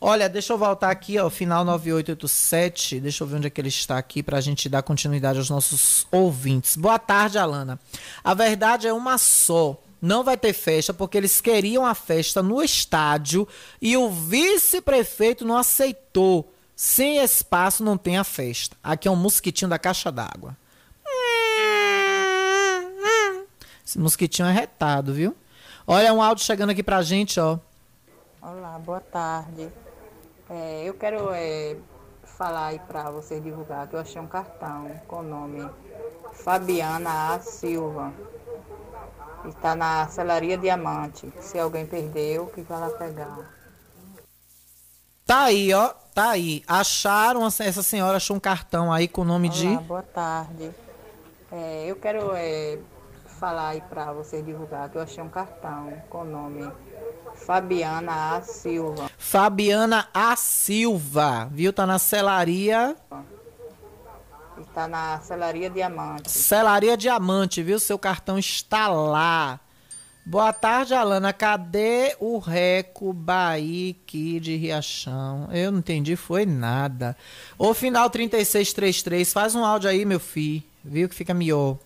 Olha, 0.00 0.28
deixa 0.28 0.52
eu 0.52 0.58
voltar 0.58 0.90
aqui, 0.90 1.18
ó, 1.18 1.28
final 1.28 1.64
9887. 1.64 3.00
Deixa 3.00 3.24
eu 3.24 3.28
ver 3.28 3.36
onde 3.36 3.46
é 3.48 3.50
que 3.50 3.60
ele 3.60 3.68
está 3.68 3.98
aqui 3.98 4.22
para 4.22 4.38
a 4.38 4.40
gente 4.40 4.68
dar 4.68 4.82
continuidade 4.82 5.38
aos 5.38 5.50
nossos 5.50 6.06
ouvintes. 6.10 6.76
Boa 6.76 6.98
tarde, 6.98 7.36
Alana. 7.36 7.78
A 8.22 8.32
verdade 8.32 8.86
é 8.86 8.92
uma 8.92 9.18
só. 9.18 9.76
Não 10.00 10.22
vai 10.22 10.36
ter 10.36 10.52
festa 10.52 10.94
porque 10.94 11.18
eles 11.18 11.40
queriam 11.40 11.84
a 11.84 11.94
festa 11.94 12.42
no 12.42 12.62
estádio 12.62 13.46
e 13.80 13.96
o 13.96 14.10
vice-prefeito 14.10 15.44
não 15.44 15.56
aceitou. 15.56 16.52
Sem 16.76 17.18
espaço 17.18 17.82
não 17.82 17.98
tem 17.98 18.16
a 18.16 18.24
festa. 18.24 18.76
Aqui 18.82 19.08
é 19.08 19.10
um 19.10 19.16
mosquitinho 19.16 19.68
da 19.68 19.78
caixa 19.78 20.12
d'água. 20.12 20.56
Esse 23.84 23.98
mosquitinho 23.98 24.46
é 24.46 24.52
retado, 24.52 25.12
viu? 25.12 25.34
Olha 25.86 26.12
um 26.12 26.22
áudio 26.22 26.44
chegando 26.44 26.70
aqui 26.70 26.82
pra 26.82 27.02
gente, 27.02 27.40
ó. 27.40 27.58
Olá, 28.40 28.78
boa 28.78 29.00
tarde. 29.00 29.68
É, 30.50 30.84
eu 30.84 30.94
quero 30.94 31.30
é, 31.32 31.76
falar 32.36 32.66
aí 32.66 32.78
para 32.78 33.10
vocês 33.10 33.42
divulgar 33.42 33.88
que 33.88 33.96
eu 33.96 34.00
achei 34.00 34.20
um 34.20 34.26
cartão 34.26 34.88
com 35.08 35.16
o 35.16 35.22
nome 35.22 35.68
Fabiana 36.32 37.34
A. 37.34 37.40
Silva. 37.40 38.12
Está 39.48 39.74
na 39.74 40.06
Celaria 40.08 40.56
Diamante. 40.56 41.32
Se 41.40 41.58
alguém 41.58 41.86
perdeu, 41.86 42.46
que 42.46 42.62
vai 42.62 42.80
lá 42.80 42.90
pegar. 42.90 43.38
Tá 45.26 45.44
aí, 45.44 45.72
ó. 45.74 45.88
Tá 46.14 46.30
aí. 46.30 46.62
Acharam, 46.66 47.46
essa 47.46 47.82
senhora 47.82 48.16
achou 48.16 48.36
um 48.36 48.40
cartão 48.40 48.92
aí 48.92 49.06
com 49.06 49.22
o 49.22 49.24
nome 49.24 49.48
Olá, 49.48 49.58
de. 49.58 49.76
boa 49.84 50.02
tarde. 50.02 50.70
É, 51.52 51.86
eu 51.86 51.96
quero 51.96 52.32
é, 52.34 52.78
falar 53.38 53.68
aí 53.68 53.80
para 53.82 54.12
vocês 54.12 54.44
divulgar 54.44 54.88
que 54.88 54.98
eu 54.98 55.02
achei 55.02 55.22
um 55.22 55.28
cartão 55.28 55.92
com 56.10 56.22
o 56.22 56.24
nome 56.24 56.70
Fabiana 57.34 58.36
A. 58.36 58.42
Silva. 58.42 59.10
Fabiana 59.16 60.08
A. 60.12 60.34
Silva, 60.36 61.48
viu? 61.52 61.72
Tá 61.72 61.86
na 61.86 61.98
celaria. 61.98 62.96
Está 64.60 64.88
na 64.88 65.20
Celaria 65.20 65.70
Diamante. 65.70 66.30
Celaria 66.30 66.96
Diamante, 66.96 67.62
viu? 67.62 67.78
Seu 67.78 67.98
cartão 67.98 68.38
está 68.38 68.88
lá. 68.88 69.60
Boa 70.28 70.52
tarde, 70.52 70.92
Alana. 70.92 71.32
Cadê 71.32 72.14
o 72.20 72.38
Reco 72.38 73.14
Bahia 73.14 73.94
de 74.06 74.56
Riachão? 74.56 75.48
Eu 75.50 75.72
não 75.72 75.78
entendi, 75.78 76.16
foi 76.16 76.44
nada. 76.44 77.16
O 77.56 77.72
final 77.72 78.10
3633, 78.10 79.32
faz 79.32 79.54
um 79.54 79.64
áudio 79.64 79.88
aí, 79.88 80.04
meu 80.04 80.20
filho. 80.20 80.62
Viu 80.84 81.08
que 81.08 81.14
fica 81.14 81.32
melhor. 81.32 81.78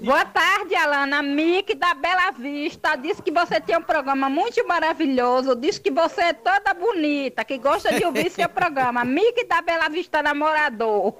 Boa 0.00 0.24
tarde, 0.24 0.74
Alana. 0.74 1.22
Mick 1.22 1.74
da 1.74 1.94
Bela 1.94 2.30
Vista. 2.30 2.96
Disse 2.96 3.22
que 3.22 3.30
você 3.30 3.60
tem 3.60 3.76
um 3.76 3.82
programa 3.82 4.28
muito 4.28 4.66
maravilhoso. 4.66 5.54
Disse 5.54 5.80
que 5.80 5.90
você 5.90 6.20
é 6.22 6.32
toda 6.32 6.74
bonita, 6.74 7.44
que 7.44 7.58
gosta 7.58 7.92
de 7.92 8.04
ouvir 8.04 8.30
seu 8.30 8.48
programa. 8.48 9.04
Mick 9.04 9.46
da 9.46 9.60
Bela 9.60 9.88
Vista 9.88 10.22
Namorador. 10.22 11.14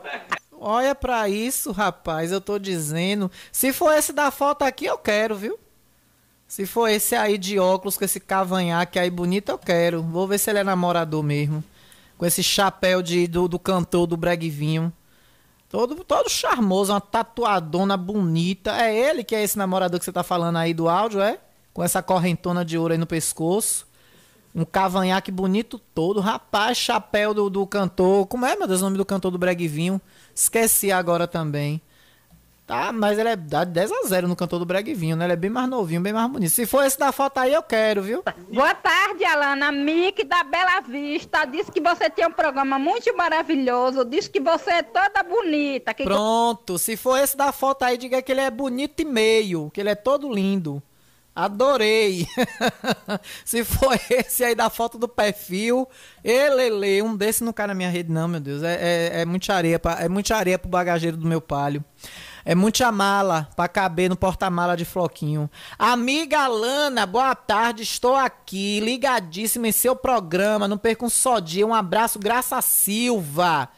Olha 0.59 0.95
pra 0.95 1.29
isso, 1.29 1.73
rapaz. 1.73 2.33
Eu 2.33 2.41
tô 2.41 2.59
dizendo. 2.59 3.31
Se 3.53 3.73
for 3.73 3.93
esse 3.93 4.13
da 4.13 4.31
foto 4.31 4.63
aqui, 4.63 4.87
eu 4.87 4.99
quero, 4.99 5.37
viu? 5.37 5.59
Se 6.49 6.65
for 6.65 6.89
esse 6.89 7.15
aí 7.15 7.37
de 7.37 7.59
óculos 7.59 7.97
com 7.99 8.05
esse 8.05 8.21
cavanhaque 8.21 8.99
aí 8.99 9.11
bonito, 9.11 9.51
eu 9.51 9.59
quero. 9.59 10.03
Vou 10.03 10.29
ver 10.29 10.39
se 10.39 10.49
ele 10.49 10.61
é 10.61 10.65
namorador 10.65 11.23
mesmo. 11.23 11.63
Com 12.17 12.25
esse 12.25 12.43
chapéu 12.43 13.03
de, 13.03 13.27
do, 13.27 13.49
do 13.49 13.59
cantor 13.59 14.07
do 14.07 14.17
Breguivinho. 14.17 14.93
Todo, 15.69 16.05
todo 16.05 16.31
charmoso, 16.31 16.93
uma 16.93 17.01
tatuadona 17.01 17.97
bonita. 17.97 18.81
É 18.81 18.97
ele 18.97 19.25
que 19.25 19.35
é 19.35 19.43
esse 19.43 19.59
namorador 19.59 19.99
que 19.99 20.05
você 20.05 20.13
tá 20.13 20.23
falando 20.23 20.57
aí 20.57 20.73
do 20.73 20.89
áudio, 20.89 21.21
é? 21.21 21.39
Com 21.75 21.83
essa 21.83 22.03
correntona 22.03 22.65
de 22.65 22.79
ouro 22.79 22.93
aí 22.93 22.99
no 22.99 23.07
pescoço. 23.07 23.87
Um 24.57 24.65
cavanhaque 24.65 25.31
bonito 25.31 25.79
todo. 25.79 26.19
Rapaz, 26.19 26.79
chapéu 26.79 27.35
do, 27.35 27.51
do 27.51 27.67
cantor. 27.67 28.27
Como 28.27 28.47
é, 28.47 28.57
meu 28.57 28.67
Deus, 28.67 28.81
o 28.81 28.85
nome 28.85 28.97
do 28.97 29.05
cantor 29.05 29.31
do 29.31 29.37
Breguivinho? 29.37 30.01
Esqueci 30.35 30.91
agora 30.91 31.29
também. 31.29 31.83
Tá, 32.67 32.91
mas 32.91 33.19
ele 33.19 33.29
é 33.29 33.37
dá 33.37 33.65
10 33.65 33.93
a 33.93 34.03
0 34.09 34.27
no 34.27 34.35
cantor 34.35 34.59
do 34.59 34.65
Breguivinho, 34.65 35.15
né? 35.15 35.27
Ele 35.27 35.35
é 35.35 35.37
bem 35.37 35.51
mais 35.51 35.69
novinho, 35.69 36.01
bem 36.01 36.13
mais 36.15 36.29
bonito. 36.29 36.51
Se 36.51 36.65
for 36.65 36.85
esse 36.85 36.99
da 36.99 37.13
foto 37.13 37.37
aí, 37.37 37.53
eu 37.53 37.63
quero, 37.63 38.03
viu? 38.03 38.25
Boa 38.51 38.75
tarde, 38.75 39.25
Alana. 39.27 39.71
Mick 39.71 40.25
da 40.25 40.43
Bela 40.43 40.81
Vista. 40.81 41.45
Disse 41.45 41.71
que 41.71 41.81
você 41.81 42.09
tem 42.09 42.27
um 42.27 42.33
programa 42.33 42.79
muito 42.79 43.15
maravilhoso. 43.15 44.07
Disse 44.07 44.31
que 44.31 44.41
você 44.41 44.71
é 44.71 44.83
toda 44.83 45.23
bonita. 45.23 45.93
Que... 45.93 46.03
Pronto, 46.03 46.79
se 46.79 46.97
for 46.97 47.19
esse 47.19 47.37
da 47.37 47.53
foto 47.53 47.85
aí, 47.85 47.99
diga 47.99 48.23
que 48.23 48.33
ele 48.33 48.41
é 48.41 48.51
bonito 48.51 49.01
e 49.01 49.05
meio, 49.05 49.71
que 49.71 49.81
ele 49.81 49.91
é 49.91 49.95
todo 49.95 50.33
lindo. 50.33 50.83
Adorei. 51.37 52.27
Se 53.45 53.63
for 53.63 54.01
esse 54.09 54.43
aí 54.43 54.55
da 54.55 54.71
foto 54.71 54.97
do 54.97 55.07
perfil, 55.07 55.87
elele, 56.25 57.03
um 57.03 57.15
desse 57.15 57.45
não 57.45 57.53
cai 57.53 57.67
na 57.67 57.75
minha 57.75 57.91
rede 57.91 58.11
não, 58.11 58.27
meu 58.27 58.41
Deus. 58.41 58.63
É, 58.63 58.79
é, 58.81 59.21
é 59.21 59.25
muita 59.27 59.53
areia, 59.53 59.79
pra, 59.79 60.01
é 60.01 60.09
muita 60.09 60.35
areia 60.35 60.59
pro 60.59 60.71
bagageiro 60.71 61.15
do 61.15 61.29
meu 61.29 61.43
palio. 61.43 61.85
É 62.43 62.55
muita 62.55 62.91
mala 62.91 63.51
pra 63.55 63.69
caber 63.69 64.09
no 64.09 64.17
porta-mala 64.17 64.75
de 64.79 64.87
floquinho. 64.87 65.51
Amiga 65.79 66.47
Lana, 66.47 67.05
boa 67.05 67.35
tarde, 67.35 67.83
estou 67.83 68.17
aqui, 68.17 68.81
ligadíssima 68.81 69.69
em 69.69 69.73
seu 69.73 69.95
programa, 69.95 70.67
não 70.67 70.79
perca 70.79 71.05
um 71.05 71.11
só 71.11 71.39
dia. 71.39 71.67
Um 71.67 71.75
abraço, 71.75 72.19
Graça 72.19 72.63
Silva. 72.63 73.69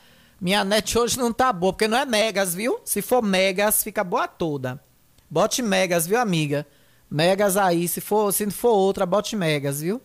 Minha 0.40 0.62
net 0.62 0.96
hoje 0.96 1.18
não 1.18 1.32
tá 1.32 1.52
boa, 1.52 1.72
porque 1.72 1.88
não 1.88 1.98
é 1.98 2.04
megas, 2.04 2.54
viu? 2.54 2.78
Se 2.84 3.02
for 3.02 3.20
megas, 3.20 3.82
fica 3.82 4.04
boa 4.04 4.28
toda. 4.28 4.80
Bote 5.28 5.60
megas, 5.60 6.06
viu, 6.06 6.20
amiga? 6.20 6.64
Megas 7.10 7.56
aí, 7.56 7.88
se 7.88 8.00
for, 8.00 8.32
se 8.32 8.50
for 8.50 8.70
outra, 8.70 9.06
bote 9.06 9.34
Megas, 9.34 9.80
viu? 9.80 10.00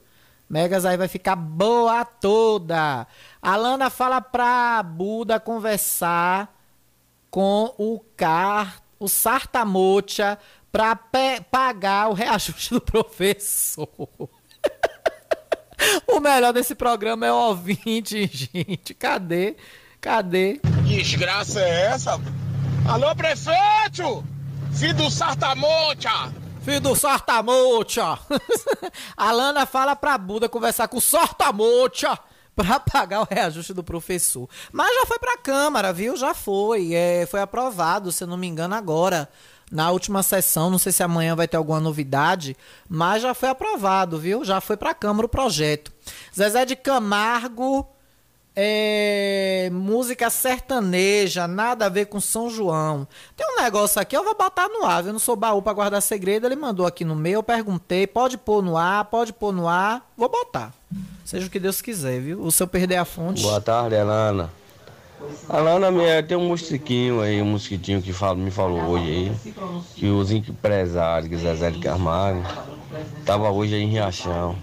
Megas 0.50 0.86
aí 0.86 0.96
vai 0.96 1.08
ficar 1.08 1.36
boa 1.36 2.06
toda. 2.06 3.08
A 3.42 3.56
Lana 3.56 3.90
fala 3.90 4.22
pra 4.22 4.84
Buda 4.84 5.40
conversar 5.40 6.56
com 7.30 7.74
o 7.78 8.00
Car, 8.16 8.82
o 9.00 9.08
Sartamocha, 9.08 10.38
pra 10.72 10.96
pagar 11.52 12.10
o 12.10 12.14
reajuste 12.14 12.74
do 12.74 12.80
professor. 12.82 13.90
o 16.08 16.20
melhor 16.20 16.54
desse 16.54 16.76
programa 16.76 17.26
é 17.26 17.32
o 17.32 17.48
ouvinte, 17.48 18.30
gente. 18.32 18.94
Cadê? 18.94 19.56
Cadê? 20.00 20.60
Desgraça 20.84 21.60
é 21.62 21.86
essa? 21.88 22.20
Alô, 22.88 23.16
prefeito! 23.16 24.24
Filho 24.74 24.94
do 24.96 25.10
Sartamocha! 25.10 26.43
Filho 26.64 26.80
do 26.80 26.96
Sortamocha. 26.96 28.18
a 29.18 29.32
Lana 29.34 29.66
fala 29.66 29.98
pra 29.98 30.18
Buda 30.18 30.48
conversar 30.48 30.88
com 30.88 30.98
o 30.98 31.02
Sortamocha 31.02 32.18
para 32.56 32.80
pagar 32.82 33.22
o 33.22 33.28
reajuste 33.30 33.74
do 33.74 33.84
professor. 33.84 34.48
Mas 34.72 34.96
já 34.96 35.06
foi 35.06 35.20
pra 35.20 35.38
Câmara, 35.38 35.92
viu? 35.92 36.16
Já 36.16 36.34
foi. 36.34 36.94
É, 36.94 37.26
foi 37.26 37.42
aprovado, 37.42 38.14
se 38.14 38.24
eu 38.24 38.28
não 38.30 38.38
me 38.38 38.48
engano, 38.48 38.76
agora. 38.76 39.28
Na 39.70 39.92
última 39.92 40.24
sessão, 40.24 40.70
não 40.70 40.78
sei 40.78 40.94
se 40.94 41.04
amanhã 41.04 41.36
vai 41.36 41.48
ter 41.48 41.58
alguma 41.58 41.80
novidade, 41.80 42.56
mas 42.88 43.24
já 43.24 43.34
foi 43.34 43.50
aprovado, 43.50 44.20
viu? 44.20 44.46
Já 44.46 44.62
foi 44.62 44.78
pra 44.78 44.94
Câmara 44.94 45.26
o 45.26 45.30
projeto. 45.30 45.92
Zezé 46.34 46.64
de 46.64 46.76
Camargo 46.76 47.93
é, 48.56 49.70
música 49.72 50.30
sertaneja, 50.30 51.48
nada 51.48 51.86
a 51.86 51.90
ver 51.90 52.06
com 52.06 52.20
São 52.20 52.50
João. 52.50 53.08
Tem 53.36 53.46
um 53.48 53.62
negócio 53.62 54.02
aqui, 54.02 54.16
eu 54.16 54.24
vou 54.24 54.36
botar 54.36 54.70
no 54.70 54.86
ar, 54.86 55.06
eu 55.06 55.14
não 55.14 55.20
sou 55.20 55.36
baú 55.36 55.62
para 55.62 55.74
guardar 55.74 56.02
segredo, 56.02 56.46
ele 56.46 56.56
mandou 56.56 56.86
aqui 56.86 57.04
no 57.04 57.16
meu, 57.16 57.34
eu 57.34 57.44
perguntei, 57.44 58.06
pode 58.06 58.38
pôr 58.38 58.62
no 58.62 58.78
ar, 58.78 59.06
pode 59.06 59.34
pôr 59.34 59.52
no 59.52 59.68
ar, 59.68 60.08
vou 60.16 60.30
botar. 60.30 60.72
Seja 61.26 61.48
o 61.48 61.50
que 61.50 61.60
Deus 61.60 61.82
quiser, 61.82 62.20
viu? 62.20 62.42
O 62.42 62.52
seu 62.52 62.68
perder 62.68 62.98
a 62.98 63.06
fonte. 63.06 63.42
Boa 63.42 63.60
tarde, 63.60 63.96
Alana. 63.96 64.52
Alana, 65.48 65.90
minha, 65.90 66.22
tem 66.22 66.36
um 66.36 66.48
mosquitinho 66.48 67.22
aí, 67.22 67.42
um 67.42 67.46
mosquitinho 67.46 68.02
que 68.02 68.12
fala, 68.12 68.36
me 68.36 68.52
falou 68.52 68.82
hoje 68.82 69.06
aí, 69.06 69.54
que 69.96 70.08
os 70.08 70.32
empresários, 70.32 71.42
Zezé 71.42 71.72
de 71.72 71.80
Carvalho, 71.80 72.44
tava 73.26 73.50
hoje 73.50 73.74
aí 73.76 73.82
em 73.82 73.88
Riachão. 73.88 74.56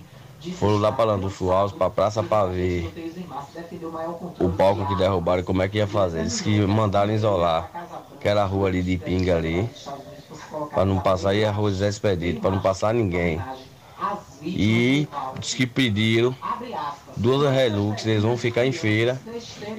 Foram 0.55 0.79
lá 0.79 0.91
para 0.91 1.12
Landulfo 1.12 1.51
Alves, 1.51 1.77
para 1.77 1.91
Praça 1.91 2.23
para 2.23 2.49
ver 2.49 2.91
o 4.39 4.49
palco 4.51 4.87
que 4.87 4.95
derrubaram, 4.97 5.43
como 5.43 5.62
é 5.62 5.69
que 5.69 5.79
ia 5.79 5.87
fazer. 5.87 6.21
Eles 6.21 6.41
que 6.41 6.61
mandaram 6.62 7.12
isolar, 7.12 7.71
que 8.21 8.27
era 8.29 8.43
a 8.43 8.47
rua 8.47 8.69
ali 8.69 8.83
de 8.83 8.97
Pinga 8.97 9.37
ali, 9.37 9.69
para 10.75 10.85
não 10.85 10.99
passar, 11.01 11.35
e 11.35 11.45
a 11.45 11.51
rua 11.51 11.71
José 11.71 11.89
Expedito, 11.89 12.41
para 12.41 12.51
não 12.51 12.61
passar 12.61 12.95
ninguém. 12.95 13.41
E 14.43 15.07
diz 15.39 15.53
que 15.55 15.67
pediram 15.67 16.35
duas 17.17 17.53
Relux, 17.53 18.07
eles 18.07 18.23
vão 18.23 18.37
ficar 18.37 18.65
em 18.65 18.73
feira, 18.73 19.21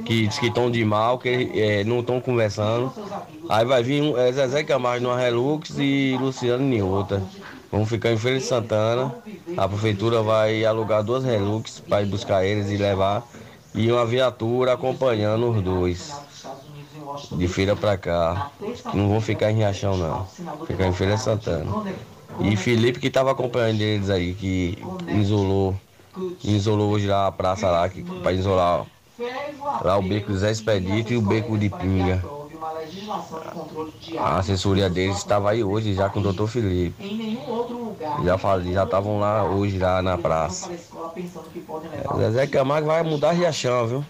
que 0.06 0.28
diz 0.28 0.38
que 0.38 0.48
estão 0.48 0.70
de 0.70 0.86
mal, 0.86 1.18
que 1.18 1.52
é, 1.56 1.84
não 1.84 2.02
estão 2.02 2.22
conversando. 2.22 2.94
Aí 3.50 3.66
vai 3.66 3.82
vir 3.82 4.02
um, 4.04 4.18
é, 4.18 4.32
Zezé 4.32 4.64
Camargo 4.64 5.04
numa 5.04 5.18
Relux 5.18 5.72
e 5.78 6.16
Luciano 6.20 6.64
em 6.72 6.82
outra. 6.82 7.24
Vamos 7.72 7.90
ficar 7.90 8.12
em 8.12 8.18
Feira 8.18 8.38
de 8.38 8.44
Santana. 8.44 9.16
A 9.56 9.68
prefeitura 9.68 10.22
vai 10.22 10.66
alugar 10.66 11.04
duas 11.04 11.24
Relux 11.24 11.80
para 11.80 12.02
ir 12.02 12.06
buscar 12.06 12.46
eles 12.46 12.70
e 12.70 12.78
levar. 12.78 13.26
E 13.74 13.90
uma 13.92 14.06
viatura 14.06 14.74
acompanhando 14.74 15.50
os 15.50 15.62
dois. 15.62 16.12
de 17.32 17.48
feira 17.48 17.76
pra 17.76 17.98
cá. 17.98 18.52
Não 18.94 19.10
vão 19.10 19.22
ficar 19.22 19.52
em 19.52 19.56
Riachão 19.56 19.98
não. 19.98 20.28
Ficar 20.66 20.88
em 20.88 20.94
Feira 20.94 21.18
Santana. 21.18 21.78
E 22.38 22.56
Felipe 22.58 23.00
que 23.00 23.10
tava 23.10 23.32
acompanhando 23.32 23.82
eles 23.82 24.10
aí, 24.10 24.36
que 24.36 24.78
isolou. 25.08 25.80
Isolou 26.44 26.92
hoje 26.92 27.08
lá 27.08 27.28
a 27.28 27.32
praça 27.32 27.70
lá, 27.70 27.90
pra 28.22 28.34
isolar 28.34 28.86
lá 29.82 29.98
o 29.98 30.02
beco 30.02 30.34
Zé 30.34 30.52
Expedito 30.52 31.14
e 31.14 31.18
o 31.18 31.22
beco 31.22 31.58
de 31.58 31.70
Pinga. 31.70 32.30
A 34.18 34.40
assessoria 34.40 34.90
deles 34.90 35.18
estava 35.18 35.52
aí 35.52 35.64
hoje 35.64 35.94
já 35.94 36.10
com 36.10 36.20
o 36.20 36.24
doutor 36.24 36.48
Felipe. 36.48 36.96
Já 38.24 38.38
falei, 38.38 38.74
já 38.74 38.84
estavam 38.84 39.20
lá 39.20 39.44
hoje 39.44 39.78
lá 39.78 40.02
na 40.02 40.18
praça. 40.18 40.72
É, 40.72 42.18
Zezé 42.18 42.48
Camargo 42.48 42.88
vai 42.88 43.04
mudar 43.04 43.32
Riachão, 43.32 43.88
viu? 43.88 44.06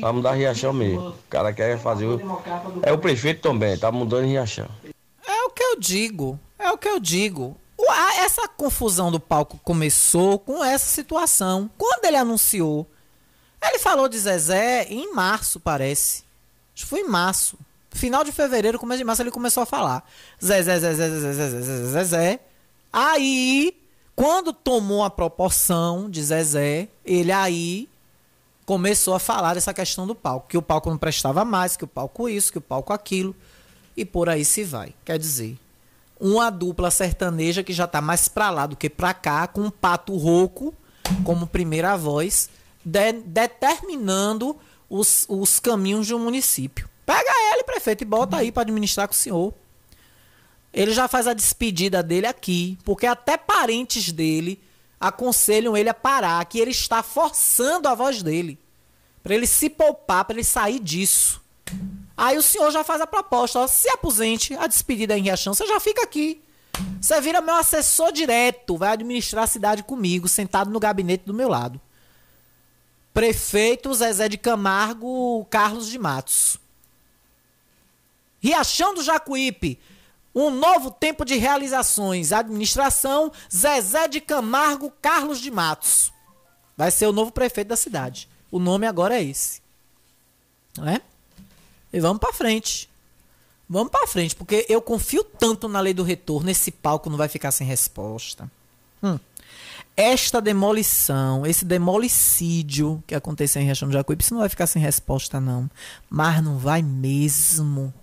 Vai 0.00 0.12
mudar 0.12 0.32
Riachão 0.32 0.72
mesmo. 0.72 1.08
O 1.10 1.14
cara 1.28 1.52
quer 1.52 1.78
fazer. 1.78 2.06
O... 2.06 2.42
É 2.82 2.92
o 2.92 2.98
prefeito 2.98 3.40
também, 3.42 3.76
tá 3.76 3.90
mudando 3.90 4.26
Riachão. 4.26 4.68
É 5.26 5.42
o 5.44 5.50
que 5.50 5.62
eu 5.62 5.76
digo. 5.76 6.38
É 6.58 6.70
o 6.70 6.78
que 6.78 6.88
eu 6.88 7.00
digo. 7.00 7.56
Essa 8.18 8.48
confusão 8.48 9.10
do 9.10 9.20
palco 9.20 9.60
começou 9.62 10.38
com 10.38 10.64
essa 10.64 10.86
situação. 10.86 11.70
Quando 11.76 12.04
ele 12.06 12.16
anunciou, 12.16 12.88
ele 13.62 13.78
falou 13.78 14.08
de 14.08 14.18
Zezé 14.18 14.86
em 14.88 15.12
março, 15.12 15.60
parece. 15.60 16.24
Acho 16.74 16.84
que 16.84 16.90
foi 16.90 17.00
em 17.00 17.08
março. 17.08 17.58
Final 17.94 18.24
de 18.24 18.32
fevereiro, 18.32 18.78
começo 18.78 18.98
de 18.98 19.04
março, 19.04 19.22
ele 19.22 19.30
começou 19.30 19.62
a 19.62 19.66
falar. 19.66 20.04
Zezé, 20.44 20.78
Zezé, 20.80 21.08
Zezé, 21.08 21.32
Zezé, 21.32 21.60
Zezé, 21.62 21.84
Zezé. 21.92 22.40
Aí, 22.92 23.76
quando 24.16 24.52
tomou 24.52 25.04
a 25.04 25.10
proporção 25.10 26.10
de 26.10 26.22
Zezé, 26.22 26.88
ele 27.04 27.30
aí 27.32 27.88
começou 28.66 29.14
a 29.14 29.18
falar 29.20 29.54
dessa 29.54 29.72
questão 29.72 30.06
do 30.06 30.14
palco. 30.14 30.48
Que 30.48 30.58
o 30.58 30.62
palco 30.62 30.90
não 30.90 30.98
prestava 30.98 31.44
mais, 31.44 31.76
que 31.76 31.84
o 31.84 31.88
palco 31.88 32.28
isso, 32.28 32.50
que 32.52 32.58
o 32.58 32.60
palco 32.60 32.92
aquilo. 32.92 33.34
E 33.96 34.04
por 34.04 34.28
aí 34.28 34.44
se 34.44 34.64
vai. 34.64 34.92
Quer 35.04 35.18
dizer, 35.18 35.56
uma 36.18 36.50
dupla 36.50 36.90
sertaneja 36.90 37.62
que 37.62 37.72
já 37.72 37.86
tá 37.86 38.00
mais 38.00 38.26
pra 38.28 38.50
lá 38.50 38.66
do 38.66 38.76
que 38.76 38.90
pra 38.90 39.14
cá, 39.14 39.46
com 39.46 39.60
um 39.62 39.70
pato 39.70 40.16
rouco 40.16 40.74
como 41.22 41.46
primeira 41.46 41.96
voz, 41.96 42.50
de- 42.84 43.12
determinando 43.24 44.56
os, 44.90 45.26
os 45.28 45.60
caminhos 45.60 46.06
de 46.08 46.14
um 46.14 46.18
município. 46.18 46.88
Pega 47.06 47.30
ele, 47.52 47.64
prefeito, 47.64 48.02
e 48.02 48.06
bota 48.06 48.36
aí 48.36 48.50
pra 48.50 48.62
administrar 48.62 49.06
com 49.06 49.14
o 49.14 49.16
senhor. 49.16 49.54
Ele 50.72 50.92
já 50.92 51.06
faz 51.06 51.26
a 51.26 51.34
despedida 51.34 52.02
dele 52.02 52.26
aqui, 52.26 52.78
porque 52.84 53.06
até 53.06 53.36
parentes 53.36 54.10
dele 54.10 54.60
aconselham 54.98 55.76
ele 55.76 55.88
a 55.88 55.94
parar, 55.94 56.44
que 56.46 56.58
ele 56.58 56.70
está 56.70 57.02
forçando 57.02 57.88
a 57.88 57.94
voz 57.94 58.22
dele. 58.22 58.58
Pra 59.22 59.34
ele 59.34 59.46
se 59.46 59.70
poupar, 59.70 60.24
pra 60.24 60.34
ele 60.34 60.44
sair 60.44 60.80
disso. 60.80 61.40
Aí 62.16 62.36
o 62.36 62.42
senhor 62.42 62.70
já 62.70 62.82
faz 62.82 63.00
a 63.00 63.06
proposta, 63.06 63.58
ó, 63.58 63.66
se 63.66 63.88
aposente, 63.88 64.54
a 64.54 64.66
despedida 64.66 65.14
é 65.14 65.18
em 65.18 65.22
Riachão, 65.22 65.54
você 65.54 65.66
já 65.66 65.78
fica 65.80 66.02
aqui. 66.02 66.40
Você 67.00 67.20
vira 67.20 67.40
meu 67.40 67.54
assessor 67.54 68.12
direto, 68.12 68.76
vai 68.76 68.90
administrar 68.90 69.44
a 69.44 69.48
cidade 69.48 69.82
comigo, 69.82 70.28
sentado 70.28 70.70
no 70.70 70.80
gabinete 70.80 71.24
do 71.24 71.34
meu 71.34 71.48
lado. 71.48 71.80
Prefeito 73.12 73.94
Zezé 73.94 74.28
de 74.28 74.36
Camargo, 74.36 75.46
Carlos 75.50 75.88
de 75.88 75.98
Matos. 75.98 76.58
Riachão 78.44 78.92
do 78.92 79.02
Jacuípe, 79.02 79.78
um 80.34 80.50
novo 80.50 80.90
tempo 80.90 81.24
de 81.24 81.34
realizações. 81.36 82.30
Administração 82.30 83.32
Zezé 83.50 84.06
de 84.06 84.20
Camargo, 84.20 84.92
Carlos 85.00 85.40
de 85.40 85.50
Matos. 85.50 86.12
Vai 86.76 86.90
ser 86.90 87.06
o 87.06 87.12
novo 87.12 87.32
prefeito 87.32 87.68
da 87.68 87.76
cidade. 87.76 88.28
O 88.50 88.58
nome 88.58 88.86
agora 88.86 89.16
é 89.16 89.24
esse. 89.24 89.62
Não 90.76 90.86
é? 90.86 91.00
E 91.90 91.98
vamos 91.98 92.18
pra 92.18 92.34
frente. 92.34 92.86
Vamos 93.66 93.90
pra 93.90 94.06
frente, 94.06 94.36
porque 94.36 94.66
eu 94.68 94.82
confio 94.82 95.24
tanto 95.24 95.66
na 95.66 95.80
lei 95.80 95.94
do 95.94 96.02
retorno, 96.02 96.50
esse 96.50 96.70
palco 96.70 97.08
não 97.08 97.16
vai 97.16 97.28
ficar 97.28 97.50
sem 97.50 97.66
resposta. 97.66 98.50
Hum. 99.02 99.18
Esta 99.96 100.42
demolição, 100.42 101.46
esse 101.46 101.64
demolicídio 101.64 103.02
que 103.06 103.14
aconteceu 103.14 103.62
em 103.62 103.64
Riachão 103.64 103.88
do 103.88 103.94
Jacuípe, 103.94 104.22
isso 104.22 104.34
não 104.34 104.40
vai 104.40 104.50
ficar 104.50 104.66
sem 104.66 104.82
resposta, 104.82 105.40
não. 105.40 105.70
Mas 106.10 106.44
não 106.44 106.58
vai 106.58 106.82
mesmo. 106.82 107.94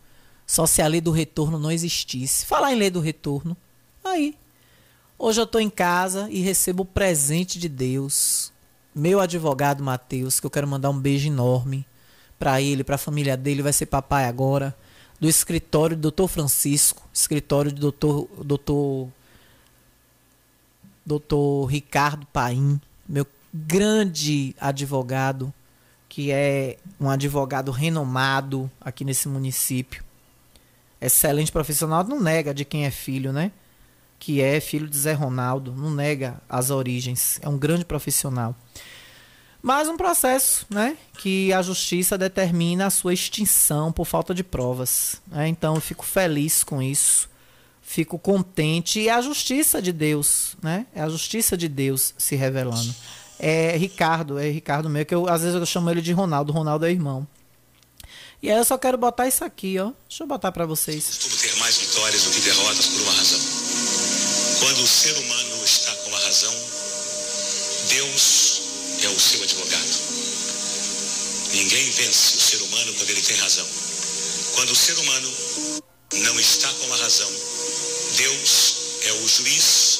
Só 0.52 0.66
se 0.66 0.82
a 0.82 0.88
lei 0.88 1.00
do 1.00 1.12
retorno 1.12 1.58
não 1.58 1.72
existisse. 1.72 2.46
Falar 2.46 2.74
em 2.74 2.76
lei 2.76 2.90
do 2.90 3.00
retorno, 3.00 3.56
aí. 4.04 4.36
Hoje 5.18 5.40
eu 5.40 5.48
tô 5.48 5.60
em 5.60 5.70
casa 5.70 6.28
e 6.30 6.42
recebo 6.42 6.84
o 6.84 6.86
presente 6.86 7.58
de 7.58 7.70
Deus. 7.70 8.52
Meu 8.94 9.22
advogado 9.22 9.82
Matheus, 9.82 10.42
que 10.42 10.46
eu 10.46 10.50
quero 10.50 10.68
mandar 10.68 10.90
um 10.90 11.00
beijo 11.00 11.30
enorme 11.30 11.86
para 12.38 12.62
ele, 12.62 12.84
para 12.84 12.96
a 12.96 12.98
família 12.98 13.38
dele, 13.38 13.62
vai 13.62 13.72
ser 13.72 13.86
papai 13.86 14.26
agora, 14.26 14.76
do 15.22 15.30
escritório 15.30 15.96
do 15.96 16.12
Dr. 16.12 16.28
Francisco, 16.28 17.08
escritório 17.14 17.72
do 17.72 17.90
Dr. 17.90 18.44
Dr. 18.44 19.08
Dr. 21.06 21.70
Ricardo 21.70 22.26
Paim, 22.26 22.82
meu 23.08 23.26
grande 23.54 24.54
advogado, 24.60 25.54
que 26.10 26.30
é 26.30 26.76
um 27.00 27.10
advogado 27.10 27.72
renomado 27.72 28.70
aqui 28.82 29.06
nesse 29.06 29.30
município. 29.30 30.11
Excelente 31.02 31.52
profissional, 31.52 32.04
não 32.04 32.22
nega 32.22 32.54
de 32.54 32.64
quem 32.64 32.86
é 32.86 32.92
filho, 32.92 33.34
né? 33.34 33.52
Que 34.20 34.40
é 34.42 34.60
filho 34.60 34.88
de 34.88 34.98
Zé 34.98 35.14
Ronaldo, 35.14 35.74
não 35.76 35.90
nega 35.90 36.40
as 36.48 36.70
origens, 36.70 37.40
é 37.42 37.50
um 37.50 37.58
grande 37.58 37.84
profissional. 37.84 38.56
Mais 39.64 39.88
um 39.88 39.96
processo, 39.96 40.66
né? 40.70 40.98
Que 41.20 41.54
a 41.54 41.62
justiça 41.62 42.18
determina 42.18 42.88
a 42.88 42.90
sua 42.90 43.14
extinção 43.14 43.92
por 43.92 44.06
falta 44.06 44.34
de 44.34 44.44
provas. 44.44 45.22
né? 45.28 45.48
Então 45.48 45.76
eu 45.76 45.82
fico 45.82 46.04
feliz 46.04 46.64
com 46.64 46.82
isso. 46.82 47.30
Fico 47.80 48.18
contente. 48.18 49.00
E 49.00 49.08
é 49.08 49.14
a 49.14 49.22
justiça 49.22 49.82
de 49.82 49.92
Deus, 49.92 50.56
né? 50.64 50.88
É 50.96 51.02
a 51.02 51.10
justiça 51.10 51.56
de 51.56 51.68
Deus 51.68 52.16
se 52.18 52.36
revelando. 52.36 52.94
É 53.38 53.76
Ricardo, 53.78 54.40
é 54.40 54.50
Ricardo 54.50 54.90
meu, 54.90 55.06
que 55.06 55.14
eu, 55.14 55.28
às 55.28 55.42
vezes 55.42 55.60
eu 55.60 55.66
chamo 55.66 55.90
ele 55.92 56.02
de 56.02 56.12
Ronaldo. 56.12 56.52
Ronaldo 56.52 56.86
é 56.86 56.92
irmão. 56.92 57.28
E 58.42 58.50
aí 58.50 58.58
eu 58.58 58.66
só 58.66 58.78
quero 58.78 58.98
botar 58.98 59.28
isso 59.28 59.44
aqui, 59.46 59.78
ó. 59.78 59.92
Deixa 60.10 60.24
eu 60.24 60.28
botar 60.28 60.52
pra 60.52 60.66
vocês. 60.66 61.06
costumo 61.06 61.38
ter 61.38 61.56
mais 61.58 61.78
vitórias 61.78 62.24
do 62.24 62.32
que 62.32 62.42
derrotas 62.42 62.88
por 62.88 63.02
uma 63.02 63.14
razão. 63.14 63.40
Quando 64.60 64.82
o 64.82 64.88
ser 64.88 65.18
humano 65.18 65.64
está 65.64 65.96
com 65.96 66.16
a 66.16 66.20
razão, 66.20 66.54
Deus 67.90 68.62
é 69.04 69.10
o 69.10 69.20
seu 69.20 69.44
advogado. 69.44 70.12
Ninguém 71.54 71.92
vence 71.92 72.38
o 72.38 72.42
ser 72.42 72.62
humano 72.64 72.94
quando 72.96 73.10
ele 73.12 73.22
tem 73.22 73.38
razão. 73.38 73.68
Quando 74.56 74.72
o 74.72 74.76
ser 74.76 74.98
humano 74.98 75.34
não 76.14 76.40
está 76.40 76.68
com 76.74 76.94
a 76.94 76.98
razão, 76.98 77.30
Deus 78.18 78.76
é 79.04 79.12
o 79.14 79.28
juiz 79.28 80.00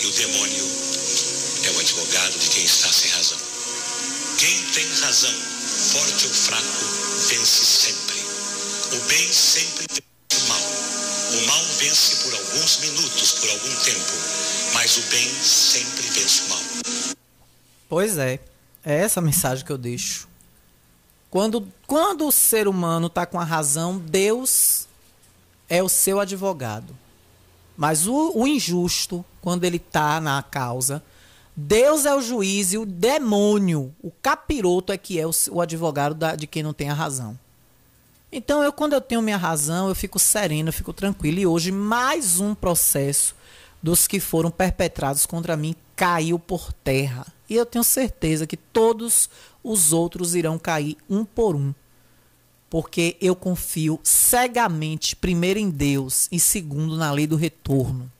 e 0.00 0.06
o 0.06 0.12
demônio 0.12 0.66
é 1.64 1.70
o 1.70 1.80
advogado 1.80 2.38
de 2.38 2.48
quem 2.48 2.64
está 2.64 2.92
sem 2.92 3.10
razão. 3.10 3.38
Quem 4.38 4.62
tem 4.72 4.88
razão, 5.00 5.34
forte 5.72 6.26
ou 6.26 6.32
fraco, 6.32 6.84
vence 7.28 7.64
sempre. 7.64 8.20
O 8.96 9.08
bem 9.08 9.32
sempre 9.32 9.86
vence 9.88 10.44
o 10.44 10.48
mal. 10.48 10.60
O 11.32 11.46
mal 11.46 11.64
vence 11.78 12.16
por 12.24 12.34
alguns 12.34 12.78
minutos, 12.80 13.32
por 13.40 13.50
algum 13.50 13.76
tempo, 13.84 14.12
mas 14.74 14.96
o 14.98 15.02
bem 15.10 15.28
sempre 15.42 16.02
vence 16.08 16.42
o 16.42 16.48
mal. 16.48 16.62
Pois 17.88 18.18
é. 18.18 18.38
É 18.84 18.98
essa 18.98 19.20
a 19.20 19.22
mensagem 19.22 19.64
que 19.64 19.70
eu 19.70 19.78
deixo. 19.78 20.28
Quando, 21.30 21.66
quando 21.86 22.26
o 22.26 22.32
ser 22.32 22.68
humano 22.68 23.06
está 23.06 23.24
com 23.24 23.38
a 23.38 23.44
razão, 23.44 23.98
Deus 23.98 24.86
é 25.68 25.82
o 25.82 25.88
seu 25.88 26.20
advogado. 26.20 26.96
Mas 27.76 28.06
o, 28.06 28.32
o 28.34 28.46
injusto, 28.46 29.24
quando 29.40 29.64
ele 29.64 29.78
está 29.78 30.20
na 30.20 30.42
causa, 30.42 31.02
Deus 31.54 32.06
é 32.06 32.14
o 32.14 32.20
juiz 32.20 32.72
e 32.72 32.78
o 32.78 32.86
demônio, 32.86 33.94
o 34.02 34.10
capiroto, 34.10 34.92
é 34.92 34.96
que 34.96 35.18
é 35.20 35.26
o, 35.26 35.30
o 35.50 35.60
advogado 35.60 36.14
da- 36.14 36.34
de 36.34 36.46
quem 36.46 36.62
não 36.62 36.72
tem 36.72 36.88
a 36.88 36.94
razão. 36.94 37.38
Então, 38.30 38.62
eu, 38.62 38.72
quando 38.72 38.94
eu 38.94 39.00
tenho 39.00 39.20
minha 39.20 39.36
razão, 39.36 39.88
eu 39.88 39.94
fico 39.94 40.18
sereno, 40.18 40.70
eu 40.70 40.72
fico 40.72 40.92
tranquilo. 40.92 41.38
E 41.38 41.46
hoje, 41.46 41.70
mais 41.70 42.40
um 42.40 42.54
processo 42.54 43.34
dos 43.82 44.06
que 44.06 44.18
foram 44.18 44.50
perpetrados 44.50 45.26
contra 45.26 45.56
mim 45.56 45.74
caiu 45.94 46.38
por 46.38 46.72
terra. 46.72 47.26
E 47.50 47.54
eu 47.54 47.66
tenho 47.66 47.84
certeza 47.84 48.46
que 48.46 48.56
todos 48.56 49.28
os 49.62 49.92
outros 49.92 50.34
irão 50.34 50.58
cair 50.58 50.96
um 51.10 51.24
por 51.24 51.54
um. 51.54 51.74
Porque 52.70 53.16
eu 53.20 53.36
confio 53.36 54.00
cegamente, 54.02 55.14
primeiro 55.14 55.58
em 55.58 55.68
Deus 55.68 56.28
e 56.32 56.40
segundo 56.40 56.96
na 56.96 57.12
lei 57.12 57.26
do 57.26 57.36
retorno. 57.36 58.10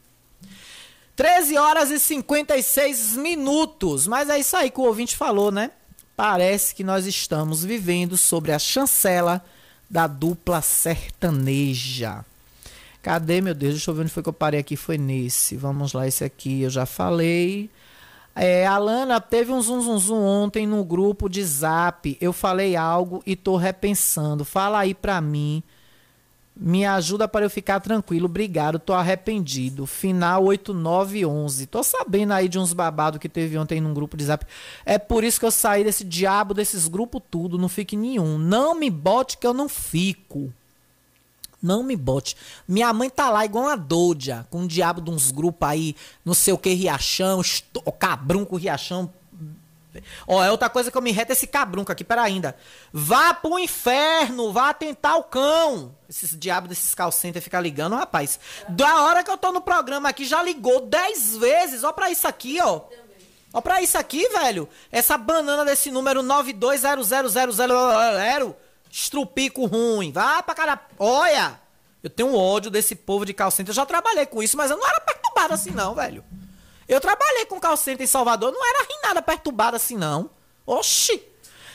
13 1.16 1.56
horas 1.56 1.90
e 1.90 1.98
56 1.98 3.16
minutos. 3.16 4.06
Mas 4.06 4.28
é 4.28 4.38
isso 4.38 4.56
aí 4.56 4.70
que 4.70 4.80
o 4.80 4.84
ouvinte 4.84 5.16
falou, 5.16 5.50
né? 5.50 5.70
Parece 6.16 6.74
que 6.74 6.84
nós 6.84 7.06
estamos 7.06 7.64
vivendo 7.64 8.16
sobre 8.16 8.52
a 8.52 8.58
chancela 8.58 9.44
da 9.88 10.06
dupla 10.06 10.62
sertaneja. 10.62 12.24
Cadê, 13.02 13.40
meu 13.40 13.54
Deus? 13.54 13.72
Deixa 13.72 13.90
eu 13.90 13.94
ver 13.94 14.02
onde 14.02 14.12
foi 14.12 14.22
que 14.22 14.28
eu 14.28 14.32
parei 14.32 14.60
aqui. 14.60 14.76
Foi 14.76 14.96
nesse. 14.96 15.56
Vamos 15.56 15.92
lá, 15.92 16.06
esse 16.06 16.22
aqui 16.24 16.62
eu 16.62 16.70
já 16.70 16.86
falei. 16.86 17.68
É, 18.34 18.66
Alana, 18.66 19.20
teve 19.20 19.52
um 19.52 19.60
zum, 19.60 19.80
zum, 19.82 19.98
zum 19.98 20.24
ontem 20.24 20.66
no 20.66 20.84
grupo 20.84 21.28
de 21.28 21.42
zap. 21.44 22.16
Eu 22.20 22.32
falei 22.32 22.76
algo 22.76 23.22
e 23.26 23.36
tô 23.36 23.56
repensando. 23.56 24.44
Fala 24.44 24.78
aí 24.78 24.94
pra 24.94 25.20
mim. 25.20 25.62
Me 26.54 26.84
ajuda 26.84 27.26
para 27.26 27.46
eu 27.46 27.50
ficar 27.50 27.80
tranquilo. 27.80 28.26
Obrigado, 28.26 28.78
tô 28.78 28.92
arrependido. 28.92 29.86
Final 29.86 30.44
8911. 30.44 31.66
Tô 31.66 31.82
sabendo 31.82 32.32
aí 32.32 32.48
de 32.48 32.58
uns 32.58 32.72
babados 32.72 33.18
que 33.18 33.28
teve 33.28 33.56
ontem 33.56 33.80
num 33.80 33.94
grupo 33.94 34.16
de 34.16 34.24
zap. 34.24 34.46
É 34.84 34.98
por 34.98 35.24
isso 35.24 35.40
que 35.40 35.46
eu 35.46 35.50
saí 35.50 35.82
desse 35.82 36.04
diabo, 36.04 36.52
desses 36.52 36.86
grupos 36.88 37.22
tudo. 37.30 37.56
Não 37.56 37.68
fique 37.68 37.96
nenhum. 37.96 38.36
Não 38.36 38.74
me 38.74 38.90
bote 38.90 39.38
que 39.38 39.46
eu 39.46 39.54
não 39.54 39.68
fico. 39.68 40.52
Não 41.62 41.82
me 41.82 41.96
bote. 41.96 42.36
Minha 42.66 42.92
mãe 42.92 43.08
tá 43.08 43.30
lá 43.30 43.44
igual 43.44 43.66
uma 43.66 43.76
doida, 43.76 44.46
com 44.50 44.62
um 44.62 44.66
diabo 44.66 45.00
de 45.00 45.10
uns 45.10 45.30
grupos 45.30 45.68
aí, 45.68 45.94
não 46.24 46.34
sei 46.34 46.52
o 46.52 46.58
que, 46.58 46.74
Riachão, 46.74 47.40
esto... 47.40 47.80
cabrunco 47.92 48.56
Riachão. 48.56 49.08
Ó, 50.26 50.42
é 50.42 50.50
outra 50.50 50.68
coisa 50.68 50.90
que 50.90 50.96
eu 50.96 51.02
me 51.02 51.12
reto 51.12 51.32
esse 51.32 51.46
cabrunco 51.46 51.92
aqui, 51.92 52.04
pera 52.04 52.22
ainda. 52.22 52.56
Vá 52.92 53.34
pro 53.34 53.58
inferno, 53.58 54.52
vá 54.52 54.72
tentar 54.72 55.16
o 55.16 55.24
cão. 55.24 55.94
Esses 56.08 56.38
diabos 56.38 56.68
desses 56.68 56.94
calcentes 56.94 57.42
ficar 57.42 57.60
ligando, 57.60 57.96
rapaz. 57.96 58.38
Da 58.68 59.02
hora 59.02 59.24
que 59.24 59.30
eu 59.30 59.36
tô 59.36 59.52
no 59.52 59.60
programa 59.60 60.08
aqui, 60.08 60.24
já 60.24 60.42
ligou 60.42 60.80
10 60.80 61.36
vezes. 61.36 61.84
Ó 61.84 61.92
pra 61.92 62.10
isso 62.10 62.26
aqui, 62.26 62.58
ó. 62.60 62.80
Ó 63.52 63.60
pra 63.60 63.82
isso 63.82 63.98
aqui, 63.98 64.26
velho. 64.28 64.68
Essa 64.90 65.18
banana 65.18 65.64
desse 65.64 65.90
número 65.90 66.22
9200000. 66.22 68.56
Estrupico 68.90 69.66
ruim. 69.66 70.12
Vá 70.12 70.42
pra 70.42 70.54
cara. 70.54 70.80
Olha! 70.98 71.60
Eu 72.02 72.10
tenho 72.10 72.30
um 72.30 72.36
ódio 72.36 72.70
desse 72.70 72.96
povo 72.96 73.24
de 73.24 73.32
calcente. 73.32 73.68
Eu 73.68 73.74
já 73.74 73.86
trabalhei 73.86 74.26
com 74.26 74.42
isso, 74.42 74.56
mas 74.56 74.70
eu 74.70 74.76
não 74.76 74.88
era 74.88 75.00
perturbado 75.00 75.54
assim, 75.54 75.70
não, 75.70 75.94
velho. 75.94 76.24
Eu 76.88 77.00
trabalhei 77.00 77.46
com 77.46 77.60
calcente 77.60 78.02
em 78.02 78.06
Salvador, 78.06 78.52
não 78.52 78.66
era 78.66 78.86
nada 79.02 79.22
perturbado 79.22 79.76
assim, 79.76 79.96
não. 79.96 80.30
Oxi! 80.66 81.22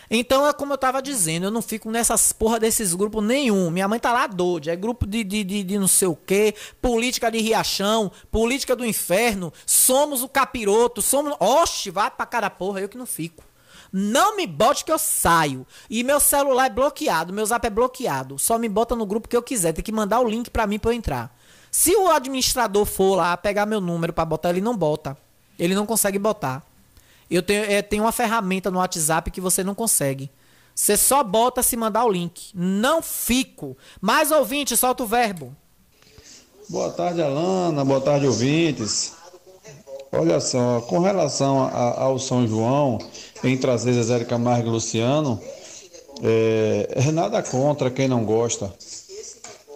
Então 0.09 0.47
é 0.47 0.53
como 0.53 0.71
eu 0.71 0.77
tava 0.77 1.01
dizendo, 1.01 1.47
eu 1.47 1.51
não 1.51 1.61
fico 1.61 1.91
nessas 1.91 2.31
porra 2.31 2.59
desses 2.59 2.93
grupos 2.93 3.23
nenhum. 3.23 3.69
Minha 3.69 3.87
mãe 3.87 3.99
tá 3.99 4.13
lá 4.13 4.25
doida. 4.25 4.71
É 4.71 4.75
grupo 4.75 5.05
de, 5.05 5.23
de, 5.23 5.43
de, 5.43 5.63
de 5.63 5.77
não 5.77 5.87
sei 5.87 6.07
o 6.07 6.15
quê, 6.15 6.55
política 6.81 7.29
de 7.29 7.39
riachão, 7.39 8.11
política 8.31 8.75
do 8.75 8.85
inferno, 8.85 9.51
somos 9.65 10.23
o 10.23 10.29
capiroto, 10.29 11.01
somos. 11.01 11.35
Oxi, 11.39 11.91
vai 11.91 12.09
pra 12.09 12.25
cara 12.25 12.49
porra, 12.49 12.79
eu 12.79 12.89
que 12.89 12.97
não 12.97 13.05
fico. 13.05 13.43
Não 13.91 14.35
me 14.35 14.45
bote 14.47 14.85
que 14.85 14.91
eu 14.91 14.99
saio. 14.99 15.65
E 15.89 16.03
meu 16.03 16.19
celular 16.19 16.67
é 16.67 16.69
bloqueado, 16.69 17.33
meu 17.33 17.45
zap 17.45 17.65
é 17.65 17.69
bloqueado. 17.69 18.37
Só 18.37 18.57
me 18.57 18.69
bota 18.69 18.95
no 18.95 19.05
grupo 19.05 19.27
que 19.27 19.35
eu 19.35 19.43
quiser. 19.43 19.73
Tem 19.73 19.83
que 19.83 19.91
mandar 19.91 20.19
o 20.19 20.27
link 20.27 20.49
pra 20.49 20.67
mim 20.67 20.79
pra 20.79 20.91
eu 20.91 20.95
entrar. 20.95 21.36
Se 21.71 21.95
o 21.95 22.09
administrador 22.09 22.85
for 22.85 23.15
lá 23.15 23.35
pegar 23.37 23.65
meu 23.65 23.81
número 23.81 24.13
pra 24.13 24.25
botar, 24.25 24.49
ele 24.49 24.61
não 24.61 24.75
bota. 24.75 25.17
Ele 25.59 25.75
não 25.75 25.85
consegue 25.85 26.19
botar. 26.19 26.63
Eu 27.29 27.43
tenho, 27.43 27.63
é, 27.63 27.85
uma 28.01 28.11
ferramenta 28.11 28.71
no 28.71 28.79
WhatsApp 28.79 29.29
que 29.31 29.41
você 29.41 29.63
não 29.63 29.75
consegue. 29.75 30.29
Você 30.73 30.95
só 30.95 31.23
bota 31.23 31.63
se 31.63 31.75
mandar 31.75 32.05
o 32.05 32.11
link. 32.11 32.51
Não 32.53 33.01
fico. 33.01 33.75
Mais 33.99 34.31
ouvinte, 34.31 34.77
solta 34.77 35.03
o 35.03 35.07
verbo. 35.07 35.55
Boa 36.69 36.91
tarde, 36.91 37.21
Alana. 37.21 37.83
Boa 37.83 37.99
tarde, 37.99 38.27
ouvintes. 38.27 39.13
Olha 40.11 40.39
só, 40.39 40.81
com 40.81 40.99
relação 40.99 41.63
a, 41.63 42.01
ao 42.01 42.17
São 42.17 42.47
João, 42.47 42.97
em 43.43 43.57
trazer 43.57 43.93
de 43.93 44.25
Camargo 44.25 44.67
e 44.67 44.71
Luciano, 44.71 45.41
é, 46.23 47.07
é 47.07 47.11
nada 47.11 47.41
contra 47.43 47.91
quem 47.91 48.07
não 48.07 48.23
gosta. 48.23 48.73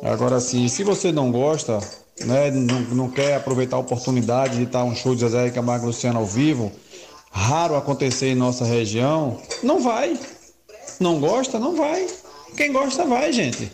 Agora, 0.03 0.39
sim, 0.39 0.67
se 0.67 0.83
você 0.83 1.11
não 1.11 1.31
gosta, 1.31 1.79
né, 2.25 2.49
não, 2.51 2.81
não 2.81 3.09
quer 3.09 3.35
aproveitar 3.35 3.77
a 3.77 3.79
oportunidade 3.79 4.57
de 4.57 4.63
estar 4.63 4.83
um 4.83 4.95
show 4.95 5.13
de 5.13 5.21
Zezé 5.21 5.49
Camargo 5.51 5.85
Luciano 5.85 6.19
ao 6.19 6.25
vivo, 6.25 6.71
raro 7.31 7.75
acontecer 7.75 8.27
em 8.27 8.35
nossa 8.35 8.65
região, 8.65 9.39
não 9.61 9.79
vai. 9.79 10.17
Não 10.99 11.19
gosta, 11.19 11.59
não 11.59 11.75
vai. 11.75 12.07
Quem 12.57 12.71
gosta, 12.71 13.05
vai, 13.05 13.31
gente. 13.31 13.71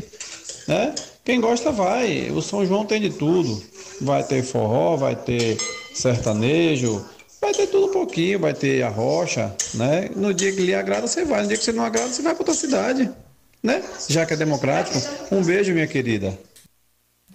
Né? 0.67 0.93
Quem 1.23 1.41
gosta, 1.41 1.71
vai. 1.71 2.29
O 2.31 2.41
São 2.41 2.65
João 2.65 2.85
tem 2.85 3.01
de 3.01 3.09
tudo. 3.09 3.61
Vai 4.01 4.23
ter 4.23 4.43
forró, 4.43 4.95
vai 4.95 5.15
ter 5.15 5.57
sertanejo, 5.93 7.03
vai 7.41 7.53
ter 7.53 7.67
tudo 7.67 7.87
um 7.87 7.91
pouquinho, 7.91 8.39
vai 8.39 8.53
ter 8.53 8.83
a 8.83 8.89
rocha, 8.89 9.53
né? 9.73 10.09
No 10.15 10.33
dia 10.33 10.51
que 10.51 10.61
lhe 10.61 10.75
agrada, 10.75 11.07
você 11.07 11.25
vai. 11.25 11.41
No 11.41 11.47
dia 11.47 11.57
que 11.57 11.63
você 11.63 11.71
não 11.71 11.83
agrada, 11.83 12.09
você 12.09 12.21
vai 12.21 12.33
para 12.33 12.41
outra 12.41 12.53
cidade, 12.53 13.09
né? 13.61 13.83
Já 14.07 14.25
que 14.25 14.33
é 14.33 14.37
democrático. 14.37 14.97
Um 15.31 15.43
beijo, 15.43 15.73
minha 15.73 15.87
querida. 15.87 16.37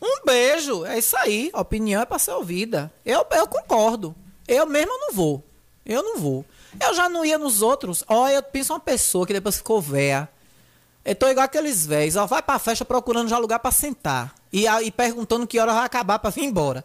Um 0.00 0.24
beijo, 0.24 0.84
é 0.84 0.98
isso 0.98 1.16
aí. 1.16 1.50
A 1.52 1.60
opinião 1.60 2.02
é 2.02 2.04
para 2.04 2.18
ser 2.18 2.32
ouvida. 2.32 2.92
Eu, 3.04 3.24
eu 3.30 3.46
concordo. 3.46 4.14
Eu 4.48 4.66
mesmo 4.66 4.92
não 4.98 5.12
vou. 5.12 5.44
Eu 5.86 6.02
não 6.02 6.18
vou. 6.18 6.44
Eu 6.80 6.94
já 6.94 7.08
não 7.08 7.24
ia 7.24 7.38
nos 7.38 7.62
outros. 7.62 8.04
Olha, 8.08 8.34
eu 8.34 8.42
penso 8.42 8.72
uma 8.72 8.80
pessoa 8.80 9.26
que 9.26 9.32
depois 9.32 9.56
ficou 9.56 9.80
véia. 9.80 10.28
Eu 11.04 11.14
tô 11.14 11.28
igual 11.28 11.44
aqueles 11.44 11.86
velhos. 11.86 12.16
Ó, 12.16 12.26
vai 12.26 12.42
pra 12.42 12.58
festa 12.58 12.84
procurando 12.84 13.28
já 13.28 13.38
lugar 13.38 13.58
para 13.58 13.70
sentar. 13.70 14.34
E, 14.52 14.66
e 14.66 14.90
perguntando 14.90 15.46
que 15.46 15.58
hora 15.58 15.72
vai 15.72 15.84
acabar 15.84 16.18
para 16.18 16.30
vir 16.30 16.44
embora. 16.44 16.84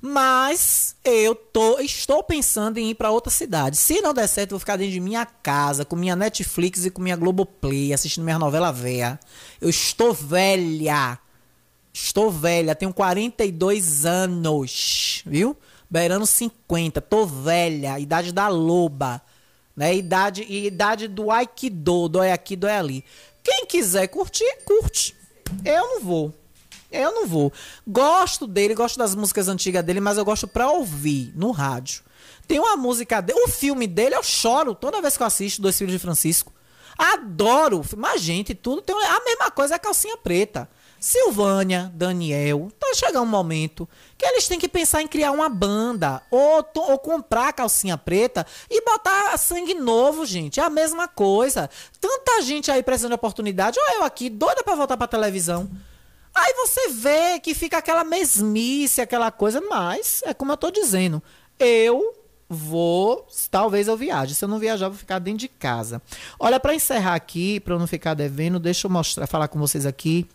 Mas 0.00 0.94
eu 1.04 1.34
tô, 1.34 1.80
estou 1.80 2.22
pensando 2.22 2.78
em 2.78 2.90
ir 2.90 2.94
para 2.94 3.10
outra 3.10 3.30
cidade. 3.30 3.76
Se 3.76 4.00
não 4.00 4.14
der 4.14 4.28
certo, 4.28 4.50
eu 4.50 4.54
vou 4.54 4.60
ficar 4.60 4.76
dentro 4.76 4.92
de 4.92 5.00
minha 5.00 5.26
casa, 5.26 5.84
com 5.84 5.96
minha 5.96 6.14
Netflix 6.14 6.84
e 6.84 6.90
com 6.90 7.02
minha 7.02 7.16
Globoplay, 7.16 7.92
assistindo 7.92 8.24
minha 8.24 8.38
novela 8.38 8.72
velha. 8.72 9.18
Eu 9.60 9.68
estou 9.68 10.12
velha. 10.12 11.18
Estou 11.92 12.30
velha, 12.30 12.76
tenho 12.76 12.94
42 12.94 14.06
anos, 14.06 15.22
viu? 15.26 15.56
Beirando 15.90 16.26
50, 16.26 17.00
tô 17.00 17.26
velha, 17.26 17.98
idade 17.98 18.30
da 18.30 18.46
loba, 18.46 19.20
né? 19.74 19.96
Idade, 19.96 20.42
idade 20.42 21.08
do 21.08 21.30
Aikido, 21.30 22.08
dói 22.08 22.30
aqui, 22.30 22.54
dói 22.54 22.72
ali. 22.72 23.04
Quem 23.42 23.66
quiser 23.66 24.06
curtir, 24.06 24.58
curte. 24.64 25.16
Eu 25.64 25.82
não 25.82 26.00
vou. 26.02 26.34
Eu 26.90 27.12
não 27.12 27.26
vou. 27.26 27.52
Gosto 27.86 28.46
dele, 28.46 28.74
gosto 28.74 28.98
das 28.98 29.14
músicas 29.14 29.48
antigas 29.48 29.84
dele, 29.84 30.00
mas 30.00 30.18
eu 30.18 30.24
gosto 30.24 30.48
pra 30.48 30.70
ouvir 30.70 31.32
no 31.36 31.50
rádio. 31.50 32.02
Tem 32.46 32.58
uma 32.58 32.76
música 32.76 33.20
dele, 33.20 33.40
o 33.44 33.48
filme 33.48 33.86
dele 33.86 34.14
eu 34.14 34.22
choro 34.22 34.74
toda 34.74 35.02
vez 35.02 35.16
que 35.16 35.22
eu 35.22 35.26
assisto 35.26 35.60
Dois 35.60 35.76
Filhos 35.76 35.92
de 35.92 35.98
Francisco. 35.98 36.52
Adoro, 36.96 37.84
mas 37.96 38.20
gente, 38.22 38.54
tudo 38.54 38.82
tem 38.82 38.96
a 38.96 39.24
mesma 39.24 39.50
coisa, 39.50 39.74
é 39.74 39.78
calcinha 39.78 40.16
preta. 40.16 40.68
Silvânia, 40.98 41.92
Daniel, 41.94 42.72
tá 42.76 42.92
chegando 42.92 43.22
um 43.22 43.26
momento 43.26 43.88
que 44.16 44.26
eles 44.26 44.48
têm 44.48 44.58
que 44.58 44.68
pensar 44.68 45.00
em 45.00 45.06
criar 45.06 45.30
uma 45.30 45.48
banda 45.48 46.20
ou, 46.28 46.66
ou 46.74 46.98
comprar 46.98 47.52
calcinha 47.52 47.96
preta 47.96 48.44
e 48.68 48.82
botar 48.84 49.36
sangue 49.38 49.74
novo, 49.74 50.26
gente. 50.26 50.58
É 50.58 50.64
a 50.64 50.70
mesma 50.70 51.06
coisa. 51.06 51.70
Tanta 52.00 52.42
gente 52.42 52.68
aí 52.70 52.82
precisando 52.82 53.10
de 53.10 53.14
oportunidade, 53.14 53.78
ou 53.78 53.96
eu 53.96 54.02
aqui, 54.02 54.28
doida 54.28 54.64
para 54.64 54.74
voltar 54.74 54.96
pra 54.96 55.06
televisão. 55.06 55.70
Aí 56.38 56.54
você 56.54 56.88
vê 56.88 57.40
que 57.40 57.54
fica 57.54 57.78
aquela 57.78 58.04
mesmice, 58.04 59.00
aquela 59.00 59.30
coisa, 59.30 59.60
mas 59.60 60.22
é 60.24 60.32
como 60.32 60.52
eu 60.52 60.56
tô 60.56 60.70
dizendo, 60.70 61.22
eu 61.58 62.14
vou, 62.48 63.26
talvez 63.50 63.88
eu 63.88 63.96
viaje. 63.96 64.34
Se 64.34 64.44
eu 64.44 64.48
não 64.48 64.58
viajar, 64.58 64.88
vou 64.88 64.96
ficar 64.96 65.18
dentro 65.18 65.40
de 65.40 65.48
casa. 65.48 66.00
Olha, 66.38 66.58
para 66.58 66.74
encerrar 66.74 67.14
aqui, 67.14 67.60
para 67.60 67.74
eu 67.74 67.78
não 67.78 67.86
ficar 67.86 68.14
devendo, 68.14 68.58
deixa 68.58 68.86
eu 68.86 68.90
mostrar, 68.90 69.26
falar 69.26 69.48
com 69.48 69.58
vocês 69.58 69.84
aqui 69.84 70.26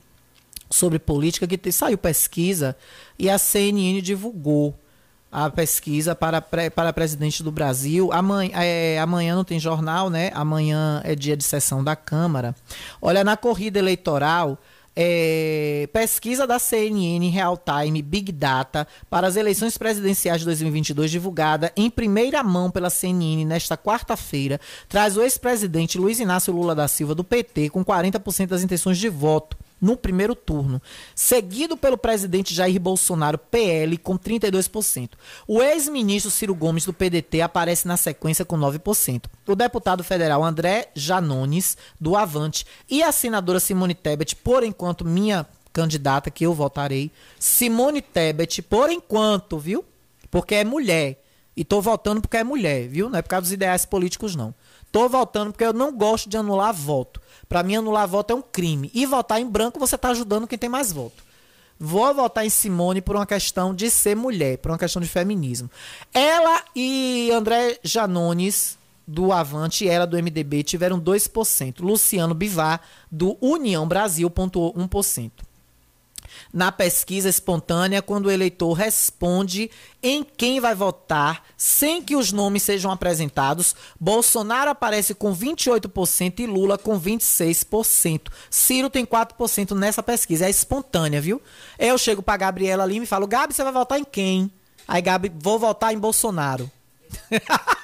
sobre 0.69 0.99
política 0.99 1.47
que 1.47 1.71
saiu 1.71 1.97
pesquisa 1.97 2.75
e 3.17 3.29
a 3.29 3.37
CNN 3.37 4.01
divulgou 4.01 4.77
a 5.31 5.49
pesquisa 5.49 6.13
para, 6.13 6.39
para 6.41 6.93
presidente 6.93 7.41
do 7.41 7.51
Brasil. 7.51 8.11
Amanhã, 8.13 8.51
é, 8.55 8.99
amanhã 8.99 9.35
não 9.35 9.43
tem 9.43 9.59
jornal, 9.59 10.09
né? 10.09 10.29
Amanhã 10.35 11.01
é 11.03 11.15
dia 11.15 11.35
de 11.35 11.43
sessão 11.43 11.83
da 11.83 11.95
Câmara. 11.95 12.55
Olha, 13.01 13.23
na 13.23 13.35
corrida 13.35 13.79
eleitoral, 13.79 14.59
é, 14.95 15.87
pesquisa 15.91 16.45
da 16.45 16.59
CNN 16.59 17.29
Real 17.29 17.57
Time 17.57 18.01
Big 18.01 18.31
Data 18.31 18.87
para 19.09 19.27
as 19.27 19.35
eleições 19.35 19.77
presidenciais 19.77 20.39
de 20.39 20.45
2022, 20.45 21.09
divulgada 21.09 21.71
em 21.75 21.89
primeira 21.89 22.43
mão 22.43 22.69
pela 22.69 22.89
CNN 22.89 23.45
nesta 23.45 23.77
quarta-feira, 23.77 24.59
traz 24.87 25.17
o 25.17 25.21
ex-presidente 25.21 25.97
Luiz 25.97 26.19
Inácio 26.19 26.53
Lula 26.53 26.75
da 26.75 26.87
Silva 26.87 27.15
do 27.15 27.23
PT 27.23 27.69
com 27.69 27.83
40% 27.83 28.47
das 28.47 28.63
intenções 28.63 28.97
de 28.97 29.09
voto 29.09 29.57
no 29.83 29.97
primeiro 29.97 30.33
turno, 30.33 30.81
seguido 31.13 31.75
pelo 31.75 31.97
presidente 31.97 32.53
Jair 32.53 32.79
Bolsonaro, 32.79 33.37
PL, 33.37 33.97
com 33.97 34.17
32%. 34.17 35.09
O 35.45 35.61
ex-ministro 35.61 36.31
Ciro 36.31 36.55
Gomes, 36.55 36.85
do 36.85 36.93
PDT, 36.93 37.41
aparece 37.41 37.85
na 37.85 37.97
sequência 37.97 38.45
com 38.45 38.57
9%. 38.57 39.25
O 39.45 39.55
deputado 39.55 40.01
federal 40.01 40.41
André 40.41 40.89
Janones, 40.95 41.77
do 41.99 42.15
Avante, 42.15 42.65
e 42.89 43.03
a 43.03 43.11
senadora 43.11 43.59
Simone 43.59 43.93
Tebet, 43.93 44.37
por 44.37 44.63
enquanto, 44.63 45.03
minha 45.03 45.45
candidata, 45.73 46.31
que 46.31 46.45
eu 46.45 46.53
votarei, 46.53 47.11
Simone 47.37 48.01
Tebet, 48.01 48.61
por 48.61 48.89
enquanto, 48.89 49.59
viu? 49.59 49.83
Porque 50.31 50.55
é 50.55 50.63
mulher. 50.63 51.21
E 51.57 51.65
tô 51.65 51.81
votando 51.81 52.21
porque 52.21 52.37
é 52.37 52.43
mulher, 52.43 52.87
viu? 52.87 53.09
Não 53.09 53.19
é 53.19 53.21
por 53.21 53.29
causa 53.29 53.43
dos 53.43 53.51
ideais 53.51 53.85
políticos, 53.85 54.33
não. 54.33 54.55
Tô 54.93 55.09
votando 55.09 55.51
porque 55.51 55.65
eu 55.65 55.73
não 55.73 55.91
gosto 55.91 56.29
de 56.29 56.37
anular 56.37 56.73
voto. 56.73 57.19
Para 57.53 57.61
mim, 57.61 57.75
anular 57.75 58.07
voto 58.07 58.33
é 58.33 58.35
um 58.35 58.41
crime. 58.41 58.89
E 58.95 59.05
votar 59.05 59.39
em 59.39 59.45
branco, 59.45 59.79
você 59.79 59.93
está 59.93 60.09
ajudando 60.09 60.47
quem 60.47 60.57
tem 60.57 60.67
mais 60.67 60.91
voto. 60.91 61.23
Vou 61.79 62.11
votar 62.11 62.43
em 62.43 62.49
Simone 62.49 62.99
por 62.99 63.15
uma 63.15 63.27
questão 63.27 63.75
de 63.75 63.91
ser 63.91 64.15
mulher, 64.15 64.57
por 64.57 64.71
uma 64.71 64.77
questão 64.79 64.99
de 64.99 65.07
feminismo. 65.07 65.69
Ela 66.11 66.63
e 66.75 67.29
André 67.31 67.77
Janones, 67.83 68.75
do 69.05 69.31
Avante, 69.31 69.85
e 69.85 69.87
ela 69.87 70.07
do 70.07 70.17
MDB, 70.17 70.63
tiveram 70.63 70.99
2%. 70.99 71.81
Luciano 71.81 72.33
Bivar, 72.33 72.81
do 73.11 73.37
União 73.39 73.87
Brasil, 73.87 74.31
pontuou 74.31 74.73
1% 74.73 75.29
na 76.53 76.71
pesquisa 76.71 77.27
espontânea 77.27 78.01
quando 78.01 78.27
o 78.27 78.31
eleitor 78.31 78.73
responde 78.73 79.71
em 80.03 80.23
quem 80.23 80.59
vai 80.59 80.75
votar 80.75 81.43
sem 81.57 82.01
que 82.01 82.15
os 82.15 82.31
nomes 82.31 82.61
sejam 82.61 82.91
apresentados. 82.91 83.75
Bolsonaro 83.99 84.69
aparece 84.69 85.15
com 85.15 85.35
28% 85.35 86.39
e 86.41 86.45
Lula 86.45 86.77
com 86.77 86.99
26%. 86.99 88.27
Ciro 88.51 88.89
tem 88.89 89.03
4% 89.03 89.71
nessa 89.71 90.03
pesquisa. 90.03 90.45
É 90.45 90.49
espontânea, 90.49 91.19
viu? 91.19 91.41
Eu 91.79 91.97
chego 91.97 92.21
pra 92.21 92.37
Gabriela 92.37 92.83
ali 92.83 92.97
e 92.97 92.99
me 92.99 93.05
falo: 93.07 93.25
Gabi, 93.25 93.53
você 93.53 93.63
vai 93.63 93.73
votar 93.73 93.99
em 93.99 94.05
quem? 94.05 94.51
Aí, 94.87 95.01
Gabi, 95.01 95.31
vou 95.35 95.57
votar 95.57 95.93
em 95.93 95.97
Bolsonaro. 95.97 96.69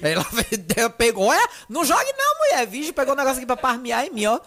Ela 0.00 0.24
pegou, 0.96 1.32
é? 1.32 1.42
Não 1.68 1.84
jogue 1.84 2.12
não, 2.16 2.38
mulher. 2.38 2.66
Vixe, 2.66 2.92
pegou 2.92 3.14
um 3.14 3.16
negócio 3.16 3.38
aqui 3.38 3.46
pra 3.46 3.56
parmear 3.56 4.06
em 4.06 4.10
mim, 4.10 4.26
ó. 4.26 4.38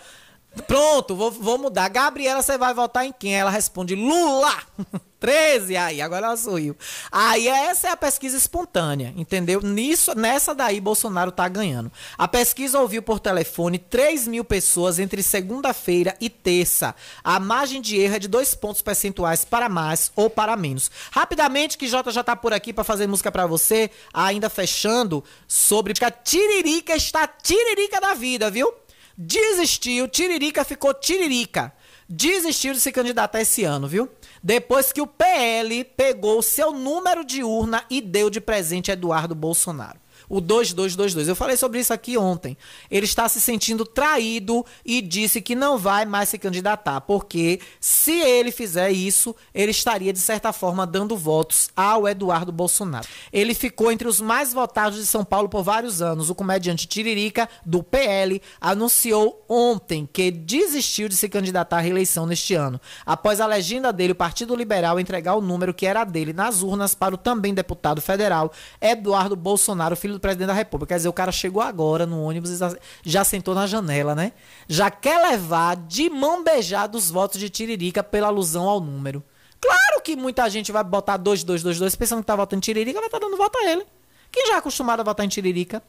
Pronto, 0.68 1.16
vou, 1.16 1.32
vou 1.32 1.58
mudar. 1.58 1.90
Gabriela, 1.90 2.42
você 2.42 2.58
vai 2.58 2.74
votar 2.74 3.06
em 3.06 3.12
quem? 3.12 3.36
Ela 3.36 3.50
responde 3.50 3.96
Lula. 3.96 4.54
13 5.24 5.78
aí, 5.78 6.02
agora 6.02 6.26
ela 6.26 6.36
sorriu. 6.36 6.76
Aí 7.10 7.48
essa 7.48 7.88
é 7.88 7.92
a 7.92 7.96
pesquisa 7.96 8.36
espontânea, 8.36 9.14
entendeu? 9.16 9.62
Nisso, 9.62 10.14
nessa 10.14 10.54
daí 10.54 10.82
Bolsonaro 10.82 11.32
tá 11.32 11.48
ganhando. 11.48 11.90
A 12.18 12.28
pesquisa 12.28 12.78
ouviu 12.78 13.02
por 13.02 13.22
telefone 13.22 13.80
3 13.80 14.28
mil 14.28 14.44
pessoas 14.44 15.00
entre 15.00 15.24
segunda-feira 15.24 16.14
e 16.20 16.30
terça. 16.30 16.94
A 17.24 17.40
margem 17.40 17.82
de 17.82 17.98
erro 17.98 18.16
é 18.16 18.20
de 18.20 18.28
dois 18.28 18.54
pontos 18.54 18.82
percentuais 18.82 19.46
para 19.46 19.70
mais 19.70 20.12
ou 20.14 20.30
para 20.30 20.58
menos. 20.58 20.92
Rapidamente, 21.10 21.78
que 21.78 21.88
Jota 21.88 22.12
já 22.12 22.22
tá 22.22 22.36
por 22.36 22.52
aqui 22.52 22.74
para 22.74 22.84
fazer 22.84 23.08
música 23.08 23.32
para 23.32 23.48
você, 23.48 23.90
ainda 24.14 24.50
fechando 24.50 25.24
sobre 25.48 25.94
a 26.04 26.12
tiririca 26.12 26.98
está 26.98 27.26
tiririca 27.26 28.02
da 28.02 28.14
vida, 28.14 28.52
viu? 28.52 28.83
Desistiu, 29.18 30.07
Tiririca 30.07 30.64
ficou 30.64 30.94
Tiririca. 30.94 31.73
Desistiu 32.07 32.73
de 32.73 32.80
se 32.80 32.91
candidatar 32.91 33.41
esse 33.41 33.64
ano, 33.64 33.88
viu? 33.88 34.10
Depois 34.44 34.91
que 34.91 35.02
o 35.02 35.07
PL 35.07 35.84
pegou 35.84 36.40
o 36.40 36.44
seu 36.44 36.72
número 36.72 37.23
de 37.23 37.44
urna 37.44 37.84
e 37.90 38.02
deu 38.02 38.30
de 38.30 38.41
presente 38.41 38.91
Eduardo 38.91 39.34
Bolsonaro 39.34 40.03
o 40.30 40.40
2222. 40.41 41.28
Eu 41.28 41.36
falei 41.36 41.58
sobre 41.58 41.80
isso 41.80 41.94
aqui 41.94 42.18
ontem. 42.18 42.58
Ele 42.90 43.06
está 43.06 43.28
se 43.28 43.40
sentindo 43.40 43.86
traído 43.86 44.66
e 44.86 45.02
disse 45.02 45.41
que 45.41 45.56
não 45.56 45.78
vai 45.78 46.06
mais 46.06 46.30
se 46.30 46.38
candidatar, 46.38 47.02
porque 47.02 47.60
se 47.80 48.14
ele 48.14 48.52
fizer 48.52 48.91
isso, 48.91 49.36
ele 49.54 49.72
estaria, 49.72 50.14
de 50.14 50.20
certa 50.20 50.54
forma, 50.54 50.86
dando 50.86 51.18
votos 51.18 51.70
ao 51.76 52.08
Eduardo 52.08 52.52
Bolsonaro. 52.52 53.08
Ele 53.32 53.54
ficou 53.54 53.91
entre 53.91 54.08
os 54.08 54.20
mais 54.20 54.54
votados 54.54 54.98
de 54.98 55.06
São 55.06 55.24
Paulo 55.24 55.50
por 55.50 55.64
vários 55.64 56.02
anos. 56.02 56.30
O 56.30 56.36
comediante 56.36 56.88
Tiririca, 56.88 57.50
do 57.66 57.84
PL, 57.84 58.41
anunciou 58.60 59.44
ontem 59.48 60.08
que 60.12 60.32
desistiu 60.32 61.08
de 61.08 61.16
se 61.16 61.30
candidatar 61.30 61.78
à 61.78 61.82
reeleição 61.82 62.26
neste 62.26 62.54
ano, 62.54 62.80
após 63.06 63.40
a 63.40 63.45
legenda 63.45 63.91
dele, 63.91 64.14
o 64.14 64.16
Partido 64.16 64.56
Liberal, 64.56 65.00
entregar 65.00 65.36
o 65.36 65.41
número 65.41 65.74
que 65.74 65.86
era 65.86 66.04
dele 66.04 66.34
nas 66.34 66.62
urnas 66.62 66.95
para 66.95 67.16
o 67.16 67.18
também 67.18 67.54
deputado 67.54 68.02
federal 68.02 68.52
Eduardo 68.82 69.36
Bolsonaro, 69.36 69.95
filho 69.95 70.12
do 70.14 70.19
presidente 70.19 70.48
da 70.48 70.53
República. 70.53 70.94
Quer 70.94 70.98
dizer, 70.98 71.10
o 71.10 71.14
cara 71.14 71.31
chegou 71.31 71.61
agora 71.61 72.06
no 72.06 72.22
ônibus 72.23 72.52
e 72.52 72.77
já 73.03 73.23
sentou 73.23 73.53
na 73.53 73.68
janela, 73.68 74.15
né? 74.15 74.31
Já 74.68 74.90
quer 74.90 75.22
levar 75.22 75.76
de 75.76 76.10
mão 76.10 76.44
beijada 76.44 76.98
os 76.98 77.11
votos 77.11 77.40
de 77.40 77.49
Tiririca 77.49 78.03
pela 78.03 78.27
alusão 78.27 78.68
ao 78.68 78.80
número. 78.80 79.23
Claro 79.60 80.02
que 80.03 80.15
muita 80.15 80.49
gente 80.49 80.72
vai 80.72 80.84
botar 80.84 81.18
2222 81.18 81.95
pensando 81.95 82.19
que 82.19 82.27
tá 82.27 82.35
votando 82.35 82.57
em 82.57 82.61
Tiririca, 82.61 82.99
vai 82.99 83.07
estar 83.07 83.19
tá 83.19 83.26
dando 83.26 83.38
voto 83.38 83.57
a 83.57 83.72
ele. 83.72 83.85
Quem 84.31 84.48
já 84.48 84.56
é 84.56 84.57
acostumado 84.57 84.99
a 84.99 85.03
votar 85.03 85.26
em 85.26 85.30
Tiririca? 85.30 85.81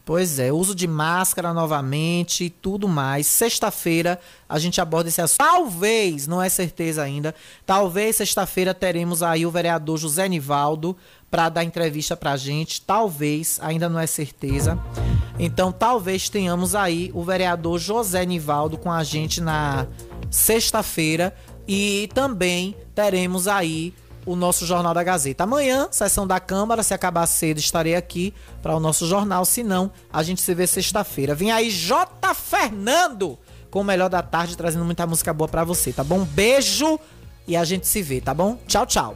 Pois 0.08 0.40
é, 0.40 0.54
uso 0.54 0.74
de 0.74 0.88
máscara 0.88 1.54
novamente 1.54 2.46
e 2.46 2.50
tudo 2.50 2.88
mais. 2.88 3.28
Sexta-feira 3.28 4.18
a 4.48 4.58
gente 4.58 4.80
aborda 4.80 5.10
esse 5.10 5.22
assunto. 5.22 5.40
Talvez, 5.40 6.26
não 6.28 6.42
é 6.42 6.48
certeza 6.48 7.04
ainda, 7.04 7.36
talvez 7.66 8.16
sexta-feira 8.16 8.74
teremos 8.74 9.22
aí 9.22 9.46
o 9.46 9.52
vereador 9.52 9.98
José 9.98 10.30
Nivaldo 10.30 10.96
para 11.30 11.50
dar 11.50 11.66
entrevista 11.66 12.16
pra 12.16 12.38
gente. 12.38 12.82
Talvez, 12.84 13.60
ainda 13.62 13.90
não 13.90 14.00
é 14.00 14.08
certeza. 14.08 14.80
Então, 15.38 15.74
talvez 15.74 16.30
tenhamos 16.30 16.74
aí 16.74 17.12
o 17.14 17.22
vereador 17.22 17.78
José 17.78 18.26
Nivaldo 18.26 18.78
com 18.78 18.90
a 18.90 19.04
gente 19.04 19.42
na 19.42 19.88
sexta-feira 20.32 21.36
e 21.68 22.10
também 22.14 22.78
teremos 22.96 23.46
aí 23.46 23.94
o 24.28 24.36
nosso 24.36 24.66
Jornal 24.66 24.94
da 24.94 25.02
Gazeta. 25.02 25.46
Amanhã, 25.46 25.88
sessão 25.90 26.28
da 26.28 26.38
Câmara, 26.38 26.84
se 26.84 26.94
acabar 26.94 27.26
cedo, 27.26 27.60
estarei 27.60 27.96
aqui 27.96 28.34
para 28.62 28.76
o 28.76 28.80
nosso 28.80 29.08
jornal. 29.08 29.46
Se 29.46 29.64
não, 29.64 29.90
a 30.12 30.22
gente 30.22 30.42
se 30.42 30.54
vê 30.54 30.68
sexta-feira. 30.68 31.34
Vem 31.34 31.50
aí 31.50 31.72
J. 31.72 32.36
Fernando 32.36 33.40
com 33.72 33.80
o 33.80 33.84
melhor 33.86 34.10
da 34.10 34.22
tarde, 34.22 34.58
trazendo 34.58 34.84
muita 34.84 35.08
música 35.08 35.34
boa 35.34 35.48
para 35.48 35.64
você, 35.64 35.94
tá 35.94 36.04
bom? 36.04 36.26
Beijo 36.26 37.00
e 37.48 37.56
a 37.56 37.64
gente 37.64 37.88
se 37.88 38.02
vê, 38.02 38.20
tá 38.20 38.34
bom? 38.34 38.58
Tchau, 38.68 38.86
tchau. 38.86 39.16